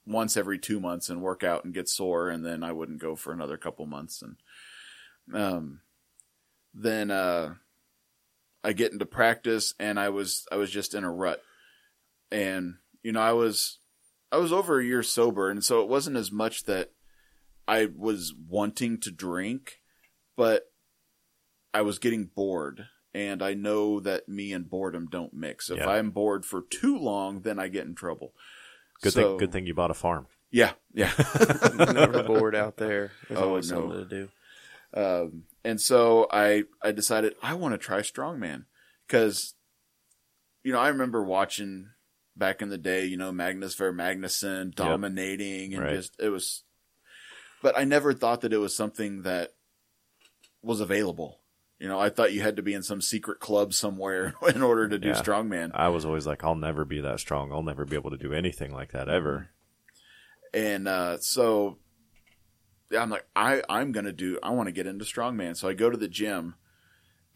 once 0.06 0.36
every 0.36 0.58
two 0.58 0.78
months 0.80 1.08
and 1.08 1.20
work 1.20 1.42
out 1.42 1.64
and 1.64 1.74
get 1.74 1.88
sore, 1.88 2.28
and 2.28 2.44
then 2.44 2.62
I 2.62 2.72
wouldn't 2.72 3.00
go 3.00 3.16
for 3.16 3.32
another 3.32 3.56
couple 3.56 3.86
months, 3.86 4.22
and 4.22 4.36
um, 5.34 5.80
then 6.74 7.10
uh, 7.10 7.54
I 8.66 8.72
get 8.72 8.92
into 8.92 9.06
practice, 9.06 9.72
and 9.78 9.98
I 9.98 10.08
was 10.08 10.44
I 10.50 10.56
was 10.56 10.70
just 10.70 10.92
in 10.94 11.04
a 11.04 11.10
rut, 11.12 11.40
and 12.32 12.74
you 13.02 13.12
know 13.12 13.20
I 13.20 13.32
was 13.32 13.78
I 14.32 14.38
was 14.38 14.52
over 14.52 14.80
a 14.80 14.84
year 14.84 15.02
sober, 15.02 15.48
and 15.50 15.64
so 15.64 15.80
it 15.82 15.88
wasn't 15.88 16.16
as 16.16 16.32
much 16.32 16.64
that 16.64 16.90
I 17.68 17.88
was 17.96 18.34
wanting 18.48 18.98
to 19.02 19.10
drink, 19.12 19.80
but 20.36 20.64
I 21.72 21.82
was 21.82 21.98
getting 21.98 22.24
bored. 22.34 22.86
And 23.14 23.42
I 23.42 23.54
know 23.54 23.98
that 24.00 24.28
me 24.28 24.52
and 24.52 24.68
boredom 24.68 25.08
don't 25.10 25.32
mix. 25.32 25.70
If 25.70 25.78
Yeah. 25.78 25.88
I'm 25.88 26.10
bored 26.10 26.44
for 26.44 26.60
too 26.68 26.98
long, 26.98 27.40
then 27.40 27.58
I 27.58 27.68
get 27.68 27.86
in 27.86 27.94
trouble. 27.94 28.34
Good 29.00 29.14
So- 29.14 29.22
thing. 29.22 29.36
Good 29.38 29.52
thing 29.52 29.66
you 29.66 29.72
bought 29.72 29.90
a 29.90 29.94
farm. 29.94 30.26
Yeah, 30.50 30.72
yeah. 30.92 31.10
Never 31.74 32.22
bored 32.24 32.54
out 32.54 32.76
there. 32.76 33.12
There's 33.28 33.40
Oh, 33.40 33.48
always 33.48 33.70
no. 33.70 33.78
something 33.80 33.98
to 34.00 34.04
do. 34.04 34.28
Um, 34.92 35.44
and 35.66 35.80
so 35.80 36.28
I, 36.30 36.62
I 36.80 36.92
decided 36.92 37.34
I 37.42 37.54
want 37.54 37.74
to 37.74 37.78
try 37.78 37.98
strongman 37.98 38.66
because, 39.06 39.54
you 40.62 40.72
know, 40.72 40.78
I 40.78 40.88
remember 40.88 41.24
watching 41.24 41.88
back 42.36 42.62
in 42.62 42.68
the 42.68 42.78
day, 42.78 43.04
you 43.04 43.16
know, 43.16 43.32
Magnus 43.32 43.74
Ver 43.74 43.92
Magnusson 43.92 44.72
dominating 44.72 45.74
and 45.74 45.82
Right. 45.82 45.96
just, 45.96 46.14
it 46.20 46.28
was, 46.28 46.62
but 47.62 47.76
I 47.76 47.82
never 47.82 48.12
thought 48.14 48.42
that 48.42 48.52
it 48.52 48.58
was 48.58 48.76
something 48.76 49.22
that 49.22 49.54
was 50.62 50.80
available. 50.80 51.40
You 51.80 51.88
know, 51.88 51.98
I 51.98 52.10
thought 52.10 52.32
you 52.32 52.42
had 52.42 52.56
to 52.56 52.62
be 52.62 52.72
in 52.72 52.84
some 52.84 53.00
secret 53.00 53.40
club 53.40 53.74
somewhere 53.74 54.34
in 54.54 54.62
order 54.62 54.88
to 54.88 55.00
do 55.00 55.08
Yeah. 55.08 55.20
strongman. 55.20 55.72
I 55.74 55.88
was 55.88 56.04
always 56.04 56.28
like, 56.28 56.44
"I'll 56.44 56.54
never 56.54 56.84
be 56.84 57.00
that 57.00 57.18
strong. 57.18 57.50
I'll 57.52 57.64
never 57.64 57.84
be 57.84 57.96
able 57.96 58.12
to 58.12 58.16
do 58.16 58.32
anything 58.32 58.72
like 58.72 58.92
that 58.92 59.08
ever." 59.08 59.50
And 60.54 60.86
uh, 60.88 61.18
so 61.18 61.78
I'm 62.96 63.10
like, 63.10 63.26
I, 63.34 63.62
I'm 63.68 63.92
going 63.92 64.06
to 64.06 64.12
do, 64.12 64.38
I 64.42 64.50
want 64.50 64.68
to 64.68 64.72
get 64.72 64.86
into 64.86 65.04
strongman. 65.04 65.56
So 65.56 65.68
I 65.68 65.74
go 65.74 65.90
to 65.90 65.96
the 65.96 66.08
gym 66.08 66.54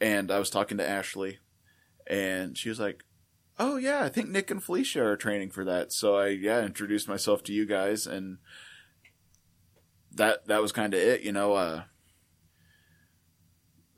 and 0.01 0.31
I 0.31 0.39
was 0.39 0.51
talking 0.51 0.79
to 0.79 0.89
Ashley 0.89 1.39
and 2.07 2.57
she 2.57 2.69
was 2.69 2.81
like, 2.81 3.05
Oh, 3.59 3.77
yeah, 3.77 4.03
I 4.03 4.09
think 4.09 4.31
Nick 4.31 4.51
and 4.51 4.63
Felicia 4.63 5.05
are 5.05 5.17
training 5.17 5.51
for 5.51 5.67
that. 5.67 5.93
So 5.93 6.17
I, 6.17 6.29
yeah, 6.29 6.65
introduced 6.65 7.09
myself 7.09 7.43
to 7.45 7.53
you 7.53 7.67
guys 7.67 8.07
and 8.07 8.39
that, 10.13 10.47
that 10.47 10.63
was 10.63 10.73
kind 10.73 10.95
of 10.95 11.01
it, 11.01 11.21
you 11.21 11.33
know, 11.33 11.53
uh, 11.55 11.83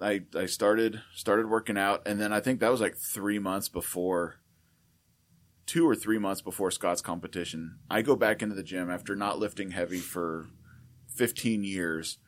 I, 0.00 0.22
I 0.36 0.46
started, 0.46 1.00
started 1.14 1.48
working 1.48 1.78
out 1.78 2.02
and 2.06 2.20
then 2.20 2.32
I 2.32 2.40
think 2.40 2.58
that 2.58 2.72
was 2.72 2.80
like 2.80 2.96
three 2.96 3.38
months 3.38 3.68
before 3.68 4.42
two 5.66 5.88
or 5.88 5.94
three 5.94 6.18
months 6.18 6.42
before 6.42 6.70
Scott's 6.70 7.00
competition, 7.00 7.78
I 7.88 8.02
go 8.02 8.16
back 8.16 8.42
into 8.42 8.54
the 8.54 8.62
gym 8.62 8.90
after 8.90 9.16
not 9.16 9.38
lifting 9.38 9.70
heavy 9.70 10.00
for 10.00 10.48
15 11.14 11.64
years. 11.64 12.18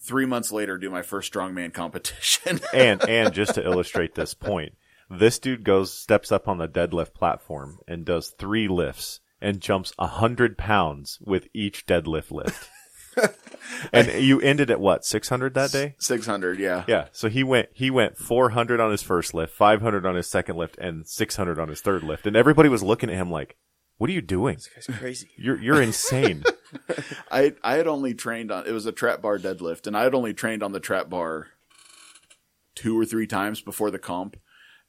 Three 0.00 0.26
months 0.26 0.50
later, 0.50 0.78
do 0.78 0.90
my 0.90 1.02
first 1.02 1.32
strongman 1.32 1.72
competition. 1.74 2.60
and 2.74 3.08
and 3.08 3.32
just 3.32 3.54
to 3.54 3.64
illustrate 3.64 4.14
this 4.14 4.34
point, 4.34 4.74
this 5.08 5.38
dude 5.38 5.64
goes 5.64 5.92
steps 5.92 6.32
up 6.32 6.48
on 6.48 6.58
the 6.58 6.68
deadlift 6.68 7.14
platform 7.14 7.78
and 7.86 8.04
does 8.04 8.30
three 8.30 8.68
lifts 8.68 9.20
and 9.40 9.60
jumps 9.60 9.92
a 9.98 10.06
hundred 10.06 10.56
pounds 10.56 11.18
with 11.20 11.48
each 11.52 11.86
deadlift 11.86 12.30
lift. 12.30 12.68
and 13.92 14.08
you 14.22 14.40
ended 14.40 14.70
at 14.70 14.80
what 14.80 15.04
six 15.04 15.28
hundred 15.28 15.54
that 15.54 15.70
day? 15.70 15.94
600, 15.98 16.58
yeah. 16.58 16.84
Yeah. 16.86 17.08
So 17.12 17.28
he 17.28 17.42
went 17.44 17.68
he 17.72 17.90
went 17.90 18.16
four 18.16 18.50
hundred 18.50 18.80
on 18.80 18.90
his 18.90 19.02
first 19.02 19.34
lift, 19.34 19.52
five 19.52 19.82
hundred 19.82 20.06
on 20.06 20.14
his 20.14 20.30
second 20.30 20.56
lift, 20.56 20.78
and 20.78 21.06
six 21.06 21.36
hundred 21.36 21.58
on 21.58 21.68
his 21.68 21.80
third 21.80 22.02
lift, 22.02 22.26
and 22.26 22.36
everybody 22.36 22.68
was 22.68 22.82
looking 22.82 23.10
at 23.10 23.16
him 23.16 23.30
like, 23.30 23.56
"What 23.98 24.08
are 24.08 24.14
you 24.14 24.22
doing? 24.22 24.56
This 24.56 24.86
guy's 24.88 24.98
crazy. 24.98 25.30
You're 25.36 25.60
you're 25.60 25.82
insane." 25.82 26.44
I 27.30 27.54
I 27.62 27.74
had 27.74 27.86
only 27.86 28.14
trained 28.14 28.50
on 28.50 28.66
it 28.66 28.72
was 28.72 28.86
a 28.86 28.92
trap 28.92 29.22
bar 29.22 29.38
deadlift, 29.38 29.86
and 29.86 29.96
I 29.96 30.04
had 30.04 30.14
only 30.14 30.34
trained 30.34 30.62
on 30.62 30.72
the 30.72 30.80
trap 30.80 31.08
bar 31.08 31.48
two 32.74 32.98
or 32.98 33.04
three 33.04 33.26
times 33.26 33.60
before 33.60 33.90
the 33.90 33.98
comp, 33.98 34.36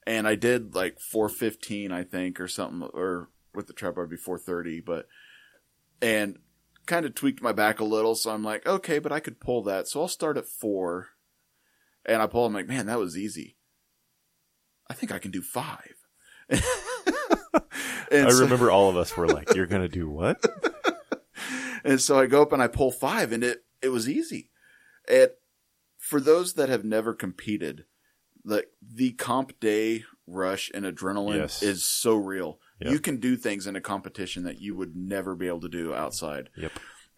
and 0.06 0.26
I 0.26 0.34
did 0.34 0.74
like 0.74 0.98
415, 1.00 1.92
I 1.92 2.02
think, 2.02 2.40
or 2.40 2.48
something, 2.48 2.88
or 2.92 3.30
with 3.54 3.66
the 3.66 3.72
trap 3.72 3.96
bar 3.96 4.06
before 4.06 4.38
30, 4.38 4.80
but 4.80 5.06
and 6.00 6.38
kind 6.86 7.06
of 7.06 7.14
tweaked 7.14 7.42
my 7.42 7.52
back 7.52 7.80
a 7.80 7.84
little, 7.84 8.14
so 8.14 8.30
I'm 8.30 8.44
like, 8.44 8.66
okay, 8.66 8.98
but 8.98 9.12
I 9.12 9.20
could 9.20 9.40
pull 9.40 9.62
that, 9.64 9.88
so 9.88 10.00
I'll 10.00 10.08
start 10.08 10.36
at 10.36 10.46
four, 10.46 11.08
and 12.04 12.20
I 12.20 12.26
pull. 12.26 12.46
I'm 12.46 12.52
like, 12.52 12.68
man, 12.68 12.86
that 12.86 12.98
was 12.98 13.16
easy. 13.16 13.56
I 14.88 14.94
think 14.94 15.12
I 15.12 15.18
can 15.18 15.30
do 15.30 15.42
five. 15.42 15.94
And 18.10 18.28
I 18.28 18.38
remember 18.38 18.70
all 18.70 18.90
of 18.90 18.96
us 18.96 19.16
were 19.16 19.26
like, 19.26 19.54
"You're 19.54 19.66
gonna 19.66 19.88
do 19.88 20.08
what?" 20.08 20.44
And 21.84 22.00
so 22.00 22.18
I 22.18 22.26
go 22.26 22.42
up 22.42 22.52
and 22.52 22.62
I 22.62 22.66
pull 22.66 22.90
five, 22.90 23.30
and 23.32 23.44
it 23.44 23.64
it 23.82 23.88
was 23.90 24.08
easy. 24.08 24.50
And 25.08 25.30
for 25.98 26.18
those 26.20 26.54
that 26.54 26.68
have 26.70 26.84
never 26.84 27.12
competed, 27.14 27.84
like 28.44 28.68
the 28.82 29.12
comp 29.12 29.58
day 29.60 30.04
rush 30.26 30.70
and 30.72 30.84
adrenaline 30.86 31.36
Yes. 31.36 31.62
is 31.62 31.84
so 31.84 32.14
real. 32.16 32.58
Yep. 32.80 32.92
You 32.92 32.98
can 32.98 33.16
do 33.18 33.36
things 33.36 33.66
in 33.66 33.76
a 33.76 33.80
competition 33.80 34.44
that 34.44 34.60
you 34.60 34.74
would 34.74 34.96
never 34.96 35.34
be 35.34 35.46
able 35.46 35.60
to 35.60 35.68
do 35.68 35.94
outside. 35.94 36.48
Yep. 36.56 36.72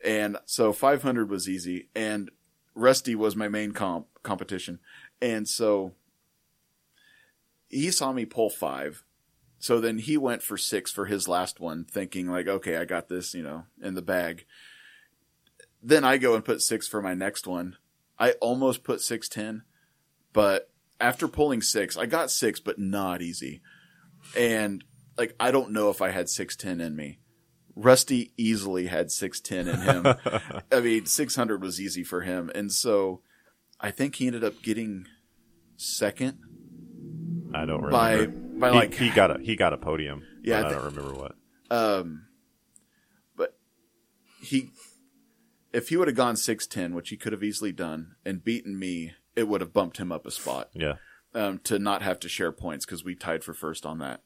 And 0.05 0.36
so 0.44 0.72
500 0.72 1.30
was 1.30 1.48
easy, 1.48 1.88
and 1.94 2.30
Rusty 2.74 3.14
was 3.14 3.34
my 3.36 3.48
main 3.48 3.72
comp 3.72 4.06
competition, 4.22 4.80
and 5.22 5.48
so 5.48 5.93
he 7.68 7.90
saw 7.90 8.12
me 8.12 8.24
pull 8.24 8.51
five. 8.51 9.05
So 9.66 9.80
then 9.80 9.98
he 9.98 10.16
went 10.16 10.44
for 10.44 10.56
six 10.56 10.93
for 10.93 11.06
his 11.06 11.26
last 11.26 11.59
one, 11.59 11.86
thinking 11.90 12.28
like, 12.28 12.47
okay, 12.47 12.76
I 12.76 12.84
got 12.84 13.09
this, 13.09 13.34
you 13.34 13.43
know, 13.43 13.64
in 13.82 13.94
the 13.94 14.01
bag. 14.01 14.47
then 15.82 16.05
I 16.05 16.18
go 16.18 16.36
and 16.36 16.44
put 16.44 16.62
six 16.62 16.86
for 16.86 17.02
my 17.02 17.14
next 17.14 17.48
one. 17.48 17.76
I 18.16 18.32
almost 18.34 18.84
put 18.84 19.01
six 19.01 19.28
ten, 19.28 19.64
but 20.32 20.70
after 21.01 21.26
pulling 21.26 21.62
six, 21.62 21.97
I 21.97 22.06
got 22.06 22.30
six, 22.30 22.60
but 22.60 22.78
not 22.78 23.22
easy. 23.22 23.60
And 24.36 24.84
like 25.18 25.34
I 25.40 25.51
don't 25.51 25.72
know 25.72 25.90
if 25.90 26.01
I 26.01 26.10
had 26.10 26.28
six 26.28 26.55
ten 26.55 26.80
in 26.80 26.94
me. 26.94 27.18
Rusty 27.74 28.30
easily 28.36 28.86
had 28.86 29.10
six 29.10 29.40
ten 29.40 29.66
in 29.66 29.80
him. 29.80 30.06
I 30.70 30.78
mean, 30.78 31.06
six 31.06 31.34
hundred 31.34 31.60
was 31.60 31.80
easy 31.80 32.05
for 32.05 32.20
him, 32.20 32.52
and 32.55 32.70
so 32.70 33.20
I 33.80 33.90
think 33.90 34.14
he 34.14 34.28
ended 34.28 34.44
up 34.44 34.62
getting 34.62 35.09
second 35.76 36.38
I 37.52 37.64
don't 37.64 37.82
remember. 37.82 38.26
by 38.28 38.45
he, 38.73 38.77
like 38.77 38.95
he 38.95 39.11
got 39.11 39.31
a 39.31 39.43
he 39.43 39.57
got 39.57 39.73
a 39.73 39.77
podium. 39.77 40.23
Yeah, 40.43 40.62
I 40.62 40.69
I 40.69 40.73
don't 40.73 40.85
remember 40.85 41.15
what. 41.15 41.33
Um, 41.70 42.27
but 43.37 43.57
he, 44.41 44.70
if 45.73 45.89
he 45.89 45.97
would 45.97 46.09
have 46.09 46.16
gone 46.16 46.37
six 46.37 46.66
ten, 46.66 46.95
which 46.95 47.11
he 47.11 47.16
could 47.16 47.33
have 47.33 47.45
easily 47.45 47.73
done, 47.73 48.16
and 48.24 48.45
beaten 48.45 48.78
me, 48.78 49.15
it 49.35 49.49
would 49.49 49.61
have 49.61 49.73
bumped 49.73 49.99
him 49.99 50.12
up 50.12 50.27
a 50.27 50.31
spot 50.31 50.70
Yeah, 50.73 50.95
um, 51.35 51.59
to 51.65 51.78
not 51.78 52.03
have 52.03 52.20
to 52.20 52.28
share 52.28 52.53
points 52.53 52.87
because 52.87 53.05
we 53.05 53.15
tied 53.15 53.45
for 53.45 53.55
first 53.55 53.85
on 53.85 53.99
that. 53.99 54.23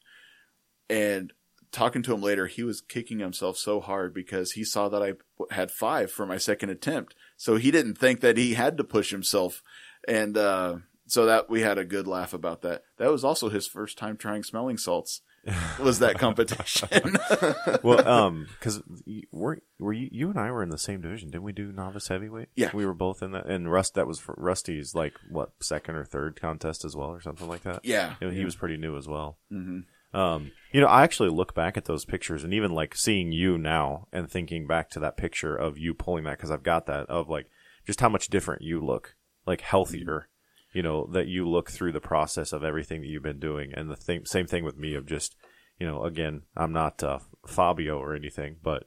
And 0.88 1.32
talking 1.72 2.02
to 2.02 2.12
him 2.12 2.20
later, 2.20 2.46
he 2.46 2.62
was 2.62 2.80
kicking 2.80 3.20
himself 3.20 3.56
so 3.56 3.80
hard 3.80 4.12
because 4.12 4.52
he 4.52 4.64
saw 4.64 4.88
that 4.88 5.02
I 5.02 5.12
had 5.54 5.70
five 5.70 6.10
for 6.10 6.26
my 6.26 6.36
second 6.36 6.70
attempt, 6.70 7.14
so 7.36 7.56
he 7.56 7.70
didn't 7.70 7.96
think 7.96 8.20
that 8.20 8.36
he 8.36 8.54
had 8.54 8.76
to 8.76 8.84
push 8.84 9.10
himself, 9.10 9.62
and 10.06 10.36
uh, 10.36 10.76
so 11.10 11.26
that 11.26 11.50
we 11.50 11.60
had 11.62 11.78
a 11.78 11.84
good 11.84 12.06
laugh 12.06 12.32
about 12.32 12.62
that. 12.62 12.82
That 12.98 13.10
was 13.10 13.24
also 13.24 13.48
his 13.48 13.66
first 13.66 13.98
time 13.98 14.16
trying 14.16 14.42
smelling 14.42 14.78
salts. 14.78 15.22
Was 15.78 15.98
that 16.00 16.18
competition? 16.18 17.16
well, 17.82 18.06
um, 18.06 18.46
because 18.58 18.82
were 19.32 19.58
were 19.78 19.92
you 19.92 20.08
you 20.12 20.30
and 20.30 20.38
I 20.38 20.50
were 20.50 20.62
in 20.62 20.68
the 20.68 20.78
same 20.78 21.00
division? 21.00 21.30
Didn't 21.30 21.44
we 21.44 21.52
do 21.52 21.72
novice 21.72 22.08
heavyweight? 22.08 22.48
Yeah. 22.56 22.70
we 22.74 22.84
were 22.84 22.94
both 22.94 23.22
in 23.22 23.32
that. 23.32 23.46
And 23.46 23.70
Rust, 23.70 23.94
that 23.94 24.06
was 24.06 24.18
for 24.18 24.34
Rusty's 24.36 24.94
like 24.94 25.14
what 25.30 25.52
second 25.60 25.94
or 25.96 26.04
third 26.04 26.40
contest 26.40 26.84
as 26.84 26.94
well, 26.94 27.08
or 27.08 27.20
something 27.20 27.48
like 27.48 27.62
that. 27.62 27.84
Yeah. 27.84 28.14
Know, 28.20 28.30
he 28.30 28.44
was 28.44 28.56
pretty 28.56 28.76
new 28.76 28.96
as 28.96 29.08
well. 29.08 29.38
Mhm. 29.52 29.84
Um, 30.12 30.50
you 30.72 30.80
know, 30.80 30.88
I 30.88 31.04
actually 31.04 31.30
look 31.30 31.54
back 31.54 31.76
at 31.76 31.84
those 31.84 32.04
pictures 32.04 32.42
and 32.44 32.52
even 32.52 32.72
like 32.72 32.96
seeing 32.96 33.30
you 33.32 33.56
now 33.56 34.08
and 34.12 34.28
thinking 34.28 34.66
back 34.66 34.90
to 34.90 35.00
that 35.00 35.16
picture 35.16 35.56
of 35.56 35.78
you 35.78 35.94
pulling 35.94 36.24
that 36.24 36.36
because 36.36 36.50
I've 36.50 36.64
got 36.64 36.86
that 36.86 37.06
of 37.08 37.28
like 37.28 37.46
just 37.86 38.00
how 38.00 38.08
much 38.08 38.28
different 38.28 38.62
you 38.62 38.84
look, 38.84 39.14
like 39.46 39.60
healthier. 39.62 40.28
You 40.72 40.82
know 40.82 41.08
that 41.12 41.26
you 41.26 41.48
look 41.48 41.70
through 41.70 41.92
the 41.92 42.00
process 42.00 42.52
of 42.52 42.62
everything 42.62 43.00
that 43.00 43.08
you've 43.08 43.22
been 43.22 43.40
doing, 43.40 43.72
and 43.74 43.90
the 43.90 43.96
thing, 43.96 44.24
same 44.24 44.46
thing 44.46 44.64
with 44.64 44.76
me 44.76 44.94
of 44.94 45.06
just, 45.06 45.36
you 45.78 45.86
know, 45.86 46.04
again, 46.04 46.42
I'm 46.56 46.72
not 46.72 47.02
uh, 47.02 47.18
Fabio 47.46 47.98
or 47.98 48.14
anything, 48.14 48.56
but 48.62 48.84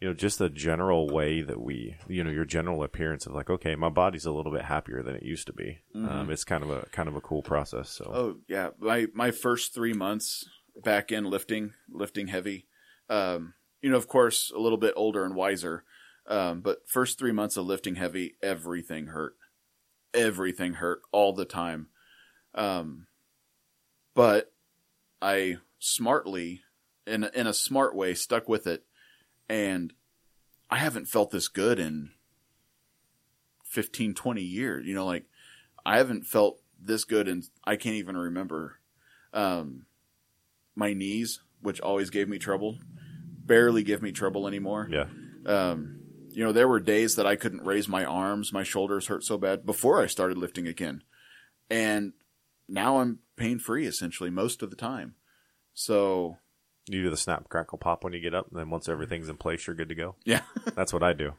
you 0.00 0.08
know, 0.08 0.14
just 0.14 0.38
the 0.38 0.50
general 0.50 1.08
way 1.08 1.40
that 1.40 1.60
we, 1.60 1.96
you 2.06 2.22
know, 2.22 2.30
your 2.30 2.44
general 2.44 2.82
appearance 2.82 3.26
of 3.26 3.32
like, 3.32 3.48
okay, 3.48 3.74
my 3.76 3.88
body's 3.88 4.26
a 4.26 4.32
little 4.32 4.52
bit 4.52 4.64
happier 4.64 5.02
than 5.02 5.14
it 5.14 5.22
used 5.22 5.46
to 5.46 5.54
be. 5.54 5.78
Um, 5.94 6.30
it's 6.30 6.44
kind 6.44 6.62
of 6.62 6.70
a 6.70 6.86
kind 6.92 7.08
of 7.08 7.16
a 7.16 7.20
cool 7.20 7.42
process. 7.42 7.90
So 7.90 8.10
Oh 8.12 8.36
yeah, 8.48 8.70
my 8.78 9.06
my 9.14 9.30
first 9.30 9.74
three 9.74 9.94
months 9.94 10.44
back 10.82 11.10
in 11.12 11.24
lifting, 11.24 11.72
lifting 11.90 12.28
heavy. 12.28 12.66
Um, 13.08 13.54
you 13.80 13.90
know, 13.90 13.96
of 13.96 14.08
course, 14.08 14.52
a 14.54 14.58
little 14.58 14.78
bit 14.78 14.94
older 14.96 15.24
and 15.24 15.34
wiser. 15.34 15.84
Um, 16.28 16.60
but 16.60 16.88
first 16.88 17.18
three 17.18 17.32
months 17.32 17.56
of 17.56 17.66
lifting 17.66 17.94
heavy, 17.94 18.34
everything 18.42 19.06
hurt. 19.06 19.34
Everything 20.16 20.74
hurt 20.74 21.02
all 21.12 21.32
the 21.32 21.44
time. 21.44 21.88
Um, 22.54 23.06
but 24.14 24.52
I 25.20 25.58
smartly, 25.78 26.62
in 27.06 27.24
a- 27.24 27.30
in 27.34 27.46
a 27.46 27.52
smart 27.54 27.94
way, 27.94 28.14
stuck 28.14 28.48
with 28.48 28.66
it, 28.66 28.86
and 29.48 29.92
I 30.70 30.78
haven't 30.78 31.06
felt 31.06 31.30
this 31.30 31.48
good 31.48 31.78
in 31.78 32.10
15, 33.64 34.14
20 34.14 34.42
years. 34.42 34.86
You 34.86 34.94
know, 34.94 35.06
like 35.06 35.26
I 35.84 35.98
haven't 35.98 36.24
felt 36.26 36.60
this 36.78 37.04
good 37.04 37.28
and 37.28 37.44
I 37.64 37.76
can't 37.76 37.94
even 37.96 38.16
remember. 38.16 38.80
Um, 39.32 39.86
my 40.74 40.92
knees, 40.92 41.40
which 41.60 41.80
always 41.80 42.10
gave 42.10 42.28
me 42.28 42.38
trouble, 42.38 42.78
barely 43.44 43.82
give 43.82 44.02
me 44.02 44.12
trouble 44.12 44.46
anymore. 44.48 44.88
yeah, 44.90 45.06
Um, 45.46 45.95
you 46.36 46.44
know, 46.44 46.52
there 46.52 46.68
were 46.68 46.80
days 46.80 47.16
that 47.16 47.26
I 47.26 47.34
couldn't 47.34 47.64
raise 47.64 47.88
my 47.88 48.04
arms, 48.04 48.52
my 48.52 48.62
shoulders 48.62 49.06
hurt 49.06 49.24
so 49.24 49.38
bad 49.38 49.64
before 49.64 50.02
I 50.02 50.06
started 50.06 50.36
lifting 50.36 50.66
again. 50.66 51.02
And 51.70 52.12
now 52.68 52.98
I'm 52.98 53.20
pain 53.36 53.58
free 53.58 53.86
essentially 53.86 54.28
most 54.28 54.62
of 54.62 54.68
the 54.68 54.76
time. 54.76 55.14
So, 55.72 56.36
you 56.88 57.02
do 57.02 57.08
the 57.08 57.16
snap 57.16 57.48
crackle 57.48 57.78
pop 57.78 58.04
when 58.04 58.12
you 58.12 58.20
get 58.20 58.34
up, 58.34 58.50
and 58.50 58.60
then 58.60 58.68
once 58.68 58.86
everything's 58.86 59.30
in 59.30 59.38
place, 59.38 59.66
you're 59.66 59.74
good 59.74 59.88
to 59.88 59.94
go. 59.94 60.16
yeah. 60.26 60.42
That's 60.74 60.92
what 60.92 61.02
I 61.02 61.14
do. 61.14 61.32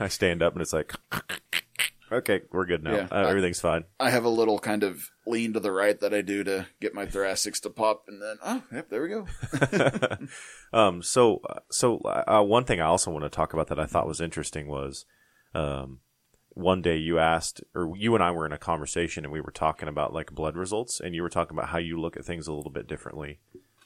I 0.00 0.08
stand 0.08 0.42
up 0.42 0.54
and 0.54 0.60
it's 0.60 0.72
like, 0.72 0.92
okay, 2.10 2.42
we're 2.52 2.66
good 2.66 2.82
now. 2.82 2.94
Yeah. 2.94 3.08
Uh, 3.10 3.26
everything's 3.26 3.60
fine. 3.60 3.84
I 3.98 4.10
have 4.10 4.24
a 4.24 4.30
little 4.30 4.58
kind 4.58 4.82
of 4.82 5.10
lean 5.26 5.52
to 5.54 5.60
the 5.60 5.72
right 5.72 5.98
that 6.00 6.14
I 6.14 6.22
do 6.22 6.44
to 6.44 6.66
get 6.80 6.94
my 6.94 7.06
thoracics 7.06 7.60
to 7.62 7.70
pop 7.70 8.04
and 8.08 8.22
then, 8.22 8.36
oh, 8.44 8.62
yep, 8.72 8.90
there 8.90 9.02
we 9.02 9.08
go. 9.08 9.26
Um, 10.72 11.02
so, 11.02 11.40
uh, 11.48 11.60
so 11.70 11.98
uh, 11.98 12.42
one 12.42 12.64
thing 12.64 12.80
I 12.80 12.86
also 12.86 13.10
want 13.10 13.24
to 13.24 13.30
talk 13.30 13.52
about 13.52 13.68
that 13.68 13.78
I 13.78 13.86
thought 13.86 14.06
was 14.06 14.20
interesting 14.20 14.66
was, 14.66 15.06
um, 15.54 16.00
one 16.50 16.82
day 16.82 16.96
you 16.96 17.18
asked, 17.18 17.62
or 17.74 17.92
you 17.96 18.14
and 18.14 18.24
I 18.24 18.30
were 18.30 18.46
in 18.46 18.52
a 18.52 18.58
conversation 18.58 19.24
and 19.24 19.32
we 19.32 19.42
were 19.42 19.52
talking 19.52 19.88
about 19.88 20.14
like 20.14 20.32
blood 20.32 20.56
results, 20.56 21.00
and 21.00 21.14
you 21.14 21.22
were 21.22 21.28
talking 21.28 21.56
about 21.56 21.68
how 21.68 21.78
you 21.78 22.00
look 22.00 22.16
at 22.16 22.24
things 22.24 22.46
a 22.46 22.52
little 22.52 22.70
bit 22.70 22.88
differently 22.88 23.40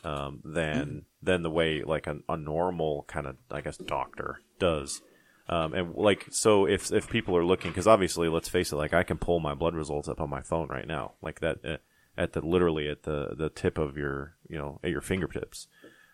um, 0.05 0.41
than 0.45 1.03
than 1.21 1.43
the 1.43 1.51
way 1.51 1.83
like 1.83 2.07
a, 2.07 2.19
a 2.29 2.37
normal 2.37 3.05
kind 3.09 3.27
of 3.27 3.37
I 3.51 3.61
guess 3.61 3.77
doctor 3.77 4.41
does. 4.59 5.03
Um, 5.51 5.75
and 5.75 5.95
like 5.97 6.29
so, 6.31 6.65
if 6.67 6.93
if 6.93 7.11
people 7.11 7.37
are 7.37 7.45
looking, 7.45 7.73
because 7.73 7.89
obviously, 7.89 8.29
let's 8.29 8.49
face 8.49 8.71
it, 8.71 8.77
like 8.77 8.95
I 8.95 9.03
can 9.03 9.19
pull 9.19 9.41
my 9.41 9.53
blood 9.53 9.75
results 9.75 10.09
up 10.09 10.21
on 10.21 10.31
my 10.31 10.43
phone 10.43 10.69
right 10.69 10.87
now, 10.87 11.15
like 11.23 11.41
that 11.41 11.59
uh, 11.65 11.77
at 12.17 12.35
the 12.35 12.41
literally 12.41 12.89
at 12.89 13.03
the 13.03 13.35
the 13.37 13.49
tip 13.49 13.77
of 13.77 13.97
your 13.97 14.37
you 14.49 14.57
know 14.57 14.79
at 14.85 14.91
your 14.91 15.01
fingertips. 15.01 15.67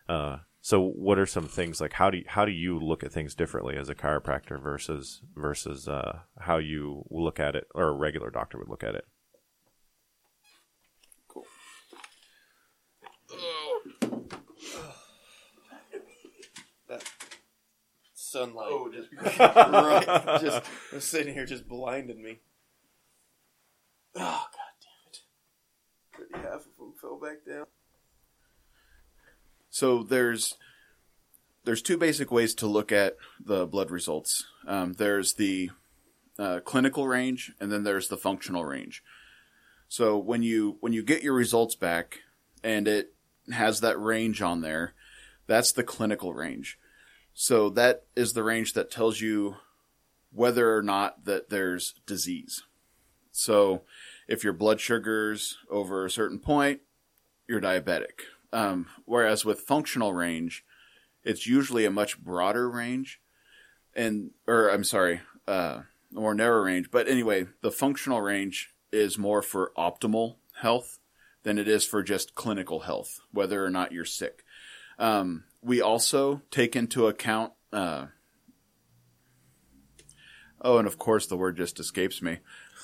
Uh, 0.08 0.38
so 0.62 0.80
what 0.80 1.18
are 1.18 1.26
some 1.26 1.48
things 1.48 1.82
like 1.82 1.92
how 1.92 2.08
do 2.08 2.18
you, 2.18 2.24
how 2.26 2.46
do 2.46 2.50
you 2.50 2.80
look 2.80 3.04
at 3.04 3.12
things 3.12 3.34
differently 3.34 3.76
as 3.76 3.90
a 3.90 3.94
chiropractor 3.94 4.60
versus 4.60 5.20
versus 5.36 5.86
uh, 5.86 6.20
how 6.38 6.56
you 6.56 7.04
look 7.10 7.38
at 7.38 7.54
it 7.54 7.68
or 7.74 7.88
a 7.88 7.92
regular 7.92 8.30
doctor 8.30 8.56
would 8.58 8.70
look 8.70 8.82
at 8.82 8.94
it? 8.94 9.04
Sunlight. 18.36 18.68
Oh, 18.70 18.90
just 18.92 19.08
right. 19.38 20.40
Just 20.42 20.62
I'm 20.92 21.00
sitting 21.00 21.32
here, 21.32 21.46
just 21.46 21.66
blinded 21.66 22.18
me. 22.18 22.40
Oh 24.14 24.20
god 24.20 24.74
damn 24.82 25.10
it! 25.10 25.20
Pretty 26.12 26.46
half 26.46 26.60
of 26.60 26.76
them 26.78 26.92
fell 27.00 27.18
back 27.18 27.46
down. 27.46 27.64
So 29.70 30.02
there's 30.02 30.54
there's 31.64 31.80
two 31.80 31.96
basic 31.96 32.30
ways 32.30 32.54
to 32.56 32.66
look 32.66 32.92
at 32.92 33.16
the 33.42 33.66
blood 33.66 33.90
results. 33.90 34.44
Um, 34.66 34.92
there's 34.94 35.34
the 35.34 35.70
uh, 36.38 36.60
clinical 36.60 37.08
range, 37.08 37.52
and 37.58 37.72
then 37.72 37.84
there's 37.84 38.08
the 38.08 38.18
functional 38.18 38.66
range. 38.66 39.02
So 39.88 40.18
when 40.18 40.42
you 40.42 40.76
when 40.80 40.92
you 40.92 41.02
get 41.02 41.22
your 41.22 41.34
results 41.34 41.74
back, 41.74 42.18
and 42.62 42.86
it 42.86 43.14
has 43.50 43.80
that 43.80 43.98
range 43.98 44.42
on 44.42 44.60
there, 44.60 44.92
that's 45.46 45.72
the 45.72 45.84
clinical 45.84 46.34
range. 46.34 46.78
So 47.38 47.68
that 47.68 48.04
is 48.16 48.32
the 48.32 48.42
range 48.42 48.72
that 48.72 48.90
tells 48.90 49.20
you 49.20 49.56
whether 50.32 50.74
or 50.74 50.82
not 50.82 51.26
that 51.26 51.50
there's 51.50 51.92
disease. 52.06 52.62
So 53.30 53.82
if 54.26 54.42
your 54.42 54.54
blood 54.54 54.80
sugar's 54.80 55.58
over 55.70 56.06
a 56.06 56.10
certain 56.10 56.38
point, 56.38 56.80
you're 57.46 57.60
diabetic. 57.60 58.22
Um, 58.54 58.86
whereas 59.04 59.44
with 59.44 59.60
functional 59.60 60.14
range, 60.14 60.64
it's 61.24 61.46
usually 61.46 61.84
a 61.84 61.90
much 61.90 62.18
broader 62.18 62.70
range, 62.70 63.20
and 63.94 64.30
or 64.46 64.70
I'm 64.70 64.82
sorry, 64.82 65.20
uh, 65.46 65.82
a 66.16 66.18
more 66.18 66.34
narrow 66.34 66.62
range. 66.62 66.90
But 66.90 67.06
anyway, 67.06 67.48
the 67.60 67.70
functional 67.70 68.22
range 68.22 68.72
is 68.90 69.18
more 69.18 69.42
for 69.42 69.72
optimal 69.76 70.36
health 70.62 71.00
than 71.42 71.58
it 71.58 71.68
is 71.68 71.84
for 71.84 72.02
just 72.02 72.34
clinical 72.34 72.80
health, 72.80 73.20
whether 73.30 73.62
or 73.62 73.68
not 73.68 73.92
you're 73.92 74.06
sick. 74.06 74.42
Um, 74.98 75.44
we 75.62 75.80
also 75.80 76.42
take 76.50 76.76
into 76.76 77.06
account. 77.06 77.52
Uh, 77.72 78.06
oh, 80.60 80.78
and 80.78 80.86
of 80.86 80.98
course, 80.98 81.26
the 81.26 81.36
word 81.36 81.56
just 81.56 81.80
escapes 81.80 82.22
me. 82.22 82.38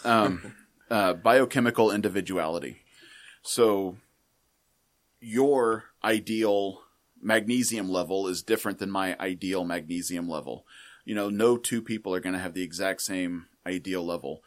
Um, 0.05 0.55
uh, 0.91 1.15
biochemical 1.15 1.91
individuality. 1.91 2.83
So 3.43 3.97
your 5.21 5.85
ideal 6.05 6.83
magnesium 7.21 7.89
level 7.89 8.27
is 8.27 8.43
different 8.43 8.79
than 8.79 8.91
my 8.91 9.17
ideal 9.19 9.65
magnesium 9.65 10.29
level. 10.29 10.67
You 11.05 11.15
know, 11.15 11.31
no 11.31 11.57
two 11.57 11.81
people 11.81 12.15
are 12.15 12.21
going 12.21 12.35
to 12.35 12.41
have 12.41 12.55
the 12.55 12.63
exact 12.63 13.03
same 13.03 13.47
ideal 13.67 14.05
level. 14.05 14.43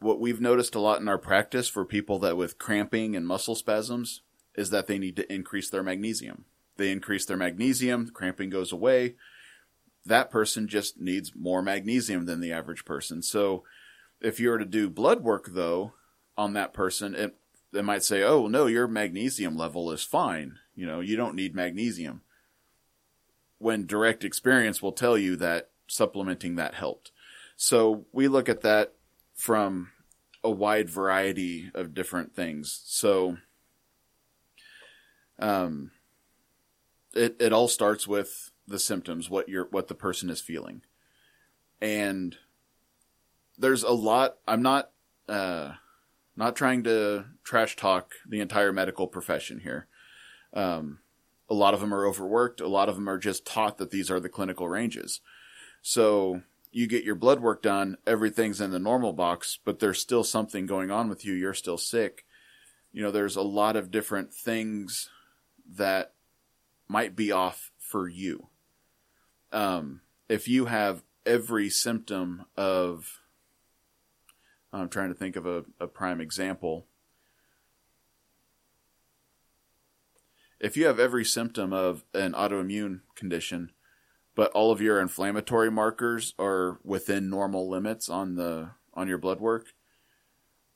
What 0.00 0.20
we've 0.20 0.40
noticed 0.40 0.74
a 0.74 0.80
lot 0.80 1.00
in 1.00 1.08
our 1.08 1.18
practice 1.18 1.68
for 1.68 1.84
people 1.84 2.18
that 2.18 2.36
with 2.36 2.58
cramping 2.58 3.16
and 3.16 3.26
muscle 3.26 3.54
spasms 3.54 4.22
is 4.54 4.70
that 4.70 4.86
they 4.86 4.98
need 4.98 5.16
to 5.16 5.32
increase 5.32 5.70
their 5.70 5.82
magnesium. 5.82 6.44
They 6.76 6.92
increase 6.92 7.24
their 7.24 7.36
magnesium, 7.36 8.10
cramping 8.12 8.50
goes 8.50 8.72
away, 8.72 9.14
that 10.06 10.30
person 10.30 10.68
just 10.68 11.00
needs 11.00 11.34
more 11.34 11.60
magnesium 11.60 12.26
than 12.26 12.40
the 12.40 12.52
average 12.52 12.84
person. 12.84 13.22
So 13.22 13.64
if 14.20 14.40
you 14.40 14.50
were 14.50 14.58
to 14.58 14.64
do 14.64 14.88
blood 14.88 15.22
work 15.22 15.48
though 15.50 15.94
on 16.38 16.52
that 16.54 16.72
person, 16.72 17.14
it, 17.14 17.36
they 17.72 17.82
might 17.82 18.04
say, 18.04 18.22
"Oh, 18.22 18.46
no, 18.46 18.66
your 18.66 18.86
magnesium 18.86 19.56
level 19.56 19.90
is 19.90 20.02
fine. 20.02 20.58
You 20.74 20.86
know, 20.86 21.00
you 21.00 21.16
don't 21.16 21.34
need 21.34 21.54
magnesium." 21.54 22.22
When 23.58 23.86
direct 23.86 24.24
experience 24.24 24.80
will 24.80 24.92
tell 24.92 25.18
you 25.18 25.34
that 25.36 25.70
supplementing 25.88 26.56
that 26.56 26.74
helped. 26.74 27.10
So 27.56 28.06
we 28.12 28.28
look 28.28 28.48
at 28.48 28.60
that 28.60 28.94
from 29.34 29.92
a 30.44 30.50
wide 30.50 30.88
variety 30.88 31.70
of 31.74 31.94
different 31.94 32.34
things. 32.34 32.80
So 32.84 33.38
um 35.38 35.90
it 37.16 37.36
it 37.40 37.52
all 37.52 37.68
starts 37.68 38.06
with 38.06 38.50
the 38.66 38.78
symptoms, 38.78 39.30
what 39.30 39.48
you're 39.48 39.68
what 39.70 39.88
the 39.88 39.94
person 39.94 40.30
is 40.30 40.40
feeling. 40.40 40.82
And 41.80 42.36
there's 43.58 43.82
a 43.82 43.92
lot 43.92 44.36
I'm 44.46 44.62
not 44.62 44.90
uh 45.28 45.72
not 46.36 46.56
trying 46.56 46.84
to 46.84 47.24
trash 47.44 47.76
talk 47.76 48.12
the 48.28 48.40
entire 48.40 48.72
medical 48.72 49.06
profession 49.06 49.60
here. 49.60 49.86
Um 50.52 51.00
a 51.48 51.54
lot 51.54 51.74
of 51.74 51.80
them 51.80 51.94
are 51.94 52.06
overworked, 52.06 52.60
a 52.60 52.68
lot 52.68 52.88
of 52.88 52.96
them 52.96 53.08
are 53.08 53.18
just 53.18 53.46
taught 53.46 53.78
that 53.78 53.90
these 53.90 54.10
are 54.10 54.18
the 54.18 54.28
clinical 54.28 54.68
ranges. 54.68 55.20
So 55.80 56.42
you 56.72 56.88
get 56.88 57.04
your 57.04 57.14
blood 57.14 57.40
work 57.40 57.62
done, 57.62 57.96
everything's 58.06 58.60
in 58.60 58.72
the 58.72 58.80
normal 58.80 59.12
box, 59.12 59.58
but 59.64 59.78
there's 59.78 60.00
still 60.00 60.24
something 60.24 60.66
going 60.66 60.90
on 60.90 61.08
with 61.08 61.24
you, 61.24 61.34
you're 61.34 61.54
still 61.54 61.78
sick. 61.78 62.24
You 62.92 63.02
know, 63.02 63.10
there's 63.10 63.36
a 63.36 63.42
lot 63.42 63.76
of 63.76 63.90
different 63.90 64.34
things 64.34 65.08
that 65.76 66.14
might 66.88 67.16
be 67.16 67.32
off 67.32 67.70
for 67.78 68.08
you. 68.08 68.48
Um, 69.52 70.00
if 70.28 70.48
you 70.48 70.66
have 70.66 71.02
every 71.24 71.68
symptom 71.70 72.46
of, 72.56 73.20
I'm 74.72 74.88
trying 74.88 75.08
to 75.08 75.14
think 75.14 75.36
of 75.36 75.46
a, 75.46 75.64
a 75.80 75.86
prime 75.86 76.20
example. 76.20 76.86
If 80.58 80.76
you 80.76 80.86
have 80.86 80.98
every 80.98 81.24
symptom 81.24 81.72
of 81.72 82.04
an 82.14 82.32
autoimmune 82.32 83.00
condition, 83.14 83.72
but 84.34 84.50
all 84.52 84.70
of 84.70 84.80
your 84.80 85.00
inflammatory 85.00 85.70
markers 85.70 86.34
are 86.38 86.78
within 86.84 87.30
normal 87.30 87.68
limits 87.68 88.08
on 88.08 88.36
the 88.36 88.70
on 88.94 89.08
your 89.08 89.18
blood 89.18 89.40
work, 89.40 89.74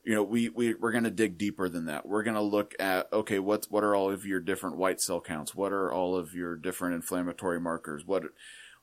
you 0.03 0.15
know, 0.15 0.23
we, 0.23 0.49
we, 0.49 0.73
we're 0.73 0.91
going 0.91 1.03
to 1.03 1.11
dig 1.11 1.37
deeper 1.37 1.69
than 1.69 1.85
that. 1.85 2.07
We're 2.07 2.23
going 2.23 2.35
to 2.35 2.41
look 2.41 2.73
at, 2.79 3.11
okay, 3.13 3.39
what, 3.39 3.67
what 3.69 3.83
are 3.83 3.95
all 3.95 4.11
of 4.11 4.25
your 4.25 4.39
different 4.39 4.77
white 4.77 4.99
cell 4.99 5.21
counts? 5.21 5.53
What 5.53 5.71
are 5.71 5.91
all 5.91 6.15
of 6.15 6.33
your 6.33 6.55
different 6.55 6.95
inflammatory 6.95 7.59
markers? 7.59 8.05
What, 8.05 8.23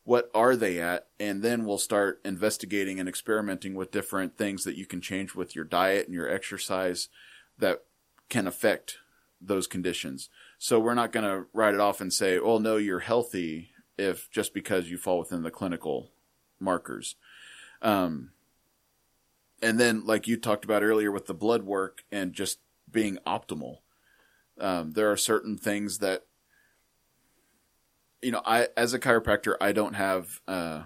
what 0.05 0.31
are 0.33 0.55
they 0.55 0.81
at? 0.81 1.09
And 1.19 1.43
then 1.43 1.65
we'll 1.65 1.79
start 1.79 2.21
investigating 2.25 3.01
and 3.01 3.09
experimenting 3.09 3.75
with 3.75 3.91
different 3.91 4.39
things 4.39 4.65
that 4.65 4.77
you 4.77 4.87
can 4.87 5.01
change 5.01 5.35
with 5.35 5.57
your 5.57 5.65
diet 5.65 6.07
and 6.07 6.15
your 6.15 6.31
exercise 6.31 7.09
that 7.59 7.83
can 8.29 8.47
affect 8.47 8.99
those 9.41 9.67
conditions. 9.67 10.29
So 10.59 10.79
we're 10.79 10.95
not 10.95 11.13
going 11.13 11.25
to 11.25 11.47
write 11.53 11.75
it 11.75 11.81
off 11.81 12.01
and 12.01 12.13
say, 12.13 12.39
well, 12.39 12.61
no, 12.61 12.77
you're 12.77 13.01
healthy 13.01 13.71
if 13.97 14.31
just 14.31 14.55
because 14.55 14.89
you 14.89 14.99
fall 14.99 15.19
within 15.19 15.43
the 15.43 15.51
clinical 15.51 16.11
markers. 16.61 17.17
Um, 17.83 18.31
and 19.63 19.79
then 19.79 20.05
like 20.05 20.27
you 20.27 20.37
talked 20.37 20.65
about 20.65 20.83
earlier 20.83 21.11
with 21.11 21.27
the 21.27 21.35
blood 21.35 21.63
work 21.63 22.05
and 22.11 22.33
just 22.33 22.59
being 22.91 23.19
optimal 23.27 23.79
um, 24.61 24.93
there 24.93 25.11
are 25.11 25.17
certain 25.17 25.57
things 25.57 25.99
that 25.99 26.25
you 28.23 28.33
know 28.33 28.43
i 28.45 28.69
as 28.77 28.95
a 28.95 28.99
chiropractor 28.99 29.55
i 29.61 29.73
don't 29.73 29.95
have 29.95 30.41
uh, 30.49 30.83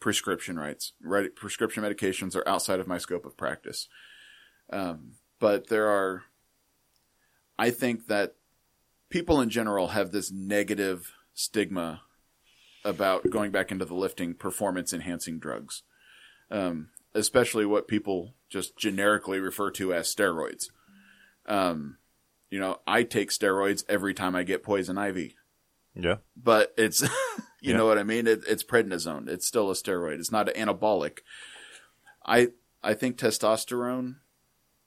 prescription 0.00 0.58
rights 0.58 0.92
right? 1.02 1.34
Prescription 1.34 1.82
medications 1.82 2.36
are 2.36 2.46
outside 2.48 2.80
of 2.80 2.86
my 2.86 2.98
scope 2.98 3.24
of 3.24 3.36
practice. 3.36 3.88
Um, 4.70 5.12
but 5.40 5.68
there 5.68 5.88
are 5.88 6.24
i 7.58 7.70
think 7.70 8.06
that 8.06 8.34
people 9.08 9.40
in 9.40 9.48
general 9.50 9.88
have 9.88 10.10
this 10.12 10.30
negative 10.30 11.12
stigma 11.34 12.02
about 12.84 13.30
going 13.30 13.50
back 13.50 13.70
into 13.70 13.84
the 13.84 13.94
lifting 13.94 14.34
performance 14.34 14.92
enhancing 14.92 15.38
drugs. 15.38 15.82
Um, 16.50 16.88
especially 17.18 17.66
what 17.66 17.88
people 17.88 18.34
just 18.48 18.76
generically 18.78 19.40
refer 19.40 19.70
to 19.72 19.92
as 19.92 20.14
steroids. 20.14 20.70
Um, 21.46 21.98
you 22.50 22.58
know, 22.58 22.80
I 22.86 23.02
take 23.02 23.30
steroids 23.30 23.84
every 23.88 24.14
time 24.14 24.34
I 24.34 24.44
get 24.44 24.62
poison 24.62 24.96
ivy. 24.96 25.36
Yeah. 25.94 26.16
But 26.36 26.72
it's, 26.78 27.02
you 27.60 27.72
yeah. 27.72 27.76
know 27.76 27.86
what 27.86 27.98
I 27.98 28.04
mean? 28.04 28.26
It, 28.26 28.42
it's 28.46 28.62
prednisone. 28.62 29.28
It's 29.28 29.46
still 29.46 29.70
a 29.70 29.74
steroid. 29.74 30.20
It's 30.20 30.32
not 30.32 30.48
an 30.48 30.68
anabolic. 30.68 31.18
I, 32.24 32.48
I 32.82 32.94
think 32.94 33.18
testosterone 33.18 34.16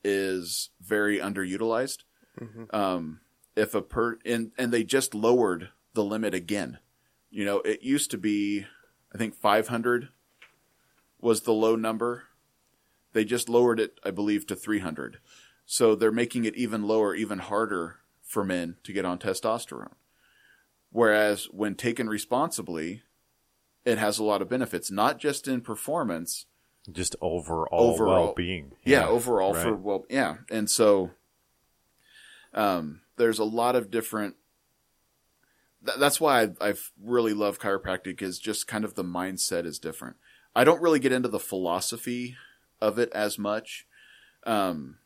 is 0.02 0.70
very 0.80 1.18
underutilized. 1.18 1.98
Mm-hmm. 2.40 2.74
Um, 2.74 3.20
if 3.54 3.74
a 3.74 3.82
per, 3.82 4.18
and, 4.24 4.52
and 4.56 4.72
they 4.72 4.84
just 4.84 5.14
lowered 5.14 5.68
the 5.92 6.02
limit 6.02 6.34
again. 6.34 6.78
You 7.30 7.44
know, 7.44 7.60
it 7.60 7.82
used 7.82 8.10
to 8.12 8.18
be, 8.18 8.66
I 9.14 9.18
think 9.18 9.34
500 9.34 10.08
was 11.22 11.42
the 11.42 11.54
low 11.54 11.76
number. 11.76 12.24
They 13.14 13.24
just 13.24 13.48
lowered 13.48 13.80
it, 13.80 13.98
I 14.04 14.10
believe, 14.10 14.46
to 14.48 14.56
300. 14.56 15.18
So 15.64 15.94
they're 15.94 16.12
making 16.12 16.44
it 16.44 16.56
even 16.56 16.82
lower, 16.82 17.14
even 17.14 17.38
harder 17.38 18.00
for 18.22 18.44
men 18.44 18.76
to 18.84 18.92
get 18.92 19.06
on 19.06 19.18
testosterone. 19.18 19.94
Whereas 20.90 21.44
when 21.50 21.74
taken 21.74 22.08
responsibly, 22.08 23.02
it 23.84 23.96
has 23.96 24.18
a 24.18 24.24
lot 24.24 24.42
of 24.42 24.50
benefits, 24.50 24.90
not 24.90 25.18
just 25.18 25.48
in 25.48 25.62
performance, 25.62 26.46
just 26.90 27.14
overall, 27.20 27.68
overall 27.92 28.24
well-being. 28.26 28.72
Yeah, 28.84 29.00
yeah 29.00 29.06
overall 29.06 29.54
right. 29.54 29.62
for 29.62 29.74
well, 29.74 30.04
yeah. 30.10 30.36
And 30.50 30.68
so, 30.68 31.10
um, 32.52 33.02
there's 33.16 33.38
a 33.38 33.44
lot 33.44 33.76
of 33.76 33.90
different. 33.90 34.34
Th- 35.84 35.98
that's 35.98 36.20
why 36.20 36.42
I, 36.42 36.48
I 36.60 36.74
really 37.00 37.34
love 37.34 37.60
chiropractic. 37.60 38.20
Is 38.20 38.38
just 38.38 38.66
kind 38.66 38.84
of 38.84 38.94
the 38.94 39.04
mindset 39.04 39.64
is 39.64 39.78
different. 39.78 40.16
I 40.54 40.64
don't 40.64 40.82
really 40.82 40.98
get 40.98 41.12
into 41.12 41.28
the 41.28 41.38
philosophy 41.38 42.36
of 42.80 42.98
it 42.98 43.10
as 43.12 43.38
much. 43.38 43.86
Um, 44.44 44.98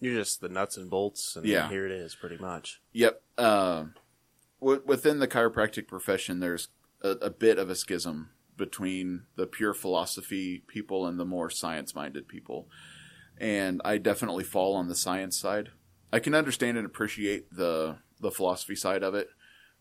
You're 0.00 0.14
just 0.14 0.40
the 0.40 0.48
nuts 0.48 0.76
and 0.76 0.88
bolts, 0.88 1.36
and 1.36 1.44
yeah. 1.44 1.68
here 1.68 1.84
it 1.84 1.92
is, 1.92 2.14
pretty 2.14 2.38
much. 2.38 2.80
Yep. 2.92 3.22
Uh, 3.36 3.84
w- 4.60 4.82
within 4.86 5.18
the 5.18 5.28
chiropractic 5.28 5.86
profession, 5.88 6.40
there's 6.40 6.68
a, 7.02 7.10
a, 7.10 7.30
bit 7.30 7.58
of 7.58 7.68
a 7.68 7.74
schism 7.74 8.30
between 8.56 9.24
the 9.36 9.46
pure 9.46 9.74
philosophy 9.74 10.62
people 10.68 11.06
and 11.06 11.18
the 11.18 11.24
more 11.24 11.50
science-minded 11.50 12.28
people, 12.28 12.68
and 13.36 13.82
I 13.84 13.98
definitely 13.98 14.44
fall 14.44 14.74
on 14.74 14.88
the 14.88 14.94
science 14.94 15.38
side. 15.38 15.70
I 16.12 16.20
can 16.20 16.34
understand 16.34 16.78
and 16.78 16.86
appreciate 16.86 17.52
the 17.52 17.96
the 18.20 18.30
philosophy 18.30 18.76
side 18.76 19.02
of 19.02 19.14
it, 19.14 19.28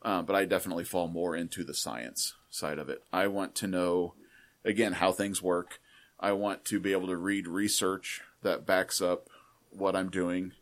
uh, 0.01 0.23
but 0.23 0.35
I 0.35 0.45
definitely 0.45 0.83
fall 0.83 1.07
more 1.07 1.35
into 1.35 1.63
the 1.63 1.75
science 1.75 2.33
side 2.49 2.79
of 2.79 2.89
it. 2.89 3.03
I 3.13 3.27
want 3.27 3.53
to 3.55 3.67
know 3.67 4.15
again 4.65 4.93
how 4.93 5.11
things 5.11 5.41
work. 5.41 5.79
I 6.19 6.31
want 6.33 6.65
to 6.65 6.79
be 6.79 6.91
able 6.91 7.07
to 7.07 7.17
read 7.17 7.47
research 7.47 8.21
that 8.41 8.65
backs 8.65 9.01
up 9.01 9.27
what 9.71 9.95
I'm 9.95 10.09
doing. 10.09 10.53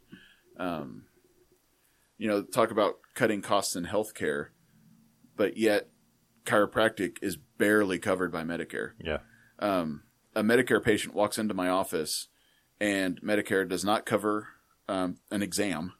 Um, 0.57 1.05
you 2.17 2.27
know, 2.27 2.41
talk 2.41 2.71
about 2.71 2.95
cutting 3.15 3.41
costs 3.41 3.75
in 3.75 3.85
healthcare, 3.85 4.47
but 5.35 5.57
yet 5.57 5.89
chiropractic 6.45 7.17
is 7.21 7.37
barely 7.57 7.99
covered 7.99 8.31
by 8.31 8.43
Medicare. 8.43 8.91
Yeah. 9.03 9.19
Um, 9.59 10.03
a 10.35 10.43
Medicare 10.43 10.83
patient 10.83 11.13
walks 11.13 11.37
into 11.37 11.53
my 11.53 11.69
office 11.69 12.27
and 12.79 13.21
Medicare 13.21 13.67
does 13.67 13.85
not 13.85 14.05
cover 14.05 14.47
um, 14.87 15.17
an 15.29 15.43
exam 15.43 15.93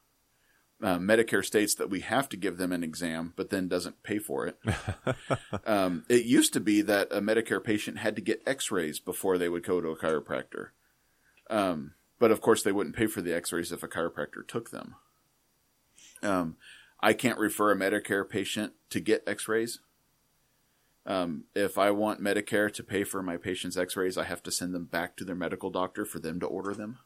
uh, 0.81 0.97
Medicare 0.97 1.45
states 1.45 1.75
that 1.75 1.89
we 1.89 1.99
have 1.99 2.27
to 2.29 2.37
give 2.37 2.57
them 2.57 2.71
an 2.71 2.83
exam, 2.83 3.33
but 3.35 3.49
then 3.49 3.67
doesn't 3.67 4.03
pay 4.03 4.17
for 4.17 4.47
it. 4.47 4.57
um, 5.65 6.03
it 6.09 6.25
used 6.25 6.53
to 6.53 6.59
be 6.59 6.81
that 6.81 7.07
a 7.11 7.21
Medicare 7.21 7.63
patient 7.63 7.99
had 7.99 8.15
to 8.15 8.21
get 8.21 8.41
X-rays 8.45 8.99
before 8.99 9.37
they 9.37 9.49
would 9.49 9.63
go 9.63 9.79
to 9.79 9.89
a 9.89 9.97
chiropractor. 9.97 10.69
Um, 11.49 11.93
but 12.19 12.31
of 12.31 12.41
course, 12.41 12.63
they 12.63 12.71
wouldn't 12.71 12.95
pay 12.95 13.07
for 13.07 13.21
the 13.21 13.33
X-rays 13.33 13.71
if 13.71 13.83
a 13.83 13.87
chiropractor 13.87 14.47
took 14.47 14.71
them. 14.71 14.95
Um, 16.23 16.57
I 16.99 17.13
can't 17.13 17.39
refer 17.39 17.71
a 17.71 17.75
Medicare 17.75 18.27
patient 18.27 18.73
to 18.89 18.99
get 18.99 19.23
X-rays. 19.27 19.79
Um, 21.05 21.45
if 21.55 21.77
I 21.77 21.91
want 21.91 22.21
Medicare 22.21 22.71
to 22.73 22.83
pay 22.83 23.03
for 23.03 23.23
my 23.23 23.37
patient's 23.37 23.77
X-rays, 23.77 24.17
I 24.17 24.23
have 24.25 24.43
to 24.43 24.51
send 24.51 24.73
them 24.73 24.85
back 24.85 25.15
to 25.17 25.25
their 25.25 25.35
medical 25.35 25.71
doctor 25.71 26.05
for 26.05 26.19
them 26.19 26.39
to 26.39 26.45
order 26.45 26.73
them. 26.73 26.99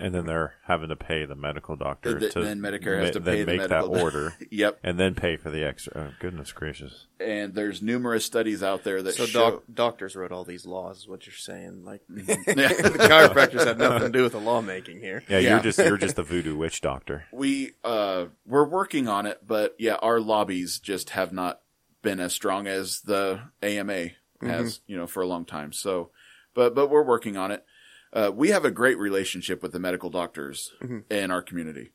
And 0.00 0.14
then 0.14 0.26
they're 0.26 0.54
having 0.66 0.88
to 0.88 0.96
pay 0.96 1.24
the 1.24 1.34
medical 1.34 1.76
doctor 1.76 2.18
the, 2.18 2.30
to 2.30 2.40
then 2.40 2.60
Medicare 2.60 3.00
has 3.00 3.12
to 3.12 3.20
pay 3.20 3.44
then 3.44 3.58
make 3.58 3.68
that 3.68 3.84
order. 3.84 4.34
yep, 4.50 4.78
and 4.82 4.98
then 4.98 5.14
pay 5.14 5.36
for 5.36 5.50
the 5.50 5.66
extra. 5.66 5.92
Oh, 5.94 6.14
goodness 6.20 6.52
gracious! 6.52 7.06
And 7.18 7.54
there's 7.54 7.82
numerous 7.82 8.24
studies 8.24 8.62
out 8.62 8.84
there 8.84 9.02
that 9.02 9.14
so 9.14 9.26
show 9.26 9.50
doc- 9.50 9.62
doctors 9.72 10.16
wrote 10.16 10.32
all 10.32 10.44
these 10.44 10.66
laws. 10.66 10.98
Is 10.98 11.08
what 11.08 11.26
you're 11.26 11.34
saying? 11.34 11.84
Like 11.84 12.02
the 12.08 12.22
chiropractors 12.36 13.66
have 13.66 13.78
nothing 13.78 14.12
to 14.12 14.18
do 14.18 14.22
with 14.22 14.32
the 14.32 14.40
lawmaking 14.40 15.00
here. 15.00 15.22
Yeah, 15.28 15.38
yeah, 15.38 15.50
you're 15.50 15.60
just 15.60 15.78
you're 15.78 15.96
just 15.96 16.16
the 16.16 16.22
voodoo 16.22 16.56
witch 16.56 16.80
doctor. 16.80 17.24
We 17.32 17.72
uh 17.84 18.26
we're 18.46 18.68
working 18.68 19.08
on 19.08 19.26
it, 19.26 19.46
but 19.46 19.76
yeah, 19.78 19.94
our 19.96 20.20
lobbies 20.20 20.78
just 20.78 21.10
have 21.10 21.32
not 21.32 21.60
been 22.02 22.20
as 22.20 22.32
strong 22.32 22.66
as 22.66 23.00
the 23.02 23.40
AMA 23.62 24.10
has, 24.42 24.80
you 24.86 24.96
know, 24.96 25.06
for 25.06 25.22
a 25.22 25.26
long 25.26 25.44
time. 25.44 25.72
So, 25.72 26.10
but 26.54 26.74
but 26.74 26.88
we're 26.90 27.04
working 27.04 27.36
on 27.36 27.50
it. 27.50 27.64
Uh, 28.12 28.30
we 28.34 28.48
have 28.48 28.64
a 28.64 28.70
great 28.70 28.98
relationship 28.98 29.62
with 29.62 29.72
the 29.72 29.78
medical 29.78 30.10
doctors 30.10 30.72
in 31.10 31.30
our 31.30 31.42
community. 31.42 31.92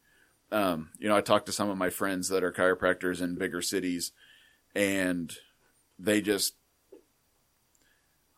Um, 0.52 0.92
you 0.98 1.10
know, 1.10 1.18
I 1.18 1.22
talked 1.22 1.48
to 1.48 1.52
some 1.52 1.70
of 1.70 1.78
my 1.78 1.90
friends 1.90 2.30
that 2.30 2.44
are 2.44 2.52
chiropractors 2.52 3.22
in 3.22 3.36
bigger 3.36 3.62
cities, 3.62 4.12
and 4.74 5.36
they 6.00 6.22
just. 6.22 6.56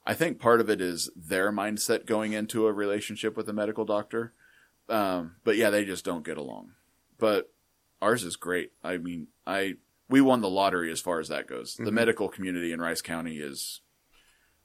I 0.06 0.14
think 0.14 0.40
part 0.40 0.62
of 0.62 0.70
it 0.70 0.80
is 0.80 1.10
their 1.16 1.52
mindset 1.52 2.06
going 2.06 2.32
into 2.32 2.66
a 2.66 2.72
relationship 2.74 3.36
with 3.36 3.49
a 3.49 3.54
medical 3.54 3.84
doctor. 3.84 4.34
Um, 4.88 5.36
but 5.44 5.58
yeah, 5.58 5.70
they 5.70 5.84
just 5.84 6.06
don't 6.06 6.24
get 6.24 6.38
along. 6.38 6.72
But 7.18 7.52
ours 8.02 8.24
is 8.24 8.38
great. 8.38 8.72
I 8.84 8.98
mean, 8.98 9.28
I 9.45 9.76
we 10.10 10.22
won 10.22 10.41
the 10.41 10.49
lottery 10.49 10.91
as 10.91 11.02
far 11.02 11.20
as 11.20 11.28
that 11.28 11.48
goes. 11.48 11.76
The 11.76 11.91
medical 11.91 12.30
community 12.30 12.72
in 12.72 12.80
Rice 12.80 13.02
County 13.02 13.40
is 13.40 13.82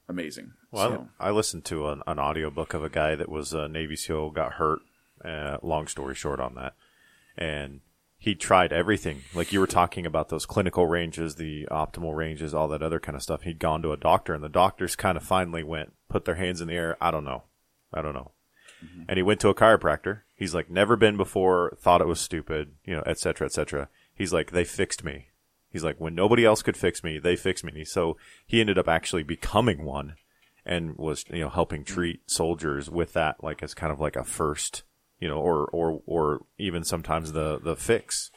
amazing. 0.07 0.53
Well, 0.73 0.89
So- 0.89 1.09
I 1.19 1.31
listened 1.31 1.65
to 1.65 1.87
an, 1.89 2.01
an 2.07 2.19
audiobook 2.19 2.73
of 2.73 2.83
a 2.83 2.89
guy 2.89 3.15
that 3.15 3.29
was 3.29 3.53
a 3.53 3.67
Navy 3.67 3.95
SEAL, 3.95 4.31
got 4.31 4.53
hurt. 4.53 4.79
Uh, 5.23 5.57
long 5.61 5.87
story 5.87 6.15
short 6.15 6.41
on 6.41 6.55
that. 6.55 6.73
And 7.37 7.79
he 8.17 8.35
tried 8.35 8.73
everything. 8.73 9.21
Like 9.33 9.53
you 9.53 9.59
were 9.61 9.67
talking 9.67 10.05
about 10.05 10.29
those 10.29 10.45
clinical 10.45 10.85
ranges, 10.87 11.35
the 11.35 11.65
optimal 11.71 12.15
ranges, 12.15 12.53
all 12.53 12.67
that 12.69 12.83
other 12.83 12.99
kind 12.99 13.15
of 13.15 13.23
stuff. 13.23 13.43
He'd 13.43 13.59
gone 13.59 13.81
to 13.83 13.93
a 13.93 13.97
doctor, 13.97 14.33
and 14.33 14.43
the 14.43 14.49
doctors 14.49 14.95
kind 14.97 15.15
of 15.15 15.23
finally 15.23 15.63
went, 15.63 15.93
put 16.09 16.25
their 16.25 16.35
hands 16.35 16.59
in 16.59 16.67
the 16.67 16.73
air. 16.73 16.97
I 16.99 17.11
don't 17.11 17.23
know. 17.23 17.43
I 17.93 18.01
don't 18.01 18.13
know. 18.13 18.31
And 19.07 19.15
he 19.15 19.23
went 19.23 19.39
to 19.41 19.49
a 19.49 19.55
chiropractor. 19.55 20.21
He's 20.35 20.53
like, 20.53 20.69
never 20.69 20.97
been 20.97 21.15
before, 21.15 21.77
thought 21.79 22.01
it 22.01 22.07
was 22.07 22.19
stupid, 22.19 22.73
you 22.83 22.95
know, 22.95 23.03
et 23.05 23.17
cetera, 23.17 23.45
et 23.45 23.53
cetera. 23.53 23.87
He's 24.13 24.33
like, 24.33 24.51
they 24.51 24.65
fixed 24.65 25.05
me. 25.05 25.27
He's 25.69 25.85
like, 25.85 26.01
when 26.01 26.15
nobody 26.15 26.43
else 26.43 26.61
could 26.61 26.75
fix 26.75 27.01
me, 27.01 27.17
they 27.17 27.37
fixed 27.37 27.63
me. 27.63 27.85
So 27.85 28.17
he 28.45 28.59
ended 28.59 28.77
up 28.77 28.89
actually 28.89 29.23
becoming 29.23 29.85
one 29.85 30.15
and 30.65 30.97
was, 30.97 31.25
you 31.29 31.41
know, 31.41 31.49
helping 31.49 31.83
treat 31.83 32.29
soldiers 32.29 32.89
with 32.89 33.13
that, 33.13 33.43
like 33.43 33.61
as 33.61 33.73
kind 33.73 33.91
of 33.91 33.99
like 33.99 34.15
a 34.15 34.23
first, 34.23 34.83
you 35.19 35.27
know, 35.27 35.37
or, 35.37 35.65
or, 35.67 36.01
or 36.05 36.45
even 36.57 36.83
sometimes 36.83 37.33
the, 37.33 37.59
the 37.59 37.75
fix. 37.75 38.31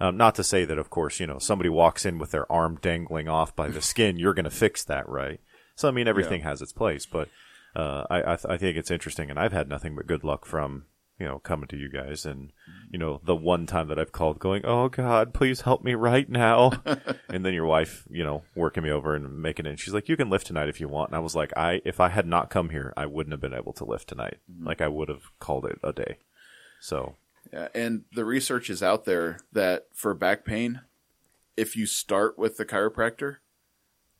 Um, 0.00 0.16
not 0.16 0.34
to 0.36 0.44
say 0.44 0.64
that, 0.64 0.78
of 0.78 0.90
course, 0.90 1.18
you 1.20 1.26
know, 1.26 1.38
somebody 1.38 1.68
walks 1.68 2.06
in 2.06 2.18
with 2.18 2.30
their 2.30 2.50
arm 2.50 2.78
dangling 2.80 3.28
off 3.28 3.54
by 3.54 3.68
the 3.68 3.82
skin, 3.92 4.18
you're 4.18 4.34
going 4.34 4.44
to 4.44 4.50
fix 4.50 4.84
that, 4.84 5.08
right? 5.08 5.40
So, 5.74 5.88
I 5.88 5.90
mean, 5.90 6.08
everything 6.08 6.42
has 6.42 6.62
its 6.62 6.72
place, 6.72 7.06
but, 7.06 7.28
uh, 7.76 8.04
I, 8.08 8.32
I, 8.32 8.36
th- 8.36 8.46
I 8.48 8.56
think 8.56 8.76
it's 8.76 8.90
interesting 8.90 9.30
and 9.30 9.38
I've 9.38 9.52
had 9.52 9.68
nothing 9.68 9.94
but 9.94 10.06
good 10.06 10.24
luck 10.24 10.44
from, 10.44 10.86
you 11.18 11.26
know, 11.26 11.38
coming 11.38 11.68
to 11.68 11.76
you 11.76 11.88
guys 11.88 12.24
and, 12.24 12.48
mm-hmm. 12.48 12.88
you 12.92 12.98
know, 12.98 13.20
the 13.24 13.34
one 13.34 13.66
time 13.66 13.88
that 13.88 13.98
I've 13.98 14.12
called 14.12 14.38
going, 14.38 14.64
Oh 14.64 14.88
God, 14.88 15.34
please 15.34 15.62
help 15.62 15.82
me 15.82 15.94
right 15.94 16.28
now. 16.28 16.72
and 17.28 17.44
then 17.44 17.54
your 17.54 17.66
wife, 17.66 18.06
you 18.10 18.22
know, 18.22 18.42
working 18.54 18.84
me 18.84 18.90
over 18.90 19.14
and 19.14 19.42
making 19.42 19.66
it. 19.66 19.70
And 19.70 19.80
she's 19.80 19.94
like, 19.94 20.08
you 20.08 20.16
can 20.16 20.30
lift 20.30 20.46
tonight 20.46 20.68
if 20.68 20.80
you 20.80 20.88
want. 20.88 21.10
And 21.10 21.16
I 21.16 21.20
was 21.20 21.34
like, 21.34 21.52
I, 21.56 21.80
if 21.84 22.00
I 22.00 22.08
had 22.08 22.26
not 22.26 22.50
come 22.50 22.70
here, 22.70 22.92
I 22.96 23.06
wouldn't 23.06 23.32
have 23.32 23.40
been 23.40 23.54
able 23.54 23.72
to 23.74 23.84
lift 23.84 24.08
tonight. 24.08 24.38
Mm-hmm. 24.50 24.66
Like 24.66 24.80
I 24.80 24.88
would 24.88 25.08
have 25.08 25.24
called 25.40 25.66
it 25.66 25.78
a 25.82 25.92
day. 25.92 26.18
So 26.80 27.16
Yeah, 27.52 27.68
and 27.74 28.04
the 28.12 28.24
research 28.24 28.70
is 28.70 28.82
out 28.82 29.04
there 29.04 29.40
that 29.52 29.86
for 29.94 30.14
back 30.14 30.44
pain, 30.44 30.82
if 31.56 31.74
you 31.74 31.86
start 31.86 32.38
with 32.38 32.56
the 32.56 32.64
chiropractor, 32.64 33.36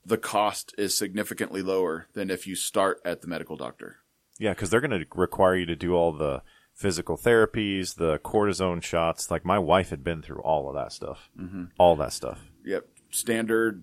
the 0.05 0.19
cost 0.19 0.75
is 0.77 0.97
significantly 0.97 1.62
lower 1.62 2.09
than 2.15 2.31
if 2.31 2.47
you 2.47 2.57
start 2.57 3.01
at 3.05 3.20
the 3.20 3.29
medical 3.29 3.57
doctor. 3.57 3.99
Yeah, 4.39 4.55
because 4.55 4.70
they're 4.70 4.81
going 4.81 4.99
to 4.99 5.07
require 5.15 5.57
you 5.57 5.66
to 5.66 5.77
do 5.77 5.95
all 5.95 6.12
the 6.12 6.43
physical 6.79 7.19
therapies, 7.19 7.97
the 7.97 8.21
cortisone 8.21 8.81
shots. 8.81 9.33
Like 9.33 9.45
my 9.45 9.59
wife 9.59 9.91
had 9.91 10.05
been 10.05 10.23
through 10.23 10.41
all 10.43 10.69
of 10.69 10.77
that 10.77 10.93
stuff, 10.93 11.29
mm-hmm. 11.39 11.65
all 11.77 11.97
that 11.97 12.13
stuff. 12.13 12.41
Yep, 12.65 12.87
standard 13.11 13.83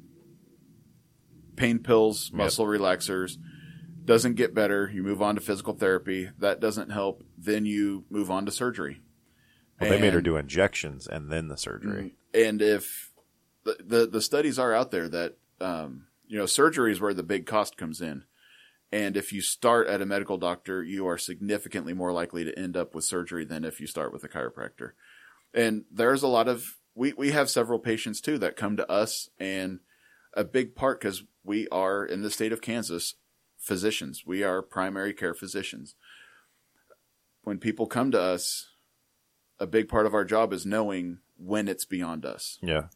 pain 1.57 1.79
pills, 1.79 2.31
muscle 2.31 2.65
relaxers. 2.65 3.37
Doesn't 4.05 4.35
get 4.35 4.53
better. 4.53 4.89
You 4.93 5.03
move 5.03 5.21
on 5.21 5.35
to 5.35 5.41
physical 5.41 5.73
therapy. 5.73 6.29
That 6.37 6.59
doesn't 6.59 6.91
help. 6.91 7.23
Then 7.37 7.65
you 7.65 8.05
move 8.09 8.31
on 8.31 8.45
to 8.45 8.51
surgery. 8.51 9.01
Well, 9.81 9.89
they 9.89 9.99
made 9.99 10.13
her 10.13 10.21
do 10.21 10.37
injections 10.37 11.07
and 11.07 11.31
then 11.31 11.47
the 11.47 11.57
surgery. 11.57 12.15
And 12.33 12.61
if 12.61 13.11
the, 13.63 13.77
the, 13.83 14.07
the 14.07 14.21
studies 14.21 14.59
are 14.59 14.73
out 14.73 14.91
there 14.91 15.09
that, 15.09 15.37
um, 15.59 16.05
you 16.27 16.37
know, 16.37 16.45
surgery 16.45 16.91
is 16.91 17.01
where 17.01 17.13
the 17.15 17.23
big 17.23 17.45
cost 17.45 17.77
comes 17.77 17.99
in. 17.99 18.23
And 18.91 19.17
if 19.17 19.33
you 19.33 19.41
start 19.41 19.87
at 19.87 20.01
a 20.01 20.05
medical 20.05 20.37
doctor, 20.37 20.83
you 20.83 21.07
are 21.07 21.17
significantly 21.17 21.93
more 21.93 22.11
likely 22.11 22.43
to 22.43 22.57
end 22.57 22.77
up 22.77 22.95
with 22.95 23.03
surgery 23.03 23.43
than 23.43 23.65
if 23.65 23.81
you 23.81 23.87
start 23.87 24.13
with 24.13 24.23
a 24.23 24.29
chiropractor. 24.29 24.91
And 25.53 25.85
there's 25.91 26.23
a 26.23 26.27
lot 26.27 26.47
of, 26.47 26.77
we, 26.93 27.13
we 27.13 27.31
have 27.31 27.49
several 27.49 27.79
patients 27.79 28.21
too 28.21 28.37
that 28.37 28.55
come 28.55 28.77
to 28.77 28.89
us 28.89 29.29
and 29.39 29.79
a 30.33 30.43
big 30.43 30.75
part 30.75 30.99
because 30.99 31.23
we 31.43 31.67
are 31.69 32.05
in 32.05 32.21
the 32.21 32.31
state 32.31 32.51
of 32.51 32.61
Kansas 32.61 33.15
physicians. 33.57 34.23
We 34.25 34.43
are 34.43 34.61
primary 34.61 35.13
care 35.13 35.33
physicians. 35.33 35.95
When 37.43 37.57
people 37.57 37.87
come 37.87 38.11
to 38.11 38.21
us, 38.21 38.69
a 39.59 39.67
big 39.67 39.87
part 39.87 40.05
of 40.05 40.13
our 40.13 40.25
job 40.25 40.53
is 40.53 40.65
knowing 40.65 41.19
when 41.37 41.67
it's 41.67 41.85
beyond 41.85 42.25
us. 42.25 42.57
Yeah. 42.61 42.87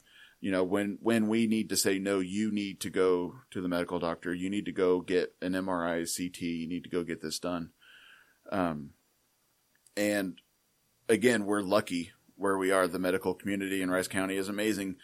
You 0.41 0.51
know, 0.51 0.63
when 0.63 0.97
when 1.01 1.27
we 1.27 1.47
need 1.47 1.69
to 1.69 1.77
say 1.77 1.99
no, 1.99 2.19
you 2.19 2.51
need 2.51 2.79
to 2.81 2.89
go 2.89 3.35
to 3.51 3.61
the 3.61 3.67
medical 3.67 3.99
doctor. 3.99 4.33
You 4.33 4.49
need 4.49 4.65
to 4.65 4.71
go 4.71 5.01
get 5.01 5.35
an 5.41 5.51
MRI, 5.51 5.99
CT. 5.99 6.41
You 6.41 6.67
need 6.67 6.83
to 6.83 6.89
go 6.89 7.03
get 7.03 7.21
this 7.21 7.39
done. 7.39 7.71
Um, 8.51 8.91
and 9.97 10.39
again, 11.09 11.45
we're 11.45 11.61
lucky 11.61 12.11
where 12.35 12.57
we 12.57 12.71
are. 12.71 12.87
The 12.87 12.99
medical 12.99 13.33
community 13.33 13.81
in 13.81 13.91
Rice 13.91 14.07
County 14.07 14.37
is 14.37 14.47
amazing. 14.47 14.95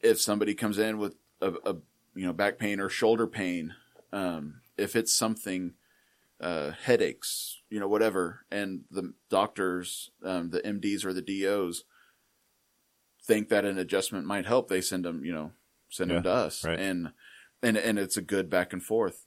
If 0.00 0.20
somebody 0.20 0.54
comes 0.54 0.78
in 0.78 0.98
with 0.98 1.16
a, 1.40 1.52
a 1.64 1.76
you 2.14 2.26
know 2.26 2.32
back 2.32 2.56
pain 2.56 2.78
or 2.78 2.88
shoulder 2.88 3.26
pain, 3.26 3.74
um, 4.12 4.60
if 4.78 4.94
it's 4.94 5.12
something 5.12 5.74
uh, 6.40 6.70
headaches, 6.70 7.60
you 7.68 7.80
know, 7.80 7.88
whatever, 7.88 8.46
and 8.50 8.82
the 8.90 9.12
doctors, 9.28 10.10
um, 10.24 10.50
the 10.50 10.60
MDs 10.60 11.04
or 11.04 11.12
the 11.12 11.20
DOs 11.20 11.84
think 13.30 13.48
that 13.48 13.64
an 13.64 13.78
adjustment 13.78 14.26
might 14.26 14.44
help, 14.44 14.68
they 14.68 14.80
send 14.80 15.04
them, 15.04 15.24
you 15.24 15.32
know, 15.32 15.52
send 15.88 16.10
Yeah, 16.10 16.16
them 16.16 16.24
to 16.24 16.30
us, 16.30 16.64
right. 16.64 16.78
and 16.78 17.12
and 17.62 17.76
and 17.76 17.96
it's 17.96 18.16
a 18.16 18.22
good 18.22 18.50
back 18.50 18.72
and 18.72 18.82
forth. 18.82 19.26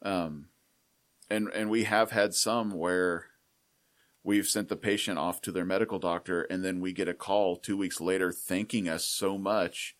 Um, 0.00 0.46
and 1.28 1.48
and 1.48 1.68
we 1.68 1.84
have 1.84 2.12
had 2.12 2.32
some 2.32 2.70
where 2.70 3.26
we've 4.24 4.46
sent 4.46 4.70
the 4.70 4.76
patient 4.76 5.18
off 5.18 5.42
to 5.42 5.52
their 5.52 5.66
medical 5.66 5.98
doctor, 5.98 6.42
and 6.44 6.64
then 6.64 6.80
we 6.80 6.94
get 6.94 7.08
a 7.08 7.14
call 7.14 7.56
two 7.56 7.76
weeks 7.76 8.00
later 8.00 8.32
thanking 8.32 8.88
us 8.88 9.04
so 9.04 9.36
much 9.36 9.96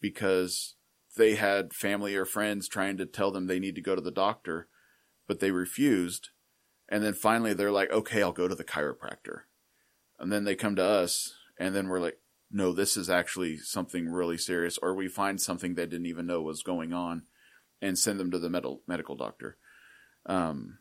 because 0.00 0.76
they 1.18 1.34
had 1.34 1.74
family 1.74 2.14
or 2.14 2.24
friends 2.24 2.66
trying 2.66 2.96
to 2.96 3.04
tell 3.04 3.30
them 3.30 3.46
they 3.46 3.58
need 3.58 3.74
to 3.74 3.82
go 3.82 3.94
to 3.94 4.00
the 4.02 4.10
doctor, 4.10 4.68
but 5.26 5.40
they 5.40 5.50
refused. 5.50 6.30
And 6.88 7.02
then 7.02 7.14
finally 7.14 7.52
they're 7.52 7.72
like, 7.72 7.90
okay, 7.90 8.22
I'll 8.22 8.32
go 8.32 8.48
to 8.48 8.54
the 8.54 8.64
chiropractor. 8.64 9.40
And 10.18 10.30
then 10.30 10.44
they 10.44 10.54
come 10.54 10.76
to 10.76 10.84
us 10.84 11.34
and 11.58 11.74
then 11.74 11.88
we're 11.88 12.00
like, 12.00 12.18
no, 12.56 12.72
this 12.72 12.96
is 12.96 13.10
actually 13.10 13.58
something 13.58 14.08
really 14.08 14.38
serious. 14.38 14.78
Or 14.78 14.94
we 14.94 15.08
find 15.08 15.38
something 15.38 15.74
they 15.74 15.84
didn't 15.84 16.06
even 16.06 16.26
know 16.26 16.40
was 16.40 16.62
going 16.62 16.94
on 16.94 17.24
and 17.82 17.98
send 17.98 18.18
them 18.18 18.30
to 18.30 18.38
the 18.38 18.48
medical, 18.48 18.80
medical 18.86 19.14
doctor. 19.14 19.58
Um, 20.24 20.78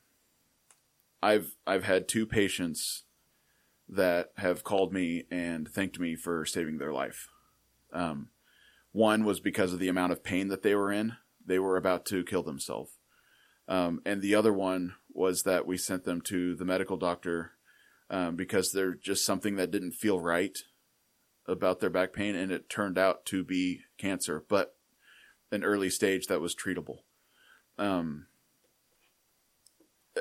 I've, 1.21 1.57
I've 1.67 1.83
had 1.83 2.07
two 2.07 2.25
patients 2.25 3.03
that 3.89 4.29
have 4.37 4.63
called 4.63 4.93
me 4.93 5.25
and 5.29 5.67
thanked 5.67 5.99
me 5.99 6.15
for 6.15 6.45
saving 6.45 6.77
their 6.77 6.93
life. 6.93 7.27
Um, 7.91 8.29
one 8.93 9.25
was 9.25 9.41
because 9.41 9.73
of 9.73 9.79
the 9.79 9.89
amount 9.89 10.13
of 10.13 10.23
pain 10.23 10.47
that 10.47 10.63
they 10.63 10.75
were 10.75 10.93
in. 10.93 11.17
They 11.45 11.59
were 11.59 11.75
about 11.75 12.05
to 12.05 12.23
kill 12.23 12.41
themselves. 12.41 12.97
Um, 13.67 13.99
and 14.05 14.21
the 14.21 14.33
other 14.33 14.53
one 14.53 14.93
was 15.11 15.43
that 15.43 15.67
we 15.67 15.75
sent 15.77 16.05
them 16.05 16.21
to 16.21 16.55
the 16.55 16.65
medical 16.65 16.95
doctor 16.95 17.51
um, 18.09 18.37
because 18.37 18.71
there's 18.71 18.99
just 19.01 19.25
something 19.25 19.57
that 19.57 19.71
didn't 19.71 19.91
feel 19.91 20.21
right 20.21 20.57
about 21.47 21.79
their 21.79 21.89
back 21.89 22.13
pain, 22.13 22.35
and 22.35 22.51
it 22.51 22.69
turned 22.69 22.97
out 22.97 23.25
to 23.27 23.43
be 23.43 23.81
cancer, 23.97 24.43
but 24.47 24.75
an 25.51 25.63
early 25.63 25.89
stage 25.89 26.27
that 26.27 26.41
was 26.41 26.55
treatable. 26.55 26.99
Um, 27.77 28.27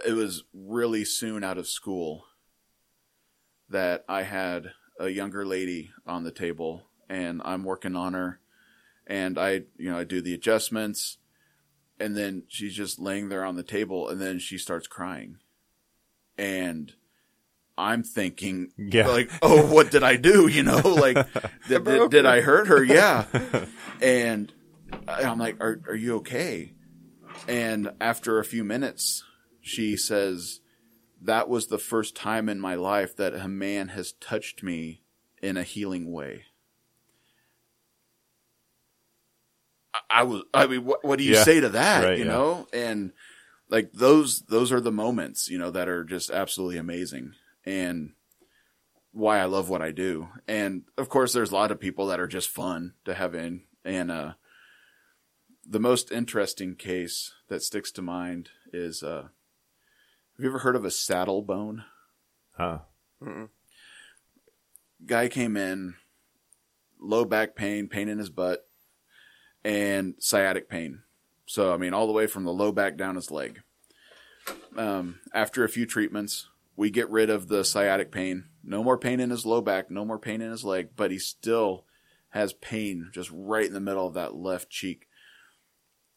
it 0.07 0.13
was 0.13 0.45
really 0.53 1.05
soon 1.05 1.45
out 1.45 1.59
of 1.59 1.67
school 1.67 2.27
that 3.69 4.05
I 4.09 4.23
had 4.23 4.73
a 5.01 5.09
younger 5.09 5.47
lady 5.47 5.91
on 6.07 6.25
the 6.25 6.31
table, 6.31 6.83
and 7.09 7.41
I'm 7.45 7.65
working 7.65 7.97
on 7.97 8.13
her, 8.13 8.41
and 9.07 9.39
I, 9.39 9.63
you 9.77 9.91
know, 9.91 9.99
I 9.99 10.05
do 10.05 10.21
the 10.21 10.35
adjustments 10.35 11.19
and 11.99 12.17
then 12.17 12.43
she's 12.49 12.75
just 12.75 12.99
laying 12.99 13.29
there 13.29 13.45
on 13.45 13.57
the 13.57 13.63
table 13.63 14.09
and 14.09 14.21
then 14.21 14.39
she 14.39 14.59
starts 14.59 14.87
crying 14.87 15.39
and 16.37 16.95
i'm 17.77 18.03
thinking 18.03 18.69
Yeah. 18.77 19.09
like 19.09 19.31
oh 19.43 19.67
what 19.67 19.91
did 19.91 20.03
i 20.03 20.17
do 20.17 20.47
you 20.49 20.63
know 20.63 20.79
like 20.81 21.17
did, 21.69 21.85
did, 21.85 22.11
did 22.11 22.27
i 22.27 22.41
hurt 22.41 22.69
her 22.69 22.83
yeah 22.83 23.25
and 24.03 24.53
i'm 25.09 25.39
like 25.39 25.61
are, 25.61 25.81
are 25.89 25.95
you 25.97 26.17
okay 26.17 26.73
and 27.49 27.91
after 28.01 28.39
a 28.39 28.45
few 28.45 28.65
minutes 28.65 29.25
she 29.61 29.97
says 29.97 30.61
that 31.21 31.49
was 31.49 31.67
the 31.69 31.79
first 31.79 32.15
time 32.15 32.49
in 32.49 32.61
my 32.61 32.75
life 32.75 33.17
that 33.17 33.35
a 33.35 33.49
man 33.49 33.89
has 33.89 34.13
touched 34.21 34.63
me 34.63 35.03
in 35.43 35.57
a 35.57 35.63
healing 35.63 36.13
way 36.13 36.45
I, 39.93 40.01
I 40.11 40.23
was. 40.25 40.43
I 40.53 40.67
mean, 40.67 40.85
what, 40.85 41.05
what 41.05 41.19
do 41.19 41.25
you 41.25 41.35
Yeah. 41.35 41.45
say 41.45 41.61
to 41.61 41.69
that? 41.71 42.05
Right, 42.05 42.19
you 42.19 42.25
yeah. 42.25 42.31
know, 42.33 42.67
and 42.73 43.13
like 43.69 43.93
those 43.93 44.41
those 44.49 44.73
are 44.73 44.81
the 44.81 44.93
moments 44.93 45.49
you 45.49 45.57
know 45.59 45.71
that 45.71 45.89
are 45.89 46.05
just 46.05 46.31
absolutely 46.31 46.79
amazing, 46.79 47.33
and 47.65 48.13
why 49.13 49.39
I 49.39 49.45
love 49.45 49.69
what 49.69 49.83
I 49.83 49.91
do. 49.91 50.29
And 50.49 50.83
of 50.99 51.09
course, 51.09 51.33
there's 51.33 51.53
a 51.53 51.55
lot 51.55 51.71
of 51.71 51.81
people 51.81 52.07
that 52.07 52.21
are 52.21 52.27
just 52.27 52.49
fun 52.49 52.95
to 53.05 53.15
have 53.15 53.35
in, 53.35 53.63
and 53.85 54.11
uh, 54.11 54.33
the 55.67 55.81
most 55.81 56.11
interesting 56.11 56.75
case 56.75 57.33
that 57.49 57.63
sticks 57.63 57.91
to 57.93 58.03
mind 58.03 58.51
is. 58.73 59.03
Uh, 59.03 59.29
have 60.37 60.43
you 60.43 60.51
ever 60.51 60.59
heard 60.59 60.75
of 60.75 60.85
a 60.85 60.91
saddle 60.91 61.43
bone? 61.43 61.85
Huh. 62.57 62.79
guy 65.07 65.29
came 65.29 65.57
in, 65.57 65.95
low 67.01 67.25
back 67.25 67.55
pain, 67.55 67.87
pain 67.89 68.09
in 68.09 68.19
his 68.19 68.31
butt, 68.31 68.67
and 69.65 70.15
sciatic 70.19 70.69
pain. 70.69 71.03
So, 71.47 71.73
I 71.73 71.77
mean, 71.77 71.95
all 71.95 72.07
the 72.07 72.13
way 72.13 72.27
from 72.27 72.45
the 72.45 72.53
low 72.53 72.73
back 72.73 72.97
down 72.97 73.15
his 73.15 73.31
leg. 73.31 73.63
Um, 74.77 75.21
after 75.33 75.63
a 75.63 75.69
few 75.69 75.87
treatments, 75.87 76.49
we 76.77 76.91
get 76.91 77.11
rid 77.11 77.31
of 77.31 77.49
the 77.49 77.65
sciatic 77.65 78.11
pain. 78.11 78.45
No 78.63 78.83
more 78.83 78.99
pain 78.99 79.21
in 79.21 79.31
his 79.31 79.47
low 79.47 79.61
back, 79.61 79.91
no 79.91 80.05
more 80.05 80.19
pain 80.19 80.41
in 80.41 80.51
his 80.51 80.65
leg, 80.65 80.91
but 80.97 81.11
he 81.11 81.19
still 81.19 81.85
has 82.31 82.53
pain 82.53 83.11
just 83.13 83.31
right 83.33 83.67
in 83.67 83.75
the 83.75 83.81
middle 83.81 84.07
of 84.07 84.15
that 84.15 84.35
left 84.35 84.71
cheek. 84.71 85.07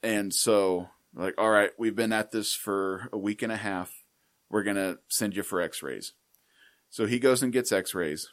And 0.02 0.34
so, 0.34 0.90
like, 1.14 1.36
all 1.38 1.50
right, 1.50 1.72
we've 1.78 1.96
been 1.96 2.14
at 2.14 2.32
this 2.32 2.54
for 2.54 3.10
a 3.12 3.18
week 3.18 3.42
and 3.42 3.52
a 3.52 3.58
half. 3.58 4.04
We're 4.50 4.64
going 4.64 4.78
to 4.78 5.00
send 5.08 5.36
you 5.36 5.44
for 5.44 5.62
x 5.62 5.84
rays. 5.84 6.14
So 6.90 7.06
he 7.06 7.20
goes 7.20 7.44
and 7.44 7.54
gets 7.54 7.72
x 7.72 7.94
rays 7.94 8.30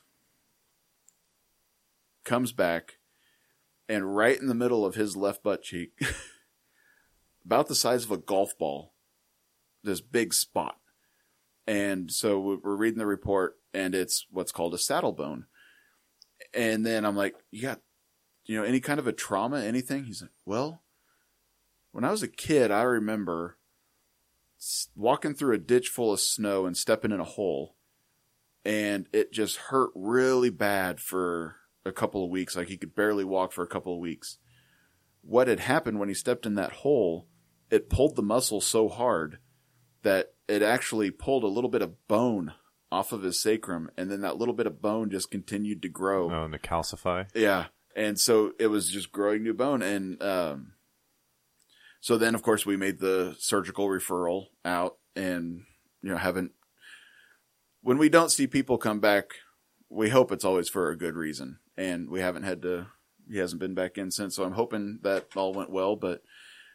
comes 2.25 2.53
back, 2.53 2.99
and 3.89 4.17
right 4.17 4.39
in 4.39 4.49
the 4.49 4.55
middle 4.55 4.85
of 4.85 4.95
his 4.95 5.17
left 5.17 5.43
butt 5.43 5.63
cheek, 5.63 5.93
about 7.45 7.69
the 7.69 7.75
size 7.75 8.05
of 8.05 8.11
a 8.11 8.17
golf 8.17 8.59
ball, 8.59 8.95
this 9.83 10.01
big 10.01 10.35
spot. 10.35 10.79
And 11.67 12.13
so 12.13 12.41
we- 12.41 12.57
we're 12.57 12.77
reading 12.77 12.99
the 12.99 13.07
report, 13.07 13.59
and 13.73 13.95
it's 13.95 14.27
what's 14.31 14.53
called 14.53 14.75
a 14.75 14.79
saddle 14.79 15.13
bone. 15.13 15.47
And 16.53 16.85
then 16.85 17.05
I'm 17.05 17.17
like, 17.17 17.35
you 17.51 17.63
got, 17.63 17.81
you 18.45 18.57
know, 18.57 18.65
any 18.65 18.81
kind 18.81 18.99
of 18.99 19.07
a 19.07 19.13
trauma, 19.13 19.61
anything? 19.61 20.05
He's 20.05 20.23
like, 20.23 20.31
well, 20.45 20.85
when 21.93 22.05
I 22.05 22.11
was 22.11 22.23
a 22.23 22.29
kid, 22.29 22.71
I 22.71 22.83
remember 22.83 23.59
walking 24.95 25.35
through 25.35 25.55
a 25.55 25.59
ditch 25.59 25.89
full 25.89 26.13
of 26.13 26.21
snow 26.21 26.67
and 26.67 26.77
stepping 26.77 27.13
in 27.13 27.21
a 27.21 27.25
hole 27.25 27.77
and 28.65 29.07
it 29.13 29.33
just 29.33 29.57
hurt 29.57 29.91
really 29.95 30.51
bad 30.51 31.01
for 31.01 31.57
a 31.85 31.93
couple 31.93 32.25
of 32.25 32.31
weeks. 32.31 32.57
Like 32.57 32.69
he 32.69 32.77
could 32.77 32.95
barely 32.95 33.25
walk 33.25 33.53
for 33.53 33.63
a 33.63 33.69
couple 33.69 33.93
of 33.93 34.01
weeks. 34.01 34.39
What 35.21 35.49
had 35.49 35.61
happened 35.61 35.99
when 35.99 36.09
he 36.09 36.15
stepped 36.15 36.47
in 36.47 36.55
that 36.55 36.73
hole, 36.73 37.29
it 37.71 37.91
pulled 37.91 38.17
the 38.17 38.23
muscle 38.23 38.61
so 38.61 38.89
hard 38.89 39.39
that 40.03 40.34
it 40.49 40.63
actually 40.63 41.11
pulled 41.11 41.45
a 41.45 41.49
little 41.49 41.71
bit 41.71 41.83
of 41.83 42.07
bone 42.09 42.53
off 42.93 43.13
of 43.13 43.23
his 43.23 43.41
sacrum, 43.41 43.91
and 43.97 44.11
then 44.11 44.21
that 44.21 44.37
little 44.37 44.55
bit 44.55 44.67
of 44.67 44.81
bone 44.81 45.11
just 45.11 45.31
continued 45.31 45.83
to 45.83 45.89
grow. 45.89 46.31
Oh, 46.31 46.45
and 46.45 46.55
the 46.55 46.59
calcify. 46.59 47.27
Yeah. 47.35 47.67
And 47.97 48.19
so 48.19 48.53
it 48.59 48.69
was 48.69 48.91
just 48.91 49.13
growing 49.13 49.43
new 49.43 49.55
bone. 49.55 49.83
And 49.83 50.23
um, 50.23 50.73
so 52.01 52.19
then, 52.19 52.35
of 52.35 52.43
course, 52.43 52.67
we 52.67 52.77
made 52.77 52.99
the 52.99 53.37
surgical 53.39 53.89
referral 53.89 54.47
out 54.65 54.97
and, 55.15 55.63
you 56.03 56.11
know, 56.11 56.17
haven't. 56.17 56.53
When 57.83 57.99
we 57.99 58.09
don't 58.09 58.31
see 58.31 58.47
people 58.47 58.79
come 58.79 59.01
back, 59.01 59.35
we 59.89 60.09
hope 60.09 60.33
it's 60.33 60.45
always 60.45 60.69
for 60.69 60.91
a 60.91 60.97
good 60.97 61.15
reason. 61.15 61.59
And 61.77 62.11
we 62.11 62.21
haven't 62.21 62.45
had 62.45 62.63
to, 62.63 62.89
he 63.31 63.39
hasn't 63.39 63.61
been 63.61 63.75
back 63.75 63.97
in 63.97 64.11
since. 64.11 64.37
So 64.37 64.45
I'm 64.45 64.53
hoping 64.53 65.01
that 65.03 65.29
all 65.37 65.53
went 65.53 65.71
well. 65.71 65.95
But, 65.95 66.23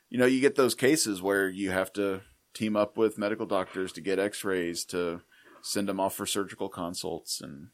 you 0.09 0.17
know, 0.17 0.25
you 0.25 0.39
get 0.39 0.55
those 0.55 0.75
cases 0.75 1.21
where 1.21 1.49
you 1.49 1.71
have 1.71 1.91
to 1.93 2.21
team 2.59 2.75
up 2.75 2.97
with 2.97 3.17
medical 3.17 3.45
doctors 3.45 3.93
to 3.93 4.01
get 4.01 4.19
x 4.19 4.43
rays, 4.43 4.83
to 4.85 5.21
send 5.61 5.87
them 5.87 5.99
off 5.99 6.13
for 6.13 6.25
surgical 6.25 6.69
consults. 6.69 7.39
And 7.41 7.69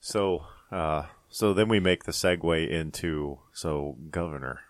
So, 0.00 0.44
uh, 0.70 1.04
so 1.30 1.54
then 1.54 1.68
we 1.68 1.80
make 1.80 2.04
the 2.04 2.12
segue 2.12 2.68
into 2.68 3.38
so 3.52 3.96
governor. 4.10 4.60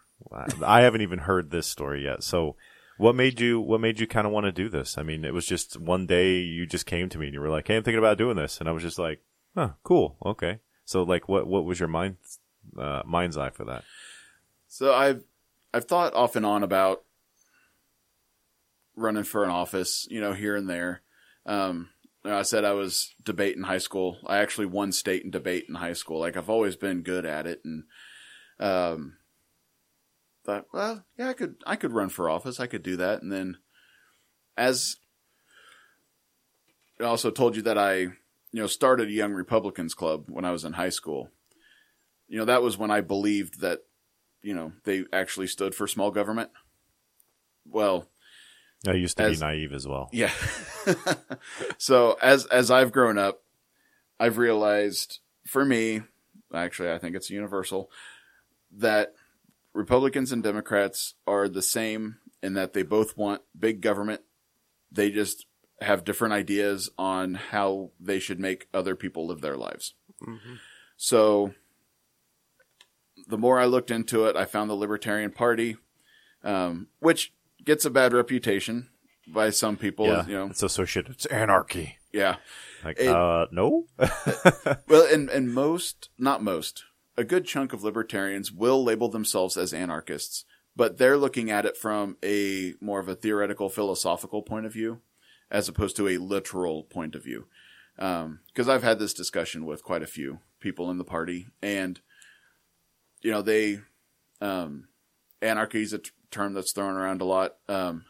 I 0.64 0.82
haven't 0.82 1.00
even 1.00 1.20
heard 1.20 1.50
this 1.50 1.66
story 1.66 2.04
yet. 2.04 2.22
So, 2.22 2.56
what 2.98 3.14
made 3.14 3.40
you 3.40 3.58
what 3.60 3.80
made 3.80 3.98
you 3.98 4.06
kind 4.06 4.26
of 4.26 4.32
want 4.32 4.44
to 4.44 4.52
do 4.52 4.68
this? 4.68 4.98
I 4.98 5.02
mean, 5.02 5.24
it 5.24 5.32
was 5.32 5.46
just 5.46 5.80
one 5.80 6.06
day 6.06 6.38
you 6.38 6.66
just 6.66 6.86
came 6.86 7.08
to 7.08 7.18
me 7.18 7.26
and 7.26 7.34
you 7.34 7.40
were 7.40 7.48
like, 7.48 7.66
"Hey, 7.66 7.76
I'm 7.76 7.82
thinking 7.82 7.98
about 7.98 8.18
doing 8.18 8.36
this," 8.36 8.60
and 8.60 8.68
I 8.68 8.72
was 8.72 8.82
just 8.82 8.98
like, 8.98 9.22
"Huh, 9.54 9.70
cool, 9.82 10.18
okay." 10.24 10.58
So, 10.84 11.02
like, 11.02 11.26
what 11.26 11.46
what 11.46 11.64
was 11.64 11.80
your 11.80 11.88
mind 11.88 12.16
uh, 12.78 13.02
mind's 13.06 13.38
eye 13.38 13.50
for 13.50 13.64
that? 13.64 13.84
So 14.68 14.92
I've 14.92 15.24
I've 15.72 15.86
thought 15.86 16.14
off 16.14 16.36
and 16.36 16.44
on 16.44 16.62
about 16.62 17.02
running 18.96 19.24
for 19.24 19.44
an 19.44 19.50
office, 19.50 20.06
you 20.10 20.20
know, 20.20 20.32
here 20.32 20.56
and 20.56 20.68
there. 20.68 21.02
Um, 21.46 21.90
I 22.24 22.42
said 22.42 22.64
I 22.64 22.72
was 22.72 23.14
debate 23.24 23.56
in 23.56 23.62
high 23.62 23.78
school. 23.78 24.18
I 24.26 24.38
actually 24.38 24.66
won 24.66 24.92
state 24.92 25.24
in 25.24 25.30
debate 25.30 25.66
in 25.68 25.74
high 25.76 25.94
school. 25.94 26.20
Like 26.20 26.36
I've 26.36 26.50
always 26.50 26.76
been 26.76 27.02
good 27.02 27.24
at 27.24 27.46
it, 27.46 27.62
and 27.64 27.84
um, 28.58 29.16
thought, 30.44 30.66
well, 30.72 31.04
yeah, 31.18 31.30
I 31.30 31.32
could 31.32 31.56
I 31.66 31.76
could 31.76 31.92
run 31.92 32.10
for 32.10 32.28
office. 32.28 32.60
I 32.60 32.66
could 32.66 32.82
do 32.82 32.96
that, 32.98 33.22
and 33.22 33.32
then 33.32 33.56
as 34.56 34.96
I 37.00 37.04
also 37.04 37.30
told 37.30 37.56
you 37.56 37.62
that 37.62 37.78
I 37.78 37.96
you 38.00 38.12
know 38.52 38.66
started 38.66 39.08
a 39.08 39.12
young 39.12 39.32
Republicans 39.32 39.94
club 39.94 40.24
when 40.28 40.44
I 40.44 40.52
was 40.52 40.64
in 40.64 40.74
high 40.74 40.90
school. 40.90 41.30
You 42.28 42.38
know, 42.38 42.44
that 42.44 42.62
was 42.62 42.78
when 42.78 42.92
I 42.92 43.00
believed 43.00 43.60
that 43.60 43.80
you 44.42 44.54
know, 44.54 44.72
they 44.84 45.04
actually 45.12 45.46
stood 45.46 45.74
for 45.74 45.86
small 45.86 46.10
government. 46.10 46.50
Well, 47.66 48.08
I 48.86 48.92
used 48.92 49.16
to 49.18 49.24
As- 49.24 49.38
be 49.40 49.44
naive 49.46 49.72
as 49.72 49.86
well. 49.86 50.08
yeah. 50.12 50.32
so 51.78 52.16
as 52.22 52.46
as 52.46 52.70
I've 52.70 52.92
grown 52.92 53.18
up, 53.18 53.42
I've 54.18 54.38
realized 54.38 55.18
for 55.46 55.64
me, 55.64 56.02
actually 56.54 56.90
I 56.90 56.98
think 56.98 57.16
it's 57.16 57.30
universal, 57.30 57.90
that 58.72 59.14
Republicans 59.74 60.32
and 60.32 60.42
Democrats 60.42 61.14
are 61.26 61.48
the 61.48 61.62
same 61.62 62.16
in 62.42 62.54
that 62.54 62.72
they 62.72 62.82
both 62.82 63.16
want 63.16 63.42
big 63.58 63.80
government. 63.80 64.22
They 64.90 65.10
just 65.10 65.46
have 65.80 66.04
different 66.04 66.34
ideas 66.34 66.90
on 66.98 67.34
how 67.34 67.90
they 68.00 68.18
should 68.18 68.40
make 68.40 68.66
other 68.74 68.94
people 68.96 69.26
live 69.26 69.40
their 69.40 69.56
lives. 69.56 69.94
So 70.96 71.54
the 73.28 73.38
more 73.38 73.58
I 73.58 73.64
looked 73.66 73.90
into 73.90 74.24
it, 74.26 74.36
I 74.36 74.44
found 74.44 74.68
the 74.68 74.74
Libertarian 74.74 75.30
Party, 75.30 75.76
um, 76.42 76.88
which 76.98 77.32
gets 77.64 77.84
a 77.84 77.90
bad 77.90 78.12
reputation 78.12 78.88
by 79.26 79.50
some 79.50 79.76
people. 79.76 80.06
Yeah, 80.06 80.26
You 80.26 80.34
know, 80.34 80.46
it's 80.46 80.62
associated. 80.62 81.12
It's 81.12 81.26
anarchy. 81.26 81.96
yeah. 82.12 82.36
Like, 82.84 82.98
It- 82.98 83.08
uh, 83.08 83.46
no. 83.52 83.86
Well, 84.88 85.06
and 85.12 85.28
and 85.28 85.52
most, 85.54 86.08
not 86.18 86.42
most, 86.42 86.84
a 87.16 87.24
good 87.24 87.44
chunk 87.44 87.72
of 87.72 87.82
libertarians 87.84 88.50
will 88.50 88.82
label 88.82 89.08
themselves 89.08 89.56
as 89.56 89.72
anarchists, 89.74 90.44
but 90.74 90.96
they're 90.98 91.18
looking 91.18 91.50
at 91.50 91.66
it 91.66 91.76
from 91.76 92.16
a 92.24 92.74
more 92.80 92.98
of 93.00 93.08
a 93.08 93.14
theoretical, 93.14 93.68
philosophical 93.68 94.42
point 94.42 94.64
of 94.66 94.72
view, 94.72 95.00
as 95.50 95.68
opposed 95.68 95.96
to 95.96 96.08
a 96.08 96.16
literal 96.18 96.84
point 96.84 97.14
of 97.14 97.22
view. 97.24 97.46
Because 97.96 98.68
I've 98.68 98.82
had 98.82 98.98
this 98.98 99.12
discussion 99.12 99.66
with 99.66 99.84
quite 99.84 100.02
a 100.02 100.06
few 100.06 100.38
people 100.58 100.90
in 100.90 100.96
the 100.96 101.04
party, 101.04 101.48
and 101.60 102.00
you 103.20 103.30
know 103.30 103.42
they, 103.42 103.80
um, 104.40 104.88
anarchy 105.42 105.82
is 105.82 105.92
a 105.92 105.98
t- 105.98 106.10
term 106.30 106.54
that's 106.54 106.72
thrown 106.72 106.94
around 106.94 107.20
a 107.20 107.24
lot. 107.24 107.56
Um, 107.68 108.04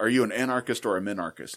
are 0.00 0.08
you 0.08 0.24
an 0.24 0.32
anarchist 0.32 0.86
or 0.86 0.96
a 0.96 1.00
minarchist? 1.00 1.56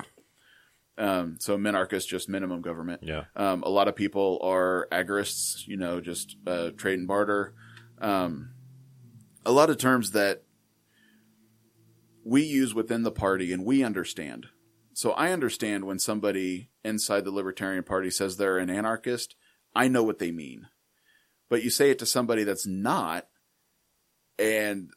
Um, 0.98 1.38
so 1.40 1.58
minarchist, 1.58 2.08
just 2.08 2.30
minimum 2.30 2.62
government. 2.62 3.02
Yeah. 3.04 3.26
Um, 3.36 3.64
a 3.64 3.70
lot 3.70 3.88
of 3.88 3.96
people 3.96 4.40
are 4.44 4.88
agorists, 4.92 5.68
you 5.68 5.78
know, 5.78 6.02
just 6.02 6.36
uh, 6.46 6.72
trade 6.72 7.00
and 7.00 7.08
barter. 7.08 7.54
Um, 8.00 8.52
a 9.46 9.52
lot 9.52 9.70
of 9.70 9.78
terms 9.78 10.12
that 10.12 10.44
we 12.24 12.44
use 12.44 12.74
within 12.74 13.04
the 13.04 13.12
party 13.12 13.52
and 13.52 13.66
we 13.66 13.84
understand. 13.84 14.48
So 14.94 15.12
I 15.12 15.32
understand 15.32 15.86
when 15.86 16.00
somebody 16.00 16.70
inside 16.84 17.26
the 17.26 17.32
Libertarian 17.32 17.84
Party 17.84 18.12
says 18.12 18.38
they're 18.38 18.58
an 18.58 18.70
anarchist, 18.70 19.36
I 19.74 19.88
know 19.88 20.04
what 20.04 20.20
they 20.20 20.32
mean. 20.32 20.68
But 21.50 21.64
you 21.64 21.70
say 21.70 21.90
it 21.90 22.00
to 22.00 22.06
somebody 22.06 22.44
that's 22.44 22.68
not, 22.68 23.28
and 24.38 24.92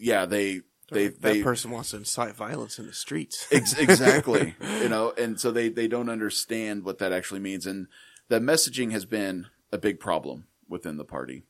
yeah, 0.00 0.26
they 0.26 0.62
they 0.90 1.08
that 1.08 1.22
they 1.22 1.42
person 1.42 1.70
wants 1.70 1.90
to 1.90 1.98
incite 1.98 2.34
violence 2.34 2.78
in 2.78 2.86
the 2.86 2.92
streets. 2.92 3.46
Ex- 3.52 3.78
exactly. 3.78 4.56
you 4.80 4.88
know, 4.88 5.12
and 5.16 5.38
so 5.38 5.50
they, 5.50 5.68
they 5.68 5.86
don't 5.86 6.08
understand 6.08 6.84
what 6.84 6.98
that 6.98 7.12
actually 7.12 7.40
means. 7.40 7.66
And 7.66 7.86
the 8.28 8.40
messaging 8.40 8.90
has 8.92 9.04
been 9.04 9.46
a 9.72 9.78
big 9.78 10.00
problem 10.00 10.46
within 10.68 10.96
the 10.96 11.04
party. 11.04 11.44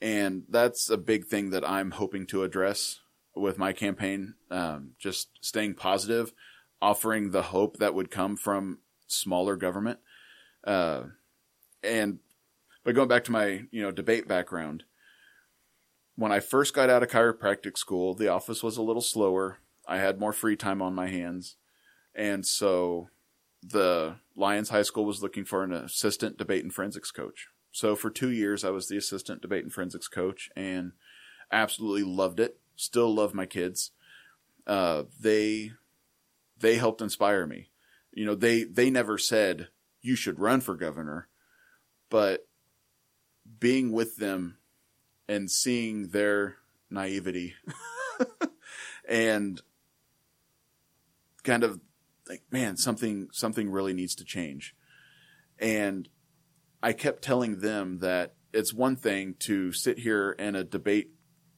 And 0.00 0.44
that's 0.48 0.90
a 0.90 0.96
big 0.96 1.26
thing 1.26 1.50
that 1.50 1.68
I'm 1.68 1.92
hoping 1.92 2.26
to 2.26 2.42
address 2.42 3.00
with 3.34 3.58
my 3.58 3.72
campaign. 3.72 4.34
Um, 4.50 4.92
just 4.98 5.30
staying 5.40 5.74
positive, 5.74 6.32
offering 6.80 7.30
the 7.30 7.42
hope 7.42 7.78
that 7.78 7.94
would 7.94 8.10
come 8.10 8.36
from 8.36 8.78
smaller 9.06 9.56
government. 9.56 9.98
Uh, 10.62 11.04
and, 11.82 12.18
but 12.82 12.94
going 12.94 13.08
back 13.08 13.24
to 13.24 13.32
my, 13.32 13.64
you 13.70 13.82
know, 13.82 13.90
debate 13.90 14.28
background, 14.28 14.84
when 16.16 16.32
I 16.32 16.40
first 16.40 16.74
got 16.74 16.90
out 16.90 17.02
of 17.02 17.08
chiropractic 17.08 17.76
school, 17.76 18.14
the 18.14 18.28
office 18.28 18.62
was 18.62 18.76
a 18.76 18.82
little 18.82 19.02
slower. 19.02 19.58
I 19.86 19.98
had 19.98 20.20
more 20.20 20.32
free 20.32 20.56
time 20.56 20.80
on 20.80 20.94
my 20.94 21.08
hands. 21.08 21.56
And 22.14 22.46
so 22.46 23.08
the 23.62 24.16
Lyons 24.36 24.68
High 24.68 24.82
School 24.82 25.04
was 25.04 25.22
looking 25.22 25.44
for 25.44 25.64
an 25.64 25.72
assistant 25.72 26.38
debate 26.38 26.62
and 26.62 26.72
forensics 26.72 27.10
coach. 27.10 27.48
So 27.72 27.96
for 27.96 28.10
two 28.10 28.30
years, 28.30 28.64
I 28.64 28.70
was 28.70 28.88
the 28.88 28.96
assistant 28.96 29.42
debate 29.42 29.64
and 29.64 29.72
forensics 29.72 30.06
coach 30.06 30.50
and 30.54 30.92
absolutely 31.50 32.04
loved 32.04 32.38
it. 32.38 32.60
Still 32.76 33.12
love 33.12 33.34
my 33.34 33.46
kids. 33.46 33.90
Uh, 34.66 35.04
they 35.20 35.72
they 36.58 36.76
helped 36.76 37.02
inspire 37.02 37.46
me. 37.46 37.70
You 38.12 38.26
know, 38.26 38.34
they 38.34 38.62
they 38.62 38.90
never 38.90 39.18
said 39.18 39.68
you 40.00 40.14
should 40.14 40.38
run 40.38 40.60
for 40.60 40.76
governor, 40.76 41.28
but 42.10 42.46
being 43.58 43.90
with 43.90 44.16
them 44.16 44.58
and 45.28 45.50
seeing 45.50 46.08
their 46.08 46.56
naivety. 46.90 47.54
And 49.06 49.60
kind 51.42 51.62
of 51.62 51.78
like 52.28 52.42
man 52.50 52.76
something 52.76 53.28
something 53.32 53.70
really 53.70 53.92
needs 53.92 54.14
to 54.16 54.24
change. 54.24 54.74
And 55.58 56.08
i 56.82 56.92
kept 56.92 57.22
telling 57.22 57.60
them 57.60 57.98
that 57.98 58.34
it's 58.52 58.72
one 58.72 58.96
thing 58.96 59.34
to 59.40 59.72
sit 59.72 59.98
here 59.98 60.32
in 60.32 60.54
a 60.54 60.64
debate 60.64 61.10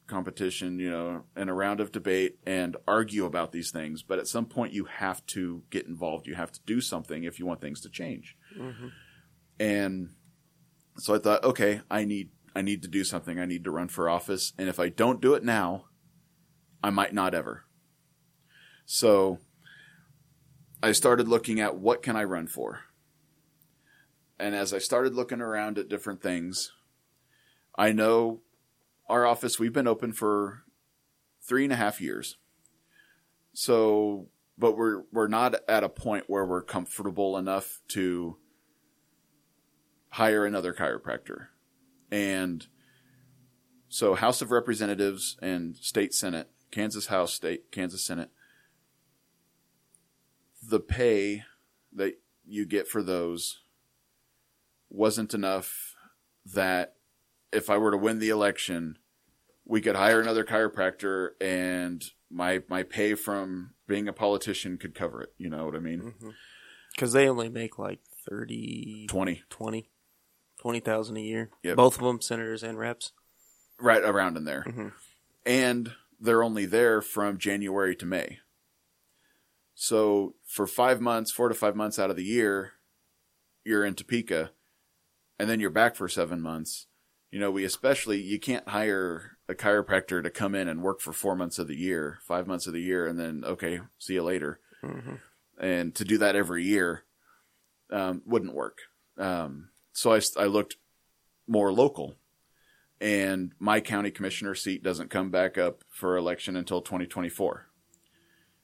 competition 0.07 0.79
you 0.79 0.89
know 0.89 1.23
in 1.35 1.49
a 1.49 1.53
round 1.53 1.79
of 1.79 1.91
debate 1.91 2.37
and 2.45 2.77
argue 2.87 3.25
about 3.25 3.51
these 3.51 3.71
things 3.71 4.03
but 4.03 4.19
at 4.19 4.27
some 4.27 4.45
point 4.45 4.71
you 4.71 4.85
have 4.85 5.25
to 5.25 5.63
get 5.69 5.85
involved. 5.85 6.27
You 6.27 6.35
have 6.35 6.51
to 6.51 6.59
do 6.65 6.79
something 6.79 7.23
if 7.23 7.39
you 7.39 7.45
want 7.45 7.61
things 7.61 7.81
to 7.81 7.89
change. 7.89 8.37
Mm-hmm. 8.57 8.87
and 9.59 10.09
so 10.97 11.15
i 11.15 11.17
thought 11.17 11.43
okay 11.43 11.81
i 11.89 12.03
need 12.05 12.29
i 12.57 12.61
need 12.61 12.81
to 12.81 12.87
do 12.87 13.03
something 13.03 13.39
i 13.39 13.45
need 13.45 13.63
to 13.63 13.71
run 13.71 13.87
for 13.87 14.09
office 14.09 14.53
and 14.57 14.67
if 14.67 14.79
i 14.79 14.89
don't 14.89 15.21
do 15.21 15.33
it 15.33 15.43
now 15.43 15.85
i 16.83 16.89
might 16.89 17.13
not 17.13 17.33
ever 17.33 17.65
so 18.89 19.39
I 20.81 20.91
started 20.91 21.27
looking 21.27 21.59
at 21.59 21.77
what 21.77 22.01
can 22.01 22.15
I 22.15 22.23
run 22.23 22.47
for. 22.47 22.81
And 24.39 24.55
as 24.55 24.73
I 24.73 24.77
started 24.77 25.15
looking 25.15 25.41
around 25.41 25.77
at 25.77 25.89
different 25.89 26.21
things, 26.21 26.71
I 27.75 27.91
know 27.91 28.41
our 29.09 29.25
office, 29.25 29.59
we've 29.59 29.73
been 29.73 29.87
open 29.87 30.13
for 30.13 30.63
three 31.41 31.63
and 31.63 31.73
a 31.73 31.77
half 31.77 31.99
years. 31.99 32.37
So, 33.53 34.27
but 34.57 34.77
we're, 34.77 35.03
we're 35.11 35.27
not 35.27 35.55
at 35.67 35.83
a 35.83 35.89
point 35.89 36.25
where 36.27 36.45
we're 36.45 36.61
comfortable 36.61 37.37
enough 37.37 37.81
to 37.89 38.37
hire 40.11 40.45
another 40.45 40.73
chiropractor. 40.73 41.47
And 42.11 42.65
so 43.89 44.15
House 44.15 44.41
of 44.41 44.51
Representatives 44.51 45.37
and 45.41 45.75
State 45.77 46.13
Senate, 46.13 46.49
Kansas 46.71 47.07
House, 47.07 47.33
State, 47.33 47.71
Kansas 47.71 48.03
Senate, 48.05 48.29
the 50.61 50.79
pay 50.79 51.43
that 51.93 52.19
you 52.45 52.65
get 52.65 52.87
for 52.87 53.01
those 53.01 53.61
wasn't 54.89 55.33
enough 55.33 55.95
that 56.45 56.95
if 57.51 57.69
I 57.69 57.77
were 57.77 57.91
to 57.91 57.97
win 57.97 58.19
the 58.19 58.29
election, 58.29 58.97
we 59.65 59.81
could 59.81 59.95
hire 59.95 60.21
another 60.21 60.43
chiropractor 60.43 61.31
and 61.41 62.03
my 62.29 62.61
my 62.69 62.83
pay 62.83 63.15
from 63.15 63.71
being 63.87 64.07
a 64.07 64.13
politician 64.13 64.77
could 64.77 64.95
cover 64.95 65.21
it. 65.21 65.33
You 65.37 65.49
know 65.49 65.65
what 65.65 65.75
I 65.75 65.79
mean? 65.79 66.01
Mm-hmm. 66.01 66.29
Because 66.93 67.13
they 67.13 67.29
only 67.29 67.49
make 67.49 67.77
like 67.77 67.99
30, 68.27 69.07
20. 69.07 69.43
20, 69.49 69.89
20,000 70.59 71.17
a 71.17 71.21
year. 71.21 71.49
Yep. 71.63 71.75
Both 71.77 71.97
of 71.97 72.03
them, 72.03 72.21
senators 72.21 72.63
and 72.63 72.77
reps. 72.77 73.11
Right 73.79 74.03
around 74.03 74.37
in 74.37 74.45
there. 74.45 74.63
Mhm. 74.67 74.93
And 75.45 75.93
they're 76.19 76.43
only 76.43 76.65
there 76.65 77.01
from 77.01 77.37
January 77.37 77.95
to 77.95 78.05
May. 78.05 78.39
So 79.75 80.35
for 80.43 80.65
five 80.65 80.99
months, 80.99 81.31
four 81.31 81.49
to 81.49 81.55
five 81.55 81.75
months 81.75 81.99
out 81.99 82.09
of 82.09 82.15
the 82.15 82.23
year, 82.23 82.73
you're 83.63 83.85
in 83.85 83.93
Topeka, 83.93 84.51
and 85.37 85.49
then 85.49 85.59
you're 85.59 85.69
back 85.69 85.95
for 85.95 86.07
seven 86.07 86.41
months. 86.41 86.87
You 87.29 87.39
know, 87.39 87.51
we 87.51 87.63
especially 87.63 88.19
you 88.19 88.39
can't 88.39 88.67
hire 88.69 89.37
a 89.47 89.53
chiropractor 89.53 90.23
to 90.23 90.29
come 90.31 90.55
in 90.55 90.67
and 90.67 90.81
work 90.81 90.99
for 90.99 91.13
four 91.13 91.35
months 91.35 91.59
of 91.59 91.67
the 91.67 91.75
year, 91.75 92.17
five 92.23 92.47
months 92.47 92.65
of 92.65 92.73
the 92.73 92.81
year, 92.81 93.05
and 93.05 93.19
then 93.19 93.43
okay, 93.45 93.81
see 93.99 94.15
you 94.15 94.23
later. 94.23 94.59
Mhm. 94.81 95.19
And 95.59 95.93
to 95.95 96.03
do 96.05 96.17
that 96.17 96.35
every 96.35 96.63
year 96.63 97.03
um, 97.91 98.21
wouldn't 98.25 98.53
work. 98.55 98.79
Um, 99.17 99.69
so 99.97 100.13
I, 100.13 100.21
I 100.37 100.45
looked 100.45 100.75
more 101.47 101.73
local, 101.73 102.13
and 103.01 103.51
my 103.57 103.79
county 103.79 104.11
commissioner 104.11 104.53
seat 104.53 104.83
doesn't 104.83 105.09
come 105.09 105.31
back 105.31 105.57
up 105.57 105.83
for 105.89 106.15
election 106.15 106.55
until 106.55 106.83
2024. 106.83 107.65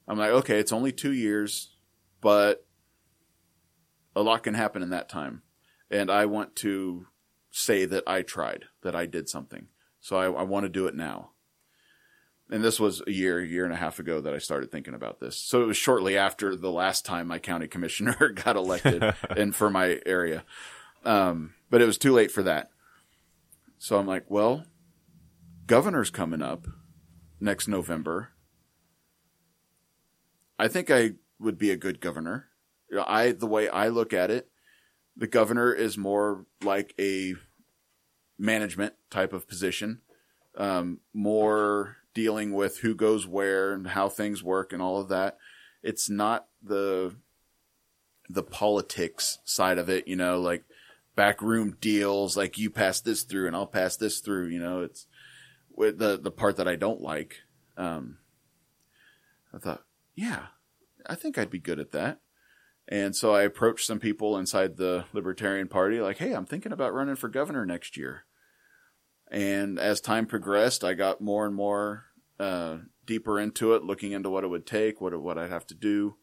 I'm 0.08 0.20
like, 0.20 0.30
okay, 0.30 0.60
it's 0.60 0.72
only 0.72 0.92
two 0.92 1.12
years, 1.12 1.76
but 2.22 2.68
a 4.16 4.22
lot 4.22 4.44
can 4.44 4.54
happen 4.54 4.84
in 4.84 4.92
that 4.92 5.10
time. 5.10 5.42
And 5.90 6.12
I 6.12 6.28
want 6.28 6.56
to 6.58 7.08
say 7.50 7.86
that 7.86 8.04
I 8.06 8.22
tried, 8.22 8.66
that 8.84 8.96
I 8.96 9.08
did 9.08 9.28
something. 9.28 9.70
So 10.02 10.18
I, 10.18 10.26
I 10.26 10.44
want 10.44 10.66
to 10.66 10.70
do 10.70 10.86
it 10.86 10.94
now. 10.94 11.32
And 12.52 12.64
this 12.64 12.80
was 12.80 13.02
a 13.08 13.12
year, 13.12 13.44
year 13.44 13.66
and 13.66 13.74
a 13.74 13.78
half 13.78 13.98
ago 13.98 14.22
that 14.22 14.36
I 14.36 14.38
started 14.38 14.72
thinking 14.72 14.94
about 14.94 15.20
this. 15.20 15.36
So 15.36 15.64
it 15.64 15.66
was 15.66 15.78
shortly 15.78 16.16
after 16.16 16.56
the 16.56 16.70
last 16.70 17.06
time 17.06 17.26
my 17.26 17.40
county 17.40 17.68
commissioner 17.70 18.30
got 18.30 18.56
elected 18.56 19.16
and 19.36 19.56
for 19.56 19.72
my 19.72 20.00
area. 20.06 20.44
Um, 21.04 21.54
but 21.70 21.82
it 21.82 21.86
was 21.86 21.98
too 21.98 22.14
late 22.14 22.32
for 22.32 22.44
that. 22.44 22.70
So 23.78 23.98
I'm 23.98 24.08
like, 24.08 24.30
well, 24.30 24.66
governor's 25.68 26.10
coming 26.10 26.42
up 26.42 26.68
next 27.40 27.68
November. 27.68 28.30
I 30.58 30.68
think 30.68 30.90
I 30.90 31.14
would 31.40 31.58
be 31.58 31.72
a 31.72 31.78
good 31.78 32.00
governor. 32.00 32.48
I 32.96 33.32
the 33.32 33.48
way 33.48 33.68
I 33.68 33.88
look 33.90 34.14
at 34.14 34.32
it, 34.32 34.50
the 35.18 35.28
governor 35.28 35.74
is 35.74 35.98
more 35.98 36.46
like 36.64 36.94
a 37.00 37.36
management 38.38 38.94
type 39.10 39.34
of 39.34 39.48
position, 39.48 40.02
um, 40.58 41.00
more 41.14 41.98
dealing 42.14 42.54
with 42.54 42.80
who 42.80 42.96
goes 42.96 43.26
where 43.28 43.74
and 43.74 43.88
how 43.88 44.10
things 44.10 44.44
work 44.44 44.72
and 44.72 44.82
all 44.82 45.02
of 45.02 45.10
that. 45.10 45.38
It's 45.82 46.10
not 46.10 46.48
the 46.62 47.16
the 48.30 48.44
politics 48.44 49.40
side 49.44 49.78
of 49.78 49.90
it, 49.90 50.08
you 50.08 50.16
know, 50.16 50.40
like 50.40 50.64
backroom 51.16 51.78
deals, 51.80 52.36
like 52.36 52.58
you 52.58 52.70
pass 52.70 53.02
this 53.02 53.24
through 53.24 53.48
and 53.48 53.56
I'll 53.56 53.68
pass 53.68 53.98
this 53.98 54.20
through. 54.20 54.48
You 54.48 54.60
know, 54.60 54.82
it's 54.82 55.08
with 55.70 55.98
the 55.98 56.18
the 56.18 56.32
part 56.32 56.58
that 56.58 56.68
I 56.68 56.76
don't 56.76 57.02
like. 57.02 57.38
Um, 57.78 58.18
I 59.54 59.58
thought, 59.58 59.84
yeah, 60.16 60.48
I 61.06 61.16
think 61.16 61.38
I'd 61.38 61.50
be 61.50 61.60
good 61.60 61.80
at 61.80 61.92
that. 61.92 62.20
And 62.88 63.16
so 63.16 63.34
I 63.34 63.44
approached 63.44 63.86
some 63.86 64.00
people 64.00 64.38
inside 64.38 64.76
the 64.76 65.06
Libertarian 65.14 65.70
Party, 65.70 66.02
like, 66.02 66.18
hey, 66.18 66.34
I'm 66.34 66.46
thinking 66.46 66.74
about 66.74 66.94
running 66.94 67.16
for 67.16 67.30
governor 67.30 67.66
next 67.66 67.96
year. 67.96 68.26
And 69.32 69.80
as 69.80 70.02
time 70.02 70.26
progressed, 70.26 70.84
I 70.84 70.94
got 70.94 71.22
more 71.22 71.46
and 71.46 71.56
more 71.56 72.06
uh, 72.40 72.80
deeper 73.06 73.40
into 73.40 73.74
it, 73.74 73.84
looking 73.84 74.12
into 74.12 74.30
what 74.30 74.44
it 74.44 74.50
would 74.50 74.68
take, 74.68 75.00
what 75.00 75.20
what 75.22 75.38
I'd 75.38 75.50
have 75.50 75.66
to 75.68 75.76
do. 75.76 76.18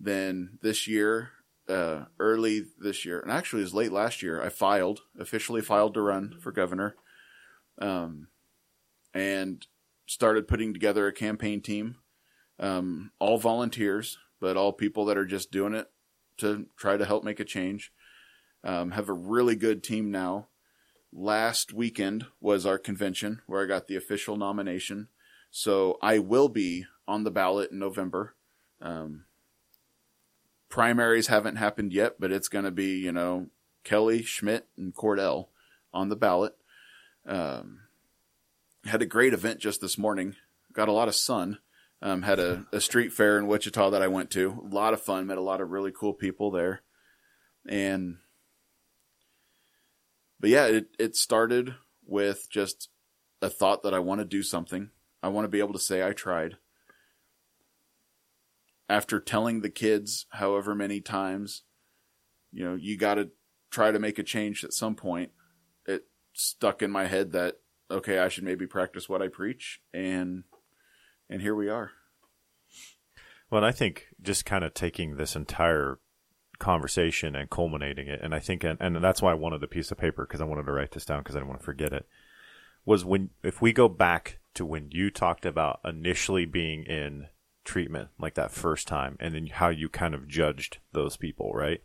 Then 0.00 0.58
this 0.62 0.88
year, 0.88 1.30
uh, 1.68 2.04
early 2.18 2.64
this 2.78 3.04
year, 3.04 3.20
and 3.20 3.30
actually 3.30 3.60
it 3.60 3.64
was 3.64 3.74
late 3.74 3.92
last 3.92 4.22
year, 4.22 4.42
I 4.42 4.48
filed, 4.48 5.00
officially 5.18 5.62
filed 5.62 5.94
to 5.94 6.00
run 6.00 6.36
for 6.40 6.52
governor, 6.52 6.96
um, 7.78 8.28
and 9.14 9.66
started 10.06 10.48
putting 10.48 10.72
together 10.72 11.06
a 11.06 11.12
campaign 11.12 11.60
team, 11.60 11.96
um, 12.58 13.12
all 13.18 13.38
volunteers, 13.38 14.18
but 14.40 14.56
all 14.56 14.72
people 14.72 15.04
that 15.06 15.16
are 15.16 15.26
just 15.26 15.50
doing 15.50 15.74
it 15.74 15.88
to 16.38 16.66
try 16.76 16.96
to 16.96 17.04
help 17.04 17.24
make 17.24 17.40
a 17.40 17.44
change. 17.44 17.92
Um, 18.64 18.92
have 18.92 19.08
a 19.08 19.14
really 19.14 19.56
good 19.56 19.82
team 19.82 20.10
now. 20.10 20.48
Last 21.12 21.72
weekend 21.72 22.26
was 22.40 22.64
our 22.64 22.78
convention 22.78 23.42
where 23.46 23.62
I 23.62 23.66
got 23.66 23.86
the 23.86 23.96
official 23.96 24.36
nomination. 24.36 25.08
So 25.50 25.98
I 26.00 26.18
will 26.18 26.48
be 26.48 26.86
on 27.06 27.24
the 27.24 27.30
ballot 27.30 27.70
in 27.70 27.78
November. 27.78 28.34
Um, 28.80 29.24
primaries 30.72 31.26
haven't 31.26 31.56
happened 31.56 31.92
yet, 31.92 32.14
but 32.18 32.32
it's 32.32 32.48
going 32.48 32.64
to 32.64 32.70
be, 32.70 32.96
you 32.96 33.12
know, 33.12 33.48
Kelly, 33.84 34.22
Schmidt, 34.22 34.66
and 34.74 34.94
Cordell 34.94 35.48
on 35.92 36.08
the 36.08 36.16
ballot. 36.16 36.54
Um, 37.26 37.80
had 38.86 39.02
a 39.02 39.06
great 39.06 39.34
event 39.34 39.60
just 39.60 39.82
this 39.82 39.98
morning. 39.98 40.34
Got 40.72 40.88
a 40.88 40.92
lot 40.92 41.08
of 41.08 41.14
sun. 41.14 41.58
Um, 42.00 42.22
had 42.22 42.38
a, 42.38 42.64
a 42.72 42.80
street 42.80 43.12
fair 43.12 43.38
in 43.38 43.46
Wichita 43.46 43.90
that 43.90 44.00
I 44.00 44.08
went 44.08 44.30
to. 44.30 44.66
A 44.72 44.74
lot 44.74 44.94
of 44.94 45.02
fun. 45.02 45.26
Met 45.26 45.36
a 45.36 45.42
lot 45.42 45.60
of 45.60 45.70
really 45.70 45.92
cool 45.92 46.14
people 46.14 46.50
there. 46.50 46.80
And, 47.68 48.16
but 50.40 50.48
yeah, 50.48 50.64
it, 50.64 50.86
it 50.98 51.16
started 51.16 51.74
with 52.06 52.48
just 52.50 52.88
a 53.42 53.50
thought 53.50 53.82
that 53.82 53.92
I 53.92 53.98
want 53.98 54.22
to 54.22 54.24
do 54.24 54.42
something. 54.42 54.88
I 55.22 55.28
want 55.28 55.44
to 55.44 55.50
be 55.50 55.60
able 55.60 55.74
to 55.74 55.78
say 55.78 56.02
I 56.02 56.12
tried 56.12 56.56
after 58.92 59.18
telling 59.18 59.62
the 59.62 59.70
kids 59.70 60.26
however 60.32 60.74
many 60.74 61.00
times, 61.00 61.62
you 62.52 62.62
know, 62.62 62.74
you 62.74 62.98
got 62.98 63.14
to 63.14 63.30
try 63.70 63.90
to 63.90 63.98
make 63.98 64.18
a 64.18 64.22
change 64.22 64.62
at 64.64 64.74
some 64.74 64.94
point, 64.94 65.30
it 65.86 66.04
stuck 66.34 66.82
in 66.82 66.90
my 66.90 67.06
head 67.06 67.32
that 67.32 67.56
okay, 67.90 68.18
I 68.18 68.28
should 68.28 68.44
maybe 68.44 68.66
practice 68.66 69.08
what 69.08 69.22
I 69.22 69.28
preach, 69.28 69.80
and 69.94 70.44
and 71.30 71.40
here 71.40 71.54
we 71.54 71.70
are. 71.70 71.92
Well, 73.50 73.64
I 73.64 73.72
think 73.72 74.08
just 74.20 74.44
kind 74.44 74.62
of 74.62 74.74
taking 74.74 75.16
this 75.16 75.34
entire 75.34 75.98
conversation 76.58 77.34
and 77.34 77.48
culminating 77.48 78.08
it, 78.08 78.20
and 78.22 78.34
I 78.34 78.40
think, 78.40 78.62
and, 78.62 78.78
and 78.78 79.02
that's 79.02 79.22
why 79.22 79.30
I 79.30 79.34
wanted 79.34 79.62
a 79.62 79.68
piece 79.68 79.90
of 79.90 79.96
paper 79.96 80.26
because 80.26 80.42
I 80.42 80.44
wanted 80.44 80.66
to 80.66 80.72
write 80.72 80.90
this 80.90 81.06
down 81.06 81.20
because 81.20 81.34
I 81.34 81.38
didn't 81.38 81.48
want 81.48 81.60
to 81.60 81.64
forget 81.64 81.94
it. 81.94 82.06
Was 82.84 83.06
when 83.06 83.30
if 83.42 83.62
we 83.62 83.72
go 83.72 83.88
back 83.88 84.40
to 84.52 84.66
when 84.66 84.90
you 84.90 85.10
talked 85.10 85.46
about 85.46 85.80
initially 85.82 86.44
being 86.44 86.82
in 86.82 87.28
treatment, 87.64 88.08
like 88.18 88.34
that 88.34 88.50
first 88.50 88.88
time, 88.88 89.16
and 89.20 89.34
then 89.34 89.46
how 89.46 89.68
you 89.68 89.88
kind 89.88 90.14
of 90.14 90.28
judged 90.28 90.78
those 90.92 91.16
people, 91.16 91.52
right? 91.52 91.82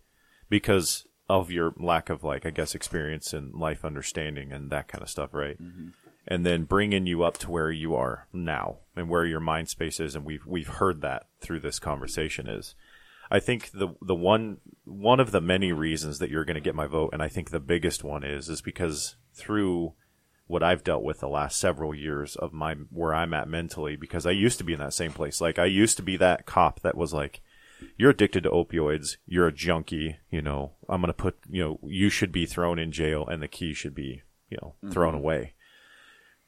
Because 0.50 1.06
of 1.30 1.52
your 1.52 1.74
lack 1.78 2.10
of 2.10 2.24
like 2.24 2.46
I 2.46 2.52
guess 2.52 2.74
experience 2.74 3.34
and 3.34 3.54
life 3.54 3.84
understanding 3.84 4.52
and 4.52 4.70
that 4.70 4.88
kind 4.88 5.02
of 5.02 5.10
stuff, 5.10 5.34
right? 5.34 5.62
Mm-hmm. 5.62 5.90
And 6.30 6.46
then 6.46 6.66
bringing 6.66 7.06
you 7.06 7.24
up 7.24 7.38
to 7.40 7.52
where 7.52 7.72
you 7.72 7.96
are 7.96 8.28
now 8.34 8.80
and 8.96 9.10
where 9.10 9.26
your 9.26 9.40
mind 9.40 9.70
space 9.70 10.00
is, 10.00 10.16
and 10.16 10.26
we've 10.26 10.46
we've 10.46 10.68
heard 10.68 11.02
that 11.02 11.28
through 11.40 11.62
this 11.62 11.80
conversation 11.80 12.48
is. 12.48 12.76
I 13.30 13.40
think 13.40 13.72
the 13.72 13.90
the 14.02 14.16
one 14.16 14.58
one 14.86 15.20
of 15.20 15.32
the 15.32 15.42
many 15.42 15.72
reasons 15.72 16.20
that 16.20 16.30
you're 16.30 16.46
going 16.46 16.56
to 16.56 16.62
get 16.62 16.76
my 16.76 16.88
vote, 16.88 17.10
and 17.14 17.22
I 17.22 17.28
think 17.28 17.50
the 17.50 17.60
biggest 17.60 18.04
one 18.04 18.24
is 18.24 18.50
is 18.50 18.62
because 18.62 19.16
through 19.34 19.94
what 20.48 20.64
I've 20.64 20.84
dealt 20.84 21.04
with 21.04 21.20
the 21.20 21.28
last 21.28 21.60
several 21.60 21.94
years 21.94 22.36
of 22.36 22.54
my 22.54 22.74
where 22.90 23.14
I'm 23.14 23.34
at 23.34 23.50
mentally, 23.50 23.96
because 23.96 24.26
I 24.26 24.32
used 24.32 24.58
to 24.58 24.64
be 24.64 24.74
in 24.74 24.80
that 24.80 24.94
same 24.94 25.12
place. 25.12 25.40
Like 25.42 25.60
I 25.60 25.66
used 25.66 25.98
to 25.98 26.04
be 26.04 26.18
that 26.18 26.46
cop 26.46 26.80
that 26.82 26.98
was 26.98 27.14
like, 27.14 27.42
you're 27.98 28.12
addicted 28.12 28.44
to 28.44 28.50
opioids, 28.50 29.18
you're 29.26 29.48
a 29.48 29.54
junkie, 29.54 30.18
you 30.32 30.42
know, 30.42 30.74
I'm 30.90 31.02
going 31.02 31.10
to 31.10 31.14
put, 31.14 31.38
you 31.50 31.64
know, 31.64 31.80
you 31.84 32.10
should 32.10 32.32
be 32.32 32.46
thrown 32.46 32.80
in 32.80 32.92
jail 32.92 33.28
and 33.28 33.42
the 33.42 33.48
key 33.48 33.74
should 33.74 33.94
be, 33.94 34.24
you 34.50 34.58
know, 34.62 34.76
mm-hmm. 34.84 34.92
thrown 34.92 35.14
away. 35.14 35.54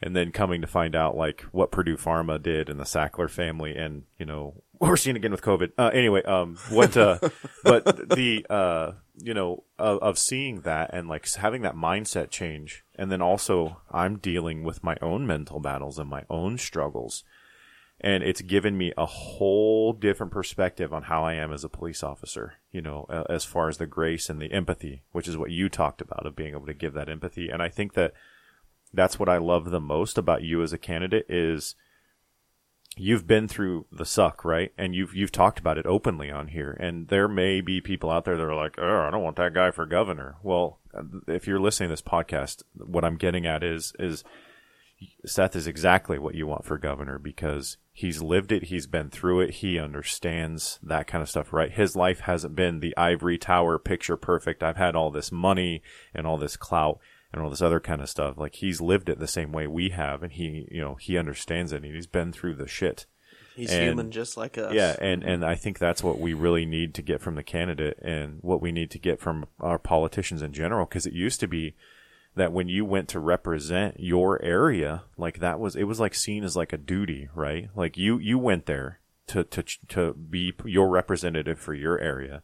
And 0.02 0.16
then 0.16 0.32
coming 0.32 0.62
to 0.62 0.68
find 0.68 0.96
out 0.96 1.18
like 1.18 1.42
what 1.52 1.72
Purdue 1.72 1.98
Pharma 1.98 2.42
did 2.42 2.70
and 2.70 2.80
the 2.80 2.86
Sackler 2.86 3.30
family 3.30 3.76
and, 3.76 4.04
you 4.18 4.26
know, 4.26 4.64
we're 4.80 4.96
seeing 4.96 5.18
again 5.18 5.32
with 5.32 5.42
COVID. 5.42 5.72
Uh, 5.78 5.92
anyway, 5.94 6.24
um, 6.24 6.58
what, 6.70 6.96
uh, 6.96 7.20
but 7.64 8.10
the, 8.10 8.46
uh, 8.50 8.94
you 9.22 9.34
know, 9.34 9.64
of, 9.78 10.00
of 10.00 10.18
seeing 10.18 10.62
that 10.62 10.92
and 10.94 11.08
like 11.08 11.32
having 11.34 11.62
that 11.64 11.76
mindset 11.76 12.30
change. 12.30 12.84
And 12.96 13.12
then 13.12 13.22
also 13.22 13.82
I'm 13.92 14.18
dealing 14.18 14.64
with 14.64 14.84
my 14.84 14.98
own 15.02 15.28
mental 15.28 15.60
battles 15.60 16.00
and 16.00 16.10
my 16.10 16.24
own 16.30 16.58
struggles 16.58 17.24
and 18.02 18.24
it's 18.24 18.42
given 18.42 18.78
me 18.78 18.94
a 18.98 19.06
whole 19.06 19.92
different 19.92 20.32
perspective 20.32 20.94
on 20.94 21.04
how 21.04 21.24
I 21.24 21.34
am 21.34 21.52
as 21.52 21.64
a 21.64 21.70
police 21.70 22.02
officer, 22.02 22.54
you 22.72 22.82
know, 22.82 23.06
as 23.30 23.44
far 23.44 23.68
as 23.68 23.78
the 23.78 23.88
grace 23.88 24.30
and 24.30 24.42
the 24.42 24.54
empathy, 24.54 25.04
which 25.12 25.28
is 25.28 25.36
what 25.36 25.52
you 25.52 25.68
talked 25.68 26.00
about 26.00 26.26
of 26.26 26.36
being 26.36 26.52
able 26.52 26.66
to 26.68 26.74
give 26.74 26.94
that 26.94 27.10
empathy. 27.10 27.50
And 27.50 27.62
I 27.62 27.68
think 27.68 27.94
that 27.96 28.14
that's 28.94 29.20
what 29.20 29.28
I 29.28 29.38
love 29.38 29.70
the 29.70 29.82
most 29.82 30.18
about 30.18 30.44
you 30.44 30.64
as 30.64 30.72
a 30.72 30.78
candidate 30.78 31.26
is 31.28 31.76
you've 33.00 33.26
been 33.26 33.48
through 33.48 33.86
the 33.92 34.06
suck, 34.06 34.44
right? 34.44 34.74
And 34.78 34.94
you've 34.94 35.16
you've 35.16 35.32
talked 35.32 35.60
about 35.60 35.78
it 35.78 35.86
openly 35.86 36.30
on 36.30 36.50
here. 36.50 36.76
And 36.80 37.08
there 37.08 37.28
may 37.28 37.62
be 37.62 37.82
people 37.82 38.12
out 38.12 38.26
there 38.26 38.38
that 38.38 38.44
are 38.44 38.56
like, 38.56 38.76
"Oh, 38.78 39.06
I 39.08 39.10
don't 39.10 39.24
want 39.24 39.38
that 39.38 39.54
guy 39.54 39.72
for 39.72 39.86
governor." 39.86 40.36
Well, 40.44 40.80
if 41.28 41.48
you're 41.48 41.60
listening 41.60 41.90
to 41.90 41.94
this 41.94 42.02
podcast, 42.02 42.64
what 42.76 43.06
I'm 43.06 43.18
getting 43.18 43.46
at 43.46 43.64
is 43.64 43.94
is 43.98 44.24
Seth 45.26 45.56
is 45.56 45.66
exactly 45.66 46.20
what 46.20 46.36
you 46.36 46.46
want 46.46 46.66
for 46.66 46.78
governor 46.78 47.18
because 47.18 47.78
he's 47.94 48.22
lived 48.22 48.52
it, 48.52 48.66
he's 48.66 48.86
been 48.86 49.10
through 49.10 49.40
it, 49.42 49.52
he 49.56 49.80
understands 49.80 50.78
that 50.84 51.08
kind 51.08 51.22
of 51.22 51.30
stuff, 51.30 51.54
right? 51.54 51.72
His 51.72 51.96
life 51.96 52.22
hasn't 52.22 52.56
been 52.56 52.82
the 52.82 52.96
ivory 52.98 53.38
tower 53.38 53.80
picture 53.80 54.18
perfect. 54.18 54.62
I've 54.62 54.76
had 54.76 54.98
all 54.98 55.10
this 55.10 55.32
money 55.32 55.82
and 56.14 56.28
all 56.28 56.38
this 56.38 56.58
clout 56.58 57.00
and 57.32 57.42
all 57.42 57.50
this 57.50 57.62
other 57.62 57.80
kind 57.80 58.02
of 58.02 58.10
stuff. 58.10 58.38
Like 58.38 58.56
he's 58.56 58.82
lived 58.82 59.10
it 59.10 59.20
the 59.20 59.28
same 59.28 59.52
way 59.52 59.68
we 59.68 59.90
have 59.90 60.24
and 60.24 60.32
he, 60.32 60.68
you 60.72 60.82
know, 60.82 60.96
he 60.96 61.18
understands 61.18 61.72
it 61.72 61.84
and 61.84 61.96
he's 61.96 62.08
been 62.08 62.32
through 62.32 62.56
the 62.56 62.68
shit. 62.68 63.06
He's 63.56 63.72
and, 63.72 63.84
human 63.84 64.12
just 64.12 64.38
like 64.38 64.58
us. 64.58 64.74
Yeah, 64.74 64.96
and, 65.02 65.24
and 65.24 65.44
I 65.44 65.56
think 65.56 65.80
that's 65.80 66.02
what 66.04 66.20
we 66.20 66.34
really 66.34 66.66
need 66.66 66.94
to 66.96 67.02
get 67.02 67.22
from 67.22 67.36
the 67.36 67.44
candidate 67.44 68.00
and 68.02 68.40
what 68.42 68.62
we 68.62 68.72
need 68.72 68.90
to 68.92 69.00
get 69.00 69.20
from 69.20 69.48
our 69.60 69.78
politicians 69.78 70.42
in 70.42 70.54
general 70.54 70.86
because 70.86 71.06
it 71.06 71.14
used 71.14 71.40
to 71.42 71.48
be 71.48 71.76
that 72.36 72.54
when 72.54 72.70
you 72.70 72.86
went 72.86 73.10
to 73.10 73.20
represent 73.20 74.00
your 74.00 74.42
area, 74.42 75.04
like 75.18 75.40
that 75.40 75.60
was, 75.60 75.76
it 75.76 75.84
was 75.84 76.00
like 76.00 76.16
seen 76.16 76.44
as 76.44 76.56
like 76.56 76.72
a 76.72 76.78
duty, 76.78 77.28
right? 77.36 77.70
Like 77.76 77.98
you, 77.98 78.18
you 78.18 78.40
went 78.40 78.66
there 78.66 79.00
to, 79.28 79.44
to, 79.44 79.64
to 79.90 80.14
be 80.14 80.54
your 80.64 80.90
representative 80.90 81.60
for 81.60 81.74
your 81.74 82.00
area. 82.00 82.44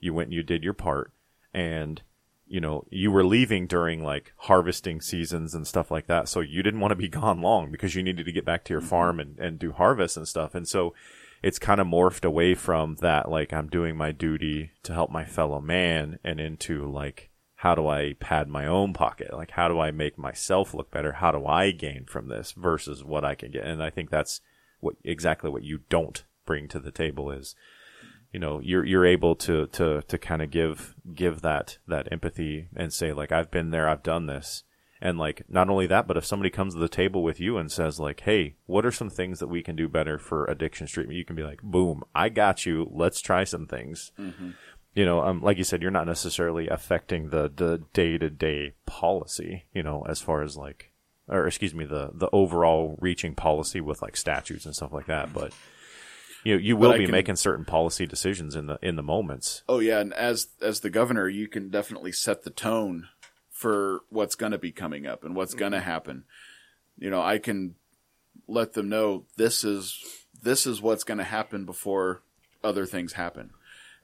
You 0.00 0.14
went 0.14 0.28
and 0.28 0.34
you 0.34 0.42
did 0.42 0.64
your 0.64 0.72
part 0.72 1.12
and, 1.52 2.02
you 2.46 2.60
know, 2.60 2.84
you 2.90 3.10
were 3.10 3.24
leaving 3.24 3.66
during 3.66 4.02
like 4.02 4.32
harvesting 4.36 5.00
seasons 5.00 5.54
and 5.54 5.66
stuff 5.66 5.90
like 5.90 6.06
that. 6.06 6.28
So 6.28 6.40
you 6.40 6.62
didn't 6.62 6.80
want 6.80 6.92
to 6.92 6.96
be 6.96 7.08
gone 7.20 7.40
long 7.40 7.70
because 7.70 7.94
you 7.94 8.02
needed 8.02 8.26
to 8.26 8.32
get 8.32 8.44
back 8.44 8.64
to 8.64 8.72
your 8.72 8.80
mm-hmm. 8.80 8.90
farm 8.90 9.20
and, 9.20 9.38
and 9.38 9.58
do 9.58 9.72
harvest 9.72 10.16
and 10.16 10.28
stuff. 10.28 10.54
And 10.54 10.68
so 10.68 10.94
it's 11.42 11.58
kind 11.58 11.80
of 11.80 11.86
morphed 11.86 12.24
away 12.24 12.54
from 12.54 12.96
that, 12.96 13.30
like 13.30 13.52
I'm 13.52 13.68
doing 13.68 13.96
my 13.96 14.12
duty 14.12 14.70
to 14.82 14.94
help 14.94 15.10
my 15.10 15.26
fellow 15.26 15.60
man 15.60 16.18
and 16.24 16.40
into 16.40 16.90
like, 16.90 17.30
how 17.56 17.74
do 17.74 17.86
I 17.86 18.14
pad 18.18 18.48
my 18.48 18.66
own 18.66 18.92
pocket? 18.92 19.32
Like, 19.32 19.52
how 19.52 19.68
do 19.68 19.78
I 19.78 19.90
make 19.90 20.18
myself 20.18 20.74
look 20.74 20.90
better? 20.90 21.12
How 21.12 21.32
do 21.32 21.46
I 21.46 21.70
gain 21.70 22.04
from 22.06 22.28
this 22.28 22.52
versus 22.52 23.04
what 23.04 23.24
I 23.24 23.34
can 23.34 23.50
get? 23.50 23.64
And 23.64 23.82
I 23.82 23.90
think 23.90 24.10
that's 24.10 24.40
what 24.80 24.96
exactly 25.02 25.50
what 25.50 25.64
you 25.64 25.80
don't 25.88 26.24
bring 26.46 26.68
to 26.68 26.78
the 26.78 26.90
table 26.90 27.30
is, 27.30 27.54
you 28.34 28.40
know, 28.40 28.60
you're, 28.60 28.84
you're 28.84 29.06
able 29.06 29.34
to, 29.36 29.66
to, 29.68 30.02
to 30.02 30.18
kind 30.18 30.42
of 30.42 30.50
give, 30.50 30.94
give 31.14 31.40
that, 31.40 31.78
that 31.88 32.12
empathy 32.12 32.68
and 32.76 32.92
say, 32.92 33.12
like, 33.12 33.32
I've 33.32 33.50
been 33.50 33.70
there, 33.70 33.88
I've 33.88 34.02
done 34.02 34.26
this. 34.26 34.64
And 35.00 35.18
like, 35.18 35.42
not 35.48 35.68
only 35.68 35.86
that, 35.86 36.06
but 36.06 36.16
if 36.16 36.24
somebody 36.24 36.50
comes 36.50 36.74
to 36.74 36.80
the 36.80 36.88
table 36.88 37.22
with 37.22 37.38
you 37.38 37.58
and 37.58 37.70
says 37.70 38.00
like, 38.00 38.20
Hey, 38.20 38.56
what 38.66 38.86
are 38.86 38.92
some 38.92 39.10
things 39.10 39.38
that 39.38 39.48
we 39.48 39.62
can 39.62 39.76
do 39.76 39.86
better 39.86 40.18
for 40.18 40.46
addiction 40.46 40.86
treatment? 40.86 41.18
You 41.18 41.24
can 41.24 41.36
be 41.36 41.42
like, 41.42 41.60
boom, 41.62 42.04
I 42.14 42.30
got 42.30 42.64
you. 42.64 42.88
Let's 42.90 43.20
try 43.20 43.44
some 43.44 43.66
things. 43.66 44.12
Mm-hmm 44.18 44.50
you 44.94 45.04
know, 45.04 45.22
um, 45.24 45.42
like 45.42 45.58
you 45.58 45.64
said, 45.64 45.82
you're 45.82 45.90
not 45.90 46.06
necessarily 46.06 46.68
affecting 46.68 47.30
the 47.30 47.50
the 47.54 47.82
day 47.92 48.16
to 48.16 48.30
day 48.30 48.74
policy, 48.86 49.64
you 49.72 49.82
know, 49.82 50.06
as 50.08 50.20
far 50.20 50.42
as 50.42 50.56
like, 50.56 50.92
or 51.28 51.46
excuse 51.46 51.74
me, 51.74 51.84
the 51.84 52.10
the 52.14 52.28
overall 52.32 52.96
reaching 53.00 53.34
policy 53.34 53.80
with 53.80 54.02
like 54.02 54.16
statutes 54.16 54.64
and 54.64 54.74
stuff 54.74 54.92
like 54.92 55.06
that. 55.06 55.32
But 55.32 55.52
you 56.44 56.54
know, 56.54 56.60
you 56.60 56.76
will 56.76 56.92
be 56.92 57.04
can, 57.04 57.10
making 57.10 57.36
certain 57.36 57.64
policy 57.64 58.06
decisions 58.06 58.54
in 58.54 58.66
the 58.66 58.78
in 58.82 58.96
the 58.96 59.02
moments. 59.02 59.62
Oh 59.68 59.78
yeah, 59.78 60.00
and 60.00 60.12
as 60.12 60.48
as 60.60 60.80
the 60.80 60.90
governor, 60.90 61.28
you 61.28 61.48
can 61.48 61.70
definitely 61.70 62.12
set 62.12 62.42
the 62.44 62.50
tone 62.50 63.08
for 63.50 64.00
what's 64.10 64.34
going 64.34 64.52
to 64.52 64.58
be 64.58 64.72
coming 64.72 65.06
up 65.06 65.24
and 65.24 65.34
what's 65.34 65.54
going 65.54 65.72
to 65.72 65.78
mm-hmm. 65.78 65.88
happen. 65.88 66.24
You 66.98 67.10
know, 67.10 67.22
I 67.22 67.38
can 67.38 67.76
let 68.46 68.74
them 68.74 68.88
know 68.88 69.24
this 69.36 69.64
is 69.64 70.02
this 70.42 70.66
is 70.66 70.82
what's 70.82 71.04
going 71.04 71.18
to 71.18 71.24
happen 71.24 71.64
before 71.64 72.22
other 72.62 72.86
things 72.86 73.14
happen 73.14 73.50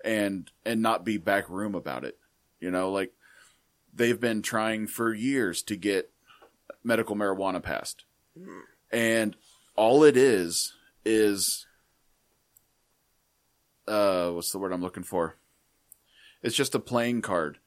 and 0.05 0.51
and 0.65 0.81
not 0.83 1.05
be 1.05 1.19
back 1.19 1.49
room 1.49 1.75
about 1.75 2.05
it. 2.05 2.17
You 2.61 2.71
know, 2.71 2.91
like 2.91 3.13
they've 3.93 4.21
been 4.21 4.43
trying 4.43 4.87
for 4.87 5.13
years 5.13 5.63
to 5.65 5.77
get 5.77 6.11
medical 6.83 7.17
marijuana 7.17 7.63
passed. 7.63 8.05
Mm. 8.39 8.63
And 8.93 9.37
all 9.77 10.05
it 10.05 10.17
is 10.17 10.75
is 11.05 11.67
uh 13.91 14.31
what's 14.31 14.53
the 14.53 14.59
word 14.59 14.73
I'm 14.73 14.83
looking 14.83 15.03
for? 15.03 15.37
It's 16.43 16.57
just 16.57 16.75
a 16.75 16.81
playing 16.81 17.23
card. 17.23 17.59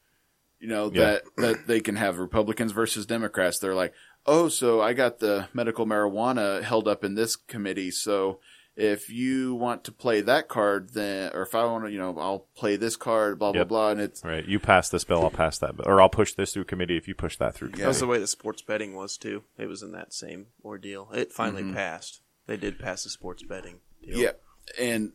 You 0.59 0.69
know, 0.69 0.91
yeah. 0.93 1.01
that 1.01 1.23
that 1.37 1.67
they 1.67 1.81
can 1.81 1.97
have 1.97 2.17
Republicans 2.17 2.71
versus 2.71 3.05
Democrats. 3.05 3.59
They're 3.59 3.75
like, 3.75 3.93
"Oh, 4.25 4.47
so 4.47 4.81
I 4.81 4.93
got 4.93 5.19
the 5.19 5.47
medical 5.53 5.85
marijuana 5.85 6.63
held 6.63 6.87
up 6.87 7.03
in 7.03 7.15
this 7.15 7.35
committee, 7.35 7.91
so 7.91 8.39
if 8.75 9.09
you 9.09 9.53
want 9.53 9.83
to 9.83 9.91
play 9.91 10.21
that 10.21 10.47
card, 10.47 10.93
then, 10.93 11.31
or 11.33 11.43
if 11.43 11.53
I 11.53 11.63
want 11.65 11.85
to, 11.85 11.91
you 11.91 11.99
know, 11.99 12.17
I'll 12.17 12.47
play 12.55 12.75
this 12.75 12.95
card, 12.95 13.37
blah, 13.37 13.49
yep. 13.49 13.67
blah, 13.67 13.77
blah. 13.77 13.89
And 13.91 14.01
it's. 14.01 14.23
Right. 14.23 14.45
You 14.47 14.59
pass 14.59 14.89
this 14.89 15.03
bill, 15.03 15.21
I'll 15.21 15.29
pass 15.29 15.59
that 15.59 15.77
bill. 15.77 15.85
Or 15.87 16.01
I'll 16.01 16.09
push 16.09 16.33
this 16.33 16.53
through 16.53 16.65
committee 16.65 16.97
if 16.97 17.07
you 17.07 17.13
push 17.13 17.37
that 17.37 17.53
through 17.53 17.69
committee. 17.69 17.83
That 17.83 17.89
was 17.89 17.99
the 17.99 18.07
way 18.07 18.19
the 18.19 18.27
sports 18.27 18.61
betting 18.61 18.95
was, 18.95 19.17
too. 19.17 19.43
It 19.57 19.67
was 19.67 19.83
in 19.83 19.91
that 19.91 20.13
same 20.13 20.47
ordeal. 20.65 21.09
It 21.13 21.31
finally 21.31 21.61
mm-hmm. 21.61 21.75
passed. 21.75 22.21
They 22.47 22.57
did 22.57 22.79
pass 22.79 23.03
the 23.03 23.09
sports 23.09 23.43
betting 23.43 23.79
deal. 24.01 24.17
Yeah. 24.17 24.31
And, 24.79 25.11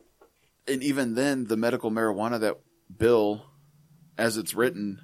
and 0.69 0.83
even 0.83 1.15
then, 1.15 1.47
the 1.47 1.57
medical 1.57 1.91
marijuana 1.91 2.39
that 2.41 2.59
bill, 2.95 3.47
as 4.17 4.37
it's 4.37 4.55
written, 4.55 5.01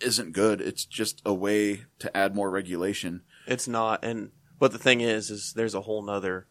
isn't 0.00 0.32
good. 0.32 0.60
It's 0.60 0.84
just 0.84 1.20
a 1.24 1.34
way 1.34 1.84
to 1.98 2.16
add 2.16 2.34
more 2.34 2.50
regulation. 2.50 3.22
It's 3.46 3.68
not. 3.68 4.04
And, 4.04 4.30
but 4.58 4.72
the 4.72 4.78
thing 4.78 5.00
is, 5.00 5.30
is 5.30 5.52
there's 5.54 5.74
a 5.74 5.82
whole 5.82 6.02
nother 6.02 6.46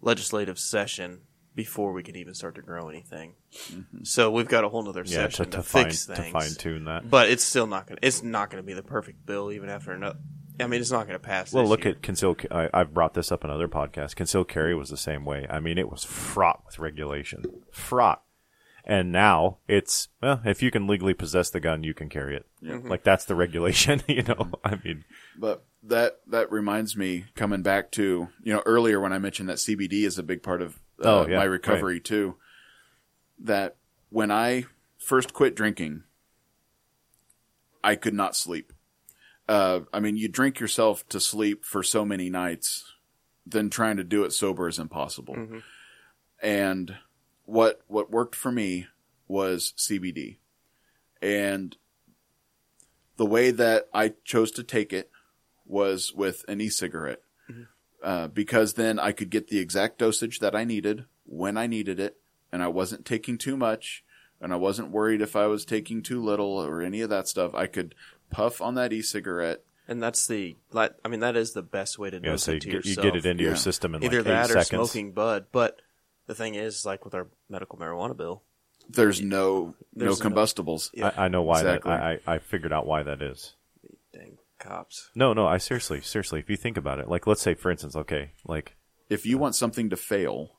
legislative 0.00 0.58
session 0.58 1.22
before 1.54 1.92
we 1.92 2.02
can 2.02 2.16
even 2.16 2.34
start 2.34 2.54
to 2.54 2.62
grow 2.62 2.88
anything. 2.88 3.34
Mm-hmm. 3.70 4.04
So 4.04 4.30
we've 4.30 4.48
got 4.48 4.64
a 4.64 4.68
whole 4.68 4.88
other 4.88 5.04
yeah, 5.04 5.28
session 5.28 5.44
to, 5.46 5.50
to, 5.50 5.56
to 5.58 5.62
fix 5.62 6.06
fine, 6.06 6.16
things, 6.16 6.32
to 6.32 6.32
fine 6.32 6.54
tune 6.54 6.84
that. 6.84 7.08
But 7.08 7.28
it's 7.30 7.44
still 7.44 7.66
not 7.66 7.86
going. 7.86 7.98
to 7.98 8.06
It's 8.06 8.22
not 8.22 8.50
going 8.50 8.62
to 8.62 8.66
be 8.66 8.74
the 8.74 8.82
perfect 8.82 9.26
bill 9.26 9.52
even 9.52 9.68
after 9.68 9.92
another. 9.92 10.18
I 10.60 10.66
mean, 10.66 10.80
it's 10.80 10.90
not 10.90 11.06
going 11.06 11.18
to 11.18 11.24
pass. 11.24 11.52
Well, 11.52 11.66
look 11.66 11.84
year. 11.84 11.94
at 11.94 12.02
conceal. 12.02 12.36
I, 12.50 12.68
have 12.72 12.94
brought 12.94 13.14
this 13.14 13.32
up 13.32 13.44
in 13.44 13.50
other 13.50 13.68
podcasts. 13.68 14.14
Conceal 14.14 14.44
carry 14.44 14.74
was 14.74 14.90
the 14.90 14.96
same 14.96 15.24
way. 15.24 15.46
I 15.48 15.60
mean, 15.60 15.78
it 15.78 15.90
was 15.90 16.04
fraught 16.04 16.62
with 16.66 16.78
regulation, 16.78 17.44
fraught. 17.70 18.22
And 18.84 19.12
now 19.12 19.58
it's 19.68 20.08
well, 20.20 20.40
if 20.44 20.60
you 20.60 20.72
can 20.72 20.88
legally 20.88 21.14
possess 21.14 21.50
the 21.50 21.60
gun, 21.60 21.84
you 21.84 21.94
can 21.94 22.08
carry 22.08 22.36
it. 22.36 22.46
Mm-hmm. 22.62 22.88
Like 22.88 23.04
that's 23.04 23.24
the 23.24 23.36
regulation, 23.36 24.02
you 24.08 24.22
know. 24.22 24.50
I 24.64 24.76
mean, 24.84 25.04
but 25.38 25.64
that 25.84 26.18
that 26.26 26.50
reminds 26.50 26.96
me 26.96 27.26
coming 27.36 27.62
back 27.62 27.92
to 27.92 28.28
you 28.42 28.52
know 28.52 28.62
earlier 28.66 29.00
when 29.00 29.12
I 29.12 29.18
mentioned 29.18 29.48
that 29.48 29.58
CBD 29.58 30.04
is 30.04 30.18
a 30.18 30.22
big 30.22 30.42
part 30.42 30.62
of 30.62 30.80
uh, 31.02 31.08
Oh, 31.08 31.26
yeah, 31.28 31.36
my 31.36 31.44
recovery 31.44 32.00
too. 32.00 32.36
That 33.38 33.76
when 34.10 34.32
I 34.32 34.64
first 34.98 35.32
quit 35.32 35.54
drinking, 35.54 36.02
I 37.84 37.94
could 37.94 38.14
not 38.14 38.34
sleep. 38.34 38.72
Uh, 39.48 39.80
I 39.92 40.00
mean, 40.00 40.16
you 40.16 40.28
drink 40.28 40.60
yourself 40.60 41.06
to 41.08 41.20
sleep 41.20 41.64
for 41.64 41.82
so 41.82 42.04
many 42.04 42.30
nights, 42.30 42.92
then 43.44 43.70
trying 43.70 43.96
to 43.96 44.04
do 44.04 44.24
it 44.24 44.32
sober 44.32 44.68
is 44.68 44.78
impossible. 44.78 45.34
And 46.42 46.96
what 47.44 47.82
what 47.88 48.10
worked 48.10 48.34
for 48.34 48.52
me 48.52 48.86
was 49.28 49.74
CBD, 49.76 50.36
and 51.20 51.76
the 53.16 53.26
way 53.26 53.50
that 53.50 53.88
I 53.92 54.14
chose 54.24 54.50
to 54.52 54.62
take 54.62 54.92
it 54.92 55.10
was 55.66 56.12
with 56.14 56.44
an 56.48 56.60
e-cigarette, 56.60 57.22
uh, 58.02 58.28
because 58.28 58.74
then 58.74 58.98
I 58.98 59.12
could 59.12 59.30
get 59.30 59.48
the 59.48 59.58
exact 59.58 59.98
dosage 59.98 60.38
that 60.40 60.54
I 60.56 60.64
needed 60.64 61.04
when 61.24 61.56
I 61.56 61.66
needed 61.66 62.00
it, 62.00 62.16
and 62.50 62.62
I 62.62 62.68
wasn't 62.68 63.04
taking 63.04 63.38
too 63.38 63.56
much, 63.56 64.04
and 64.40 64.52
I 64.52 64.56
wasn't 64.56 64.90
worried 64.90 65.20
if 65.20 65.36
I 65.36 65.46
was 65.46 65.64
taking 65.64 66.02
too 66.02 66.22
little 66.22 66.60
or 66.60 66.82
any 66.82 67.00
of 67.00 67.10
that 67.10 67.28
stuff. 67.28 67.54
I 67.54 67.66
could 67.66 67.94
puff 68.32 68.60
on 68.60 68.74
that 68.74 68.92
e-cigarette. 68.92 69.62
And 69.88 70.02
that's 70.02 70.26
the, 70.26 70.56
like, 70.70 70.94
I 71.04 71.08
mean, 71.08 71.20
that 71.20 71.36
is 71.36 71.52
the 71.52 71.62
best 71.62 71.98
way 71.98 72.08
to 72.10 72.16
Yeah, 72.16 72.22
dose 72.30 72.44
so 72.44 72.52
you 72.52 72.56
it 72.56 72.60
to 72.62 72.66
get, 72.70 72.84
you 72.84 72.90
yourself. 72.90 73.04
get 73.04 73.16
it 73.16 73.26
into 73.26 73.42
your 73.42 73.52
Yeah. 73.52 73.58
system 73.58 73.94
in 73.94 74.02
Either 74.04 74.18
like 74.18 74.24
that 74.26 74.50
eight 74.50 74.56
or 74.56 74.62
seconds. 74.62 74.90
smoking 74.90 75.12
bud. 75.12 75.46
But 75.52 75.80
the 76.26 76.34
thing 76.34 76.54
is, 76.54 76.86
like 76.86 77.04
with 77.04 77.14
our 77.14 77.26
medical 77.48 77.78
marijuana 77.78 78.16
bill, 78.16 78.42
There's 78.88 79.20
no 79.20 79.74
There's 79.92 80.18
no 80.18 80.24
no- 80.24 80.28
combustibles. 80.30 80.90
Yeah. 80.92 81.12
I, 81.16 81.26
I 81.26 81.28
know 81.28 81.42
why 81.42 81.60
Exactly. 81.60 81.90
that. 81.90 82.02
I, 82.02 82.20
I 82.26 82.34
I 82.34 82.38
figured 82.40 82.72
out 82.72 82.84
why 82.86 83.02
that 83.04 83.22
is. 83.22 83.54
dang 84.12 84.38
cops. 84.58 85.10
No, 85.14 85.32
no, 85.32 85.46
I 85.46 85.58
seriously, 85.58 86.00
seriously. 86.00 86.40
If 86.40 86.50
you 86.50 86.56
think 86.56 86.76
about 86.76 86.98
it, 86.98 87.08
like 87.08 87.26
let's 87.28 87.42
say, 87.42 87.54
for 87.54 87.70
instance, 87.70 87.94
okay, 87.96 88.32
like 88.46 88.76
If 89.08 89.24
you 89.26 89.38
want 89.38 89.54
something 89.54 89.88
to 89.90 89.96
fail, 89.96 90.58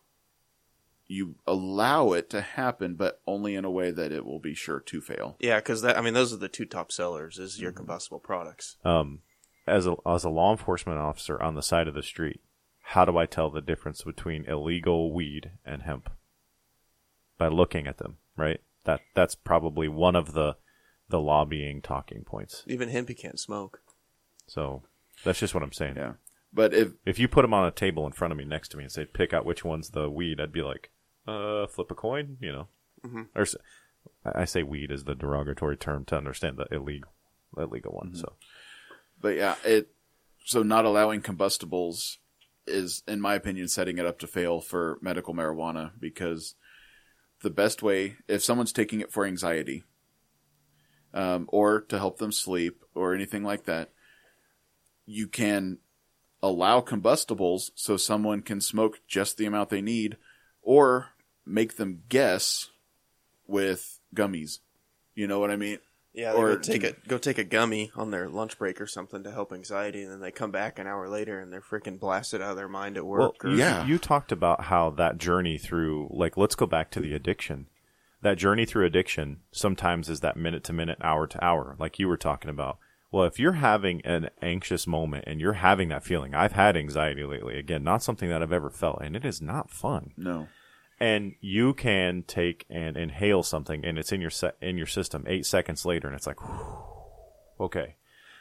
you 1.14 1.36
allow 1.46 2.14
it 2.14 2.30
to 2.32 2.42
happen, 2.42 2.96
but 2.96 3.22
only 3.28 3.56
in 3.56 3.66
a 3.66 3.72
way 3.72 3.92
that 3.92 4.12
it 4.12 4.26
will 4.26 4.40
be 4.40 4.54
sure 4.56 4.80
to 4.80 5.02
fail. 5.02 5.36
Yeah, 5.40 5.58
because 5.60 5.82
that, 5.84 5.98
I 5.98 6.02
mean, 6.02 6.14
those 6.14 6.34
are 6.34 6.38
the 6.38 6.50
two 6.50 6.66
top 6.66 6.92
sellers 6.92 7.38
is 7.38 7.54
Mm-hmm. 7.54 7.64
your 7.64 7.72
combustible 7.72 8.20
products. 8.20 8.78
um, 8.84 9.20
as 9.68 9.88
a 9.88 9.96
as 10.06 10.24
a 10.26 10.30
law 10.30 10.52
enforcement 10.52 11.00
officer 11.00 11.42
on 11.42 11.56
the 11.56 11.62
side 11.62 11.88
of 11.88 11.94
the 11.94 12.04
street, 12.04 12.42
how 12.94 13.06
do 13.06 13.18
I 13.18 13.26
tell 13.26 13.50
the 13.50 13.62
difference 13.62 14.02
between 14.04 14.44
illegal 14.46 15.14
weed 15.14 15.52
and 15.66 15.84
hemp? 15.84 16.10
By 17.38 17.48
looking 17.48 17.88
at 17.88 17.98
them, 17.98 18.18
right? 18.38 18.60
That 18.86 19.02
that's 19.14 19.36
probably 19.36 19.88
one 19.88 20.16
of 20.16 20.34
the 20.34 20.58
the 21.10 21.20
lobbying 21.20 21.82
talking 21.82 22.24
points. 22.26 22.64
Even 22.68 22.90
hemp 22.90 23.10
you 23.10 23.16
can't 23.16 23.40
smoke. 23.40 23.82
So 24.48 24.84
that's 25.24 25.40
just 25.40 25.54
what 25.54 25.64
I'm 25.64 25.72
saying. 25.74 25.96
Yeah. 25.96 26.14
But 26.52 26.74
if 26.74 26.90
If 27.06 27.18
you 27.20 27.28
put 27.28 27.42
them 27.44 27.54
on 27.54 27.66
a 27.68 27.72
table 27.72 28.06
in 28.06 28.12
front 28.14 28.32
of 28.32 28.38
me 28.38 28.46
next 28.46 28.70
to 28.70 28.78
me 28.78 28.84
and 28.84 28.92
say, 28.92 29.06
"Pick 29.06 29.34
out 29.34 29.46
which 29.46 29.64
one's 29.66 29.90
the 29.92 30.10
weed," 30.10 30.40
I'd 30.40 30.52
be 30.52 30.62
like, 30.62 30.92
"Uh, 31.28 31.68
flip 31.68 31.92
a 31.92 31.96
coin," 31.96 32.38
you 32.42 32.52
know. 32.52 32.68
Or 33.36 33.42
s- 33.44 33.56
I 34.26 34.46
say 34.46 34.64
weed 34.64 34.92
is 34.92 35.04
the 35.04 35.16
derogatory 35.16 35.78
term 35.78 36.06
to 36.06 36.18
understand 36.18 36.58
the 36.58 36.68
illegal 36.72 37.12
illegal 37.58 37.94
one. 37.94 38.16
So 38.16 38.34
But 39.20 39.36
yeah, 39.36 39.56
it 39.64 39.90
so 40.46 40.64
not 40.64 40.86
allowing 40.86 41.22
combustibles 41.22 42.20
is, 42.66 43.04
in 43.08 43.22
my 43.22 43.36
opinion, 43.36 43.68
setting 43.68 43.98
it 43.98 44.06
up 44.06 44.20
to 44.20 44.28
fail 44.28 44.60
for 44.62 44.98
medical 45.02 45.34
marijuana 45.34 45.92
because 46.00 46.56
the 47.42 47.50
best 47.50 47.84
way, 47.84 48.18
if 48.28 48.44
someone's 48.44 48.72
taking 48.74 49.02
it 49.02 49.12
for 49.12 49.26
anxiety, 49.26 49.84
um, 51.14 51.46
or 51.50 51.82
to 51.82 51.98
help 51.98 52.18
them 52.18 52.32
sleep 52.32 52.84
or 52.96 53.14
anything 53.14 53.44
like 53.44 53.66
that, 53.66 53.92
you 55.06 55.28
can 55.28 55.78
allow 56.42 56.82
combustibles 56.82 57.72
so 57.76 57.98
someone 57.98 58.42
can 58.42 58.60
smoke 58.62 59.00
just 59.08 59.38
the 59.38 59.46
amount 59.46 59.70
they 59.70 59.82
need, 59.82 60.18
or 60.62 61.10
make 61.46 61.78
them 61.78 62.04
guess 62.10 62.70
with 63.48 64.00
gummies. 64.16 64.60
You 65.16 65.28
know 65.28 65.40
what 65.40 65.52
I 65.52 65.56
mean? 65.58 65.80
Yeah, 66.14 66.34
Or 66.34 66.52
or 66.52 66.56
go 66.58 66.62
take 66.62 66.82
to- 66.82 66.90
a 66.90 67.08
go 67.08 67.18
take 67.18 67.38
a 67.40 67.44
gummy 67.44 67.92
on 67.96 68.12
their 68.12 68.30
lunch 68.30 68.60
break 68.60 68.80
or 68.80 68.86
something 68.86 69.24
to 69.24 69.32
help 69.32 69.52
anxiety, 69.52 70.04
and 70.04 70.12
then 70.12 70.20
they 70.20 70.32
come 70.32 70.52
back 70.52 70.78
an 70.78 70.86
hour 70.86 71.10
later 71.10 71.40
and 71.40 71.52
they're 71.52 71.60
freaking 71.62 72.00
blasted 72.00 72.40
out 72.40 72.52
of 72.52 72.56
their 72.58 72.68
mind 72.68 72.98
at 72.98 73.06
Well, 73.06 73.20
work. 73.30 73.44
or, 73.44 73.50
Yeah. 73.50 73.84
you 73.86 73.98
talked 73.98 74.32
about 74.32 74.66
how 74.66 74.92
that 74.92 75.18
journey 75.18 75.58
through, 75.58 76.10
like, 76.12 76.38
let's 76.38 76.54
go 76.56 76.68
back 76.68 76.92
to 76.92 77.00
the 77.00 77.16
addiction. 77.16 77.66
That 78.22 78.38
journey 78.38 78.66
through 78.66 78.86
addiction 78.86 79.42
sometimes 79.52 80.08
is 80.08 80.20
that 80.20 80.38
minute 80.38 80.64
to 80.66 80.74
minute, 80.74 81.00
hour 81.02 81.26
to 81.26 81.44
hour, 81.44 81.76
like 81.80 81.98
you 81.98 82.08
were 82.08 82.16
talking 82.18 82.50
about. 82.52 82.78
Well, 83.12 83.26
if 83.26 83.40
you're 83.40 83.54
having 83.54 84.02
an 84.06 84.30
anxious 84.42 84.86
moment 84.88 85.26
and 85.28 85.42
you're 85.42 85.54
having 85.54 85.90
that 85.90 86.04
feeling, 86.04 86.34
I've 86.36 86.54
had 86.54 86.78
anxiety 86.78 87.24
lately. 87.24 87.58
Again, 87.58 87.84
not 87.84 88.02
something 88.04 88.30
that 88.30 88.42
I've 88.44 88.54
ever 88.54 88.70
felt, 88.70 89.00
and 89.02 89.16
it 89.16 89.26
is 89.26 89.42
not 89.42 89.70
fun. 89.72 90.14
No. 90.16 90.48
And 91.00 91.34
you 91.42 91.74
can 91.74 92.24
take 92.24 92.66
and 92.70 92.96
inhale 92.96 93.44
something, 93.44 93.84
and 93.84 93.98
it's 93.98 94.12
in 94.12 94.22
your 94.22 94.30
se- 94.30 94.54
in 94.62 94.78
your 94.78 94.88
system 94.88 95.26
eight 95.28 95.46
seconds 95.46 95.86
later, 95.86 96.08
and 96.08 96.16
it's 96.16 96.28
like, 96.28 96.40
okay. 97.60 97.96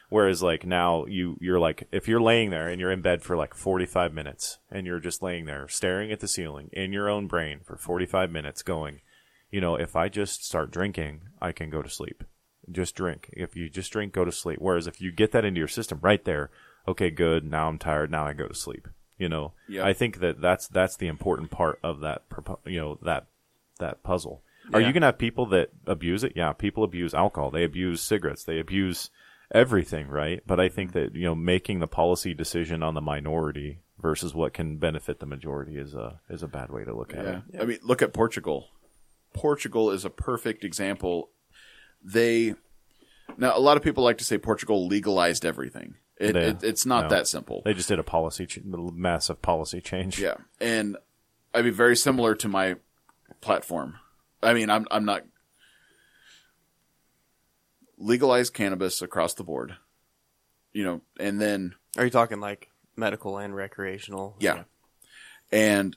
Whereas 0.09 0.43
like 0.43 0.63
now 0.63 1.05
you 1.07 1.37
you're 1.41 1.59
like 1.59 1.87
if 1.91 2.07
you're 2.07 2.21
laying 2.21 2.51
there 2.51 2.67
and 2.67 2.79
you're 2.79 2.91
in 2.91 3.01
bed 3.01 3.23
for 3.23 3.35
like 3.35 3.55
45 3.55 4.13
minutes 4.13 4.59
and 4.69 4.85
you're 4.85 4.99
just 4.99 5.23
laying 5.23 5.45
there 5.45 5.67
staring 5.67 6.11
at 6.11 6.19
the 6.19 6.27
ceiling 6.27 6.69
in 6.71 6.93
your 6.93 7.09
own 7.09 7.25
brain 7.25 7.61
for 7.63 7.77
45 7.77 8.29
minutes 8.29 8.61
going, 8.61 9.01
you 9.49 9.59
know, 9.59 9.75
if 9.75 9.95
I 9.95 10.09
just 10.09 10.45
start 10.45 10.69
drinking, 10.69 11.21
I 11.41 11.51
can 11.51 11.71
go 11.71 11.81
to 11.81 11.89
sleep. 11.89 12.23
Just 12.71 12.95
drink. 12.95 13.29
If 13.33 13.55
you 13.55 13.69
just 13.69 13.91
drink, 13.91 14.13
go 14.13 14.23
to 14.23 14.31
sleep. 14.31 14.59
Whereas 14.61 14.87
if 14.87 15.01
you 15.01 15.11
get 15.11 15.31
that 15.31 15.45
into 15.45 15.59
your 15.59 15.67
system 15.67 15.99
right 16.01 16.23
there, 16.23 16.51
okay, 16.87 17.09
good. 17.09 17.43
Now 17.43 17.67
I'm 17.67 17.77
tired. 17.77 18.11
Now 18.11 18.25
I 18.25 18.33
go 18.33 18.47
to 18.47 18.53
sleep. 18.55 18.87
You 19.17 19.29
know, 19.29 19.53
Yeah. 19.69 19.85
I 19.85 19.93
think 19.93 20.19
that 20.19 20.41
that's 20.41 20.67
that's 20.67 20.97
the 20.97 21.07
important 21.07 21.51
part 21.51 21.79
of 21.83 21.99
that. 22.01 22.23
You 22.65 22.79
know 22.79 22.99
that 23.03 23.27
that 23.79 24.03
puzzle. 24.03 24.41
Are 24.73 24.79
you 24.81 24.93
gonna 24.93 25.07
have 25.07 25.17
people 25.17 25.45
that 25.47 25.69
abuse 25.85 26.23
it? 26.23 26.33
Yeah, 26.35 26.53
people 26.53 26.83
abuse 26.83 27.13
alcohol. 27.13 27.51
They 27.51 27.63
abuse 27.65 28.01
cigarettes. 28.01 28.43
They 28.45 28.59
abuse 28.59 29.09
everything, 29.51 30.07
right? 30.07 30.41
But 30.47 30.59
I 30.59 30.69
think 30.69 30.93
that 30.93 31.13
you 31.15 31.23
know 31.25 31.35
making 31.35 31.79
the 31.79 31.87
policy 31.87 32.33
decision 32.33 32.81
on 32.81 32.93
the 32.93 33.01
minority 33.01 33.79
versus 34.01 34.33
what 34.33 34.53
can 34.53 34.77
benefit 34.77 35.19
the 35.19 35.25
majority 35.25 35.77
is 35.77 35.93
a 35.93 36.19
is 36.29 36.43
a 36.43 36.47
bad 36.47 36.69
way 36.71 36.83
to 36.85 36.93
look 36.95 37.13
at 37.13 37.25
Yeah. 37.25 37.41
it. 37.53 37.61
I 37.61 37.65
mean, 37.65 37.79
look 37.83 38.01
at 38.01 38.13
Portugal. 38.13 38.69
Portugal 39.33 39.91
is 39.91 40.05
a 40.05 40.09
perfect 40.09 40.63
example. 40.63 41.29
They 42.03 42.55
now 43.37 43.55
a 43.57 43.59
lot 43.59 43.77
of 43.77 43.83
people 43.83 44.03
like 44.03 44.17
to 44.19 44.23
say 44.23 44.37
Portugal 44.37 44.87
legalized 44.87 45.45
everything. 45.45 45.95
It, 46.17 46.35
Yeah. 46.35 46.41
it, 46.41 46.63
it's 46.63 46.85
not 46.85 47.03
No. 47.03 47.09
that 47.09 47.27
simple. 47.27 47.61
They 47.65 47.73
just 47.73 47.89
did 47.89 47.99
a 47.99 48.03
policy, 48.03 48.45
ch- 48.45 48.59
massive 48.63 49.41
policy 49.41 49.81
change. 49.81 50.19
Yeah, 50.19 50.35
and 50.59 50.97
I 51.53 51.61
mean 51.61 51.73
very 51.73 51.95
similar 51.95 52.35
to 52.35 52.47
my 52.47 52.75
platform. 53.41 53.95
I 54.41 54.53
mean, 54.53 54.69
I'm 54.69 54.87
I'm 54.91 55.05
not 55.05 55.23
legalize 57.97 58.49
cannabis 58.49 59.01
across 59.01 59.33
the 59.33 59.43
board. 59.43 59.75
You 60.71 60.83
know, 60.83 61.01
and 61.19 61.39
then 61.39 61.75
Are 61.97 62.03
you 62.03 62.09
talking 62.09 62.39
like 62.39 62.69
medical 62.95 63.37
and 63.37 63.55
recreational? 63.55 64.35
Yeah. 64.39 64.63
And 65.51 65.95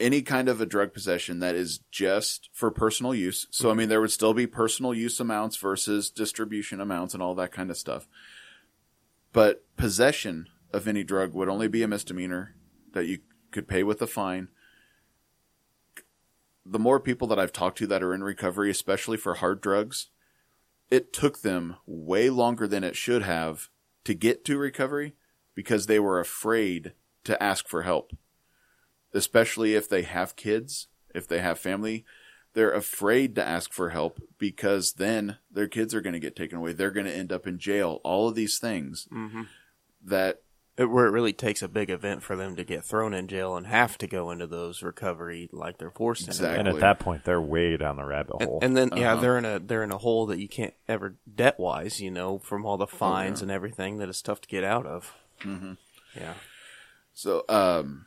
any 0.00 0.22
kind 0.22 0.48
of 0.48 0.60
a 0.60 0.66
drug 0.66 0.92
possession 0.92 1.38
that 1.38 1.54
is 1.54 1.78
just 1.90 2.50
for 2.52 2.70
personal 2.70 3.14
use. 3.14 3.46
So, 3.50 3.68
I 3.68 3.70
mm-hmm. 3.70 3.78
mean, 3.78 3.88
there 3.88 4.00
would 4.00 4.10
still 4.10 4.34
be 4.34 4.46
personal 4.46 4.92
use 4.92 5.20
amounts 5.20 5.56
versus 5.56 6.10
distribution 6.10 6.80
amounts 6.80 7.14
and 7.14 7.22
all 7.22 7.34
that 7.36 7.52
kind 7.52 7.70
of 7.70 7.76
stuff. 7.76 8.06
But 9.36 9.66
possession 9.76 10.48
of 10.72 10.88
any 10.88 11.04
drug 11.04 11.34
would 11.34 11.50
only 11.50 11.68
be 11.68 11.82
a 11.82 11.88
misdemeanor 11.88 12.54
that 12.94 13.04
you 13.04 13.18
could 13.50 13.68
pay 13.68 13.82
with 13.82 14.00
a 14.00 14.06
fine. 14.06 14.48
The 16.64 16.78
more 16.78 16.98
people 16.98 17.28
that 17.28 17.38
I've 17.38 17.52
talked 17.52 17.76
to 17.76 17.86
that 17.86 18.02
are 18.02 18.14
in 18.14 18.24
recovery, 18.24 18.70
especially 18.70 19.18
for 19.18 19.34
hard 19.34 19.60
drugs, 19.60 20.08
it 20.90 21.12
took 21.12 21.42
them 21.42 21.76
way 21.84 22.30
longer 22.30 22.66
than 22.66 22.82
it 22.82 22.96
should 22.96 23.24
have 23.24 23.68
to 24.04 24.14
get 24.14 24.42
to 24.46 24.56
recovery 24.56 25.16
because 25.54 25.84
they 25.84 25.98
were 25.98 26.18
afraid 26.18 26.94
to 27.24 27.42
ask 27.42 27.68
for 27.68 27.82
help. 27.82 28.16
Especially 29.12 29.74
if 29.74 29.86
they 29.86 30.00
have 30.00 30.36
kids, 30.36 30.88
if 31.14 31.28
they 31.28 31.40
have 31.40 31.58
family, 31.58 32.06
they're 32.56 32.72
afraid 32.72 33.34
to 33.36 33.44
ask 33.46 33.70
for 33.72 33.90
help 33.90 34.18
because 34.38 34.94
then 34.96 35.36
their 35.52 35.68
kids 35.68 35.94
are 35.94 36.00
going 36.00 36.14
to 36.14 36.18
get 36.18 36.34
taken 36.34 36.56
away. 36.58 36.72
They're 36.72 36.90
going 36.90 37.06
to 37.06 37.14
end 37.14 37.30
up 37.30 37.46
in 37.46 37.58
jail. 37.58 38.00
All 38.02 38.28
of 38.28 38.34
these 38.34 38.58
things 38.58 39.06
Mm-hmm. 39.12 39.42
that 40.06 40.40
It, 40.78 40.86
where 40.90 41.06
it 41.06 41.10
really 41.10 41.32
takes 41.34 41.60
a 41.62 41.68
big 41.68 41.90
event 41.90 42.22
for 42.22 42.34
them 42.34 42.56
to 42.56 42.64
get 42.64 42.82
thrown 42.82 43.12
in 43.14 43.28
jail 43.28 43.56
and 43.56 43.66
have 43.66 43.96
to 43.98 44.06
go 44.06 44.30
into 44.30 44.46
those 44.46 44.82
recovery 44.82 45.48
like 45.52 45.76
they're 45.78 45.90
forced 45.90 46.28
into. 46.28 46.48
And 46.48 46.66
at 46.68 46.80
that 46.80 46.98
point, 46.98 47.24
they're 47.24 47.40
way 47.40 47.76
down 47.76 47.96
the 47.96 48.04
rabbit 48.04 48.42
hole. 48.42 48.58
And, 48.62 48.76
and 48.78 48.90
then 48.92 48.98
yeah, 48.98 49.12
Uh-huh. 49.12 49.20
they're 49.22 49.38
in 49.38 49.44
a 49.44 49.58
they're 49.58 49.82
in 49.84 49.92
a 49.92 49.98
hole 49.98 50.24
that 50.26 50.38
you 50.38 50.48
can't 50.48 50.74
ever 50.88 51.16
debt 51.34 51.58
wise, 51.60 52.00
you 52.00 52.10
know, 52.10 52.38
from 52.38 52.64
all 52.66 52.76
the 52.78 52.86
fines 52.86 53.42
and 53.42 53.50
everything 53.50 53.98
that 53.98 54.08
it's 54.08 54.22
tough 54.22 54.40
to 54.40 54.48
get 54.48 54.64
out 54.64 54.86
of. 54.86 55.12
Mm-hmm. 55.42 55.74
Yeah. 56.16 56.34
So, 57.12 57.44
um, 57.48 58.06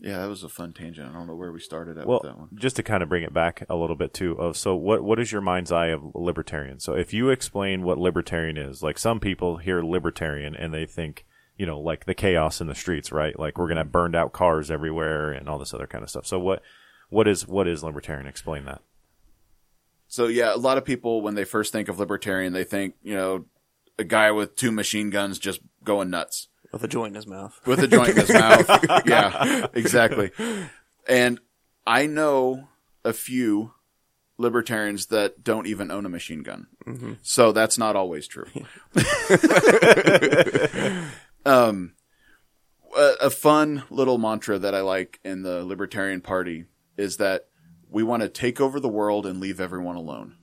Yeah, 0.00 0.18
that 0.18 0.28
was 0.28 0.42
a 0.42 0.48
fun 0.48 0.72
tangent. 0.72 1.08
I 1.08 1.12
don't 1.12 1.26
know 1.26 1.36
where 1.36 1.52
we 1.52 1.60
started 1.60 1.96
at 1.98 2.06
Well, 2.06 2.20
with 2.22 2.30
that 2.32 2.38
one. 2.38 2.48
just 2.54 2.76
to 2.76 2.82
kind 2.82 3.02
of 3.02 3.08
bring 3.08 3.22
it 3.22 3.32
back 3.32 3.64
a 3.68 3.76
little 3.76 3.96
bit 3.96 4.12
too. 4.12 4.32
Of 4.32 4.56
so, 4.56 4.74
what 4.74 5.02
what 5.02 5.18
is 5.20 5.32
your 5.32 5.40
mind's 5.40 5.72
eye 5.72 5.86
of 5.88 6.14
libertarian? 6.14 6.80
So, 6.80 6.94
if 6.94 7.14
you 7.14 7.30
explain 7.30 7.82
what 7.82 7.98
libertarian 7.98 8.56
is, 8.56 8.82
like 8.82 8.98
some 8.98 9.20
people 9.20 9.58
hear 9.58 9.82
libertarian 9.82 10.54
and 10.54 10.74
they 10.74 10.84
think, 10.84 11.24
you 11.56 11.64
know, 11.64 11.78
like 11.80 12.04
the 12.04 12.14
chaos 12.14 12.60
in 12.60 12.66
the 12.66 12.74
streets, 12.74 13.12
right? 13.12 13.38
Like 13.38 13.56
we're 13.56 13.68
gonna 13.68 13.80
have 13.80 13.92
burned 13.92 14.16
out 14.16 14.32
cars 14.32 14.70
everywhere 14.70 15.30
and 15.32 15.48
all 15.48 15.58
this 15.58 15.72
other 15.72 15.86
kind 15.86 16.02
of 16.02 16.10
stuff. 16.10 16.26
So, 16.26 16.38
what 16.38 16.62
what 17.08 17.28
is 17.28 17.46
what 17.46 17.68
is 17.68 17.82
libertarian? 17.84 18.26
Explain 18.26 18.64
that. 18.64 18.82
So 20.08 20.26
yeah, 20.26 20.54
a 20.54 20.56
lot 20.56 20.78
of 20.78 20.84
people 20.84 21.22
when 21.22 21.34
they 21.34 21.44
first 21.44 21.72
think 21.72 21.88
of 21.88 21.98
libertarian, 21.98 22.52
they 22.52 22.64
think 22.64 22.94
you 23.02 23.14
know 23.14 23.46
a 23.98 24.04
guy 24.04 24.30
with 24.32 24.56
two 24.56 24.72
machine 24.72 25.10
guns 25.10 25.38
just 25.38 25.60
going 25.84 26.10
nuts 26.10 26.48
With 26.74 26.84
a 26.84 26.88
joint 26.88 27.10
in 27.10 27.14
his 27.14 27.26
mouth. 27.26 27.58
with 27.66 27.78
a 27.80 27.88
joint 27.88 28.10
in 28.10 28.16
his 28.16 28.30
mouth. 28.30 28.68
Yeah, 29.06 29.66
exactly. 29.74 30.30
And 31.08 31.38
I 31.86 32.06
know 32.06 32.68
a 33.04 33.12
few 33.12 33.72
libertarians 34.38 35.06
that 35.06 35.44
don't 35.44 35.66
even 35.68 35.90
own 35.92 36.04
a 36.04 36.08
machine 36.08 36.42
gun. 36.42 36.66
So 37.22 37.52
that's 37.52 37.78
not 37.78 37.94
always 37.96 38.26
true. 38.26 38.46
um, 41.46 41.94
a, 42.96 43.12
a 43.22 43.30
fun 43.30 43.84
little 43.90 44.18
mantra 44.18 44.58
that 44.58 44.74
I 44.74 44.80
like 44.80 45.20
in 45.24 45.42
the 45.42 45.64
Libertarian 45.64 46.20
Party 46.20 46.64
is 46.96 47.18
that 47.18 47.46
we 47.88 48.02
want 48.02 48.22
to 48.22 48.28
take 48.28 48.60
over 48.60 48.80
the 48.80 48.88
world 48.88 49.26
and 49.26 49.40
leave 49.40 49.60
everyone 49.60 49.96
alone. 49.96 50.36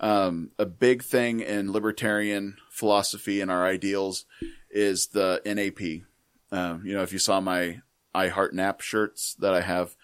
Um, 0.00 0.52
a 0.58 0.66
big 0.66 1.02
thing 1.02 1.40
in 1.40 1.72
libertarian 1.72 2.56
philosophy 2.70 3.40
and 3.40 3.50
our 3.50 3.66
ideals 3.66 4.24
is 4.70 5.08
the 5.08 5.40
NAP. 5.44 6.02
Um, 6.50 6.82
you 6.84 6.94
know, 6.94 7.02
if 7.02 7.12
you 7.12 7.18
saw 7.18 7.40
my 7.40 7.80
I 8.14 8.28
Heart 8.28 8.54
Nap 8.54 8.80
shirts 8.80 9.34
that 9.38 9.54
I 9.54 9.60
have, 9.60 9.94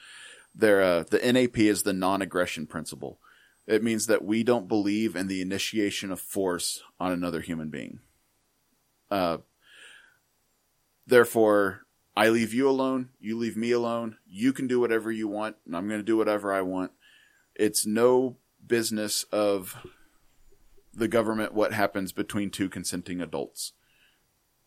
there, 0.55 0.83
uh, 0.83 1.05
the 1.05 1.19
NAP 1.33 1.59
is 1.59 1.83
the 1.83 1.93
non-aggression 1.93 2.67
principle. 2.67 3.19
It 3.67 3.83
means 3.83 4.07
that 4.07 4.25
we 4.25 4.43
don't 4.43 4.69
believe 4.69 5.17
in 5.17 5.27
the 5.27 5.41
initiation 5.41 6.13
of 6.13 6.21
force 6.21 6.83
on 7.01 7.13
another 7.13 7.41
human 7.41 7.71
being. 7.71 8.01
Uh, 9.11 9.39
therefore, 11.07 11.81
I 12.17 12.29
leave 12.29 12.53
you 12.53 12.69
alone. 12.69 13.09
You 13.19 13.37
leave 13.37 13.57
me 13.57 13.73
alone. 13.73 14.19
You 14.27 14.53
can 14.53 14.67
do 14.67 14.81
whatever 14.81 15.11
you 15.11 15.27
want, 15.29 15.57
and 15.67 15.75
I'm 15.75 15.89
going 15.89 16.01
to 16.01 16.05
do 16.05 16.17
whatever 16.17 16.53
I 16.53 16.61
want. 16.61 16.93
It's 17.55 17.87
no 17.87 18.37
business 18.65 19.25
of 19.33 19.85
the 20.93 21.09
government 21.09 21.55
what 21.55 21.73
happens 21.73 22.13
between 22.13 22.51
two 22.51 22.69
consenting 22.69 23.21
adults. 23.21 23.73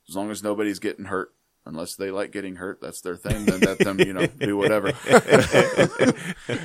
As 0.10 0.16
long 0.16 0.32
as 0.32 0.44
nobody's 0.44 0.80
getting 0.80 1.06
hurt, 1.06 1.34
unless 1.66 1.96
they 1.96 2.12
like 2.12 2.32
getting 2.32 2.56
hurt, 2.56 2.80
that's 2.82 3.02
their 3.02 3.16
thing. 3.16 3.46
Then 3.46 3.60
let 3.60 3.80
them, 3.80 4.00
you 4.00 4.14
know, 4.14 4.26
do 4.26 4.58
whatever. 4.58 4.94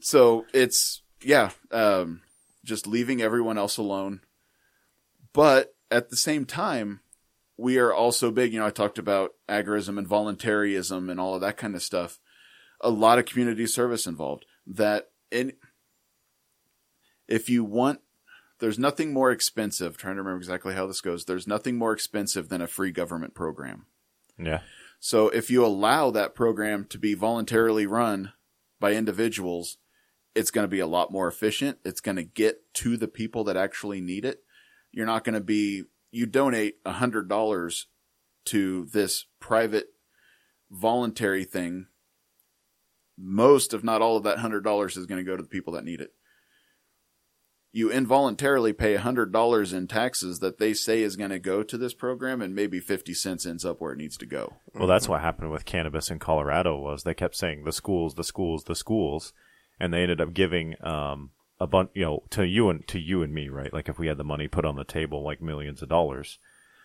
so 0.00 0.46
it's 0.52 1.02
yeah, 1.22 1.50
um, 1.70 2.22
just 2.64 2.86
leaving 2.86 3.20
everyone 3.20 3.58
else 3.58 3.76
alone. 3.76 4.20
But 5.32 5.74
at 5.90 6.10
the 6.10 6.16
same 6.16 6.44
time, 6.44 7.00
we 7.56 7.78
are 7.78 7.92
also 7.92 8.30
big. 8.30 8.52
You 8.52 8.60
know, 8.60 8.66
I 8.66 8.70
talked 8.70 8.98
about 8.98 9.32
agorism 9.48 9.98
and 9.98 10.06
voluntarism 10.06 11.10
and 11.10 11.18
all 11.18 11.34
of 11.34 11.40
that 11.40 11.56
kind 11.56 11.74
of 11.74 11.82
stuff. 11.82 12.20
A 12.80 12.90
lot 12.90 13.18
of 13.18 13.26
community 13.26 13.66
service 13.66 14.06
involved. 14.06 14.46
That 14.66 15.10
in 15.30 15.52
if 17.28 17.48
you 17.48 17.64
want, 17.64 18.00
there's 18.64 18.78
nothing 18.78 19.12
more 19.12 19.30
expensive. 19.30 19.98
Trying 19.98 20.14
to 20.14 20.22
remember 20.22 20.38
exactly 20.38 20.74
how 20.74 20.86
this 20.86 21.02
goes. 21.02 21.26
There's 21.26 21.46
nothing 21.46 21.76
more 21.76 21.92
expensive 21.92 22.48
than 22.48 22.62
a 22.62 22.66
free 22.66 22.92
government 22.92 23.34
program. 23.34 23.84
Yeah. 24.38 24.60
So 24.98 25.28
if 25.28 25.50
you 25.50 25.66
allow 25.66 26.10
that 26.10 26.34
program 26.34 26.86
to 26.86 26.96
be 26.98 27.12
voluntarily 27.12 27.84
run 27.84 28.32
by 28.80 28.94
individuals, 28.94 29.76
it's 30.34 30.50
going 30.50 30.64
to 30.64 30.70
be 30.70 30.80
a 30.80 30.86
lot 30.86 31.12
more 31.12 31.28
efficient. 31.28 31.76
It's 31.84 32.00
going 32.00 32.16
to 32.16 32.22
get 32.22 32.72
to 32.76 32.96
the 32.96 33.06
people 33.06 33.44
that 33.44 33.56
actually 33.58 34.00
need 34.00 34.24
it. 34.24 34.42
You're 34.92 35.04
not 35.04 35.24
going 35.24 35.34
to 35.34 35.42
be, 35.42 35.82
you 36.10 36.24
donate 36.24 36.76
a 36.86 36.92
hundred 36.92 37.28
dollars 37.28 37.88
to 38.46 38.86
this 38.86 39.26
private 39.40 39.88
voluntary 40.70 41.44
thing. 41.44 41.88
Most, 43.18 43.74
if 43.74 43.84
not 43.84 44.00
all 44.00 44.16
of 44.16 44.22
that 44.22 44.38
hundred 44.38 44.64
dollars 44.64 44.96
is 44.96 45.04
going 45.04 45.22
to 45.22 45.30
go 45.30 45.36
to 45.36 45.42
the 45.42 45.50
people 45.50 45.74
that 45.74 45.84
need 45.84 46.00
it. 46.00 46.14
You 47.76 47.90
involuntarily 47.90 48.72
pay 48.72 48.94
a 48.94 49.00
hundred 49.00 49.32
dollars 49.32 49.72
in 49.72 49.88
taxes 49.88 50.38
that 50.38 50.58
they 50.58 50.74
say 50.74 51.02
is 51.02 51.16
going 51.16 51.30
to 51.30 51.40
go 51.40 51.64
to 51.64 51.76
this 51.76 51.92
program 51.92 52.40
and 52.40 52.54
maybe 52.54 52.78
50 52.78 53.12
cents 53.14 53.44
ends 53.44 53.64
up 53.64 53.80
where 53.80 53.90
it 53.90 53.98
needs 53.98 54.16
to 54.18 54.26
go. 54.26 54.54
Well, 54.72 54.86
that's 54.86 55.08
what 55.08 55.22
happened 55.22 55.50
with 55.50 55.64
cannabis 55.64 56.08
in 56.08 56.20
Colorado 56.20 56.78
was 56.78 57.02
they 57.02 57.14
kept 57.14 57.34
saying 57.34 57.64
the 57.64 57.72
schools, 57.72 58.14
the 58.14 58.22
schools, 58.22 58.62
the 58.62 58.76
schools, 58.76 59.32
and 59.80 59.92
they 59.92 60.02
ended 60.02 60.20
up 60.20 60.32
giving 60.32 60.76
um, 60.84 61.30
a 61.58 61.66
bunch, 61.66 61.90
you 61.94 62.04
know, 62.04 62.22
to 62.30 62.46
you 62.46 62.70
and 62.70 62.86
to 62.86 63.00
you 63.00 63.24
and 63.24 63.34
me, 63.34 63.48
right? 63.48 63.72
Like 63.72 63.88
if 63.88 63.98
we 63.98 64.06
had 64.06 64.18
the 64.18 64.22
money 64.22 64.46
put 64.46 64.64
on 64.64 64.76
the 64.76 64.84
table, 64.84 65.24
like 65.24 65.42
millions 65.42 65.82
of 65.82 65.88
dollars, 65.88 66.38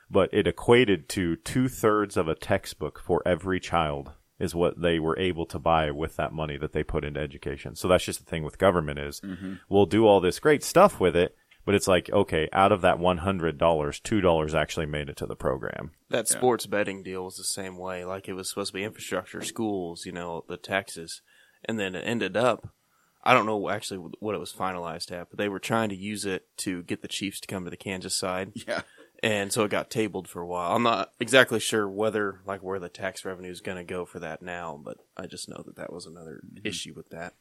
but 0.09 0.33
it 0.33 0.47
equated 0.47 1.07
to 1.09 1.35
two 1.35 1.67
thirds 1.67 2.17
of 2.17 2.27
a 2.27 2.33
textbook 2.33 2.99
for 2.99 3.21
every 3.27 3.59
child 3.59 4.13
is 4.39 4.55
what 4.55 4.81
they 4.81 4.99
were 4.99 5.17
able 5.19 5.45
to 5.45 5.59
buy 5.59 5.91
with 5.91 6.15
that 6.15 6.33
money 6.33 6.57
that 6.57 6.73
they 6.73 6.83
put 6.83 7.03
into 7.03 7.19
education. 7.19 7.75
So 7.75 7.87
that's 7.87 8.05
just 8.05 8.19
the 8.19 8.25
thing 8.25 8.43
with 8.43 8.57
government 8.57 8.99
is 8.99 9.19
mm-hmm. 9.21 9.55
we'll 9.67 9.85
do 9.85 10.07
all 10.07 10.21
this 10.21 10.39
great 10.39 10.63
stuff 10.63 10.99
with 10.99 11.15
it, 11.15 11.35
but 11.65 11.75
it's 11.75 11.87
like 11.87 12.09
okay, 12.09 12.47
out 12.53 12.71
of 12.71 12.81
that 12.81 12.99
one 12.99 13.19
hundred 13.19 13.57
dollars, 13.57 13.99
two 13.99 14.21
dollars 14.21 14.55
actually 14.55 14.85
made 14.85 15.09
it 15.09 15.17
to 15.17 15.25
the 15.25 15.35
program. 15.35 15.91
That 16.09 16.27
sports 16.27 16.65
betting 16.65 17.03
deal 17.03 17.25
was 17.25 17.35
the 17.35 17.43
same 17.43 17.77
way. 17.77 18.05
Like 18.05 18.27
it 18.27 18.33
was 18.33 18.49
supposed 18.49 18.71
to 18.71 18.73
be 18.73 18.83
infrastructure, 18.83 19.41
schools, 19.41 20.05
you 20.05 20.11
know, 20.11 20.45
the 20.47 20.57
taxes, 20.57 21.21
and 21.65 21.79
then 21.79 21.95
it 21.95 22.01
ended 22.01 22.37
up. 22.37 22.73
I 23.21 23.33
don't 23.33 23.45
know 23.45 23.69
actually 23.69 23.99
what 24.19 24.33
it 24.33 24.39
was 24.39 24.53
finalized 24.53 25.11
at, 25.11 25.29
but 25.29 25.37
they 25.37 25.49
were 25.49 25.59
trying 25.59 25.89
to 25.89 25.95
use 25.95 26.25
it 26.25 26.47
to 26.59 26.83
get 26.83 27.01
the 27.01 27.07
Chiefs 27.09 27.41
to 27.41 27.47
come 27.47 27.65
to 27.65 27.69
the 27.69 27.77
Kansas 27.77 28.15
side, 28.15 28.53
Yeah. 28.67 28.81
And 29.21 29.51
so 29.51 29.63
it 29.63 29.71
got 29.71 29.89
tabled 29.89 30.27
for 30.27 30.41
a 30.41 30.47
while. 30.47 30.75
I'm 30.75 30.83
not 30.83 31.11
exactly 31.19 31.59
sure 31.59 31.87
whether 31.87 32.41
like 32.45 32.63
where 32.63 32.79
the 32.79 32.89
tax 32.89 33.25
revenue 33.25 33.51
is 33.51 33.61
going 33.61 33.77
to 33.77 33.83
go 33.83 34.05
for 34.05 34.19
that 34.19 34.41
now, 34.41 34.79
but 34.83 34.97
I 35.17 35.27
just 35.27 35.49
know 35.49 35.61
that 35.65 35.75
that 35.75 35.91
was 35.91 36.05
another 36.05 36.41
issue 36.63 36.93
with 36.95 37.09
that. 37.09 37.33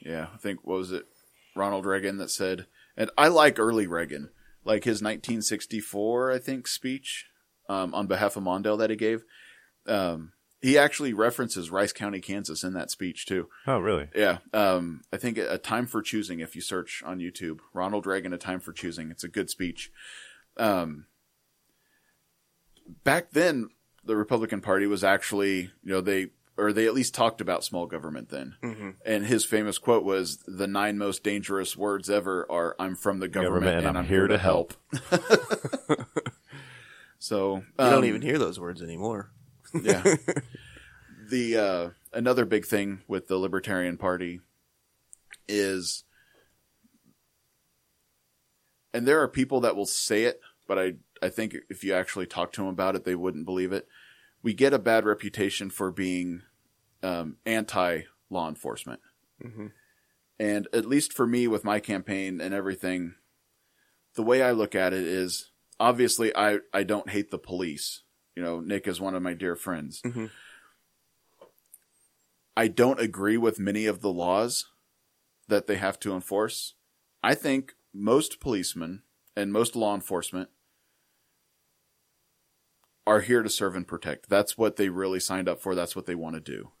Yeah, 0.00 0.28
I 0.34 0.36
think 0.36 0.60
what 0.64 0.78
was 0.78 0.92
it, 0.92 1.06
Ronald 1.56 1.86
Reagan 1.86 2.18
that 2.18 2.30
said, 2.30 2.66
and 2.96 3.10
I 3.16 3.28
like 3.28 3.58
early 3.58 3.86
Reagan, 3.86 4.30
like 4.64 4.84
his 4.84 5.02
1964, 5.02 6.32
I 6.32 6.38
think, 6.38 6.68
speech 6.68 7.26
um, 7.68 7.94
on 7.94 8.06
behalf 8.06 8.36
of 8.36 8.42
Mondale 8.42 8.78
that 8.78 8.90
he 8.90 8.96
gave. 8.96 9.24
Um, 9.86 10.32
he 10.60 10.76
actually 10.76 11.12
references 11.12 11.70
Rice 11.70 11.92
County, 11.92 12.20
Kansas, 12.20 12.64
in 12.64 12.74
that 12.74 12.90
speech 12.90 13.26
too. 13.26 13.48
Oh, 13.66 13.78
really? 13.78 14.08
Yeah, 14.14 14.38
um, 14.52 15.02
I 15.12 15.16
think 15.16 15.38
a 15.38 15.58
time 15.58 15.86
for 15.86 16.02
choosing. 16.02 16.40
If 16.40 16.56
you 16.56 16.62
search 16.62 17.02
on 17.06 17.20
YouTube, 17.20 17.58
Ronald 17.72 18.06
Reagan, 18.06 18.32
a 18.32 18.38
time 18.38 18.60
for 18.60 18.72
choosing. 18.72 19.10
It's 19.10 19.24
a 19.24 19.28
good 19.28 19.50
speech. 19.50 19.90
Um, 20.58 21.06
back 23.04 23.30
then, 23.30 23.68
the 24.04 24.16
Republican 24.16 24.60
Party 24.60 24.86
was 24.86 25.04
actually, 25.04 25.70
you 25.82 25.92
know, 25.92 26.00
they 26.00 26.28
or 26.58 26.72
they 26.72 26.86
at 26.86 26.94
least 26.94 27.14
talked 27.14 27.40
about 27.40 27.62
small 27.62 27.86
government 27.86 28.30
then. 28.30 28.56
Mm-hmm. 28.62 28.90
And 29.06 29.24
his 29.24 29.44
famous 29.44 29.78
quote 29.78 30.04
was, 30.04 30.38
"The 30.46 30.66
nine 30.66 30.98
most 30.98 31.22
dangerous 31.22 31.76
words 31.76 32.10
ever 32.10 32.50
are 32.50 32.74
I'm 32.78 32.96
from 32.96 33.20
the 33.20 33.28
government, 33.28 33.86
and, 33.86 33.96
I'm, 33.96 34.06
here 34.06 34.26
to 34.26 34.38
help." 34.38 34.74
so 37.18 37.56
You 37.56 37.64
don't 37.78 37.98
um, 37.98 38.04
even 38.04 38.22
hear 38.22 38.38
those 38.38 38.58
words 38.58 38.82
anymore. 38.82 39.30
yeah. 39.82 40.02
the 41.30 41.56
uh, 41.56 41.90
another 42.12 42.44
big 42.44 42.66
thing 42.66 43.02
with 43.06 43.28
the 43.28 43.36
Libertarian 43.36 43.96
Party 43.96 44.40
is, 45.46 46.02
and 48.92 49.06
there 49.06 49.22
are 49.22 49.28
people 49.28 49.60
that 49.60 49.76
will 49.76 49.86
say 49.86 50.24
it, 50.24 50.40
but 50.68 50.78
I 50.78 50.94
I 51.20 51.30
think 51.30 51.56
if 51.68 51.82
you 51.82 51.92
actually 51.94 52.26
talk 52.26 52.52
to 52.52 52.60
them 52.60 52.68
about 52.68 52.94
it, 52.94 53.02
they 53.04 53.16
wouldn't 53.16 53.44
believe 53.46 53.72
it. 53.72 53.88
We 54.42 54.54
get 54.54 54.72
a 54.72 54.78
bad 54.78 55.04
reputation 55.04 55.68
for 55.70 55.90
being 55.90 56.42
um, 57.02 57.38
anti 57.44 58.02
law 58.30 58.48
enforcement, 58.48 59.00
Mhm. 59.44 59.72
and 60.38 60.68
at 60.72 60.84
least 60.86 61.12
for 61.12 61.26
me, 61.26 61.48
with 61.48 61.64
my 61.64 61.80
campaign 61.80 62.40
and 62.40 62.54
everything, 62.54 63.14
the 64.14 64.22
way 64.22 64.42
I 64.42 64.52
look 64.52 64.74
at 64.76 64.92
it 64.92 65.02
is 65.04 65.50
obviously 65.80 66.34
I 66.36 66.60
I 66.72 66.84
don't 66.84 67.10
hate 67.10 67.30
the 67.32 67.38
police. 67.38 68.02
You 68.36 68.42
know, 68.44 68.60
Nick 68.60 68.86
is 68.86 69.00
one 69.00 69.16
of 69.16 69.22
my 69.22 69.34
dear 69.34 69.56
friends. 69.56 70.00
Mhm. 70.02 70.30
I 72.56 72.68
don't 72.68 73.00
agree 73.00 73.36
with 73.36 73.58
many 73.58 73.86
of 73.86 74.00
the 74.00 74.12
laws 74.12 74.66
that 75.48 75.66
they 75.66 75.76
have 75.76 75.98
to 76.00 76.12
enforce. 76.12 76.74
I 77.22 77.34
think 77.34 77.74
most 77.92 78.40
policemen 78.40 79.02
and 79.36 79.52
most 79.52 79.74
law 79.76 79.94
enforcement 79.94 80.50
are 83.08 83.20
here 83.20 83.42
to 83.42 83.48
serve 83.48 83.74
and 83.74 83.88
protect. 83.88 84.28
That's 84.28 84.58
what 84.58 84.76
they 84.76 84.90
really 84.90 85.18
signed 85.18 85.48
up 85.48 85.62
for. 85.62 85.74
That's 85.74 85.96
what 85.96 86.04
they 86.04 86.14
want 86.14 86.34
to 86.34 86.40
do. 86.40 86.72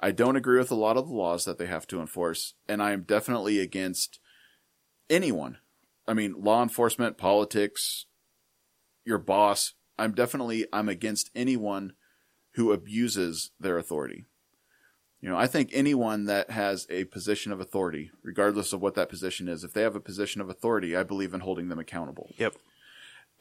I 0.00 0.10
don't 0.10 0.36
agree 0.36 0.58
with 0.58 0.70
a 0.70 0.74
lot 0.74 0.96
of 0.96 1.06
the 1.06 1.14
laws 1.14 1.44
that 1.44 1.58
they 1.58 1.66
have 1.66 1.86
to 1.88 2.00
enforce, 2.00 2.54
and 2.66 2.82
I 2.82 2.92
am 2.92 3.02
definitely 3.02 3.60
against 3.60 4.20
anyone. 5.10 5.58
I 6.08 6.14
mean, 6.14 6.34
law 6.38 6.62
enforcement, 6.62 7.18
politics, 7.18 8.06
your 9.04 9.18
boss. 9.18 9.74
I'm 9.98 10.12
definitely 10.12 10.64
I'm 10.72 10.88
against 10.88 11.28
anyone 11.34 11.92
who 12.54 12.72
abuses 12.72 13.50
their 13.60 13.76
authority. 13.76 14.24
You 15.20 15.28
know, 15.28 15.36
I 15.36 15.46
think 15.46 15.68
anyone 15.74 16.24
that 16.24 16.48
has 16.48 16.86
a 16.88 17.04
position 17.04 17.52
of 17.52 17.60
authority, 17.60 18.10
regardless 18.22 18.72
of 18.72 18.80
what 18.80 18.94
that 18.94 19.10
position 19.10 19.46
is, 19.46 19.62
if 19.62 19.74
they 19.74 19.82
have 19.82 19.94
a 19.94 20.00
position 20.00 20.40
of 20.40 20.48
authority, 20.48 20.96
I 20.96 21.02
believe 21.02 21.34
in 21.34 21.40
holding 21.40 21.68
them 21.68 21.78
accountable. 21.78 22.30
Yep. 22.38 22.54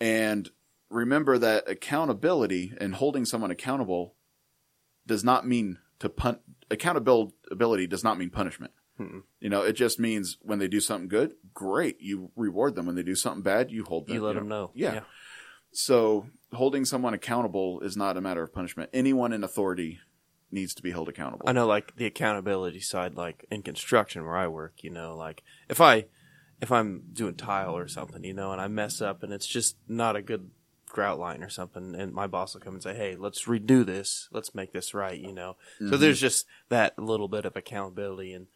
And 0.01 0.49
remember 0.89 1.37
that 1.37 1.69
accountability 1.69 2.73
and 2.79 2.95
holding 2.95 3.25
someone 3.25 3.51
accountable 3.51 4.15
does 5.05 5.23
not 5.23 5.47
mean 5.47 5.77
to 5.99 6.09
pun 6.09 6.39
accountability 6.71 7.87
does 7.87 8.03
not 8.03 8.17
mean 8.17 8.29
punishment. 8.29 8.71
Hmm. 8.97 9.19
You 9.39 9.49
know, 9.49 9.61
it 9.61 9.73
just 9.73 9.99
means 9.99 10.37
when 10.41 10.59
they 10.59 10.67
do 10.67 10.79
something 10.79 11.07
good, 11.07 11.33
great, 11.53 11.97
you 12.01 12.31
reward 12.35 12.75
them. 12.75 12.85
When 12.85 12.95
they 12.95 13.03
do 13.03 13.15
something 13.15 13.41
bad, 13.41 13.71
you 13.71 13.85
hold 13.85 14.07
them. 14.07 14.15
You 14.15 14.23
let 14.23 14.35
them 14.35 14.47
know. 14.47 14.71
Yeah. 14.73 15.01
So 15.71 16.27
holding 16.53 16.85
someone 16.85 17.13
accountable 17.13 17.79
is 17.81 17.95
not 17.95 18.17
a 18.17 18.21
matter 18.21 18.43
of 18.43 18.53
punishment. 18.53 18.89
Anyone 18.91 19.33
in 19.33 19.43
authority 19.43 19.99
needs 20.51 20.73
to 20.73 20.81
be 20.81 20.91
held 20.91 21.07
accountable. 21.07 21.47
I 21.47 21.53
know, 21.53 21.67
like 21.67 21.95
the 21.95 22.05
accountability 22.05 22.79
side, 22.79 23.15
like 23.15 23.45
in 23.51 23.61
construction 23.61 24.25
where 24.25 24.35
I 24.35 24.47
work, 24.47 24.83
you 24.83 24.89
know, 24.89 25.15
like 25.15 25.43
if 25.69 25.79
I 25.79 26.05
if 26.61 26.71
I'm 26.71 27.03
doing 27.13 27.35
tile 27.35 27.77
or 27.77 27.87
something, 27.87 28.23
you 28.23 28.33
know, 28.33 28.51
and 28.51 28.59
I 28.59 28.67
mess 28.67 29.01
up 29.01 29.23
and 29.23 29.31
it's 29.31 29.47
just 29.47 29.77
not 29.87 30.15
a 30.15 30.21
good 30.21 30.49
grout 30.89 31.19
line 31.19 31.43
or 31.43 31.49
something, 31.49 31.95
and 31.95 32.13
my 32.13 32.27
boss 32.27 32.53
will 32.53 32.61
come 32.61 32.73
and 32.73 32.83
say, 32.83 32.95
"Hey, 32.95 33.15
let's 33.15 33.45
redo 33.45 33.85
this. 33.85 34.27
Let's 34.31 34.53
make 34.55 34.73
this 34.73 34.93
right," 34.93 35.19
you 35.19 35.33
know. 35.33 35.55
So 35.79 35.97
there's 35.97 36.19
just 36.19 36.45
that 36.69 36.97
little 36.99 37.27
bit 37.27 37.45
of 37.45 37.55
accountability 37.55 38.33
and 38.33 38.47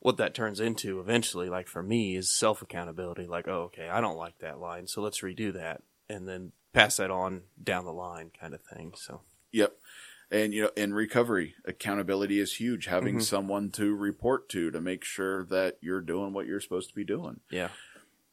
what 0.00 0.16
that 0.18 0.34
turns 0.34 0.60
into 0.60 1.00
eventually, 1.00 1.48
like 1.48 1.66
for 1.66 1.82
me, 1.82 2.14
is 2.14 2.30
self 2.30 2.62
accountability. 2.62 3.26
Like, 3.26 3.48
oh, 3.48 3.62
okay, 3.62 3.88
I 3.88 4.00
don't 4.00 4.16
like 4.16 4.38
that 4.38 4.60
line, 4.60 4.86
so 4.86 5.02
let's 5.02 5.22
redo 5.22 5.52
that, 5.52 5.82
and 6.08 6.28
then 6.28 6.52
pass 6.72 6.98
that 6.98 7.10
on 7.10 7.42
down 7.62 7.84
the 7.84 7.92
line, 7.92 8.30
kind 8.38 8.54
of 8.54 8.60
thing. 8.62 8.92
So 8.96 9.22
Yep. 9.52 9.76
And 10.30 10.52
you 10.52 10.62
know, 10.62 10.70
in 10.76 10.92
recovery, 10.92 11.54
accountability 11.64 12.38
is 12.38 12.54
huge. 12.56 12.84
Having 12.86 13.20
someone 13.20 13.70
to 13.72 13.94
report 13.94 14.48
to 14.50 14.70
to 14.70 14.80
make 14.80 15.02
sure 15.02 15.44
that 15.46 15.78
you're 15.80 16.02
doing 16.02 16.32
what 16.34 16.46
you're 16.46 16.60
supposed 16.60 16.90
to 16.90 16.94
be 16.94 17.04
doing. 17.04 17.40
yeah, 17.50 17.68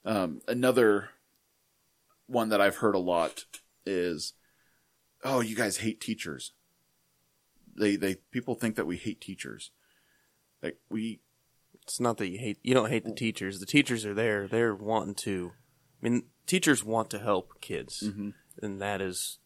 Um, 0.04 0.42
another 0.48 1.12
one 2.28 2.50
that 2.50 2.62
I've 2.62 2.78
heard 2.78 2.96
a 2.96 3.00
lot 3.00 3.46
is, 3.86 4.34
"Oh, 5.24 5.42
you 5.42 5.56
guys 5.56 5.78
hate 5.78 6.02
teachers." 6.02 6.54
They 7.78 7.96
they 7.96 8.16
people 8.32 8.56
think 8.56 8.76
that 8.76 8.88
we 8.88 8.98
hate 8.98 9.22
teachers. 9.22 9.72
Like 10.62 10.78
we 10.90 11.22
it's 11.84 12.00
not 12.00 12.18
that 12.18 12.30
you 12.30 12.40
hate 12.40 12.58
you 12.64 12.74
don't 12.74 12.90
hate 12.90 13.06
the 13.06 13.14
teachers. 13.14 13.60
The 13.60 13.66
teachers 13.66 14.06
are 14.06 14.14
there. 14.14 14.48
They're 14.48 14.76
wanting 14.76 15.16
to. 15.16 15.52
I 16.02 16.10
mean, 16.10 16.24
teachers 16.46 16.84
want 16.84 17.10
to 17.12 17.20
help 17.20 17.62
kids, 17.62 18.04
mm-hmm. 18.06 18.30
and 18.62 18.82
that 18.82 19.02
is 19.02 19.40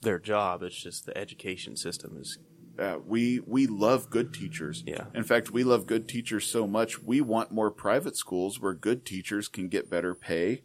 their 0.00 0.18
job. 0.18 0.62
It's 0.62 0.80
just 0.80 1.06
the 1.06 1.16
education 1.16 1.76
system 1.76 2.16
is 2.18 2.38
uh, 2.78 2.98
we 3.04 3.40
we 3.46 3.66
love 3.66 4.10
good 4.10 4.32
teachers. 4.32 4.82
Yeah. 4.86 5.06
In 5.14 5.24
fact, 5.24 5.50
we 5.50 5.64
love 5.64 5.86
good 5.86 6.08
teachers 6.08 6.46
so 6.46 6.66
much. 6.66 7.02
We 7.02 7.20
want 7.20 7.52
more 7.52 7.70
private 7.70 8.16
schools 8.16 8.60
where 8.60 8.74
good 8.74 9.04
teachers 9.04 9.48
can 9.48 9.68
get 9.68 9.90
better 9.90 10.14
pay, 10.14 10.62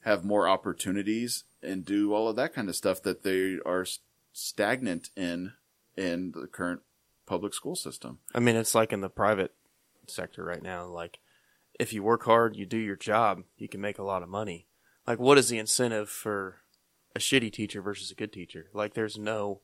have 0.00 0.24
more 0.24 0.48
opportunities, 0.48 1.44
and 1.62 1.84
do 1.84 2.12
all 2.14 2.28
of 2.28 2.36
that 2.36 2.54
kind 2.54 2.68
of 2.68 2.76
stuff 2.76 3.02
that 3.02 3.22
they 3.22 3.58
are 3.64 3.86
stagnant 4.32 5.10
in 5.16 5.52
in 5.96 6.32
the 6.32 6.46
current 6.46 6.80
public 7.26 7.54
school 7.54 7.76
system. 7.76 8.18
I 8.34 8.40
mean, 8.40 8.56
it's 8.56 8.74
like 8.74 8.92
in 8.92 9.00
the 9.00 9.08
private 9.08 9.52
sector 10.06 10.44
right 10.44 10.62
now. 10.62 10.86
Like, 10.86 11.18
if 11.78 11.92
you 11.92 12.02
work 12.02 12.24
hard, 12.24 12.56
you 12.56 12.66
do 12.66 12.78
your 12.78 12.96
job, 12.96 13.42
you 13.56 13.68
can 13.68 13.80
make 13.80 13.98
a 13.98 14.04
lot 14.04 14.22
of 14.22 14.28
money. 14.28 14.66
Like, 15.06 15.18
what 15.18 15.38
is 15.38 15.48
the 15.48 15.58
incentive 15.58 16.08
for 16.08 16.58
a 17.14 17.18
shitty 17.18 17.52
teacher 17.52 17.80
versus 17.80 18.10
a 18.10 18.14
good 18.14 18.32
teacher? 18.32 18.66
Like, 18.72 18.94
there's 18.94 19.18
no 19.18 19.60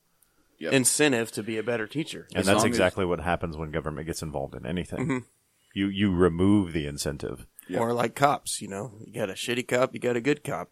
Yep. 0.62 0.72
incentive 0.72 1.32
to 1.32 1.42
be 1.42 1.58
a 1.58 1.62
better 1.62 1.86
teacher. 1.86 2.26
And 2.30 2.38
As 2.40 2.46
that's 2.46 2.58
long 2.58 2.66
as- 2.66 2.68
exactly 2.70 3.04
what 3.04 3.20
happens 3.20 3.56
when 3.56 3.70
government 3.70 4.06
gets 4.06 4.22
involved 4.22 4.54
in 4.54 4.64
anything. 4.64 4.98
Mm-hmm. 5.00 5.18
You 5.74 5.86
you 5.88 6.14
remove 6.14 6.72
the 6.72 6.86
incentive. 6.86 7.46
Yeah. 7.68 7.78
Or 7.80 7.92
like 7.92 8.14
cops, 8.14 8.60
you 8.60 8.68
know, 8.68 8.92
you 9.06 9.12
got 9.14 9.30
a 9.30 9.34
shitty 9.34 9.66
cop, 9.68 9.94
you 9.94 10.00
got 10.00 10.16
a 10.16 10.20
good 10.20 10.44
cop, 10.44 10.68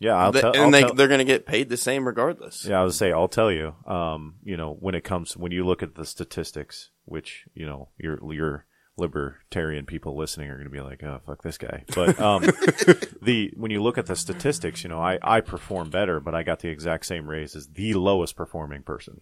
Yeah, 0.00 0.14
I'll 0.16 0.32
Th- 0.32 0.42
tell. 0.42 0.52
and 0.52 0.62
I'll 0.64 0.70
they 0.72 0.80
tell- 0.82 0.94
they're 0.94 1.08
going 1.08 1.18
to 1.18 1.24
get 1.24 1.46
paid 1.46 1.68
the 1.68 1.76
same 1.76 2.06
regardless. 2.06 2.64
Yeah, 2.64 2.80
I 2.80 2.84
would 2.84 2.94
say 2.94 3.12
I'll 3.12 3.28
tell 3.28 3.50
you. 3.52 3.74
Um, 3.86 4.36
you 4.42 4.56
know, 4.56 4.76
when 4.80 4.94
it 4.94 5.04
comes 5.04 5.36
when 5.36 5.52
you 5.52 5.64
look 5.64 5.82
at 5.82 5.94
the 5.94 6.04
statistics, 6.04 6.90
which 7.04 7.44
you 7.54 7.64
know 7.66 7.88
your 7.98 8.18
your 8.32 8.66
libertarian 8.96 9.86
people 9.86 10.16
listening 10.16 10.48
are 10.50 10.54
going 10.54 10.64
to 10.64 10.70
be 10.70 10.80
like, 10.80 11.02
oh 11.02 11.20
fuck 11.26 11.42
this 11.42 11.58
guy. 11.58 11.84
But 11.94 12.20
um, 12.20 12.42
the 13.22 13.52
when 13.56 13.70
you 13.70 13.82
look 13.82 13.98
at 13.98 14.06
the 14.06 14.16
statistics, 14.16 14.84
you 14.84 14.90
know, 14.90 15.00
I 15.00 15.18
I 15.22 15.40
perform 15.40 15.90
better, 15.90 16.20
but 16.20 16.34
I 16.34 16.42
got 16.42 16.60
the 16.60 16.68
exact 16.68 17.06
same 17.06 17.28
raise 17.28 17.54
as 17.56 17.68
the 17.68 17.94
lowest 17.94 18.36
performing 18.36 18.82
person. 18.82 19.20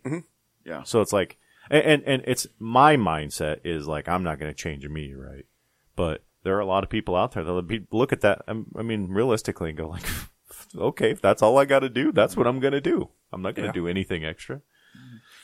Yeah. 0.64 0.82
So 0.84 1.00
it's 1.00 1.12
like, 1.12 1.38
and 1.70 1.82
and, 1.84 2.02
and 2.04 2.22
it's 2.26 2.46
my 2.58 2.96
mindset 2.96 3.60
is 3.64 3.86
like 3.86 4.08
I'm 4.08 4.22
not 4.22 4.38
going 4.38 4.50
to 4.50 4.56
change 4.56 4.84
a 4.84 4.88
right? 4.88 5.46
but 5.94 6.24
there 6.42 6.56
are 6.56 6.60
a 6.60 6.66
lot 6.66 6.82
of 6.82 6.90
people 6.90 7.14
out 7.14 7.32
there 7.32 7.44
that 7.44 7.62
be, 7.68 7.86
look 7.92 8.12
at 8.12 8.22
that. 8.22 8.42
I'm- 8.48 8.66
I 8.76 8.82
mean, 8.82 9.08
realistically, 9.12 9.68
and 9.68 9.78
go 9.78 9.88
like, 9.88 10.04
okay, 10.76 11.10
if 11.10 11.20
that's 11.20 11.42
all 11.42 11.58
I 11.58 11.66
got 11.66 11.80
to 11.80 11.88
do, 11.88 12.10
that's 12.12 12.36
what 12.36 12.46
I'm 12.46 12.58
going 12.60 12.72
to 12.72 12.80
do. 12.80 13.10
I'm 13.32 13.42
not 13.42 13.54
going 13.54 13.64
to 13.64 13.68
Yeah. 13.68 13.84
do 13.84 13.88
anything 13.88 14.24
extra. 14.24 14.60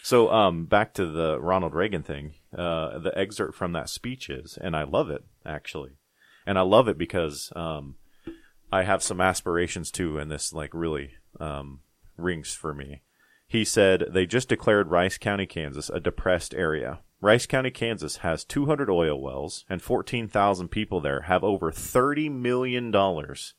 So, 0.09 0.31
um, 0.31 0.65
back 0.65 0.95
to 0.95 1.05
the 1.05 1.39
Ronald 1.39 1.75
Reagan 1.75 2.03
thing. 2.03 2.33
Uh, 2.57 2.99
the 2.99 3.13
excerpt 3.15 3.55
from 3.55 3.73
that 3.73 3.91
speech 3.91 4.31
is, 4.31 4.57
and 4.59 4.75
I 4.75 4.85
love 4.85 5.11
it 5.11 5.23
actually, 5.45 5.99
and 6.47 6.59
I 6.59 6.63
love 6.63 6.89
it 6.89 6.97
because 6.97 7.53
um, 7.55 7.97
I 8.73 8.85
have 8.85 9.03
some 9.03 9.21
aspirations 9.21 9.91
too, 9.91 10.17
and 10.17 10.31
this 10.31 10.51
like 10.51 10.71
really 10.73 11.11
um, 11.39 11.81
rings 12.17 12.55
for 12.55 12.73
me. 12.73 13.03
He 13.47 13.67
said 13.67 14.07
they 14.09 14.25
just 14.25 14.49
declared 14.49 14.89
Rice 14.89 15.19
County, 15.19 15.45
Kansas, 15.45 15.91
a 15.91 16.01
depressed 16.01 16.55
area. 16.55 17.01
Rice 17.21 17.45
County, 17.45 17.71
Kansas 17.71 18.17
has 18.25 18.47
200 18.47 18.89
oil 18.89 19.21
wells, 19.21 19.67
and 19.69 19.83
14,000 19.83 20.69
people 20.69 21.03
there 21.03 21.25
have 21.27 21.45
over 21.45 21.71
30 21.71 22.31
million 22.31 22.91
dollars 22.91 23.53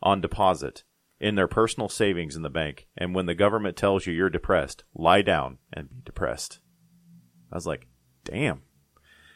on 0.00 0.20
deposit 0.20 0.84
in 1.22 1.36
their 1.36 1.46
personal 1.46 1.88
savings 1.88 2.34
in 2.34 2.42
the 2.42 2.50
bank. 2.50 2.88
And 2.98 3.14
when 3.14 3.26
the 3.26 3.34
government 3.34 3.76
tells 3.76 4.06
you 4.06 4.12
you're 4.12 4.28
depressed, 4.28 4.82
lie 4.92 5.22
down 5.22 5.58
and 5.72 5.88
be 5.88 6.00
depressed. 6.04 6.58
I 7.50 7.54
was 7.54 7.66
like, 7.66 7.86
damn. 8.24 8.62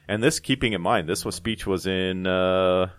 And 0.09 0.21
this, 0.23 0.41
keeping 0.41 0.73
in 0.73 0.83
mind, 0.83 1.09
this 1.09 1.25
was 1.25 1.37
speech 1.37 1.65
was 1.65 1.87
in 1.87 2.27
uh, 2.27 2.91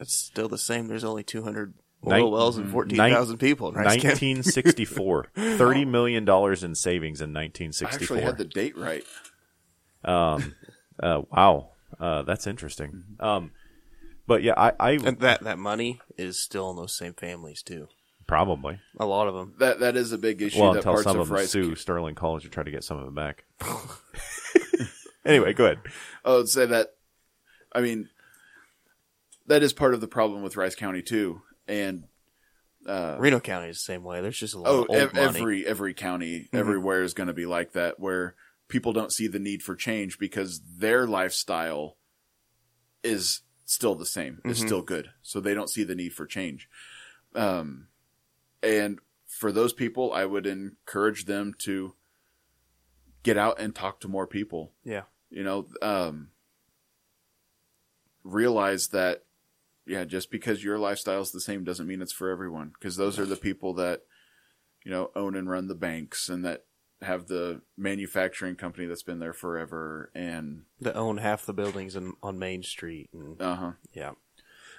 It's 0.00 0.16
still 0.16 0.48
the 0.48 0.56
same. 0.58 0.88
There's 0.88 1.04
only 1.04 1.22
200 1.22 1.74
oil 2.06 2.30
wells 2.30 2.56
and 2.56 2.70
14,000 2.70 3.36
people. 3.36 3.68
in 3.68 3.74
1964. 3.74 5.28
Thirty 5.34 5.84
million 5.84 6.24
dollars 6.24 6.64
in 6.64 6.74
savings 6.74 7.20
in 7.20 7.36
I 7.36 7.44
1964. 7.44 8.16
actually 8.16 8.20
had 8.22 8.38
the 8.38 8.44
date 8.46 8.76
right. 8.78 9.04
Um, 10.02 10.54
uh, 11.02 11.22
wow, 11.30 11.72
uh, 12.00 12.22
that's 12.22 12.46
interesting. 12.46 13.04
Um, 13.20 13.52
but 14.26 14.42
yeah, 14.42 14.54
I, 14.56 14.72
I 14.80 14.90
And 14.92 15.18
that, 15.20 15.42
that 15.44 15.58
money 15.58 16.00
is 16.16 16.42
still 16.42 16.70
in 16.70 16.76
those 16.76 16.96
same 16.96 17.14
families, 17.14 17.62
too. 17.62 17.88
Probably. 18.28 18.78
A 19.00 19.06
lot 19.06 19.26
of 19.26 19.34
them. 19.34 19.54
That 19.58 19.80
that 19.80 19.96
is 19.96 20.12
a 20.12 20.18
big 20.18 20.40
issue. 20.40 20.60
Well, 20.60 20.74
that 20.74 20.78
until 20.78 20.92
parts 20.92 21.04
some 21.04 21.16
of 21.16 21.22
of 21.22 21.28
them 21.28 21.36
Rice 21.38 21.50
sue 21.50 21.74
Sterling 21.74 22.14
College 22.14 22.44
to 22.44 22.48
try 22.48 22.62
to 22.62 22.70
get 22.70 22.84
some 22.84 22.98
of 22.98 23.08
it 23.08 23.14
back. 23.14 23.44
anyway, 25.24 25.52
go 25.52 25.64
ahead. 25.64 25.80
I 26.24 26.34
would 26.34 26.48
say 26.48 26.66
that, 26.66 26.94
I 27.72 27.80
mean, 27.80 28.08
that 29.48 29.64
is 29.64 29.72
part 29.72 29.94
of 29.94 30.00
the 30.00 30.06
problem 30.06 30.42
with 30.42 30.56
Rice 30.56 30.76
County 30.76 31.02
too. 31.02 31.42
And 31.66 32.04
uh, 32.86 33.16
Reno 33.18 33.40
County 33.40 33.68
is 33.68 33.78
the 33.78 33.92
same 33.92 34.04
way. 34.04 34.20
There's 34.20 34.38
just 34.38 34.54
a 34.54 34.58
lot 34.58 34.70
oh, 34.70 34.82
of 34.82 34.90
old 34.90 34.98
ev- 34.98 35.14
money. 35.14 35.26
every 35.26 35.66
every 35.66 35.94
county 35.94 36.40
mm-hmm. 36.40 36.56
everywhere 36.56 37.02
is 37.02 37.14
going 37.14 37.26
to 37.26 37.32
be 37.32 37.46
like 37.46 37.72
that, 37.72 37.98
where 37.98 38.36
people 38.68 38.92
don't 38.92 39.12
see 39.12 39.26
the 39.26 39.38
need 39.38 39.62
for 39.62 39.74
change 39.74 40.18
because 40.18 40.60
their 40.60 41.06
lifestyle 41.06 41.96
is 43.02 43.40
still 43.64 43.94
the 43.94 44.06
same, 44.06 44.40
is 44.44 44.58
mm-hmm. 44.58 44.66
still 44.66 44.82
good, 44.82 45.10
so 45.22 45.40
they 45.40 45.54
don't 45.54 45.70
see 45.70 45.84
the 45.84 45.94
need 45.94 46.12
for 46.12 46.26
change. 46.26 46.68
Um, 47.34 47.88
and 48.62 48.98
for 49.26 49.52
those 49.52 49.72
people, 49.72 50.12
I 50.12 50.24
would 50.24 50.46
encourage 50.46 51.26
them 51.26 51.54
to 51.58 51.94
get 53.22 53.36
out 53.36 53.60
and 53.60 53.74
talk 53.74 54.00
to 54.00 54.08
more 54.08 54.26
people. 54.26 54.72
Yeah. 54.84 55.02
you 55.30 55.44
know 55.44 55.66
um 55.82 56.28
realize 58.24 58.88
that 58.88 59.24
yeah 59.86 60.04
just 60.04 60.30
because 60.30 60.62
your 60.64 60.78
lifestyle 60.78 61.20
is 61.20 61.32
the 61.32 61.40
same 61.40 61.64
doesn't 61.64 61.86
mean 61.86 62.02
it's 62.02 62.12
for 62.12 62.30
everyone 62.30 62.72
because 62.78 62.96
those 62.96 63.18
are 63.18 63.26
the 63.26 63.36
people 63.36 63.74
that 63.74 64.02
you 64.84 64.90
know 64.90 65.10
own 65.14 65.34
and 65.34 65.48
run 65.48 65.68
the 65.68 65.74
banks 65.74 66.28
and 66.28 66.44
that 66.44 66.64
have 67.02 67.28
the 67.28 67.60
manufacturing 67.76 68.56
company 68.56 68.86
that's 68.86 69.02
been 69.04 69.18
there 69.20 69.32
forever 69.32 70.10
and 70.14 70.62
That 70.80 70.96
own 70.96 71.18
half 71.18 71.46
the 71.46 71.52
buildings 71.54 71.94
in, 71.94 72.14
on 72.22 72.38
Main 72.38 72.62
Street. 72.64 73.08
And, 73.12 73.40
uh-huh 73.40 73.72
yeah. 73.92 74.12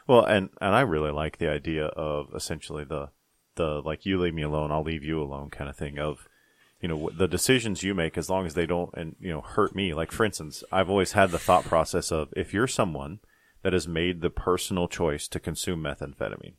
Well, 0.05 0.25
and 0.25 0.49
and 0.59 0.75
I 0.75 0.81
really 0.81 1.11
like 1.11 1.37
the 1.37 1.49
idea 1.49 1.85
of 1.85 2.33
essentially 2.35 2.83
the 2.83 3.09
the 3.59 3.81
like 3.85 4.05
you 4.05 4.19
leave 4.19 4.33
me 4.33 4.41
alone, 4.41 4.71
I'll 4.71 4.83
leave 4.83 5.03
you 5.03 5.21
alone 5.21 5.49
kind 5.49 5.69
of 5.69 5.75
thing 5.75 5.99
of 5.99 6.27
you 6.81 6.87
know 6.87 7.09
the 7.15 7.27
decisions 7.27 7.83
you 7.83 7.93
make 7.93 8.17
as 8.17 8.29
long 8.29 8.45
as 8.45 8.53
they 8.53 8.65
don't 8.65 8.89
and 8.95 9.15
you 9.19 9.29
know 9.29 9.41
hurt 9.41 9.75
me. 9.75 9.93
Like 9.93 10.11
for 10.11 10.25
instance, 10.25 10.63
I've 10.71 10.89
always 10.89 11.11
had 11.11 11.31
the 11.31 11.39
thought 11.39 11.65
process 11.65 12.11
of 12.11 12.33
if 12.35 12.53
you're 12.53 12.67
someone 12.67 13.19
that 13.61 13.73
has 13.73 13.87
made 13.87 14.21
the 14.21 14.29
personal 14.29 14.87
choice 14.87 15.27
to 15.27 15.39
consume 15.39 15.83
methamphetamine, 15.83 16.53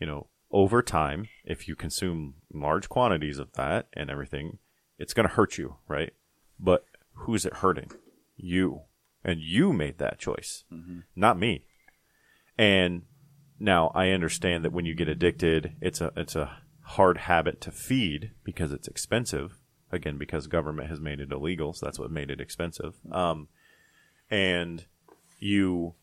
you 0.00 0.06
know, 0.06 0.28
over 0.50 0.82
time, 0.82 1.28
if 1.44 1.68
you 1.68 1.76
consume 1.76 2.34
large 2.52 2.88
quantities 2.88 3.38
of 3.38 3.52
that 3.52 3.88
and 3.92 4.08
everything, 4.08 4.58
it's 4.98 5.12
going 5.12 5.28
to 5.28 5.34
hurt 5.34 5.58
you, 5.58 5.76
right? 5.88 6.14
But 6.58 6.86
who's 7.12 7.44
it 7.44 7.56
hurting? 7.56 7.90
You. 8.36 8.82
And 9.24 9.40
you 9.40 9.72
made 9.72 9.98
that 9.98 10.18
choice, 10.18 10.64
mm-hmm. 10.72 11.00
not 11.16 11.38
me. 11.38 11.64
And 12.56 13.02
now 13.58 13.90
I 13.94 14.10
understand 14.10 14.64
that 14.64 14.72
when 14.72 14.84
you 14.84 14.94
get 14.94 15.08
addicted, 15.08 15.74
it's 15.80 16.00
a 16.00 16.12
it's 16.16 16.36
a 16.36 16.58
hard 16.82 17.18
habit 17.18 17.60
to 17.62 17.70
feed 17.70 18.32
because 18.44 18.72
it's 18.72 18.88
expensive. 18.88 19.58
Again, 19.92 20.18
because 20.18 20.48
government 20.48 20.88
has 20.90 21.00
made 21.00 21.20
it 21.20 21.30
illegal, 21.30 21.72
so 21.72 21.86
that's 21.86 21.98
what 21.98 22.10
made 22.10 22.30
it 22.30 22.40
expensive. 22.40 22.94
Um, 23.12 23.48
and 24.28 24.84
you 25.38 25.94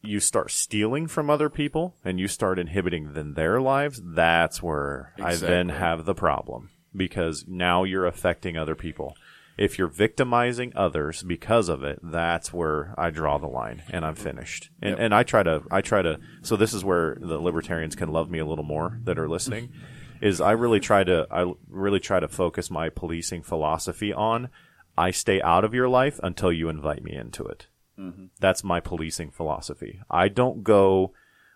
you 0.00 0.20
start 0.20 0.50
stealing 0.50 1.06
from 1.06 1.30
other 1.30 1.48
people 1.48 1.96
and 2.04 2.20
you 2.20 2.28
start 2.28 2.58
inhibiting 2.58 3.12
then 3.12 3.34
their 3.34 3.60
lives. 3.60 4.00
That's 4.04 4.62
where 4.62 5.12
I 5.20 5.36
then 5.36 5.70
have 5.70 6.04
the 6.04 6.14
problem 6.14 6.70
because 6.94 7.44
now 7.48 7.84
you're 7.84 8.06
affecting 8.06 8.56
other 8.56 8.74
people. 8.74 9.16
If 9.56 9.78
you're 9.78 9.88
victimizing 9.88 10.72
others 10.74 11.22
because 11.22 11.68
of 11.68 11.84
it, 11.84 12.00
that's 12.02 12.52
where 12.52 12.94
I 12.98 13.10
draw 13.10 13.38
the 13.38 13.46
line 13.46 13.82
and 13.90 14.04
I'm 14.04 14.14
finished. 14.16 14.70
And 14.82 14.90
Yep. 14.90 14.98
and 15.00 15.14
I 15.14 15.22
try 15.22 15.42
to 15.42 15.62
I 15.70 15.80
try 15.80 16.02
to 16.02 16.18
so 16.42 16.56
this 16.56 16.74
is 16.74 16.84
where 16.84 17.16
the 17.20 17.38
libertarians 17.38 17.94
can 17.94 18.10
love 18.10 18.30
me 18.30 18.38
a 18.38 18.46
little 18.46 18.64
more 18.64 18.98
that 19.04 19.18
are 19.18 19.28
listening 19.28 19.68
mm-hmm. 19.68 20.24
is 20.24 20.40
I 20.40 20.52
really 20.52 20.80
try 20.80 21.04
to 21.04 21.26
I 21.30 21.52
really 21.68 22.00
try 22.00 22.20
to 22.20 22.28
focus 22.28 22.70
my 22.70 22.88
policing 22.88 23.42
philosophy 23.42 24.12
on 24.12 24.48
I 24.96 25.10
stay 25.10 25.40
out 25.42 25.64
of 25.64 25.74
your 25.74 25.88
life 25.88 26.20
until 26.22 26.52
you 26.52 26.68
invite 26.68 27.02
me 27.02 27.14
into 27.14 27.44
it. 27.44 27.66
Mm-hmm. 27.98 28.26
That's 28.40 28.64
my 28.64 28.80
policing 28.80 29.30
philosophy. 29.30 30.00
I 30.10 30.28
don't 30.28 30.62
go 30.62 31.12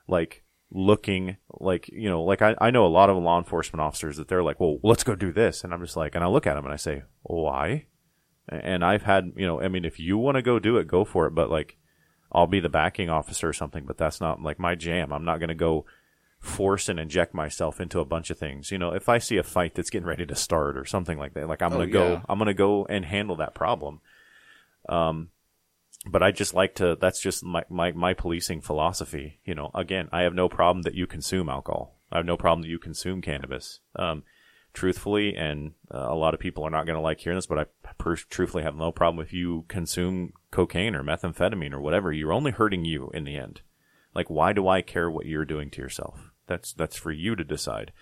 like 0.06 0.44
looking 0.70 1.36
like 1.50 1.88
you 1.88 2.08
know 2.10 2.22
like 2.22 2.42
I, 2.42 2.54
I 2.60 2.70
know 2.70 2.84
a 2.84 2.88
lot 2.88 3.08
of 3.08 3.16
law 3.16 3.38
enforcement 3.38 3.80
officers 3.80 4.18
that 4.18 4.28
they're 4.28 4.42
like 4.42 4.60
well 4.60 4.78
let's 4.82 5.02
go 5.04 5.14
do 5.14 5.32
this. 5.32 5.64
And 5.64 5.72
i'm 5.72 5.82
just 5.82 5.96
like 5.96 6.14
and 6.14 6.22
i 6.22 6.26
look 6.26 6.46
at 6.46 6.54
them 6.54 6.64
and 6.64 6.72
i 6.74 6.76
say 6.76 7.04
why? 7.22 7.86
And 8.48 8.84
i've 8.84 9.02
had 9.02 9.32
you 9.36 9.46
know 9.46 9.60
i 9.62 9.68
mean 9.68 9.84
if 9.84 9.98
you 9.98 10.18
want 10.18 10.36
to 10.36 10.42
go 10.42 10.58
do 10.58 10.76
it 10.76 10.86
go 10.86 11.04
for 11.04 11.26
it. 11.26 11.34
But 11.34 11.50
like 11.50 11.76
i'll 12.32 12.46
be 12.46 12.60
the 12.60 12.68
backing 12.68 13.08
officer 13.08 13.48
or 13.48 13.52
something 13.54 13.86
but 13.86 13.96
that's 13.96 14.20
not 14.20 14.42
like 14.42 14.58
my 14.58 14.74
jam. 14.74 15.12
I'm 15.12 15.24
not 15.24 15.38
going 15.38 15.48
to 15.48 15.54
go 15.54 15.86
force 16.38 16.88
and 16.88 17.00
inject 17.00 17.34
myself 17.34 17.80
into 17.80 17.98
a 17.98 18.04
bunch 18.04 18.28
of 18.30 18.38
things. 18.38 18.70
You 18.70 18.76
know 18.78 18.92
if 18.92 19.08
i 19.08 19.16
see 19.18 19.38
a 19.38 19.42
fight 19.42 19.74
that's 19.74 19.90
getting 19.90 20.06
ready 20.06 20.26
to 20.26 20.34
start 20.34 20.76
or 20.76 20.84
something 20.84 21.18
like 21.18 21.32
that 21.34 21.48
like 21.48 21.62
i'm 21.62 21.72
Oh, 21.72 21.76
going 21.76 21.88
to 21.88 21.92
go 21.92 22.12
yeah. 22.12 22.22
i'm 22.28 22.38
going 22.38 22.46
to 22.46 22.54
go 22.54 22.84
and 22.84 23.04
handle 23.06 23.36
that 23.36 23.54
problem 23.54 24.00
um, 24.88 25.30
but 26.10 26.22
I 26.22 26.30
just 26.30 26.54
like 26.54 26.74
to. 26.76 26.96
That's 27.00 27.20
just 27.20 27.44
my, 27.44 27.64
my 27.68 27.92
my 27.92 28.14
policing 28.14 28.60
philosophy. 28.60 29.40
You 29.44 29.54
know, 29.54 29.70
again, 29.74 30.08
I 30.12 30.22
have 30.22 30.34
no 30.34 30.48
problem 30.48 30.82
that 30.82 30.94
you 30.94 31.06
consume 31.06 31.48
alcohol. 31.48 32.00
I 32.10 32.16
have 32.16 32.26
no 32.26 32.36
problem 32.36 32.62
that 32.62 32.68
you 32.68 32.78
consume 32.78 33.20
cannabis. 33.20 33.80
Um, 33.94 34.24
truthfully, 34.72 35.36
and 35.36 35.72
uh, 35.92 36.06
a 36.08 36.14
lot 36.14 36.34
of 36.34 36.40
people 36.40 36.64
are 36.64 36.70
not 36.70 36.86
going 36.86 36.96
to 36.96 37.02
like 37.02 37.20
hearing 37.20 37.36
this, 37.36 37.46
but 37.46 37.58
I 37.58 37.66
per- 37.98 38.16
truthfully 38.16 38.62
have 38.62 38.76
no 38.76 38.92
problem 38.92 39.24
if 39.24 39.32
you 39.32 39.64
consume 39.68 40.32
cocaine 40.50 40.94
or 40.94 41.02
methamphetamine 41.02 41.72
or 41.72 41.80
whatever. 41.80 42.12
You're 42.12 42.32
only 42.32 42.52
hurting 42.52 42.84
you 42.84 43.10
in 43.12 43.24
the 43.24 43.36
end. 43.36 43.62
Like, 44.14 44.30
why 44.30 44.52
do 44.52 44.66
I 44.68 44.82
care 44.82 45.10
what 45.10 45.26
you're 45.26 45.44
doing 45.44 45.70
to 45.70 45.82
yourself? 45.82 46.30
That's 46.46 46.72
that's 46.72 46.96
for 46.96 47.12
you 47.12 47.36
to 47.36 47.44
decide. 47.44 47.92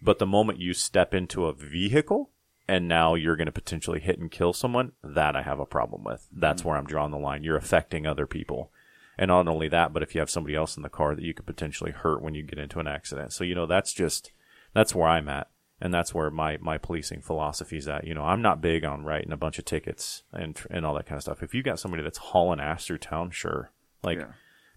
But 0.00 0.18
the 0.18 0.26
moment 0.26 0.60
you 0.60 0.74
step 0.74 1.14
into 1.14 1.46
a 1.46 1.52
vehicle 1.52 2.30
and 2.66 2.88
now 2.88 3.14
you're 3.14 3.36
going 3.36 3.46
to 3.46 3.52
potentially 3.52 4.00
hit 4.00 4.18
and 4.18 4.30
kill 4.30 4.52
someone, 4.52 4.92
that 5.02 5.36
I 5.36 5.42
have 5.42 5.60
a 5.60 5.66
problem 5.66 6.04
with. 6.04 6.28
That's 6.32 6.60
mm-hmm. 6.60 6.68
where 6.68 6.78
I'm 6.78 6.86
drawing 6.86 7.10
the 7.10 7.18
line. 7.18 7.42
You're 7.42 7.56
affecting 7.56 8.06
other 8.06 8.26
people. 8.26 8.70
And 9.18 9.28
not 9.28 9.46
only 9.46 9.68
that, 9.68 9.92
but 9.92 10.02
if 10.02 10.14
you 10.14 10.20
have 10.20 10.30
somebody 10.30 10.56
else 10.56 10.76
in 10.76 10.82
the 10.82 10.88
car 10.88 11.14
that 11.14 11.24
you 11.24 11.34
could 11.34 11.46
potentially 11.46 11.92
hurt 11.92 12.22
when 12.22 12.34
you 12.34 12.42
get 12.42 12.58
into 12.58 12.80
an 12.80 12.88
accident. 12.88 13.32
So, 13.32 13.44
you 13.44 13.54
know, 13.54 13.66
that's 13.66 13.92
just, 13.92 14.32
that's 14.72 14.94
where 14.94 15.08
I'm 15.08 15.28
at. 15.28 15.48
And 15.80 15.92
that's 15.92 16.14
where 16.14 16.30
my, 16.30 16.56
my 16.60 16.78
policing 16.78 17.20
philosophy 17.20 17.76
is 17.76 17.86
at. 17.88 18.06
You 18.06 18.14
know, 18.14 18.24
I'm 18.24 18.42
not 18.42 18.62
big 18.62 18.84
on 18.84 19.04
writing 19.04 19.32
a 19.32 19.36
bunch 19.36 19.58
of 19.58 19.64
tickets 19.64 20.22
and, 20.32 20.58
and 20.70 20.86
all 20.86 20.94
that 20.94 21.06
kind 21.06 21.16
of 21.16 21.22
stuff. 21.22 21.42
If 21.42 21.54
you 21.54 21.62
got 21.62 21.78
somebody 21.78 22.02
that's 22.02 22.18
hauling 22.18 22.60
ass 22.60 22.86
through 22.86 22.98
town, 22.98 23.30
sure. 23.30 23.72
Like, 24.02 24.18
Yeah. 24.18 24.32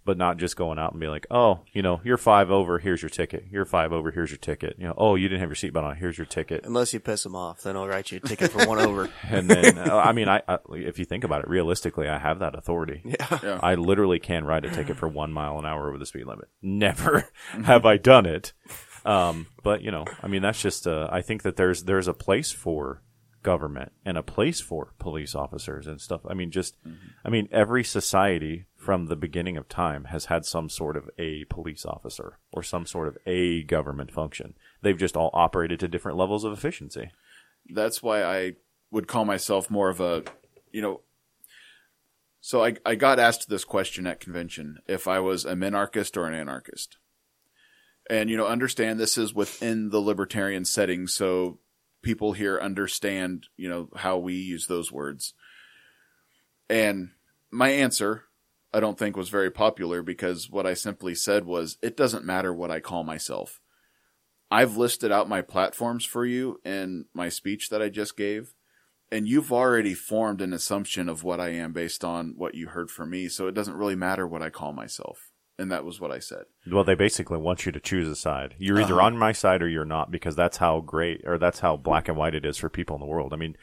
But 0.07 0.17
not 0.17 0.37
just 0.37 0.55
going 0.55 0.79
out 0.79 0.93
and 0.93 1.01
be 1.01 1.09
like, 1.09 1.27
oh, 1.29 1.59
you 1.73 1.81
know, 1.81 1.99
you're 2.01 2.17
five 2.17 2.49
over, 2.49 2.79
here's 2.79 3.01
your 3.01 3.09
ticket. 3.09 3.43
You're 3.51 3.65
five 3.65 3.91
over, 3.91 4.09
here's 4.09 4.31
your 4.31 4.37
ticket. 4.37 4.77
You 4.79 4.87
know, 4.87 4.93
oh, 4.97 5.15
you 5.15 5.27
didn't 5.27 5.41
have 5.41 5.49
your 5.49 5.57
seatbelt 5.57 5.83
on, 5.83 5.97
here's 5.97 6.17
your 6.17 6.25
ticket. 6.25 6.65
Unless 6.65 6.93
you 6.93 7.01
piss 7.01 7.23
them 7.23 7.35
off, 7.35 7.61
then 7.61 7.75
I'll 7.75 7.89
write 7.89 8.09
you 8.09 8.21
a 8.23 8.25
ticket 8.25 8.51
for 8.51 8.65
one 8.65 8.79
over. 8.79 9.09
And 9.29 9.49
then, 9.49 9.77
uh, 9.77 9.97
I 9.97 10.13
mean, 10.13 10.29
I, 10.29 10.41
I 10.47 10.59
if 10.71 10.97
you 10.97 11.03
think 11.03 11.25
about 11.25 11.41
it, 11.41 11.49
realistically, 11.49 12.07
I 12.07 12.17
have 12.17 12.39
that 12.39 12.57
authority. 12.57 13.01
Yeah. 13.19 13.39
Yeah. 13.43 13.59
I 13.61 13.75
literally 13.75 14.19
can 14.19 14.45
write 14.45 14.63
a 14.63 14.69
ticket 14.69 14.95
for 14.95 15.07
one 15.07 15.33
mile 15.33 15.59
an 15.59 15.65
hour 15.65 15.89
over 15.89 15.97
the 15.97 16.05
speed 16.05 16.25
limit. 16.25 16.47
Never 16.61 17.29
have 17.65 17.85
I 17.85 17.97
done 17.97 18.25
it. 18.25 18.53
Um, 19.03 19.47
but 19.63 19.81
you 19.81 19.91
know, 19.91 20.05
I 20.21 20.27
mean, 20.27 20.41
that's 20.41 20.61
just. 20.61 20.87
Uh, 20.87 21.09
I 21.11 21.21
think 21.21 21.43
that 21.43 21.55
there's 21.57 21.83
there's 21.83 22.07
a 22.07 22.13
place 22.13 22.51
for 22.51 23.01
government 23.43 23.91
and 24.05 24.17
a 24.17 24.23
place 24.23 24.61
for 24.61 24.93
police 24.99 25.35
officers 25.35 25.87
and 25.87 25.99
stuff. 25.99 26.21
I 26.27 26.33
mean, 26.33 26.51
just. 26.51 26.77
I 27.25 27.29
mean, 27.29 27.47
every 27.51 27.83
society 27.83 28.67
from 28.87 29.07
the 29.07 29.17
beginning 29.17 29.57
of 29.57 29.67
time 29.67 30.05
has 30.05 30.27
had 30.27 30.45
some 30.45 30.69
sort 30.69 30.95
of 30.95 31.09
a 31.17 31.43
police 31.49 31.85
officer 31.85 32.39
or 32.53 32.63
some 32.63 32.85
sort 32.85 33.09
of 33.09 33.17
a 33.25 33.61
government 33.63 34.09
function. 34.09 34.53
They've 34.81 34.97
just 34.97 35.17
all 35.17 35.29
operated 35.33 35.81
to 35.81 35.89
different 35.89 36.17
levels 36.17 36.45
of 36.45 36.53
efficiency. 36.53 37.11
that's 37.69 38.01
why 38.01 38.23
I 38.23 38.53
would 38.89 39.05
call 39.05 39.25
myself 39.25 39.69
more 39.69 39.89
of 39.89 39.99
a, 39.99 40.23
you 40.71 40.81
know. 40.81 41.01
So 42.39 42.63
I 42.63 42.77
I 42.85 42.95
got 42.95 43.19
asked 43.19 43.49
this 43.49 43.65
question 43.65 44.07
at 44.07 44.21
convention 44.21 44.77
if 44.87 45.05
I 45.05 45.19
was 45.19 45.43
a 45.43 45.51
minarchist 45.51 46.15
or 46.15 46.25
an 46.25 46.33
anarchist, 46.33 46.95
and 48.09 48.29
you 48.29 48.37
know 48.37 48.47
understand 48.47 49.01
this 49.01 49.17
is 49.17 49.33
within 49.33 49.89
the 49.89 49.99
libertarian 49.99 50.63
setting, 50.63 51.07
so 51.07 51.59
people 52.01 52.31
here 52.31 52.57
understand 52.57 53.47
you 53.57 53.67
know 53.67 53.89
how 53.97 54.17
we 54.17 54.35
use 54.35 54.67
those 54.67 54.93
words. 54.93 55.33
And 56.69 57.09
my 57.51 57.67
answer, 57.67 58.26
I 58.73 58.79
don't 58.79 58.97
think 58.99 59.15
was 59.15 59.29
very 59.29 59.49
popular 59.51 60.03
because 60.03 60.49
what 60.49 60.65
I 60.65 60.73
simply 60.73 61.15
said 61.15 61.45
was 61.45 61.77
it 61.81 61.95
doesn't 61.97 62.25
matter 62.25 62.53
what 62.53 62.71
I 62.71 62.79
call 62.79 63.03
myself. 63.03 63.59
I've 64.49 64.77
listed 64.77 65.11
out 65.11 65.27
my 65.29 65.41
platforms 65.41 66.05
for 66.05 66.25
you 66.25 66.59
in 66.63 67.05
my 67.13 67.29
speech 67.29 67.69
that 67.69 67.81
I 67.81 67.89
just 67.89 68.15
gave, 68.15 68.53
and 69.11 69.27
you've 69.27 69.51
already 69.51 69.93
formed 69.93 70.41
an 70.41 70.53
assumption 70.53 71.09
of 71.09 71.23
what 71.23 71.39
I 71.39 71.49
am 71.49 71.73
based 71.73 72.03
on 72.03 72.33
what 72.37 72.55
you 72.55 72.67
heard 72.67 72.89
from 72.89 73.09
me, 73.09 73.27
so 73.29 73.47
it 73.47 73.53
doesn't 73.53 73.75
really 73.77 73.95
matter 73.95 74.25
what 74.27 74.41
I 74.41 74.49
call 74.49 74.73
myself. 74.73 75.31
And 75.59 75.71
that 75.71 75.83
was 75.85 75.99
what 75.99 76.11
I 76.11 76.19
said. 76.19 76.43
Well, 76.71 76.83
they 76.83 76.93
basically 76.93 77.39
want 77.39 77.65
you 77.65 77.71
to 77.71 77.79
choose 77.79 78.07
a 78.07 78.15
side. 78.15 78.53
You're 78.59 78.79
either 78.79 78.93
Uh-huh. 78.93 79.07
on 79.07 79.17
my 79.17 79.31
side 79.31 79.63
or 79.63 79.67
you're 79.67 79.85
not, 79.85 80.11
because 80.11 80.35
that's 80.35 80.57
how 80.57 80.81
great 80.81 81.21
or 81.25 81.37
that's 81.39 81.59
how 81.61 81.75
black 81.75 82.07
and 82.07 82.15
white 82.15 82.35
it 82.35 82.45
is 82.45 82.57
for 82.57 82.69
people 82.69 82.95
in 82.95 82.99
the 82.99 83.07
world. 83.07 83.33
I 83.33 83.37
mean, 83.37 83.57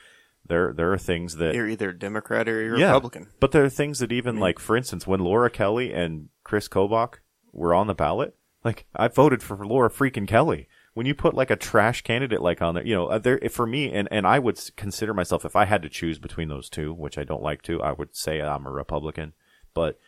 there 0.46 0.72
there 0.72 0.92
are 0.92 0.98
things 0.98 1.36
that 1.36 1.54
You're 1.54 1.68
either 1.68 1.92
Democrat 1.92 2.48
or 2.48 2.62
you're 2.62 2.78
yeah, 2.78 2.88
Republican. 2.88 3.28
but 3.40 3.52
there 3.52 3.64
are 3.64 3.70
things 3.70 3.98
that 4.00 4.12
even 4.12 4.38
like, 4.38 4.58
for 4.58 4.76
instance, 4.76 5.06
when 5.06 5.20
Laura 5.20 5.50
Kelly 5.50 5.92
and 5.92 6.28
Chris 6.42 6.68
Kobach 6.68 7.14
were 7.52 7.74
on 7.74 7.86
the 7.86 7.94
ballot, 7.94 8.36
like 8.62 8.86
I 8.94 9.08
voted 9.08 9.42
for 9.42 9.56
Laura 9.64 9.90
freaking 9.90 10.28
Kelly. 10.28 10.68
When 10.92 11.06
you 11.06 11.14
put 11.14 11.34
like 11.34 11.50
a 11.50 11.56
trash 11.56 12.02
candidate 12.02 12.40
like 12.40 12.62
on 12.62 12.74
there, 12.74 12.86
you 12.86 12.94
know, 12.94 13.06
uh, 13.06 13.18
there 13.18 13.40
for 13.50 13.66
me, 13.66 13.92
and 13.92 14.06
and 14.10 14.26
I 14.26 14.38
would 14.38 14.60
consider 14.76 15.14
myself 15.14 15.44
if 15.44 15.56
I 15.56 15.64
had 15.64 15.82
to 15.82 15.88
choose 15.88 16.18
between 16.18 16.48
those 16.48 16.68
two, 16.68 16.92
which 16.92 17.18
I 17.18 17.24
don't 17.24 17.42
like 17.42 17.62
to, 17.62 17.82
I 17.82 17.92
would 17.92 18.14
say 18.14 18.40
I'm 18.40 18.66
a 18.66 18.70
Republican, 18.70 19.32
but. 19.72 19.98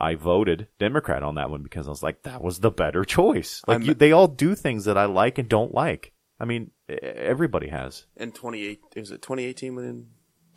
I 0.00 0.14
voted 0.14 0.68
Democrat 0.78 1.24
on 1.24 1.34
that 1.34 1.50
one 1.50 1.64
because 1.64 1.88
I 1.88 1.90
was 1.90 2.04
like, 2.04 2.22
that 2.22 2.40
was 2.40 2.60
the 2.60 2.70
better 2.70 3.04
choice. 3.18 3.62
Like, 3.66 3.82
you, 3.82 3.94
they 3.94 4.12
all 4.12 4.28
do 4.28 4.54
things 4.54 4.84
that 4.84 4.96
I 4.96 5.06
like 5.06 5.38
and 5.38 5.48
don't 5.48 5.74
like. 5.74 6.12
I 6.40 6.44
mean, 6.44 6.70
everybody 6.88 7.68
has. 7.68 8.06
In 8.16 8.32
28, 8.32 8.80
is 8.96 9.10
it 9.10 9.22
2018 9.22 9.74
when 9.74 10.06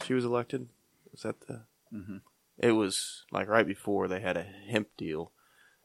she 0.06 0.14
was 0.14 0.26
elected? 0.26 0.68
Was 1.12 1.22
that 1.24 1.42
the? 1.48 1.64
It 2.60 2.72
was 2.74 3.26
like 3.32 3.48
right 3.48 3.66
before 3.66 4.08
they 4.08 4.22
had 4.22 4.38
a 4.38 4.44
hemp 4.44 4.90
deal 4.98 5.32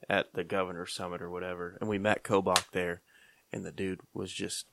at 0.09 0.35
the 0.35 0.44
governor's 0.44 0.93
summit 0.93 1.23
or 1.23 1.31
whatever, 1.31 1.78
and 1.81 1.89
we 1.89 1.98
met 1.98 2.23
Kobach 2.23 2.70
there, 2.73 3.01
and 3.52 3.64
the 3.64 3.73
dude 3.73 4.01
was 4.12 4.32
just 4.32 4.66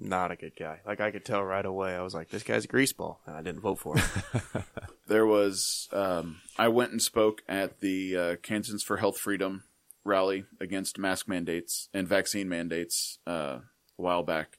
not 0.00 0.30
a 0.30 0.36
good 0.36 0.52
guy. 0.58 0.80
Like 0.84 1.00
I 1.00 1.10
could 1.10 1.24
tell 1.24 1.42
right 1.42 1.64
away. 1.64 1.94
I 1.94 2.02
was 2.02 2.14
like, 2.14 2.30
this 2.30 2.42
guy's 2.42 2.64
a 2.64 2.68
greaseball, 2.68 3.18
and 3.26 3.36
I 3.36 3.42
didn't 3.42 3.62
vote 3.62 3.78
for 3.78 3.96
him. 3.96 4.64
There 5.08 5.26
was, 5.26 5.88
um, 5.92 6.40
I 6.58 6.66
went 6.68 6.90
and 6.90 7.00
spoke 7.00 7.42
at 7.48 7.80
the 7.80 8.16
uh, 8.16 8.36
Kansans 8.42 8.82
for 8.82 8.96
Health 8.96 9.18
Freedom 9.18 9.62
rally 10.04 10.46
against 10.60 10.98
mask 10.98 11.28
mandates 11.28 11.88
and 11.94 12.08
vaccine 12.08 12.48
mandates 12.48 13.18
uh, 13.26 13.60
a 13.98 14.02
while 14.02 14.22
back. 14.22 14.58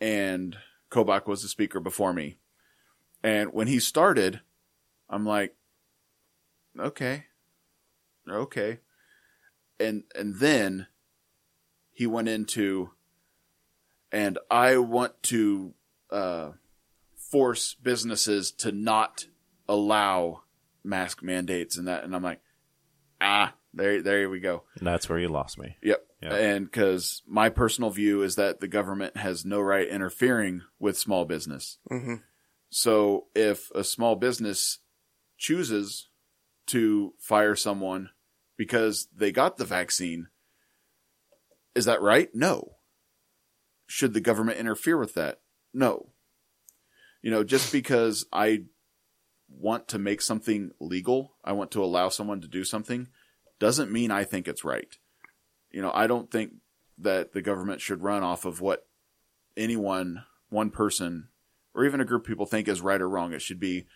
And 0.00 0.56
Kobach 0.90 1.26
was 1.26 1.42
the 1.42 1.48
speaker 1.48 1.80
before 1.80 2.12
me. 2.12 2.38
And 3.22 3.52
when 3.52 3.68
he 3.68 3.78
started, 3.78 4.40
I'm 5.08 5.24
like, 5.24 5.54
okay, 6.78 7.26
okay. 8.28 8.80
And, 9.78 10.04
and 10.14 10.36
then 10.36 10.86
he 11.92 12.06
went 12.06 12.28
into, 12.28 12.90
and 14.10 14.38
I 14.50 14.78
want 14.78 15.22
to, 15.24 15.74
uh, 16.10 16.50
force 17.16 17.74
businesses 17.74 18.50
to 18.50 18.70
not 18.70 19.24
allow 19.66 20.42
mask 20.84 21.22
mandates 21.22 21.78
and 21.78 21.88
that. 21.88 22.04
And 22.04 22.14
I'm 22.14 22.22
like, 22.22 22.40
ah, 23.20 23.54
There, 23.74 24.02
there 24.02 24.28
we 24.28 24.40
go. 24.40 24.64
And 24.78 24.86
that's 24.86 25.08
where 25.08 25.18
you 25.18 25.28
lost 25.28 25.58
me. 25.58 25.76
Yep. 25.82 26.04
Yeah. 26.22 26.34
And 26.34 26.66
because 26.66 27.22
my 27.26 27.48
personal 27.48 27.90
view 27.90 28.22
is 28.22 28.36
that 28.36 28.60
the 28.60 28.68
government 28.68 29.16
has 29.16 29.44
no 29.44 29.60
right 29.60 29.88
interfering 29.88 30.62
with 30.78 30.98
small 30.98 31.24
business. 31.24 31.78
Mm-hmm. 31.90 32.16
So 32.70 33.26
if 33.34 33.70
a 33.74 33.82
small 33.82 34.14
business 34.14 34.78
chooses 35.36 36.08
to 36.66 37.14
fire 37.18 37.56
someone 37.56 38.10
because 38.56 39.08
they 39.14 39.32
got 39.32 39.56
the 39.56 39.64
vaccine, 39.64 40.28
is 41.74 41.86
that 41.86 42.02
right? 42.02 42.28
No. 42.34 42.76
Should 43.86 44.14
the 44.14 44.20
government 44.20 44.58
interfere 44.58 44.96
with 44.96 45.14
that? 45.14 45.40
No. 45.74 46.12
You 47.22 47.30
know, 47.30 47.42
just 47.44 47.72
because 47.72 48.26
I 48.32 48.64
want 49.48 49.88
to 49.88 49.98
make 49.98 50.22
something 50.22 50.70
legal, 50.80 51.34
I 51.44 51.52
want 51.52 51.70
to 51.72 51.84
allow 51.84 52.08
someone 52.08 52.40
to 52.40 52.48
do 52.48 52.64
something, 52.64 53.08
doesn't 53.62 53.92
mean 53.92 54.10
I 54.10 54.24
think 54.24 54.48
it's 54.48 54.64
right. 54.64 54.92
You 55.70 55.82
know, 55.82 55.92
I 55.94 56.08
don't 56.08 56.28
think 56.32 56.54
that 56.98 57.32
the 57.32 57.40
government 57.40 57.80
should 57.80 58.02
run 58.02 58.24
off 58.24 58.44
of 58.44 58.60
what 58.60 58.88
anyone, 59.56 60.24
one 60.50 60.70
person, 60.70 61.28
or 61.72 61.84
even 61.84 62.00
a 62.00 62.04
group 62.04 62.22
of 62.22 62.26
people 62.26 62.44
think 62.44 62.66
is 62.66 62.80
right 62.80 63.00
or 63.00 63.08
wrong. 63.08 63.32
It 63.32 63.40
should 63.40 63.60
be 63.60 63.86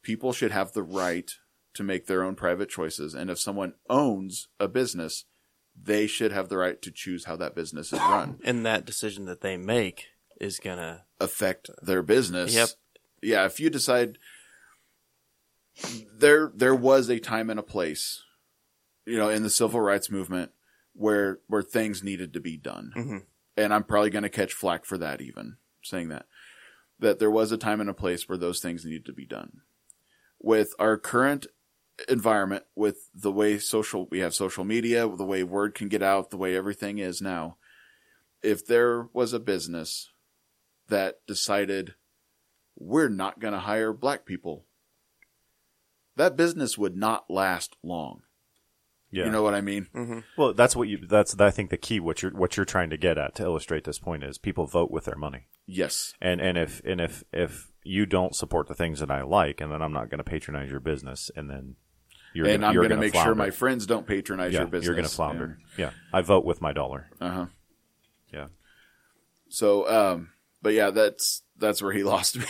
people 0.00 0.32
should 0.32 0.52
have 0.52 0.74
the 0.74 0.84
right 0.84 1.28
to 1.74 1.82
make 1.82 2.06
their 2.06 2.22
own 2.22 2.36
private 2.36 2.68
choices. 2.68 3.14
And 3.14 3.28
if 3.28 3.40
someone 3.40 3.74
owns 3.90 4.46
a 4.60 4.68
business, 4.68 5.24
they 5.74 6.06
should 6.06 6.30
have 6.30 6.48
the 6.48 6.56
right 6.56 6.80
to 6.80 6.92
choose 6.92 7.24
how 7.24 7.34
that 7.34 7.56
business 7.56 7.92
is 7.92 7.98
run. 7.98 8.38
And 8.44 8.64
that 8.64 8.86
decision 8.86 9.24
that 9.24 9.40
they 9.40 9.56
make 9.56 10.06
is 10.40 10.60
gonna. 10.60 11.02
affect 11.18 11.68
their 11.82 12.04
business. 12.04 12.54
Yep. 12.54 12.68
Yeah, 13.22 13.44
if 13.44 13.58
you 13.58 13.70
decide 13.70 14.18
there 16.16 16.52
there 16.54 16.76
was 16.76 17.08
a 17.08 17.18
time 17.18 17.50
and 17.50 17.58
a 17.58 17.64
place, 17.64 18.22
you 19.06 19.16
know, 19.16 19.28
in 19.28 19.42
the 19.42 19.50
civil 19.50 19.80
rights 19.80 20.10
movement 20.10 20.50
where 20.92 21.40
where 21.46 21.62
things 21.62 22.02
needed 22.02 22.32
to 22.32 22.40
be 22.40 22.56
done. 22.56 22.92
Mhm. 22.96 23.26
And 23.56 23.72
I'm 23.72 23.84
probably 23.84 24.10
going 24.10 24.22
to 24.22 24.28
catch 24.28 24.52
flack 24.52 24.84
for 24.84 24.98
that 24.98 25.20
even 25.20 25.56
saying 25.82 26.08
that. 26.08 26.26
That 26.98 27.18
there 27.18 27.30
was 27.30 27.52
a 27.52 27.58
time 27.58 27.80
and 27.80 27.90
a 27.90 27.94
place 27.94 28.28
where 28.28 28.38
those 28.38 28.60
things 28.60 28.84
needed 28.84 29.06
to 29.06 29.12
be 29.12 29.26
done. 29.26 29.60
With 30.38 30.74
our 30.78 30.98
current 30.98 31.46
environment, 32.08 32.64
with 32.74 33.08
the 33.14 33.32
way 33.32 33.58
social 33.58 34.06
we 34.10 34.18
have 34.20 34.34
social 34.34 34.64
media, 34.64 35.08
the 35.08 35.24
way 35.24 35.42
word 35.42 35.74
can 35.74 35.88
get 35.88 36.02
out, 36.02 36.30
the 36.30 36.36
way 36.36 36.56
everything 36.56 36.98
is 36.98 37.22
now, 37.22 37.56
if 38.42 38.66
there 38.66 39.08
was 39.12 39.32
a 39.32 39.40
business 39.40 40.10
that 40.88 41.26
decided 41.26 41.94
we're 42.76 43.08
not 43.08 43.40
going 43.40 43.54
to 43.54 43.60
hire 43.60 43.92
black 43.92 44.26
people, 44.26 44.66
that 46.16 46.36
business 46.36 46.76
would 46.76 46.96
not 46.96 47.30
last 47.30 47.76
long. 47.82 48.22
Yeah. 49.16 49.24
You 49.24 49.30
know 49.30 49.42
what 49.42 49.54
I 49.54 49.62
mean? 49.62 50.24
well, 50.36 50.52
that's 50.52 50.76
what 50.76 50.88
you. 50.88 50.98
That's 50.98 51.40
I 51.40 51.50
think 51.50 51.70
the 51.70 51.78
key. 51.78 52.00
What 52.00 52.20
you're 52.20 52.32
what 52.32 52.58
you're 52.58 52.66
trying 52.66 52.90
to 52.90 52.98
get 52.98 53.16
at 53.16 53.34
to 53.36 53.44
illustrate 53.44 53.84
this 53.84 53.98
point 53.98 54.22
is 54.22 54.36
people 54.36 54.66
vote 54.66 54.90
with 54.90 55.06
their 55.06 55.16
money. 55.16 55.46
Yes. 55.66 56.12
And 56.20 56.38
and 56.38 56.58
if 56.58 56.82
and 56.84 57.00
if 57.00 57.24
if 57.32 57.72
you 57.82 58.04
don't 58.04 58.36
support 58.36 58.68
the 58.68 58.74
things 58.74 59.00
that 59.00 59.10
I 59.10 59.22
like, 59.22 59.62
and 59.62 59.72
then 59.72 59.80
I'm 59.80 59.92
not 59.92 60.10
going 60.10 60.18
to 60.18 60.24
patronize 60.24 60.70
your 60.70 60.80
business, 60.80 61.30
and 61.34 61.48
then 61.48 61.76
you're 62.34 62.46
and 62.46 62.60
gonna, 62.60 62.66
I'm 62.66 62.74
going 62.74 62.90
to 62.90 62.94
gonna 62.96 63.00
make 63.00 63.14
sure 63.14 63.34
my 63.34 63.48
friends 63.48 63.86
don't 63.86 64.06
patronize 64.06 64.52
yeah, 64.52 64.60
your 64.60 64.68
business. 64.68 64.84
You're 64.84 64.96
going 64.96 65.08
to 65.08 65.14
flounder. 65.14 65.60
Yeah, 65.78 65.92
I 66.12 66.20
vote 66.20 66.44
with 66.44 66.60
my 66.60 66.74
dollar. 66.74 67.08
Uh 67.18 67.30
huh. 67.30 67.46
Yeah. 68.34 68.46
So, 69.48 69.88
um, 69.88 70.28
but 70.60 70.74
yeah, 70.74 70.90
that's 70.90 71.40
that's 71.56 71.80
where 71.80 71.92
he 71.92 72.02
lost 72.04 72.36
me, 72.36 72.44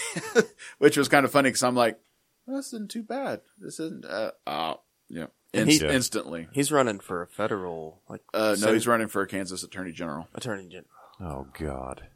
which 0.78 0.96
was 0.96 1.08
kind 1.08 1.24
of 1.24 1.30
funny 1.30 1.50
because 1.50 1.62
I'm 1.62 1.76
like, 1.76 2.00
this 2.48 2.72
isn't 2.72 2.90
too 2.90 3.04
bad. 3.04 3.42
This 3.56 3.78
isn't. 3.78 4.04
Uh, 4.04 4.32
uh 4.48 4.74
yeah. 5.08 5.26
And 5.45 5.45
Inst- 5.62 5.82
he- 5.82 5.88
instantly. 5.88 6.48
He's 6.52 6.70
running 6.72 7.00
for 7.00 7.22
a 7.22 7.26
federal 7.26 8.02
like. 8.08 8.22
Uh, 8.34 8.50
no, 8.50 8.54
sen- 8.56 8.74
he's 8.74 8.86
running 8.86 9.08
for 9.08 9.22
a 9.22 9.26
Kansas 9.26 9.62
Attorney 9.62 9.92
General. 9.92 10.28
attorney 10.34 10.68
general. 10.68 10.88
Oh 11.20 11.46
God. 11.58 12.08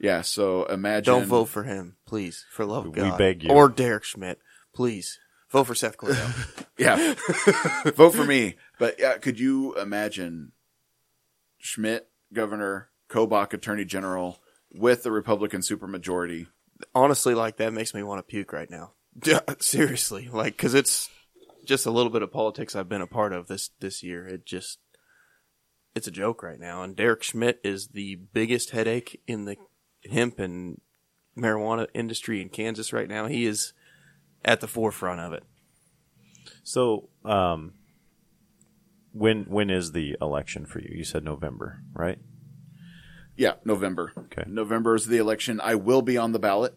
Yeah. 0.00 0.20
So 0.22 0.64
imagine. 0.66 1.12
Don't 1.14 1.26
vote 1.26 1.46
for 1.46 1.64
him, 1.64 1.96
please, 2.06 2.44
for 2.50 2.64
love 2.64 2.86
of 2.86 2.94
We 2.94 3.00
God. 3.02 3.18
beg 3.18 3.42
you. 3.44 3.50
Or 3.50 3.68
Derek 3.68 4.04
Schmidt, 4.04 4.38
please. 4.74 5.18
Vote 5.50 5.64
for 5.64 5.74
Seth 5.74 5.96
Cordell. 5.96 6.64
Yeah. 6.78 7.14
Vote 7.96 8.14
for 8.14 8.22
me. 8.24 8.54
But 8.78 9.00
yeah, 9.00 9.18
could 9.18 9.40
you 9.40 9.74
imagine 9.74 10.52
Schmidt, 11.58 12.08
governor, 12.32 12.90
Kobach, 13.10 13.52
attorney 13.52 13.84
general, 13.84 14.38
with 14.72 15.02
the 15.02 15.10
Republican 15.10 15.60
supermajority? 15.62 16.46
Honestly, 16.94 17.34
like 17.34 17.56
that 17.56 17.72
makes 17.72 17.94
me 17.94 18.04
want 18.04 18.20
to 18.20 18.22
puke 18.22 18.52
right 18.52 18.70
now. 18.70 18.92
Yeah, 19.24 19.40
Seriously, 19.58 20.28
like 20.32 20.56
because 20.56 20.74
it's 20.74 21.10
just 21.68 21.86
a 21.86 21.90
little 21.90 22.10
bit 22.10 22.22
of 22.22 22.32
politics 22.32 22.74
I've 22.74 22.88
been 22.88 23.02
a 23.02 23.06
part 23.06 23.32
of 23.32 23.46
this 23.46 23.70
this 23.78 24.02
year. 24.02 24.26
It 24.26 24.46
just 24.46 24.78
it's 25.94 26.08
a 26.08 26.10
joke 26.12 26.42
right 26.42 26.58
now. 26.58 26.82
And 26.82 26.96
Derek 26.96 27.22
Schmidt 27.22 27.60
is 27.62 27.88
the 27.88 28.16
biggest 28.16 28.70
headache 28.70 29.20
in 29.26 29.44
the 29.44 29.56
hemp 30.10 30.38
and 30.40 30.80
marijuana 31.36 31.86
industry 31.94 32.40
in 32.40 32.48
Kansas 32.48 32.92
right 32.92 33.08
now. 33.08 33.26
He 33.26 33.44
is 33.44 33.74
at 34.44 34.60
the 34.60 34.66
forefront 34.66 35.20
of 35.20 35.32
it. 35.34 35.44
So, 36.62 37.10
um, 37.24 37.74
when 39.12 39.44
when 39.44 39.68
is 39.68 39.92
the 39.92 40.16
election 40.22 40.64
for 40.64 40.80
you? 40.80 40.90
You 40.96 41.04
said 41.04 41.22
November, 41.22 41.82
right? 41.92 42.18
Yeah, 43.36 43.54
November. 43.64 44.12
Okay. 44.16 44.44
November 44.46 44.94
is 44.94 45.06
the 45.06 45.18
election. 45.18 45.60
I 45.62 45.74
will 45.74 46.02
be 46.02 46.16
on 46.16 46.32
the 46.32 46.38
ballot. 46.38 46.76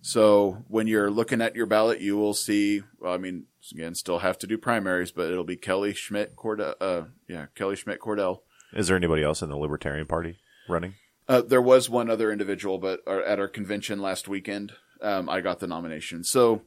So 0.00 0.64
when 0.68 0.86
you're 0.86 1.10
looking 1.10 1.40
at 1.40 1.54
your 1.54 1.66
ballot, 1.66 2.00
you 2.00 2.16
will 2.16 2.34
see. 2.34 2.82
Well, 2.98 3.12
I 3.12 3.18
mean, 3.18 3.44
again, 3.70 3.94
still 3.94 4.18
have 4.18 4.38
to 4.38 4.46
do 4.46 4.58
primaries, 4.58 5.12
but 5.12 5.30
it'll 5.30 5.44
be 5.44 5.56
Kelly 5.56 5.94
Schmidt 5.94 6.34
Cordell. 6.36 6.74
Uh, 6.80 7.02
yeah, 7.28 7.46
Kelly 7.54 7.76
Schmidt 7.76 8.00
Cordell. 8.00 8.40
Is 8.72 8.88
there 8.88 8.96
anybody 8.96 9.22
else 9.22 9.42
in 9.42 9.50
the 9.50 9.56
Libertarian 9.56 10.06
Party 10.06 10.38
running? 10.68 10.94
Uh, 11.28 11.42
there 11.42 11.62
was 11.62 11.88
one 11.88 12.10
other 12.10 12.32
individual, 12.32 12.78
but 12.78 13.00
our, 13.06 13.22
at 13.22 13.38
our 13.38 13.48
convention 13.48 14.00
last 14.00 14.28
weekend, 14.28 14.72
um, 15.00 15.28
I 15.28 15.40
got 15.40 15.60
the 15.60 15.66
nomination. 15.66 16.24
So 16.24 16.62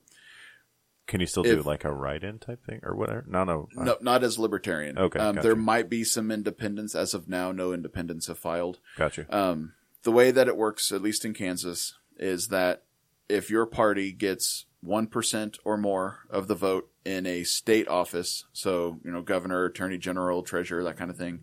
Can 1.07 1.19
you 1.19 1.27
still 1.27 1.43
do 1.43 1.61
like 1.61 1.83
a 1.83 1.91
write-in 1.91 2.39
type 2.39 2.65
thing 2.65 2.79
or 2.83 2.95
whatever? 2.95 3.25
No, 3.27 3.43
no. 3.43 3.67
uh, 3.77 3.83
no, 3.83 3.97
not 4.01 4.23
as 4.23 4.39
libertarian. 4.39 4.97
Okay, 4.97 5.19
um, 5.19 5.35
gotcha. 5.35 5.47
there 5.47 5.55
might 5.55 5.89
be 5.89 6.03
some 6.03 6.31
independents 6.31 6.95
as 6.95 7.13
of 7.13 7.27
now. 7.27 7.51
No 7.51 7.73
independents 7.73 8.27
have 8.27 8.39
filed. 8.39 8.79
Got 8.97 9.17
you. 9.17 9.25
Um, 9.29 9.73
the 10.03 10.11
way 10.11 10.31
that 10.31 10.47
it 10.47 10.55
works, 10.55 10.91
at 10.91 11.01
least 11.01 11.25
in 11.25 11.33
Kansas, 11.33 11.95
is 12.17 12.47
that 12.47 12.83
if 13.27 13.49
your 13.49 13.65
party 13.65 14.11
gets 14.11 14.65
1% 14.85 15.57
or 15.63 15.77
more 15.77 16.19
of 16.29 16.47
the 16.47 16.55
vote 16.55 16.89
in 17.03 17.25
a 17.25 17.43
state 17.43 17.87
office, 17.87 18.45
so, 18.53 18.99
you 19.03 19.11
know, 19.11 19.21
governor, 19.21 19.65
attorney 19.65 19.97
general, 19.97 20.43
treasurer, 20.43 20.83
that 20.83 20.97
kind 20.97 21.11
of 21.11 21.17
thing, 21.17 21.39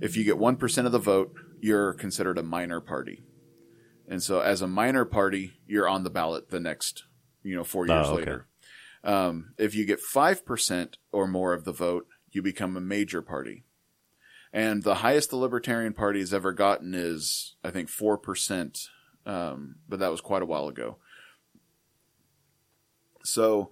if 0.00 0.16
you 0.16 0.24
get 0.24 0.36
1% 0.36 0.86
of 0.86 0.92
the 0.92 0.98
vote, 0.98 1.34
you're 1.60 1.94
considered 1.94 2.38
a 2.38 2.42
minor 2.42 2.80
party. 2.80 3.22
And 4.08 4.22
so 4.22 4.40
as 4.40 4.62
a 4.62 4.68
minor 4.68 5.04
party, 5.04 5.54
you're 5.66 5.88
on 5.88 6.04
the 6.04 6.10
ballot 6.10 6.50
the 6.50 6.60
next, 6.60 7.04
you 7.42 7.56
know, 7.56 7.64
four 7.64 7.86
years 7.86 8.06
Oh, 8.08 8.12
okay. 8.12 8.16
later. 8.16 8.46
Um, 9.02 9.54
if 9.58 9.74
you 9.74 9.84
get 9.86 10.00
5% 10.00 10.94
or 11.12 11.26
more 11.26 11.52
of 11.52 11.64
the 11.64 11.72
vote, 11.72 12.06
you 12.30 12.42
become 12.42 12.76
a 12.76 12.80
major 12.80 13.22
party. 13.22 13.64
And 14.52 14.82
the 14.82 14.96
highest 14.96 15.30
the 15.30 15.36
Libertarian 15.36 15.92
Party 15.92 16.20
has 16.20 16.32
ever 16.32 16.52
gotten 16.52 16.94
is, 16.94 17.56
I 17.64 17.70
think, 17.70 17.88
4%, 17.88 18.88
um, 19.26 19.76
but 19.88 19.98
that 19.98 20.10
was 20.10 20.20
quite 20.20 20.42
a 20.42 20.46
while 20.46 20.68
ago. 20.68 20.98
So, 23.26 23.70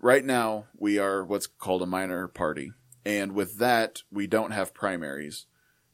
right 0.00 0.24
now, 0.24 0.66
we 0.76 0.98
are 0.98 1.24
what's 1.24 1.46
called 1.46 1.82
a 1.82 1.86
minor 1.86 2.28
party. 2.28 2.72
And 3.04 3.32
with 3.32 3.58
that, 3.58 4.02
we 4.10 4.26
don't 4.26 4.50
have 4.50 4.74
primaries. 4.74 5.46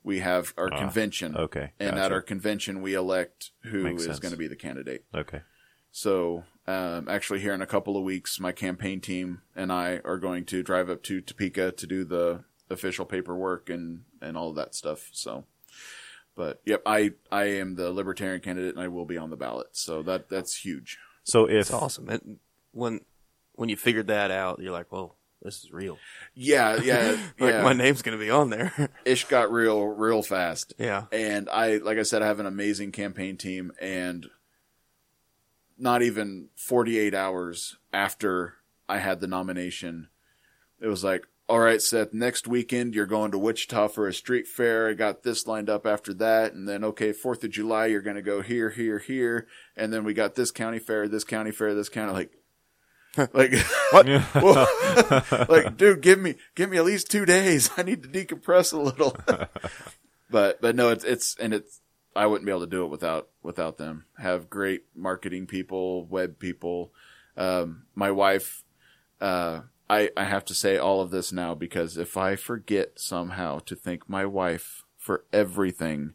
We 0.03 0.21
have 0.21 0.53
our 0.57 0.73
Ah, 0.73 0.79
convention. 0.79 1.37
okay, 1.37 1.73
And 1.79 1.99
at 1.99 2.11
our 2.11 2.23
convention, 2.23 2.83
we 2.83 2.95
elect 2.95 3.51
who 3.65 3.83
Makes 3.85 4.07
is 4.07 4.19
going 4.19 4.33
to 4.33 4.39
be 4.39 4.49
the 4.49 4.57
candidate. 4.57 5.05
Okay. 5.15 5.43
So, 5.93 6.45
um, 6.67 7.07
actually, 7.09 7.41
here 7.41 7.53
in 7.53 7.61
a 7.63 7.67
couple 7.67 7.97
of 7.97 8.03
weeks, 8.03 8.41
my 8.41 8.51
campaign 8.53 9.01
team 9.01 9.43
and 9.55 9.71
I 9.73 10.01
are 10.05 10.17
going 10.19 10.45
to 10.47 10.63
drive 10.63 10.89
up 10.89 11.03
to 11.05 11.21
Topeka 11.21 11.73
to 11.73 11.87
do 11.87 12.05
the 12.05 12.45
official 12.71 13.05
paperwork 13.05 13.69
and, 13.69 14.05
and 14.21 14.37
all 14.37 14.49
of 14.51 14.57
that 14.57 14.75
stuff. 14.75 15.11
So, 15.13 15.45
but 16.35 16.63
yep, 16.65 16.83
I, 16.87 17.13
I 17.31 17.45
am 17.45 17.75
the 17.77 17.93
libertarian 17.93 18.41
candidate 18.41 18.75
and 18.75 18.83
I 18.83 18.89
will 18.89 19.05
be 19.05 19.19
on 19.19 19.29
the 19.31 19.37
ballot. 19.37 19.69
So 19.73 20.03
that, 20.05 20.31
that's 20.31 20.65
huge. 20.65 20.99
So 21.25 21.45
if 21.45 21.61
It's 21.61 21.73
awesome. 21.73 22.09
It, 22.09 22.23
when 22.73 23.01
when 23.55 23.69
you 23.69 23.77
figured 23.77 24.09
that 24.09 24.31
out, 24.31 24.61
you're 24.61 24.73
like, 24.73 24.91
"Well, 24.91 25.17
this 25.41 25.63
is 25.65 25.73
real." 25.73 25.99
Yeah. 26.35 26.81
Yeah. 26.83 27.17
Like 27.39 27.55
yeah. 27.55 27.63
my 27.63 27.73
name's 27.73 28.03
gonna 28.03 28.19
be 28.19 28.31
on 28.31 28.51
there. 28.51 28.91
Ish 29.05 29.25
got 29.27 29.51
real, 29.51 29.87
real 29.87 30.23
fast. 30.23 30.75
yeah. 30.79 31.05
And 31.13 31.49
I, 31.49 31.79
like 31.79 31.99
I 31.99 32.03
said, 32.03 32.23
I 32.23 32.27
have 32.27 32.41
an 32.41 32.47
amazing 32.47 32.93
campaign 32.93 33.37
team 33.37 33.73
and 33.81 34.27
not 35.79 36.03
even 36.03 36.49
48 36.55 37.15
hours 37.15 37.77
after 37.93 38.55
I 38.89 38.99
had 38.99 39.21
the 39.21 39.27
nomination, 39.27 40.09
it 40.81 40.87
was 40.87 41.03
like, 41.03 41.27
all 41.49 41.59
right, 41.59 41.83
Seth, 41.83 42.15
next 42.15 42.47
weekend 42.47 42.95
you're 42.95 43.05
going 43.07 43.33
to 43.33 43.39
Wichita 43.39 43.89
for 43.89 44.07
a 44.07 44.15
street 44.15 44.47
fair. 44.47 44.89
I 44.89 44.93
got 44.95 45.23
this 45.23 45.47
lined 45.47 45.69
up 45.69 45.87
after 45.87 46.15
that. 46.15 46.53
And 46.53 46.69
then, 46.69 46.85
okay, 46.85 47.13
4th 47.13 47.43
of 47.45 47.51
July, 47.51 47.87
you're 47.87 48.01
going 48.01 48.17
to 48.17 48.23
go 48.23 48.43
here, 48.43 48.71
here, 48.71 48.99
here. 48.99 49.49
And 49.77 49.93
then 49.93 50.05
we 50.05 50.15
got 50.15 50.35
this 50.35 50.51
county 50.51 50.79
fair, 50.79 51.09
this 51.09 51.25
county 51.25 51.51
fair, 51.51 51.75
this 51.75 51.89
county. 51.89 52.13
Like, 52.13 52.33
like 53.33 53.53
what? 53.91 54.07
Well, 54.35 54.69
like, 55.49 55.77
dude, 55.77 56.01
give 56.01 56.19
me 56.19 56.37
give 56.55 56.71
me 56.71 56.79
at 56.79 56.85
least 56.85 57.11
two 57.11 57.27
days. 57.27 57.71
I 57.77 57.83
need 57.83 58.03
to 58.03 58.09
decompress 58.09 58.73
a 58.73 58.79
little. 58.79 59.17
but 60.31 60.61
but 60.61 60.75
no, 60.75 60.89
it's 60.89 61.05
it's 61.05 61.37
and 61.37 61.53
it's 61.53 61.81
I 62.17 62.27
wouldn't 62.27 62.47
be 62.47 62.53
able 62.53 62.61
to 62.61 62.67
do 62.67 62.85
it 62.85 62.91
without 62.91 63.29
without 63.43 63.77
them. 63.77 64.07
Have 64.19 64.51
great 64.51 64.85
marketing 64.95 65.47
people, 65.47 66.07
web 66.07 66.39
people. 66.39 66.93
Um, 67.37 67.85
my 67.95 68.11
wife, 68.11 68.65
uh, 69.21 69.63
I 69.91 70.11
I 70.17 70.25
have 70.25 70.45
to 70.47 70.55
say 70.55 70.79
all 70.79 71.03
of 71.03 71.11
this 71.11 71.33
now 71.33 71.55
because 71.55 71.99
if 71.99 72.17
I 72.17 72.37
forget 72.37 72.99
somehow 72.99 73.59
to 73.67 73.77
thank 73.77 74.09
my 74.09 74.25
wife 74.25 74.85
for 74.97 75.25
everything, 75.33 76.15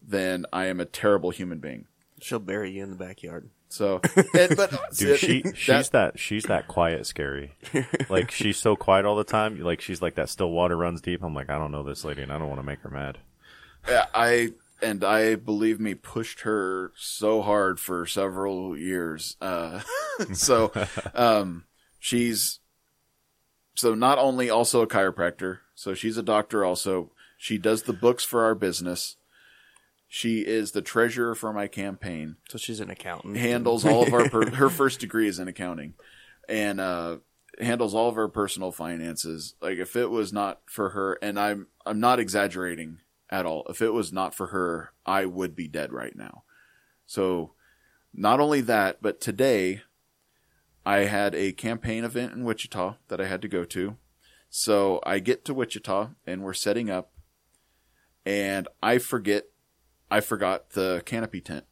then 0.00 0.46
I 0.52 0.66
am 0.66 0.78
a 0.78 0.84
terrible 0.84 1.30
human 1.30 1.58
being. 1.58 1.86
She'll 2.20 2.38
bury 2.38 2.70
you 2.70 2.84
in 2.84 2.90
the 2.90 2.96
backyard. 2.96 3.50
So, 3.72 4.02
and, 4.34 4.54
but 4.54 4.70
Dude, 4.94 5.18
she 5.18 5.42
she's 5.54 5.88
that 5.90 6.18
she's 6.18 6.44
that 6.44 6.68
quiet 6.68 7.06
scary. 7.06 7.54
Like 8.10 8.30
she's 8.30 8.58
so 8.58 8.76
quiet 8.76 9.06
all 9.06 9.16
the 9.16 9.24
time. 9.24 9.58
Like 9.62 9.80
she's 9.80 10.02
like 10.02 10.16
that 10.16 10.28
still 10.28 10.50
water 10.50 10.76
runs 10.76 11.00
deep. 11.00 11.22
I'm 11.22 11.34
like, 11.34 11.48
I 11.48 11.56
don't 11.56 11.72
know 11.72 11.82
this 11.82 12.04
lady 12.04 12.20
and 12.20 12.30
I 12.30 12.36
don't 12.36 12.48
want 12.48 12.60
to 12.60 12.66
make 12.66 12.80
her 12.80 12.90
mad. 12.90 13.16
Yeah, 13.88 14.04
I 14.14 14.52
and 14.82 15.02
I 15.02 15.36
believe 15.36 15.80
me 15.80 15.94
pushed 15.94 16.42
her 16.42 16.92
so 16.96 17.40
hard 17.40 17.80
for 17.80 18.04
several 18.04 18.76
years. 18.76 19.38
Uh, 19.40 19.80
so 20.34 20.70
um, 21.14 21.64
she's 21.98 22.60
so 23.74 23.94
not 23.94 24.18
only 24.18 24.50
also 24.50 24.82
a 24.82 24.86
chiropractor, 24.86 25.60
so 25.74 25.94
she's 25.94 26.18
a 26.18 26.22
doctor 26.22 26.62
also. 26.62 27.12
She 27.38 27.56
does 27.56 27.84
the 27.84 27.94
books 27.94 28.22
for 28.22 28.44
our 28.44 28.54
business. 28.54 29.16
She 30.14 30.40
is 30.40 30.72
the 30.72 30.82
treasurer 30.82 31.34
for 31.34 31.54
my 31.54 31.68
campaign. 31.68 32.36
So 32.50 32.58
she's 32.58 32.80
an 32.80 32.90
accountant. 32.90 33.38
Handles 33.38 33.86
all 33.86 34.06
of 34.06 34.12
our 34.12 34.28
per- 34.28 34.50
her 34.56 34.68
first 34.68 35.00
degree 35.00 35.26
is 35.26 35.38
in 35.38 35.48
accounting, 35.48 35.94
and 36.46 36.78
uh, 36.80 37.16
handles 37.58 37.94
all 37.94 38.10
of 38.10 38.18
our 38.18 38.28
personal 38.28 38.72
finances. 38.72 39.54
Like 39.62 39.78
if 39.78 39.96
it 39.96 40.10
was 40.10 40.30
not 40.30 40.60
for 40.66 40.90
her, 40.90 41.14
and 41.22 41.40
I'm 41.40 41.68
I'm 41.86 41.98
not 41.98 42.20
exaggerating 42.20 42.98
at 43.30 43.46
all. 43.46 43.64
If 43.70 43.80
it 43.80 43.94
was 43.94 44.12
not 44.12 44.34
for 44.34 44.48
her, 44.48 44.92
I 45.06 45.24
would 45.24 45.56
be 45.56 45.66
dead 45.66 45.94
right 45.94 46.14
now. 46.14 46.42
So, 47.06 47.54
not 48.12 48.38
only 48.38 48.60
that, 48.60 48.98
but 49.00 49.18
today 49.18 49.80
I 50.84 51.04
had 51.04 51.34
a 51.34 51.52
campaign 51.52 52.04
event 52.04 52.34
in 52.34 52.44
Wichita 52.44 52.96
that 53.08 53.18
I 53.18 53.28
had 53.28 53.40
to 53.40 53.48
go 53.48 53.64
to. 53.64 53.96
So 54.50 55.00
I 55.06 55.20
get 55.20 55.46
to 55.46 55.54
Wichita 55.54 56.10
and 56.26 56.42
we're 56.42 56.52
setting 56.52 56.90
up, 56.90 57.12
and 58.26 58.68
I 58.82 58.98
forget, 58.98 59.46
I 60.12 60.20
forgot 60.20 60.70
the 60.70 61.02
canopy 61.06 61.40
tent. 61.40 61.64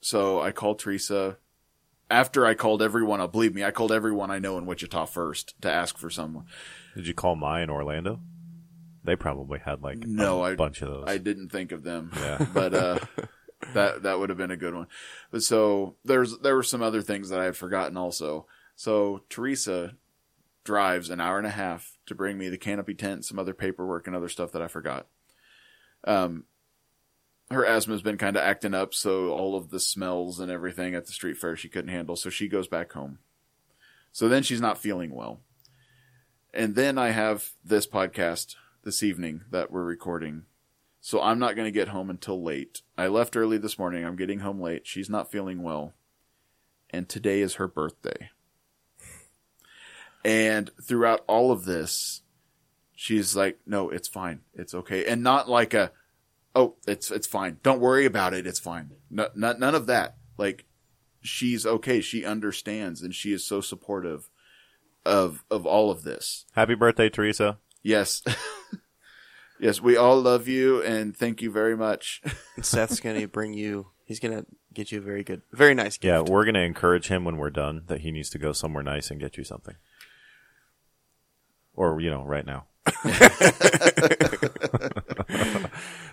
So 0.00 0.40
I 0.40 0.52
called 0.52 0.78
Teresa. 0.78 1.38
After 2.10 2.46
I 2.46 2.54
called 2.54 2.82
everyone, 2.82 3.20
uh, 3.20 3.26
believe 3.26 3.54
me, 3.54 3.64
I 3.64 3.70
called 3.72 3.90
everyone 3.90 4.30
I 4.30 4.38
know 4.38 4.58
in 4.58 4.66
Wichita 4.66 5.06
first 5.06 5.60
to 5.62 5.70
ask 5.70 5.98
for 5.98 6.08
someone. 6.10 6.44
Did 6.94 7.06
you 7.08 7.14
call 7.14 7.34
Maya 7.34 7.64
in 7.64 7.70
Orlando? 7.70 8.20
They 9.02 9.16
probably 9.16 9.58
had 9.58 9.82
like 9.82 9.98
No, 10.06 10.44
a 10.44 10.52
I- 10.52 10.54
bunch 10.56 10.82
of 10.82 10.88
those. 10.88 11.04
I 11.08 11.18
didn't 11.18 11.48
think 11.48 11.72
of 11.72 11.82
them. 11.82 12.12
Yeah. 12.14 12.46
but 12.54 12.74
uh, 12.74 12.98
that 13.74 14.02
that 14.04 14.18
would 14.20 14.28
have 14.28 14.38
been 14.38 14.50
a 14.52 14.56
good 14.56 14.74
one. 14.74 14.86
But 15.30 15.42
so 15.42 15.96
there's 16.04 16.38
there 16.38 16.54
were 16.54 16.62
some 16.62 16.82
other 16.82 17.02
things 17.02 17.28
that 17.30 17.40
I 17.40 17.44
had 17.44 17.56
forgotten 17.56 17.96
also. 17.96 18.46
So 18.76 19.22
Teresa 19.30 19.94
drives 20.64 21.10
an 21.10 21.20
hour 21.20 21.38
and 21.38 21.46
a 21.46 21.50
half 21.50 21.96
to 22.06 22.14
bring 22.14 22.36
me 22.38 22.48
the 22.48 22.58
canopy 22.58 22.94
tent, 22.94 23.24
some 23.24 23.38
other 23.38 23.54
paperwork, 23.54 24.06
and 24.06 24.14
other 24.14 24.28
stuff 24.28 24.52
that 24.52 24.62
I 24.62 24.68
forgot. 24.68 25.06
Um, 26.04 26.44
her 27.50 27.64
asthma's 27.64 28.02
been 28.02 28.18
kind 28.18 28.36
of 28.36 28.42
acting 28.42 28.74
up, 28.74 28.94
so 28.94 29.30
all 29.30 29.56
of 29.56 29.70
the 29.70 29.80
smells 29.80 30.40
and 30.40 30.50
everything 30.50 30.94
at 30.94 31.06
the 31.06 31.12
street 31.12 31.36
fair 31.36 31.56
she 31.56 31.68
couldn't 31.68 31.90
handle, 31.90 32.16
so 32.16 32.30
she 32.30 32.48
goes 32.48 32.68
back 32.68 32.92
home. 32.92 33.18
So 34.12 34.28
then 34.28 34.42
she's 34.42 34.60
not 34.60 34.78
feeling 34.78 35.14
well. 35.14 35.40
And 36.52 36.74
then 36.74 36.96
I 36.96 37.10
have 37.10 37.50
this 37.64 37.86
podcast 37.86 38.56
this 38.82 39.02
evening 39.02 39.42
that 39.50 39.70
we're 39.70 39.84
recording. 39.84 40.44
So 41.00 41.20
I'm 41.20 41.38
not 41.38 41.54
going 41.54 41.66
to 41.66 41.78
get 41.78 41.88
home 41.88 42.08
until 42.08 42.42
late. 42.42 42.80
I 42.96 43.08
left 43.08 43.36
early 43.36 43.58
this 43.58 43.78
morning. 43.78 44.04
I'm 44.04 44.16
getting 44.16 44.40
home 44.40 44.60
late. 44.60 44.86
She's 44.86 45.10
not 45.10 45.30
feeling 45.30 45.62
well. 45.62 45.92
And 46.90 47.08
today 47.08 47.42
is 47.42 47.54
her 47.54 47.68
birthday. 47.68 48.30
And 50.24 50.70
throughout 50.82 51.22
all 51.28 51.52
of 51.52 51.64
this, 51.64 52.22
she's 52.96 53.36
like, 53.36 53.60
"No, 53.66 53.90
it's 53.90 54.08
fine. 54.08 54.40
It's 54.54 54.74
okay." 54.74 55.04
And 55.04 55.22
not 55.22 55.48
like 55.48 55.74
a, 55.74 55.92
"Oh, 56.56 56.76
it's 56.88 57.10
it's 57.10 57.26
fine. 57.26 57.58
Don't 57.62 57.80
worry 57.80 58.06
about 58.06 58.34
it. 58.34 58.46
It's 58.46 58.58
fine." 58.58 58.90
No, 59.10 59.28
not, 59.36 59.60
none 59.60 59.74
of 59.74 59.86
that. 59.86 60.16
Like 60.38 60.64
she's 61.20 61.66
okay. 61.66 62.00
She 62.00 62.24
understands 62.24 63.02
and 63.02 63.14
she 63.14 63.32
is 63.32 63.46
so 63.46 63.60
supportive 63.60 64.28
of 65.04 65.44
of 65.50 65.66
all 65.66 65.90
of 65.90 66.02
this. 66.02 66.46
Happy 66.52 66.74
birthday, 66.74 67.08
Teresa. 67.08 67.58
Yes. 67.82 68.22
yes, 69.60 69.80
we 69.80 69.96
all 69.96 70.20
love 70.20 70.48
you 70.48 70.82
and 70.82 71.16
thank 71.16 71.42
you 71.42 71.50
very 71.50 71.76
much. 71.76 72.22
Seth's 72.62 73.00
gonna 73.00 73.28
bring 73.28 73.54
you. 73.54 73.88
He's 74.04 74.20
gonna 74.20 74.46
get 74.72 74.92
you 74.92 74.98
a 74.98 75.02
very 75.02 75.24
good, 75.24 75.42
very 75.52 75.74
nice 75.74 75.96
gift. 75.96 76.04
Yeah, 76.04 76.20
we're 76.20 76.44
gonna 76.44 76.60
encourage 76.60 77.08
him 77.08 77.24
when 77.24 77.36
we're 77.36 77.50
done 77.50 77.82
that 77.86 78.00
he 78.00 78.10
needs 78.10 78.30
to 78.30 78.38
go 78.38 78.52
somewhere 78.52 78.82
nice 78.82 79.10
and 79.10 79.20
get 79.20 79.36
you 79.36 79.44
something. 79.44 79.76
Or 81.74 82.00
you 82.00 82.10
know, 82.10 82.24
right 82.24 82.46
now. 82.46 82.66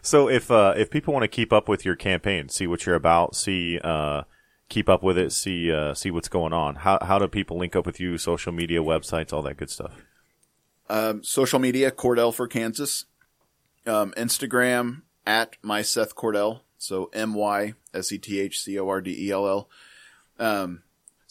so 0.03 0.29
if 0.29 0.51
uh, 0.51 0.73
if 0.77 0.91
people 0.91 1.13
want 1.13 1.23
to 1.23 1.29
keep 1.29 1.51
up 1.51 1.67
with 1.67 1.85
your 1.85 1.95
campaign, 1.95 2.49
see 2.49 2.67
what 2.67 2.85
you're 2.85 2.93
about, 2.93 3.35
see 3.35 3.79
uh, 3.83 4.23
keep 4.69 4.89
up 4.89 5.01
with 5.01 5.17
it, 5.17 5.31
see 5.31 5.71
uh, 5.71 5.93
see 5.93 6.11
what's 6.11 6.27
going 6.27 6.51
on. 6.51 6.75
How 6.75 6.99
how 7.01 7.17
do 7.17 7.27
people 7.27 7.57
link 7.57 7.75
up 7.75 7.85
with 7.85 7.99
you? 7.99 8.17
Social 8.17 8.51
media, 8.51 8.81
websites, 8.81 9.31
all 9.31 9.41
that 9.43 9.57
good 9.57 9.69
stuff. 9.69 9.93
Um, 10.89 11.23
social 11.23 11.57
media, 11.57 11.89
Cordell 11.89 12.33
for 12.33 12.47
Kansas. 12.47 13.05
Um, 13.85 14.13
Instagram 14.17 15.03
at 15.25 15.55
my 15.61 15.81
Seth 15.81 16.15
Cordell. 16.15 16.61
So 16.77 17.09
M 17.13 17.33
Y 17.33 17.73
S 17.93 18.11
E 18.11 18.17
T 18.17 18.41
H 18.41 18.59
C 18.59 18.77
O 18.77 18.89
R 18.89 18.99
D 18.99 19.27
E 19.27 19.31
L 19.31 19.47
L. 19.47 19.69
Um, 20.37 20.83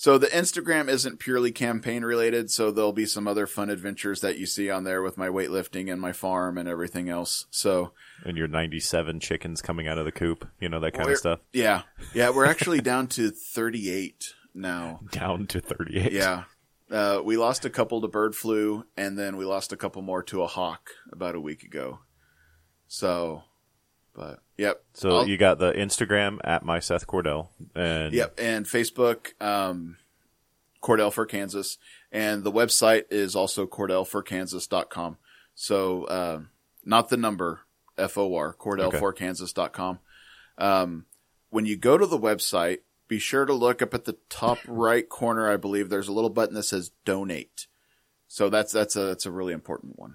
so 0.02 0.18
the 0.18 0.26
Instagram 0.26 0.88
isn't 0.88 1.20
purely 1.20 1.52
campaign 1.52 2.04
related. 2.04 2.50
So 2.50 2.72
there'll 2.72 2.92
be 2.92 3.06
some 3.06 3.28
other 3.28 3.46
fun 3.46 3.70
adventures 3.70 4.20
that 4.22 4.36
you 4.36 4.46
see 4.46 4.68
on 4.68 4.82
there 4.82 5.00
with 5.00 5.16
my 5.16 5.28
weightlifting 5.28 5.92
and 5.92 6.00
my 6.00 6.10
farm 6.10 6.58
and 6.58 6.68
everything 6.68 7.08
else. 7.08 7.46
So 7.52 7.92
And 8.24 8.36
your 8.36 8.48
97 8.48 9.20
chickens 9.20 9.62
coming 9.62 9.86
out 9.86 9.98
of 9.98 10.04
the 10.04 10.10
coop, 10.10 10.44
you 10.58 10.68
know 10.68 10.80
that 10.80 10.94
kind 10.94 11.08
of 11.08 11.18
stuff. 11.18 11.38
yeah, 11.52 11.82
yeah, 12.14 12.30
we're 12.30 12.46
actually 12.50 12.80
down 12.80 13.06
to 13.06 13.30
38 13.30 14.34
now. 14.52 14.98
Down 15.12 15.46
to 15.46 15.60
38. 15.60 16.10
Yeah. 16.10 16.44
Uh, 16.90 17.20
we 17.24 17.36
lost 17.36 17.64
a 17.64 17.70
couple 17.70 18.00
to 18.00 18.08
bird 18.08 18.34
flu, 18.34 18.84
and 18.96 19.16
then 19.16 19.36
we 19.36 19.44
lost 19.44 19.72
a 19.72 19.76
couple 19.76 20.02
more 20.02 20.24
to 20.24 20.42
a 20.42 20.48
hawk 20.48 20.90
about 21.12 21.36
a 21.36 21.40
week 21.40 21.62
ago. 21.62 22.00
So, 22.88 23.44
but 24.14 24.40
yep. 24.58 24.82
So 24.94 25.18
I'll- 25.18 25.28
you 25.28 25.36
got 25.36 25.58
the 25.58 25.72
Instagram 25.72 26.38
at 26.44 26.64
my 26.64 26.78
Seth 26.80 27.06
Cordell, 27.06 27.48
and 27.74 28.12
Yep, 28.12 28.34
and 28.38 28.66
Facebook, 28.66 29.40
um, 29.42 29.96
Cordell 30.82 31.12
for 31.12 31.26
Kansas, 31.26 31.78
and 32.10 32.42
the 32.44 32.52
website 32.52 33.04
is 33.10 33.34
also 33.36 33.66
cordellforkansas.com. 33.66 35.16
So, 35.54 36.04
uh, 36.04 36.40
not 36.84 37.08
the 37.08 37.16
number 37.16 37.60
F 37.98 38.16
O 38.18 38.34
R 38.34 38.54
cordell 38.54 38.90
cordellforkansas.com. 38.92 39.98
Um, 40.58 41.06
when 41.50 41.66
you 41.66 41.76
go 41.76 41.98
to 41.98 42.06
the 42.06 42.18
website, 42.18 42.78
be 43.08 43.18
sure 43.18 43.44
to 43.44 43.52
look 43.52 43.82
up 43.82 43.94
at 43.94 44.04
the 44.04 44.16
top 44.28 44.58
right 44.66 45.08
corner. 45.08 45.50
I 45.50 45.56
believe 45.56 45.88
there's 45.88 46.08
a 46.08 46.12
little 46.12 46.30
button 46.30 46.54
that 46.54 46.62
says 46.64 46.90
donate. 47.04 47.66
So 48.32 48.48
that's 48.48 48.72
that's 48.72 48.96
a 48.96 49.00
that's 49.00 49.26
a 49.26 49.30
really 49.30 49.52
important 49.52 49.98
one. 49.98 50.14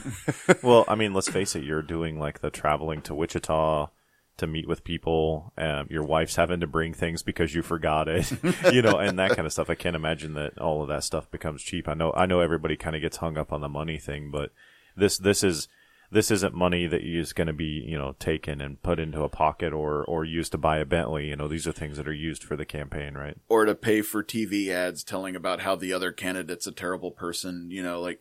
well, 0.62 0.86
I 0.88 0.94
mean, 0.94 1.12
let's 1.12 1.28
face 1.28 1.54
it, 1.54 1.62
you're 1.62 1.82
doing 1.82 2.18
like 2.18 2.40
the 2.40 2.48
traveling 2.48 3.02
to 3.02 3.14
Wichita 3.14 3.90
to 4.38 4.46
meet 4.46 4.66
with 4.66 4.82
people. 4.82 5.52
Um, 5.58 5.86
your 5.90 6.02
wife's 6.02 6.36
having 6.36 6.60
to 6.60 6.66
bring 6.66 6.94
things 6.94 7.22
because 7.22 7.54
you 7.54 7.60
forgot 7.60 8.08
it, 8.08 8.32
you 8.72 8.80
know, 8.80 8.96
and 8.96 9.18
that 9.18 9.32
kind 9.32 9.44
of 9.44 9.52
stuff. 9.52 9.68
I 9.68 9.74
can't 9.74 9.94
imagine 9.94 10.32
that 10.34 10.58
all 10.58 10.80
of 10.80 10.88
that 10.88 11.04
stuff 11.04 11.30
becomes 11.30 11.62
cheap. 11.62 11.86
I 11.86 11.92
know, 11.92 12.14
I 12.16 12.24
know 12.24 12.40
everybody 12.40 12.76
kind 12.76 12.96
of 12.96 13.02
gets 13.02 13.18
hung 13.18 13.36
up 13.36 13.52
on 13.52 13.60
the 13.60 13.68
money 13.68 13.98
thing, 13.98 14.30
but 14.30 14.52
this, 14.96 15.18
this 15.18 15.44
is, 15.44 15.68
this 16.12 16.30
isn't 16.30 16.54
money 16.54 16.86
that 16.86 17.02
is 17.02 17.32
going 17.32 17.46
to 17.46 17.52
be, 17.52 17.84
you 17.86 17.96
know, 17.96 18.16
taken 18.18 18.60
and 18.60 18.82
put 18.82 18.98
into 18.98 19.22
a 19.22 19.28
pocket 19.28 19.72
or, 19.72 20.04
or 20.04 20.24
used 20.24 20.50
to 20.52 20.58
buy 20.58 20.78
a 20.78 20.84
Bentley. 20.84 21.28
You 21.28 21.36
know, 21.36 21.46
these 21.46 21.68
are 21.68 21.72
things 21.72 21.96
that 21.98 22.08
are 22.08 22.12
used 22.12 22.42
for 22.42 22.56
the 22.56 22.64
campaign, 22.64 23.14
right? 23.14 23.36
or 23.48 23.64
to 23.64 23.74
pay 23.74 24.02
for 24.02 24.22
TV 24.24 24.68
ads 24.68 25.04
telling 25.04 25.36
about 25.36 25.60
how 25.60 25.76
the 25.76 25.92
other 25.92 26.10
candidate's 26.10 26.66
a 26.66 26.72
terrible 26.72 27.12
person. 27.12 27.70
You 27.70 27.82
know, 27.82 28.00
like 28.00 28.20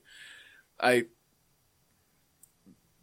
I, 0.80 1.06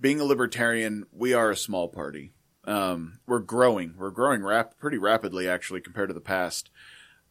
being 0.00 0.20
a 0.20 0.24
libertarian, 0.24 1.06
we 1.10 1.32
are 1.32 1.50
a 1.50 1.56
small 1.56 1.88
party. 1.88 2.32
Um, 2.64 3.20
we're 3.26 3.40
growing. 3.40 3.94
We're 3.96 4.10
growing 4.10 4.42
rap- 4.42 4.78
pretty 4.78 4.98
rapidly, 4.98 5.48
actually, 5.48 5.80
compared 5.80 6.10
to 6.10 6.14
the 6.14 6.20
past. 6.20 6.70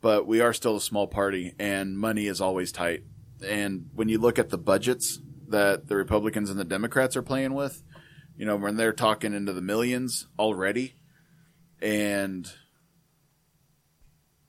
But 0.01 0.27
we 0.27 0.41
are 0.41 0.53
still 0.53 0.75
a 0.75 0.81
small 0.81 1.07
party, 1.07 1.53
and 1.57 1.97
money 1.97 2.27
is 2.27 2.41
always 2.41 2.71
tight. 2.71 3.03
And 3.45 3.89
when 3.93 4.09
you 4.09 4.17
look 4.17 4.37
at 4.37 4.49
the 4.49 4.57
budgets 4.57 5.19
that 5.49 5.87
the 5.87 5.95
Republicans 5.95 6.49
and 6.49 6.59
the 6.59 6.63
Democrats 6.65 7.15
are 7.15 7.21
playing 7.21 7.53
with, 7.53 7.83
you 8.37 8.45
know, 8.45 8.55
when 8.55 8.77
they're 8.77 8.93
talking 8.93 9.33
into 9.33 9.53
the 9.53 9.61
millions 9.61 10.27
already, 10.39 10.95
and 11.81 12.49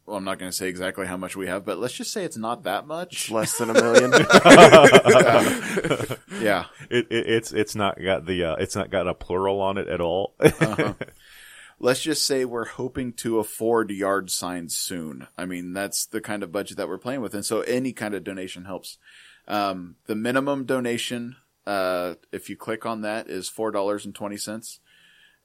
well, 0.07 0.17
I'm 0.17 0.25
not 0.25 0.39
going 0.39 0.51
to 0.51 0.57
say 0.57 0.69
exactly 0.69 1.07
how 1.07 1.17
much 1.17 1.35
we 1.35 1.49
have, 1.49 1.65
but 1.65 1.79
let's 1.79 1.95
just 1.95 2.13
say 2.13 2.25
it's 2.25 2.37
not 2.37 2.63
that 2.63 2.81
It's 2.81 2.89
much. 2.89 3.31
less 3.31 3.59
than 3.59 3.71
a 3.71 3.75
million. 3.75 4.13
Yeah. 6.41 6.67
It, 6.91 7.07
it, 7.11 7.27
it's 7.29 7.53
it's 7.53 7.75
not 7.75 8.01
got 8.01 8.27
the 8.27 8.45
uh, 8.45 8.57
it's 8.57 8.77
not 8.77 8.91
got 8.91 9.09
a 9.09 9.15
plural 9.15 9.61
on 9.61 9.79
it 9.79 9.89
at 9.89 10.01
all. 10.01 10.35
Let's 11.81 12.03
just 12.03 12.27
say 12.27 12.45
we're 12.45 12.67
hoping 12.67 13.13
to 13.15 13.39
afford 13.39 13.91
yard 13.91 14.31
signs 14.31 14.77
soon. 14.77 15.27
I 15.37 15.47
mean, 15.47 15.73
that's 15.73 16.07
the 16.07 16.21
kind 16.21 16.43
of 16.43 16.53
budget 16.53 16.77
that 16.77 16.89
we're 16.89 16.99
playing 16.99 17.21
with. 17.21 17.35
And 17.35 17.45
so 17.45 17.61
any 17.63 17.93
kind 17.93 18.15
of 18.15 18.25
donation 18.25 18.65
helps. 18.65 18.99
Um, 19.49 19.97
the 20.07 20.15
minimum 20.15 20.65
donation, 20.65 21.37
uh, 21.67 22.15
if 22.33 22.51
you 22.51 22.57
click 22.57 22.85
on 22.87 23.03
that 23.03 23.29
is 23.29 23.49
$4.20. 23.51 24.79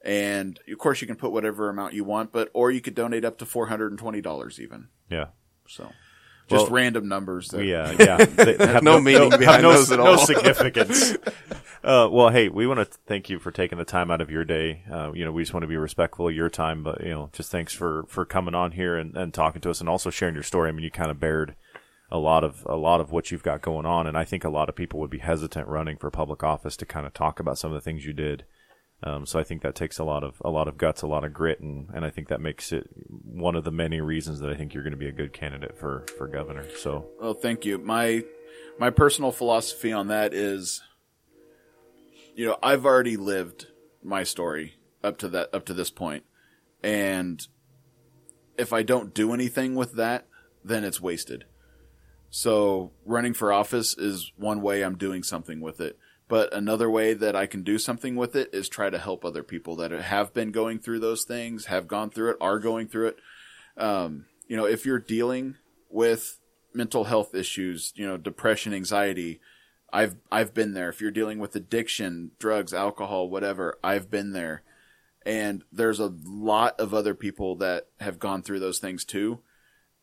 And 0.04 0.58
of 0.70 0.78
course 0.78 1.00
you 1.00 1.06
can 1.06 1.16
put 1.16 1.30
whatever 1.30 1.68
amount 1.68 1.94
you 1.94 2.04
want, 2.04 2.32
but, 2.32 2.50
or 2.52 2.70
you 2.70 2.80
could 2.80 2.94
donate 2.94 3.24
up 3.24 3.38
to 3.38 3.44
$420 3.44 4.58
even. 4.58 4.88
yeah. 5.08 5.26
So 5.68 5.92
just 6.48 6.64
Well, 6.64 6.72
random 6.72 7.08
numbers. 7.08 7.48
That, 7.48 7.60
We, 7.60 7.74
uh, 7.74 7.92
yeah, 7.98 8.16
they 8.24 8.56
have 8.58 8.82
no 8.82 9.00
meaning 9.00 9.30
have 9.30 9.38
behind 9.40 9.62
no, 9.62 9.72
those 9.72 9.90
at 9.92 9.98
no 9.98 10.16
significance. 10.16 11.16
Uh, 11.84 12.08
well, 12.08 12.28
hey, 12.28 12.48
we 12.48 12.64
want 12.64 12.78
to 12.78 12.84
thank 13.08 13.28
you 13.28 13.40
for 13.40 13.50
taking 13.50 13.76
the 13.76 13.84
time 13.84 14.08
out 14.08 14.20
of 14.20 14.30
your 14.30 14.44
day. 14.44 14.84
Uh, 14.88 15.10
you 15.14 15.24
know, 15.24 15.32
we 15.32 15.42
just 15.42 15.52
want 15.52 15.64
to 15.64 15.68
be 15.68 15.76
respectful 15.76 16.28
of 16.28 16.32
your 16.32 16.48
time, 16.48 16.84
but 16.84 17.02
you 17.02 17.10
know, 17.10 17.28
just 17.32 17.50
thanks 17.50 17.72
for 17.72 18.04
for 18.06 18.24
coming 18.24 18.54
on 18.54 18.70
here 18.70 18.96
and, 18.96 19.16
and 19.16 19.34
talking 19.34 19.60
to 19.60 19.68
us, 19.68 19.80
and 19.80 19.88
also 19.88 20.08
sharing 20.08 20.34
your 20.34 20.44
story. 20.44 20.68
I 20.68 20.72
mean, 20.72 20.84
you 20.84 20.92
kind 20.92 21.10
of 21.10 21.18
bared 21.18 21.56
a 22.12 22.18
lot 22.18 22.44
of 22.44 22.64
a 22.68 22.76
lot 22.76 23.00
of 23.00 23.10
what 23.10 23.30
you've 23.30 23.42
got 23.42 23.62
going 23.62 23.86
on, 23.86 24.06
and 24.06 24.16
I 24.16 24.24
think 24.24 24.44
a 24.44 24.50
lot 24.50 24.68
of 24.68 24.76
people 24.76 25.00
would 25.00 25.10
be 25.10 25.18
hesitant 25.18 25.66
running 25.66 25.96
for 25.96 26.10
public 26.10 26.42
office 26.42 26.76
to 26.76 26.86
kind 26.86 27.06
of 27.06 27.14
talk 27.14 27.40
about 27.40 27.58
some 27.58 27.72
of 27.72 27.74
the 27.74 27.80
things 27.80 28.04
you 28.04 28.12
did. 28.12 28.44
Um, 29.02 29.26
so 29.26 29.40
I 29.40 29.42
think 29.42 29.62
that 29.62 29.74
takes 29.74 29.98
a 29.98 30.04
lot 30.04 30.22
of 30.22 30.40
a 30.44 30.50
lot 30.50 30.68
of 30.68 30.76
guts, 30.76 31.00
a 31.00 31.06
lot 31.06 31.24
of 31.24 31.32
grit, 31.32 31.60
and, 31.60 31.88
and 31.94 32.04
I 32.04 32.10
think 32.10 32.28
that 32.28 32.40
makes 32.40 32.70
it 32.70 32.88
one 33.08 33.56
of 33.56 33.64
the 33.64 33.72
many 33.72 34.02
reasons 34.02 34.40
that 34.40 34.50
I 34.50 34.54
think 34.54 34.74
you're 34.74 34.84
going 34.84 34.92
to 34.92 34.98
be 34.98 35.08
a 35.08 35.12
good 35.12 35.32
candidate 35.32 35.76
for 35.78 36.04
for 36.18 36.28
governor. 36.28 36.66
So 36.76 37.06
Well, 37.18 37.34
thank 37.34 37.64
you. 37.64 37.78
My 37.78 38.24
my 38.78 38.90
personal 38.90 39.32
philosophy 39.32 39.90
on 39.90 40.08
that 40.08 40.34
is 40.34 40.82
you 42.34 42.46
know, 42.46 42.58
I've 42.62 42.84
already 42.84 43.16
lived 43.16 43.68
my 44.02 44.22
story 44.22 44.74
up 45.02 45.16
to 45.18 45.28
that 45.28 45.48
up 45.54 45.64
to 45.66 45.74
this. 45.74 45.92
And 46.82 47.46
if 48.58 48.72
I 48.72 48.82
don't 48.82 49.14
do 49.14 49.32
anything 49.32 49.74
with 49.74 49.94
that, 49.94 50.26
then 50.62 50.84
it's 50.84 51.00
wasted. 51.00 51.44
So, 52.34 52.92
running 53.04 53.34
for 53.34 53.52
office 53.52 53.94
is 53.96 54.32
one 54.38 54.62
way 54.62 54.82
I'm 54.82 54.96
doing 54.96 55.22
something 55.22 55.60
with 55.60 55.82
it. 55.82 55.98
But 56.28 56.54
another 56.54 56.88
way 56.88 57.12
that 57.12 57.36
I 57.36 57.44
can 57.44 57.62
do 57.62 57.76
something 57.76 58.16
with 58.16 58.34
it 58.34 58.48
is 58.54 58.70
try 58.70 58.88
to 58.88 58.98
help 58.98 59.22
other 59.22 59.42
people 59.42 59.76
that 59.76 59.90
have 59.90 60.32
been 60.32 60.50
going 60.50 60.78
through 60.78 61.00
those 61.00 61.24
things, 61.24 61.66
have 61.66 61.86
gone 61.86 62.08
through 62.08 62.30
it, 62.30 62.36
are 62.40 62.58
going 62.58 62.88
through 62.88 63.08
it. 63.08 63.16
Um, 63.76 64.24
you 64.48 64.56
know, 64.56 64.64
if 64.64 64.86
you're 64.86 64.98
dealing 64.98 65.56
with 65.90 66.40
mental 66.72 67.04
health 67.04 67.34
issues, 67.34 67.92
you 67.96 68.06
know, 68.06 68.16
depression, 68.16 68.72
anxiety, 68.72 69.38
I've 69.92 70.16
I've 70.30 70.54
been 70.54 70.72
there. 70.72 70.88
If 70.88 71.02
you're 71.02 71.10
dealing 71.10 71.38
with 71.38 71.54
addiction, 71.54 72.30
drugs, 72.38 72.72
alcohol, 72.72 73.28
whatever, 73.28 73.78
I've 73.84 74.10
been 74.10 74.32
there. 74.32 74.62
And 75.26 75.64
there's 75.70 76.00
a 76.00 76.14
lot 76.24 76.80
of 76.80 76.94
other 76.94 77.14
people 77.14 77.56
that 77.56 77.88
have 78.00 78.18
gone 78.18 78.42
through 78.42 78.60
those 78.60 78.78
things 78.78 79.04
too. 79.04 79.40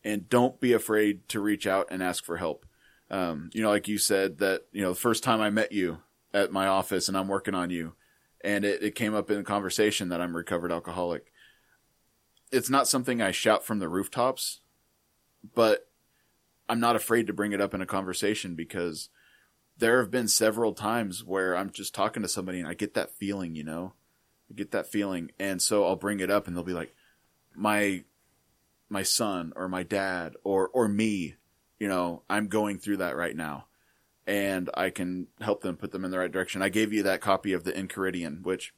And 0.02 0.28
don't 0.28 0.60
be 0.60 0.72
afraid 0.72 1.28
to 1.28 1.40
reach 1.40 1.66
out 1.66 1.88
and 1.90 2.02
ask 2.02 2.24
for 2.24 2.38
help. 2.38 2.64
Um, 3.10 3.50
you 3.52 3.62
know, 3.62 3.68
like 3.68 3.88
you 3.88 3.98
said 3.98 4.38
that, 4.38 4.62
you 4.72 4.82
know, 4.82 4.90
the 4.90 4.98
first 4.98 5.22
time 5.22 5.40
I 5.40 5.50
met 5.50 5.72
you 5.72 5.98
at 6.32 6.52
my 6.52 6.66
office 6.66 7.08
and 7.08 7.16
I'm 7.16 7.28
working 7.28 7.54
on 7.54 7.70
you 7.70 7.94
and 8.42 8.64
it, 8.64 8.82
it 8.82 8.94
came 8.94 9.14
up 9.14 9.30
in 9.30 9.44
conversation 9.44 10.08
that 10.08 10.20
I'm 10.20 10.34
a 10.34 10.38
recovered 10.38 10.72
alcoholic. 10.72 11.32
It's 12.50 12.70
not 12.70 12.88
something 12.88 13.20
I 13.20 13.30
shout 13.30 13.64
from 13.64 13.78
the 13.78 13.88
rooftops, 13.88 14.60
but 15.54 15.88
I'm 16.68 16.80
not 16.80 16.96
afraid 16.96 17.26
to 17.26 17.32
bring 17.32 17.52
it 17.52 17.60
up 17.60 17.74
in 17.74 17.82
a 17.82 17.86
conversation 17.86 18.54
because 18.54 19.08
there 19.76 20.00
have 20.00 20.10
been 20.10 20.28
several 20.28 20.72
times 20.72 21.24
where 21.24 21.56
I'm 21.56 21.70
just 21.70 21.94
talking 21.94 22.22
to 22.22 22.28
somebody 22.28 22.60
and 22.60 22.68
I 22.68 22.74
get 22.74 22.94
that 22.94 23.10
feeling, 23.10 23.54
you 23.54 23.64
know, 23.64 23.94
I 24.50 24.54
get 24.54 24.70
that 24.72 24.86
feeling. 24.86 25.30
And 25.38 25.60
so 25.60 25.84
I'll 25.84 25.96
bring 25.96 26.20
it 26.20 26.30
up 26.30 26.46
and 26.46 26.56
they'll 26.56 26.64
be 26.64 26.72
like, 26.72 26.94
my, 27.54 28.04
my 28.90 29.02
son 29.02 29.52
or 29.56 29.68
my 29.68 29.82
dad 29.82 30.34
or, 30.44 30.68
or 30.68 30.88
me, 30.88 31.36
you 31.78 31.88
know, 31.88 32.22
I'm 32.28 32.48
going 32.48 32.78
through 32.78 32.98
that 32.98 33.16
right 33.16 33.36
now 33.36 33.66
and 34.26 34.68
I 34.74 34.90
can 34.90 35.28
help 35.40 35.62
them 35.62 35.76
put 35.76 35.92
them 35.92 36.04
in 36.04 36.10
the 36.10 36.18
right 36.18 36.30
direction. 36.30 36.62
I 36.62 36.68
gave 36.68 36.92
you 36.92 37.02
that 37.04 37.20
copy 37.20 37.52
of 37.52 37.64
the 37.64 37.72
Enchiridion, 37.72 38.42
which 38.42 38.74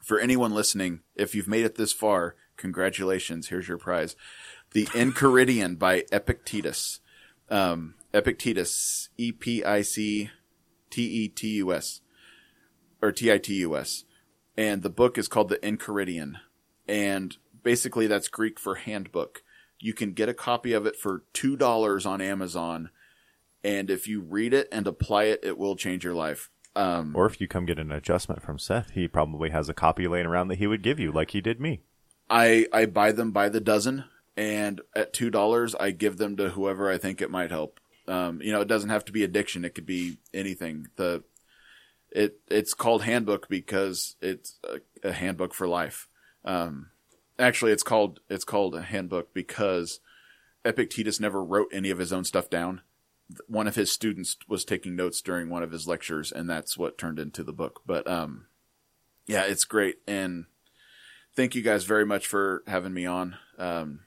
for 0.00 0.20
anyone 0.20 0.52
listening, 0.52 1.00
if 1.14 1.34
you've 1.34 1.48
made 1.48 1.64
it 1.64 1.76
this 1.76 1.92
far, 1.92 2.36
congratulations. 2.56 3.48
Here's 3.48 3.68
your 3.68 3.78
prize. 3.78 4.16
The 4.72 4.86
Enchiridion 4.86 5.78
by 5.78 6.04
Epictetus. 6.12 7.00
Um, 7.50 7.94
Epictetus, 8.12 9.08
E 9.16 9.32
P 9.32 9.64
I 9.64 9.82
C 9.82 10.30
T 10.90 11.02
E 11.02 11.28
T 11.28 11.48
U 11.56 11.72
S, 11.72 12.00
or 13.02 13.12
T 13.12 13.32
I 13.32 13.38
T 13.38 13.54
U 13.54 13.76
S. 13.76 14.04
And 14.56 14.82
the 14.82 14.90
book 14.90 15.18
is 15.18 15.28
called 15.28 15.48
the 15.48 15.58
Enchiridion. 15.58 16.34
And 16.86 17.36
basically 17.62 18.06
that's 18.06 18.28
Greek 18.28 18.60
for 18.60 18.76
handbook. 18.76 19.42
You 19.84 19.92
can 19.92 20.14
get 20.14 20.30
a 20.30 20.34
copy 20.34 20.72
of 20.72 20.86
it 20.86 20.96
for 20.96 21.24
$2 21.34 22.06
on 22.06 22.22
Amazon. 22.22 22.88
And 23.62 23.90
if 23.90 24.08
you 24.08 24.22
read 24.22 24.54
it 24.54 24.66
and 24.72 24.86
apply 24.86 25.24
it, 25.24 25.40
it 25.42 25.58
will 25.58 25.76
change 25.76 26.04
your 26.04 26.14
life. 26.14 26.48
Um, 26.74 27.14
Or 27.14 27.26
if 27.26 27.38
you 27.38 27.46
come 27.46 27.66
get 27.66 27.78
an 27.78 27.92
adjustment 27.92 28.40
from 28.40 28.58
Seth, 28.58 28.92
he 28.92 29.06
probably 29.06 29.50
has 29.50 29.68
a 29.68 29.74
copy 29.74 30.08
laying 30.08 30.24
around 30.24 30.48
that 30.48 30.56
he 30.56 30.66
would 30.66 30.82
give 30.82 30.98
you, 30.98 31.12
like 31.12 31.32
he 31.32 31.42
did 31.42 31.60
me. 31.60 31.82
I, 32.30 32.66
I 32.72 32.86
buy 32.86 33.12
them 33.12 33.30
by 33.30 33.50
the 33.50 33.60
dozen 33.60 34.04
and 34.38 34.80
at 34.96 35.12
$2, 35.12 35.74
I 35.78 35.90
give 35.90 36.16
them 36.16 36.38
to 36.38 36.48
whoever 36.48 36.90
I 36.90 36.96
think 36.96 37.20
it 37.20 37.30
might 37.30 37.50
help. 37.50 37.78
Um, 38.08 38.40
you 38.40 38.52
know, 38.52 38.62
it 38.62 38.68
doesn't 38.68 38.88
have 38.88 39.04
to 39.04 39.12
be 39.12 39.22
addiction. 39.22 39.66
It 39.66 39.74
could 39.74 39.84
be 39.84 40.16
anything. 40.32 40.88
The, 40.96 41.24
it, 42.10 42.40
it's 42.48 42.72
called 42.72 43.02
handbook 43.02 43.50
because 43.50 44.16
it's 44.22 44.58
a, 44.64 45.08
a 45.10 45.12
handbook 45.12 45.52
for 45.52 45.68
life. 45.68 46.08
Um, 46.42 46.88
actually 47.38 47.72
it's 47.72 47.82
called, 47.82 48.20
it's 48.28 48.44
called 48.44 48.74
a 48.74 48.82
handbook 48.82 49.34
because 49.34 50.00
Epictetus 50.64 51.20
never 51.20 51.42
wrote 51.42 51.68
any 51.72 51.90
of 51.90 51.98
his 51.98 52.12
own 52.12 52.24
stuff 52.24 52.48
down. 52.50 52.82
One 53.48 53.66
of 53.66 53.76
his 53.76 53.90
students 53.90 54.36
was 54.48 54.64
taking 54.64 54.96
notes 54.96 55.20
during 55.20 55.48
one 55.48 55.62
of 55.62 55.72
his 55.72 55.86
lectures 55.86 56.30
and 56.30 56.48
that's 56.48 56.76
what 56.76 56.98
turned 56.98 57.18
into 57.18 57.42
the 57.42 57.52
book. 57.52 57.82
But, 57.86 58.06
um, 58.06 58.46
yeah, 59.26 59.44
it's 59.44 59.64
great. 59.64 59.96
And 60.06 60.46
thank 61.34 61.54
you 61.54 61.62
guys 61.62 61.84
very 61.84 62.04
much 62.04 62.26
for 62.26 62.62
having 62.66 62.92
me 62.92 63.06
on. 63.06 63.36
Um, 63.58 64.00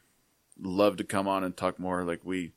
love 0.59 0.97
to 0.97 1.03
come 1.03 1.27
on 1.27 1.43
and 1.43 1.55
talk 1.55 1.79
more. 1.79 2.03
Like 2.03 2.21
we, 2.23 2.53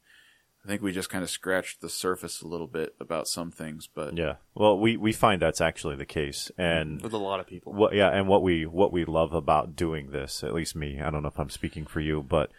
I 0.64 0.68
think 0.68 0.82
we 0.82 0.92
just 0.92 1.08
kind 1.08 1.24
of 1.24 1.30
scratched 1.30 1.80
the 1.80 1.88
surface 1.88 2.42
a 2.42 2.46
little 2.46 2.66
bit 2.66 2.94
about 3.00 3.26
some 3.26 3.50
things, 3.50 3.88
but 3.92 4.16
Yeah. 4.16 4.34
Well, 4.54 4.78
we, 4.78 4.96
we 4.96 5.12
find 5.12 5.40
that's 5.40 5.60
actually 5.60 5.96
the 5.96 6.04
case. 6.04 6.50
And 6.58 7.00
with 7.00 7.14
a 7.14 7.18
lot 7.18 7.40
of 7.40 7.46
people. 7.46 7.72
what, 7.72 7.94
yeah, 7.94 8.10
and 8.10 8.28
what 8.28 8.42
we, 8.42 8.66
what 8.66 8.92
we 8.92 9.04
love 9.06 9.32
about 9.32 9.74
doing 9.74 10.10
this, 10.10 10.44
at 10.44 10.52
least 10.52 10.76
me, 10.76 11.00
I 11.00 11.10
don't 11.10 11.22
know 11.22 11.28
if 11.28 11.40
I'm 11.40 11.50
speaking 11.50 11.86
for 11.86 12.00
you, 12.00 12.22
but 12.22 12.50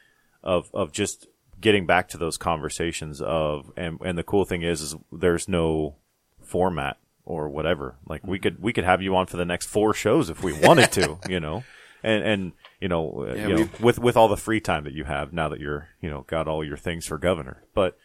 of, 0.44 0.72
of 0.74 0.92
just 0.92 1.28
getting 1.60 1.86
back 1.86 2.08
to 2.10 2.18
those 2.18 2.38
conversations 2.38 3.22
of, 3.22 3.72
and, 3.78 4.00
and 4.04 4.18
the 4.18 4.24
cool 4.24 4.46
thing 4.46 4.64
is, 4.64 4.82
is 4.82 4.96
there's 5.12 5.48
no 5.48 5.96
format 6.42 6.98
or 7.24 7.50
whatever. 7.50 7.98
Like 8.08 8.26
we 8.26 8.38
mm-hmm. 8.38 8.44
could, 8.44 8.62
we 8.64 8.74
could 8.74 8.84
have 8.84 9.04
you 9.04 9.16
on 9.16 9.28
for 9.28 9.38
the 9.38 9.46
next 9.46 9.68
four 9.68 9.94
shows 9.94 10.32
if 10.32 10.44
we 10.44 10.54
wanted 10.54 10.92
to, 10.94 11.20
you 11.30 11.40
know, 11.40 11.64
and, 12.04 12.24
and, 12.24 12.52
you 12.80 12.88
know, 12.88 13.26
uh, 13.30 13.34
Yeah, 13.36 13.48
you 13.48 13.56
know, 13.56 13.70
with, 13.80 14.00
with 14.00 14.18
all 14.18 14.28
the 14.28 14.38
free 14.38 14.60
time 14.60 14.84
that 14.86 14.94
you 14.94 15.04
have 15.06 15.34
now 15.34 15.50
that 15.50 15.60
you're, 15.60 15.90
you 16.02 16.10
know, 16.10 16.22
got 16.28 16.48
all 16.48 16.64
your 16.64 16.78
things 16.78 17.06
for 17.06 17.18
governor, 17.18 17.64
but, 17.74 17.98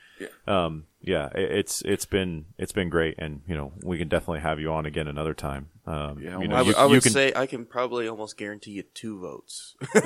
um, 0.46 0.84
yeah, 1.02 1.26
it, 1.34 1.50
it's 1.52 1.82
it's 1.82 2.06
been 2.06 2.46
it's 2.58 2.72
been 2.72 2.88
great, 2.88 3.16
and 3.18 3.42
you 3.46 3.54
know 3.54 3.72
we 3.82 3.98
can 3.98 4.08
definitely 4.08 4.40
have 4.40 4.58
you 4.58 4.72
on 4.72 4.86
again 4.86 5.06
another 5.08 5.34
time. 5.34 5.68
Um, 5.86 6.18
Yeah, 6.20 6.40
you 6.40 6.48
know, 6.48 6.56
I 6.56 6.60
you, 6.62 6.66
would- 6.68 6.76
I 6.76 6.84
you 6.86 6.90
would 6.92 7.02
can, 7.02 7.12
say 7.12 7.32
I 7.36 7.44
can 7.46 7.66
probably 7.66 8.08
almost 8.08 8.36
guarantee 8.38 8.70
you 8.72 8.82
two 8.82 9.20
votes. 9.20 9.76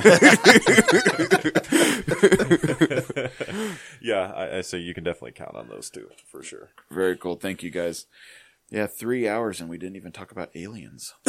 yeah, 4.01 4.33
I, 4.35 4.59
I 4.59 4.61
say 4.63 4.79
you 4.79 4.95
can 4.95 5.05
definitely 5.05 5.33
count 5.33 5.55
on 5.55 5.69
those 5.69 5.91
two 5.91 6.09
for 6.27 6.43
sure. 6.43 6.71
very 6.91 7.17
cool. 7.17 7.37
Thank 7.37 7.63
you 7.63 7.71
guys. 7.71 8.07
Yeah, 8.71 8.87
three 8.87 9.29
hours 9.29 9.61
and 9.61 9.69
we 9.69 9.79
didn't 9.79 9.97
even 9.97 10.13
talk 10.13 10.31
about 10.31 10.51
aliens. 10.55 11.15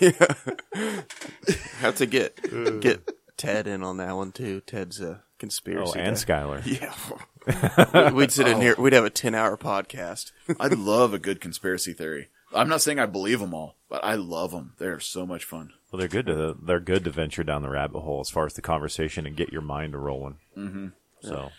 yeah, 0.00 0.34
Have 1.78 1.96
to 1.96 2.06
get 2.06 2.80
get 2.80 3.08
Ted 3.36 3.66
in 3.66 3.82
on 3.82 3.98
that 3.98 4.16
one 4.16 4.32
too. 4.32 4.60
Ted's 4.62 5.00
a 5.00 5.22
conspiracy. 5.38 5.98
Oh, 5.98 6.00
and 6.00 6.16
guy. 6.26 6.42
Skylar. 6.42 7.22
Yeah, 7.94 8.12
we'd 8.12 8.32
sit 8.32 8.46
in 8.46 8.60
here. 8.60 8.74
We'd 8.78 8.92
have 8.92 9.04
a 9.04 9.10
ten-hour 9.10 9.56
podcast. 9.58 10.32
I 10.60 10.68
love 10.68 11.12
a 11.12 11.18
good 11.18 11.40
conspiracy 11.40 11.92
theory. 11.92 12.28
I'm 12.54 12.68
not 12.68 12.82
saying 12.82 12.98
I 12.98 13.06
believe 13.06 13.40
them 13.40 13.54
all, 13.54 13.76
but 13.88 14.04
I 14.04 14.14
love 14.14 14.52
them. 14.52 14.74
They're 14.78 15.00
so 15.00 15.26
much 15.26 15.44
fun. 15.44 15.72
Well, 15.90 15.98
they're 15.98 16.08
good 16.08 16.26
to 16.26 16.56
they're 16.62 16.80
good 16.80 17.04
to 17.04 17.10
venture 17.10 17.44
down 17.44 17.62
the 17.62 17.70
rabbit 17.70 18.00
hole 18.00 18.20
as 18.20 18.30
far 18.30 18.46
as 18.46 18.54
the 18.54 18.62
conversation 18.62 19.26
and 19.26 19.36
get 19.36 19.52
your 19.52 19.62
mind 19.62 19.94
a 19.94 19.98
rolling. 19.98 20.38
Mm-hmm. 20.56 20.88
So 21.20 21.50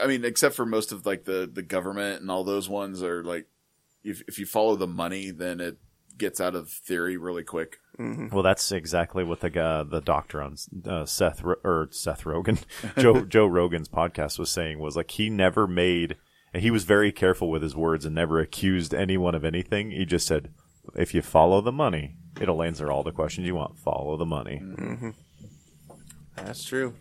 I 0.00 0.06
mean, 0.06 0.24
except 0.24 0.54
for 0.54 0.66
most 0.66 0.92
of 0.92 1.06
like 1.06 1.24
the 1.24 1.48
the 1.52 1.62
government 1.62 2.20
and 2.20 2.30
all 2.30 2.44
those 2.44 2.68
ones 2.68 3.02
are 3.02 3.24
like, 3.24 3.46
if 4.04 4.22
if 4.28 4.38
you 4.38 4.46
follow 4.46 4.76
the 4.76 4.86
money, 4.86 5.30
then 5.30 5.60
it 5.60 5.78
gets 6.18 6.40
out 6.40 6.54
of 6.54 6.68
theory 6.68 7.16
really 7.16 7.44
quick. 7.44 7.78
Well, 7.98 8.42
that's 8.42 8.72
exactly 8.72 9.24
what 9.24 9.40
the 9.40 9.50
guy, 9.50 9.82
the 9.82 10.00
doctor 10.00 10.40
on 10.40 10.56
uh, 10.86 11.04
Seth 11.04 11.42
Ro- 11.42 11.60
or 11.62 11.88
Seth 11.90 12.24
Rogan, 12.24 12.58
Joe 12.98 13.24
Joe 13.28 13.46
Rogan's 13.46 13.88
podcast 13.90 14.38
was 14.38 14.48
saying 14.50 14.78
was 14.78 14.96
like 14.96 15.10
he 15.10 15.28
never 15.28 15.66
made, 15.66 16.16
and 16.54 16.62
he 16.62 16.70
was 16.70 16.84
very 16.84 17.12
careful 17.12 17.50
with 17.50 17.62
his 17.62 17.76
words 17.76 18.06
and 18.06 18.14
never 18.14 18.38
accused 18.40 18.94
anyone 18.94 19.34
of 19.34 19.44
anything. 19.44 19.90
He 19.90 20.06
just 20.06 20.26
said, 20.26 20.50
"If 20.96 21.12
you 21.12 21.20
follow 21.20 21.60
the 21.60 21.72
money, 21.72 22.16
it'll 22.40 22.62
answer 22.62 22.90
all 22.90 23.02
the 23.02 23.12
questions 23.12 23.46
you 23.46 23.54
want. 23.54 23.78
Follow 23.78 24.16
the 24.16 24.24
money." 24.24 24.62
That's 26.36 26.64
true. 26.64 26.94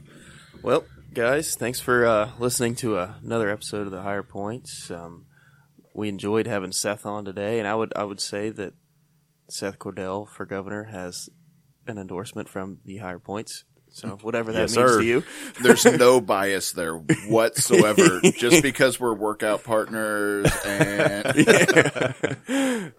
Well, 0.61 0.83
guys, 1.13 1.55
thanks 1.55 1.79
for 1.79 2.05
uh, 2.05 2.31
listening 2.39 2.75
to 2.77 2.97
uh, 2.97 3.13
another 3.23 3.49
episode 3.49 3.85
of 3.85 3.91
the 3.91 4.01
Higher 4.01 4.23
Points. 4.23 4.91
Um, 4.91 5.27
we 5.99 6.09
enjoyed 6.09 6.47
having 6.47 6.71
Seth 6.71 7.05
on 7.05 7.25
today, 7.25 7.59
and 7.59 7.67
I 7.67 7.75
would 7.75 7.93
I 7.95 8.03
would 8.05 8.21
say 8.21 8.49
that 8.49 8.73
Seth 9.49 9.79
Cordell 9.79 10.27
for 10.27 10.45
governor 10.45 10.85
has 10.85 11.29
an 11.87 11.97
endorsement 11.97 12.49
from 12.49 12.79
the 12.85 12.97
Higher 12.97 13.19
Points. 13.19 13.65
So 13.91 14.19
whatever 14.21 14.53
that 14.53 14.59
Yes, 14.69 14.75
means 14.77 14.91
sir. 14.91 14.99
to 15.01 15.05
you. 15.05 15.23
There's 15.63 15.83
no 15.83 16.21
bias 16.21 16.73
there 16.73 16.93
whatsoever. 17.27 18.21
Just 18.21 18.61
because 18.71 18.99
we're 18.99 19.15
workout 19.15 19.63
partners 19.63 20.45
and 20.63 21.25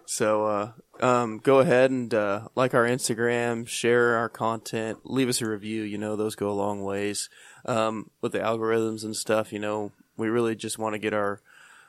So 0.05 0.45
uh, 0.45 0.71
um, 0.99 1.37
go 1.39 1.59
ahead 1.59 1.91
and 1.91 2.13
uh, 2.13 2.49
like 2.55 2.73
our 2.73 2.83
Instagram, 2.85 3.65
share 3.67 4.17
our 4.17 4.27
content, 4.29 4.99
leave 5.05 5.29
us 5.29 5.41
a 5.41 5.49
review. 5.49 5.83
You 5.83 5.97
know, 5.97 6.15
those 6.17 6.35
go 6.35 6.49
a 6.49 6.51
long 6.51 6.83
ways. 6.83 7.29
Um, 7.65 8.11
with 8.21 8.33
the 8.33 8.39
algorithms 8.39 9.03
and 9.05 9.15
stuff, 9.15 9.53
you 9.53 9.59
know, 9.59 9.91
we 10.17 10.27
really 10.27 10.55
just 10.55 10.77
want 10.77 10.93
to 10.93 10.99
get 10.99 11.13
our 11.13 11.41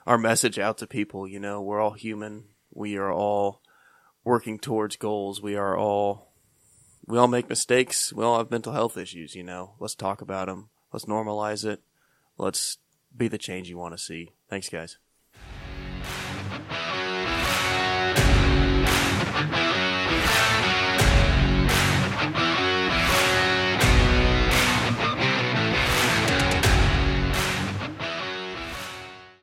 our 0.06 0.18
message 0.18 0.58
out 0.58 0.78
to 0.78 0.86
people. 0.86 1.26
You 1.26 1.40
know, 1.40 1.60
we're 1.60 1.80
all 1.80 1.92
human. 1.92 2.44
We 2.72 2.96
are 2.96 3.12
all 3.12 3.62
working 4.24 4.58
towards 4.58 4.96
goals. 4.96 5.40
We 5.40 5.56
are 5.56 5.76
all 5.76 6.32
we 7.06 7.18
all 7.18 7.28
make 7.28 7.48
mistakes. 7.48 8.12
We 8.12 8.24
all 8.24 8.38
have 8.38 8.50
mental 8.50 8.72
health 8.72 8.96
issues. 8.96 9.34
You 9.34 9.42
know, 9.42 9.74
let's 9.78 9.94
talk 9.94 10.20
about 10.20 10.46
them. 10.46 10.70
Let's 10.92 11.06
normalize 11.06 11.64
it. 11.64 11.82
Let's 12.38 12.78
be 13.16 13.28
the 13.28 13.38
change 13.38 13.68
you 13.68 13.78
want 13.78 13.94
to 13.94 14.02
see. 14.02 14.30
Thanks, 14.48 14.68
guys. 14.68 14.98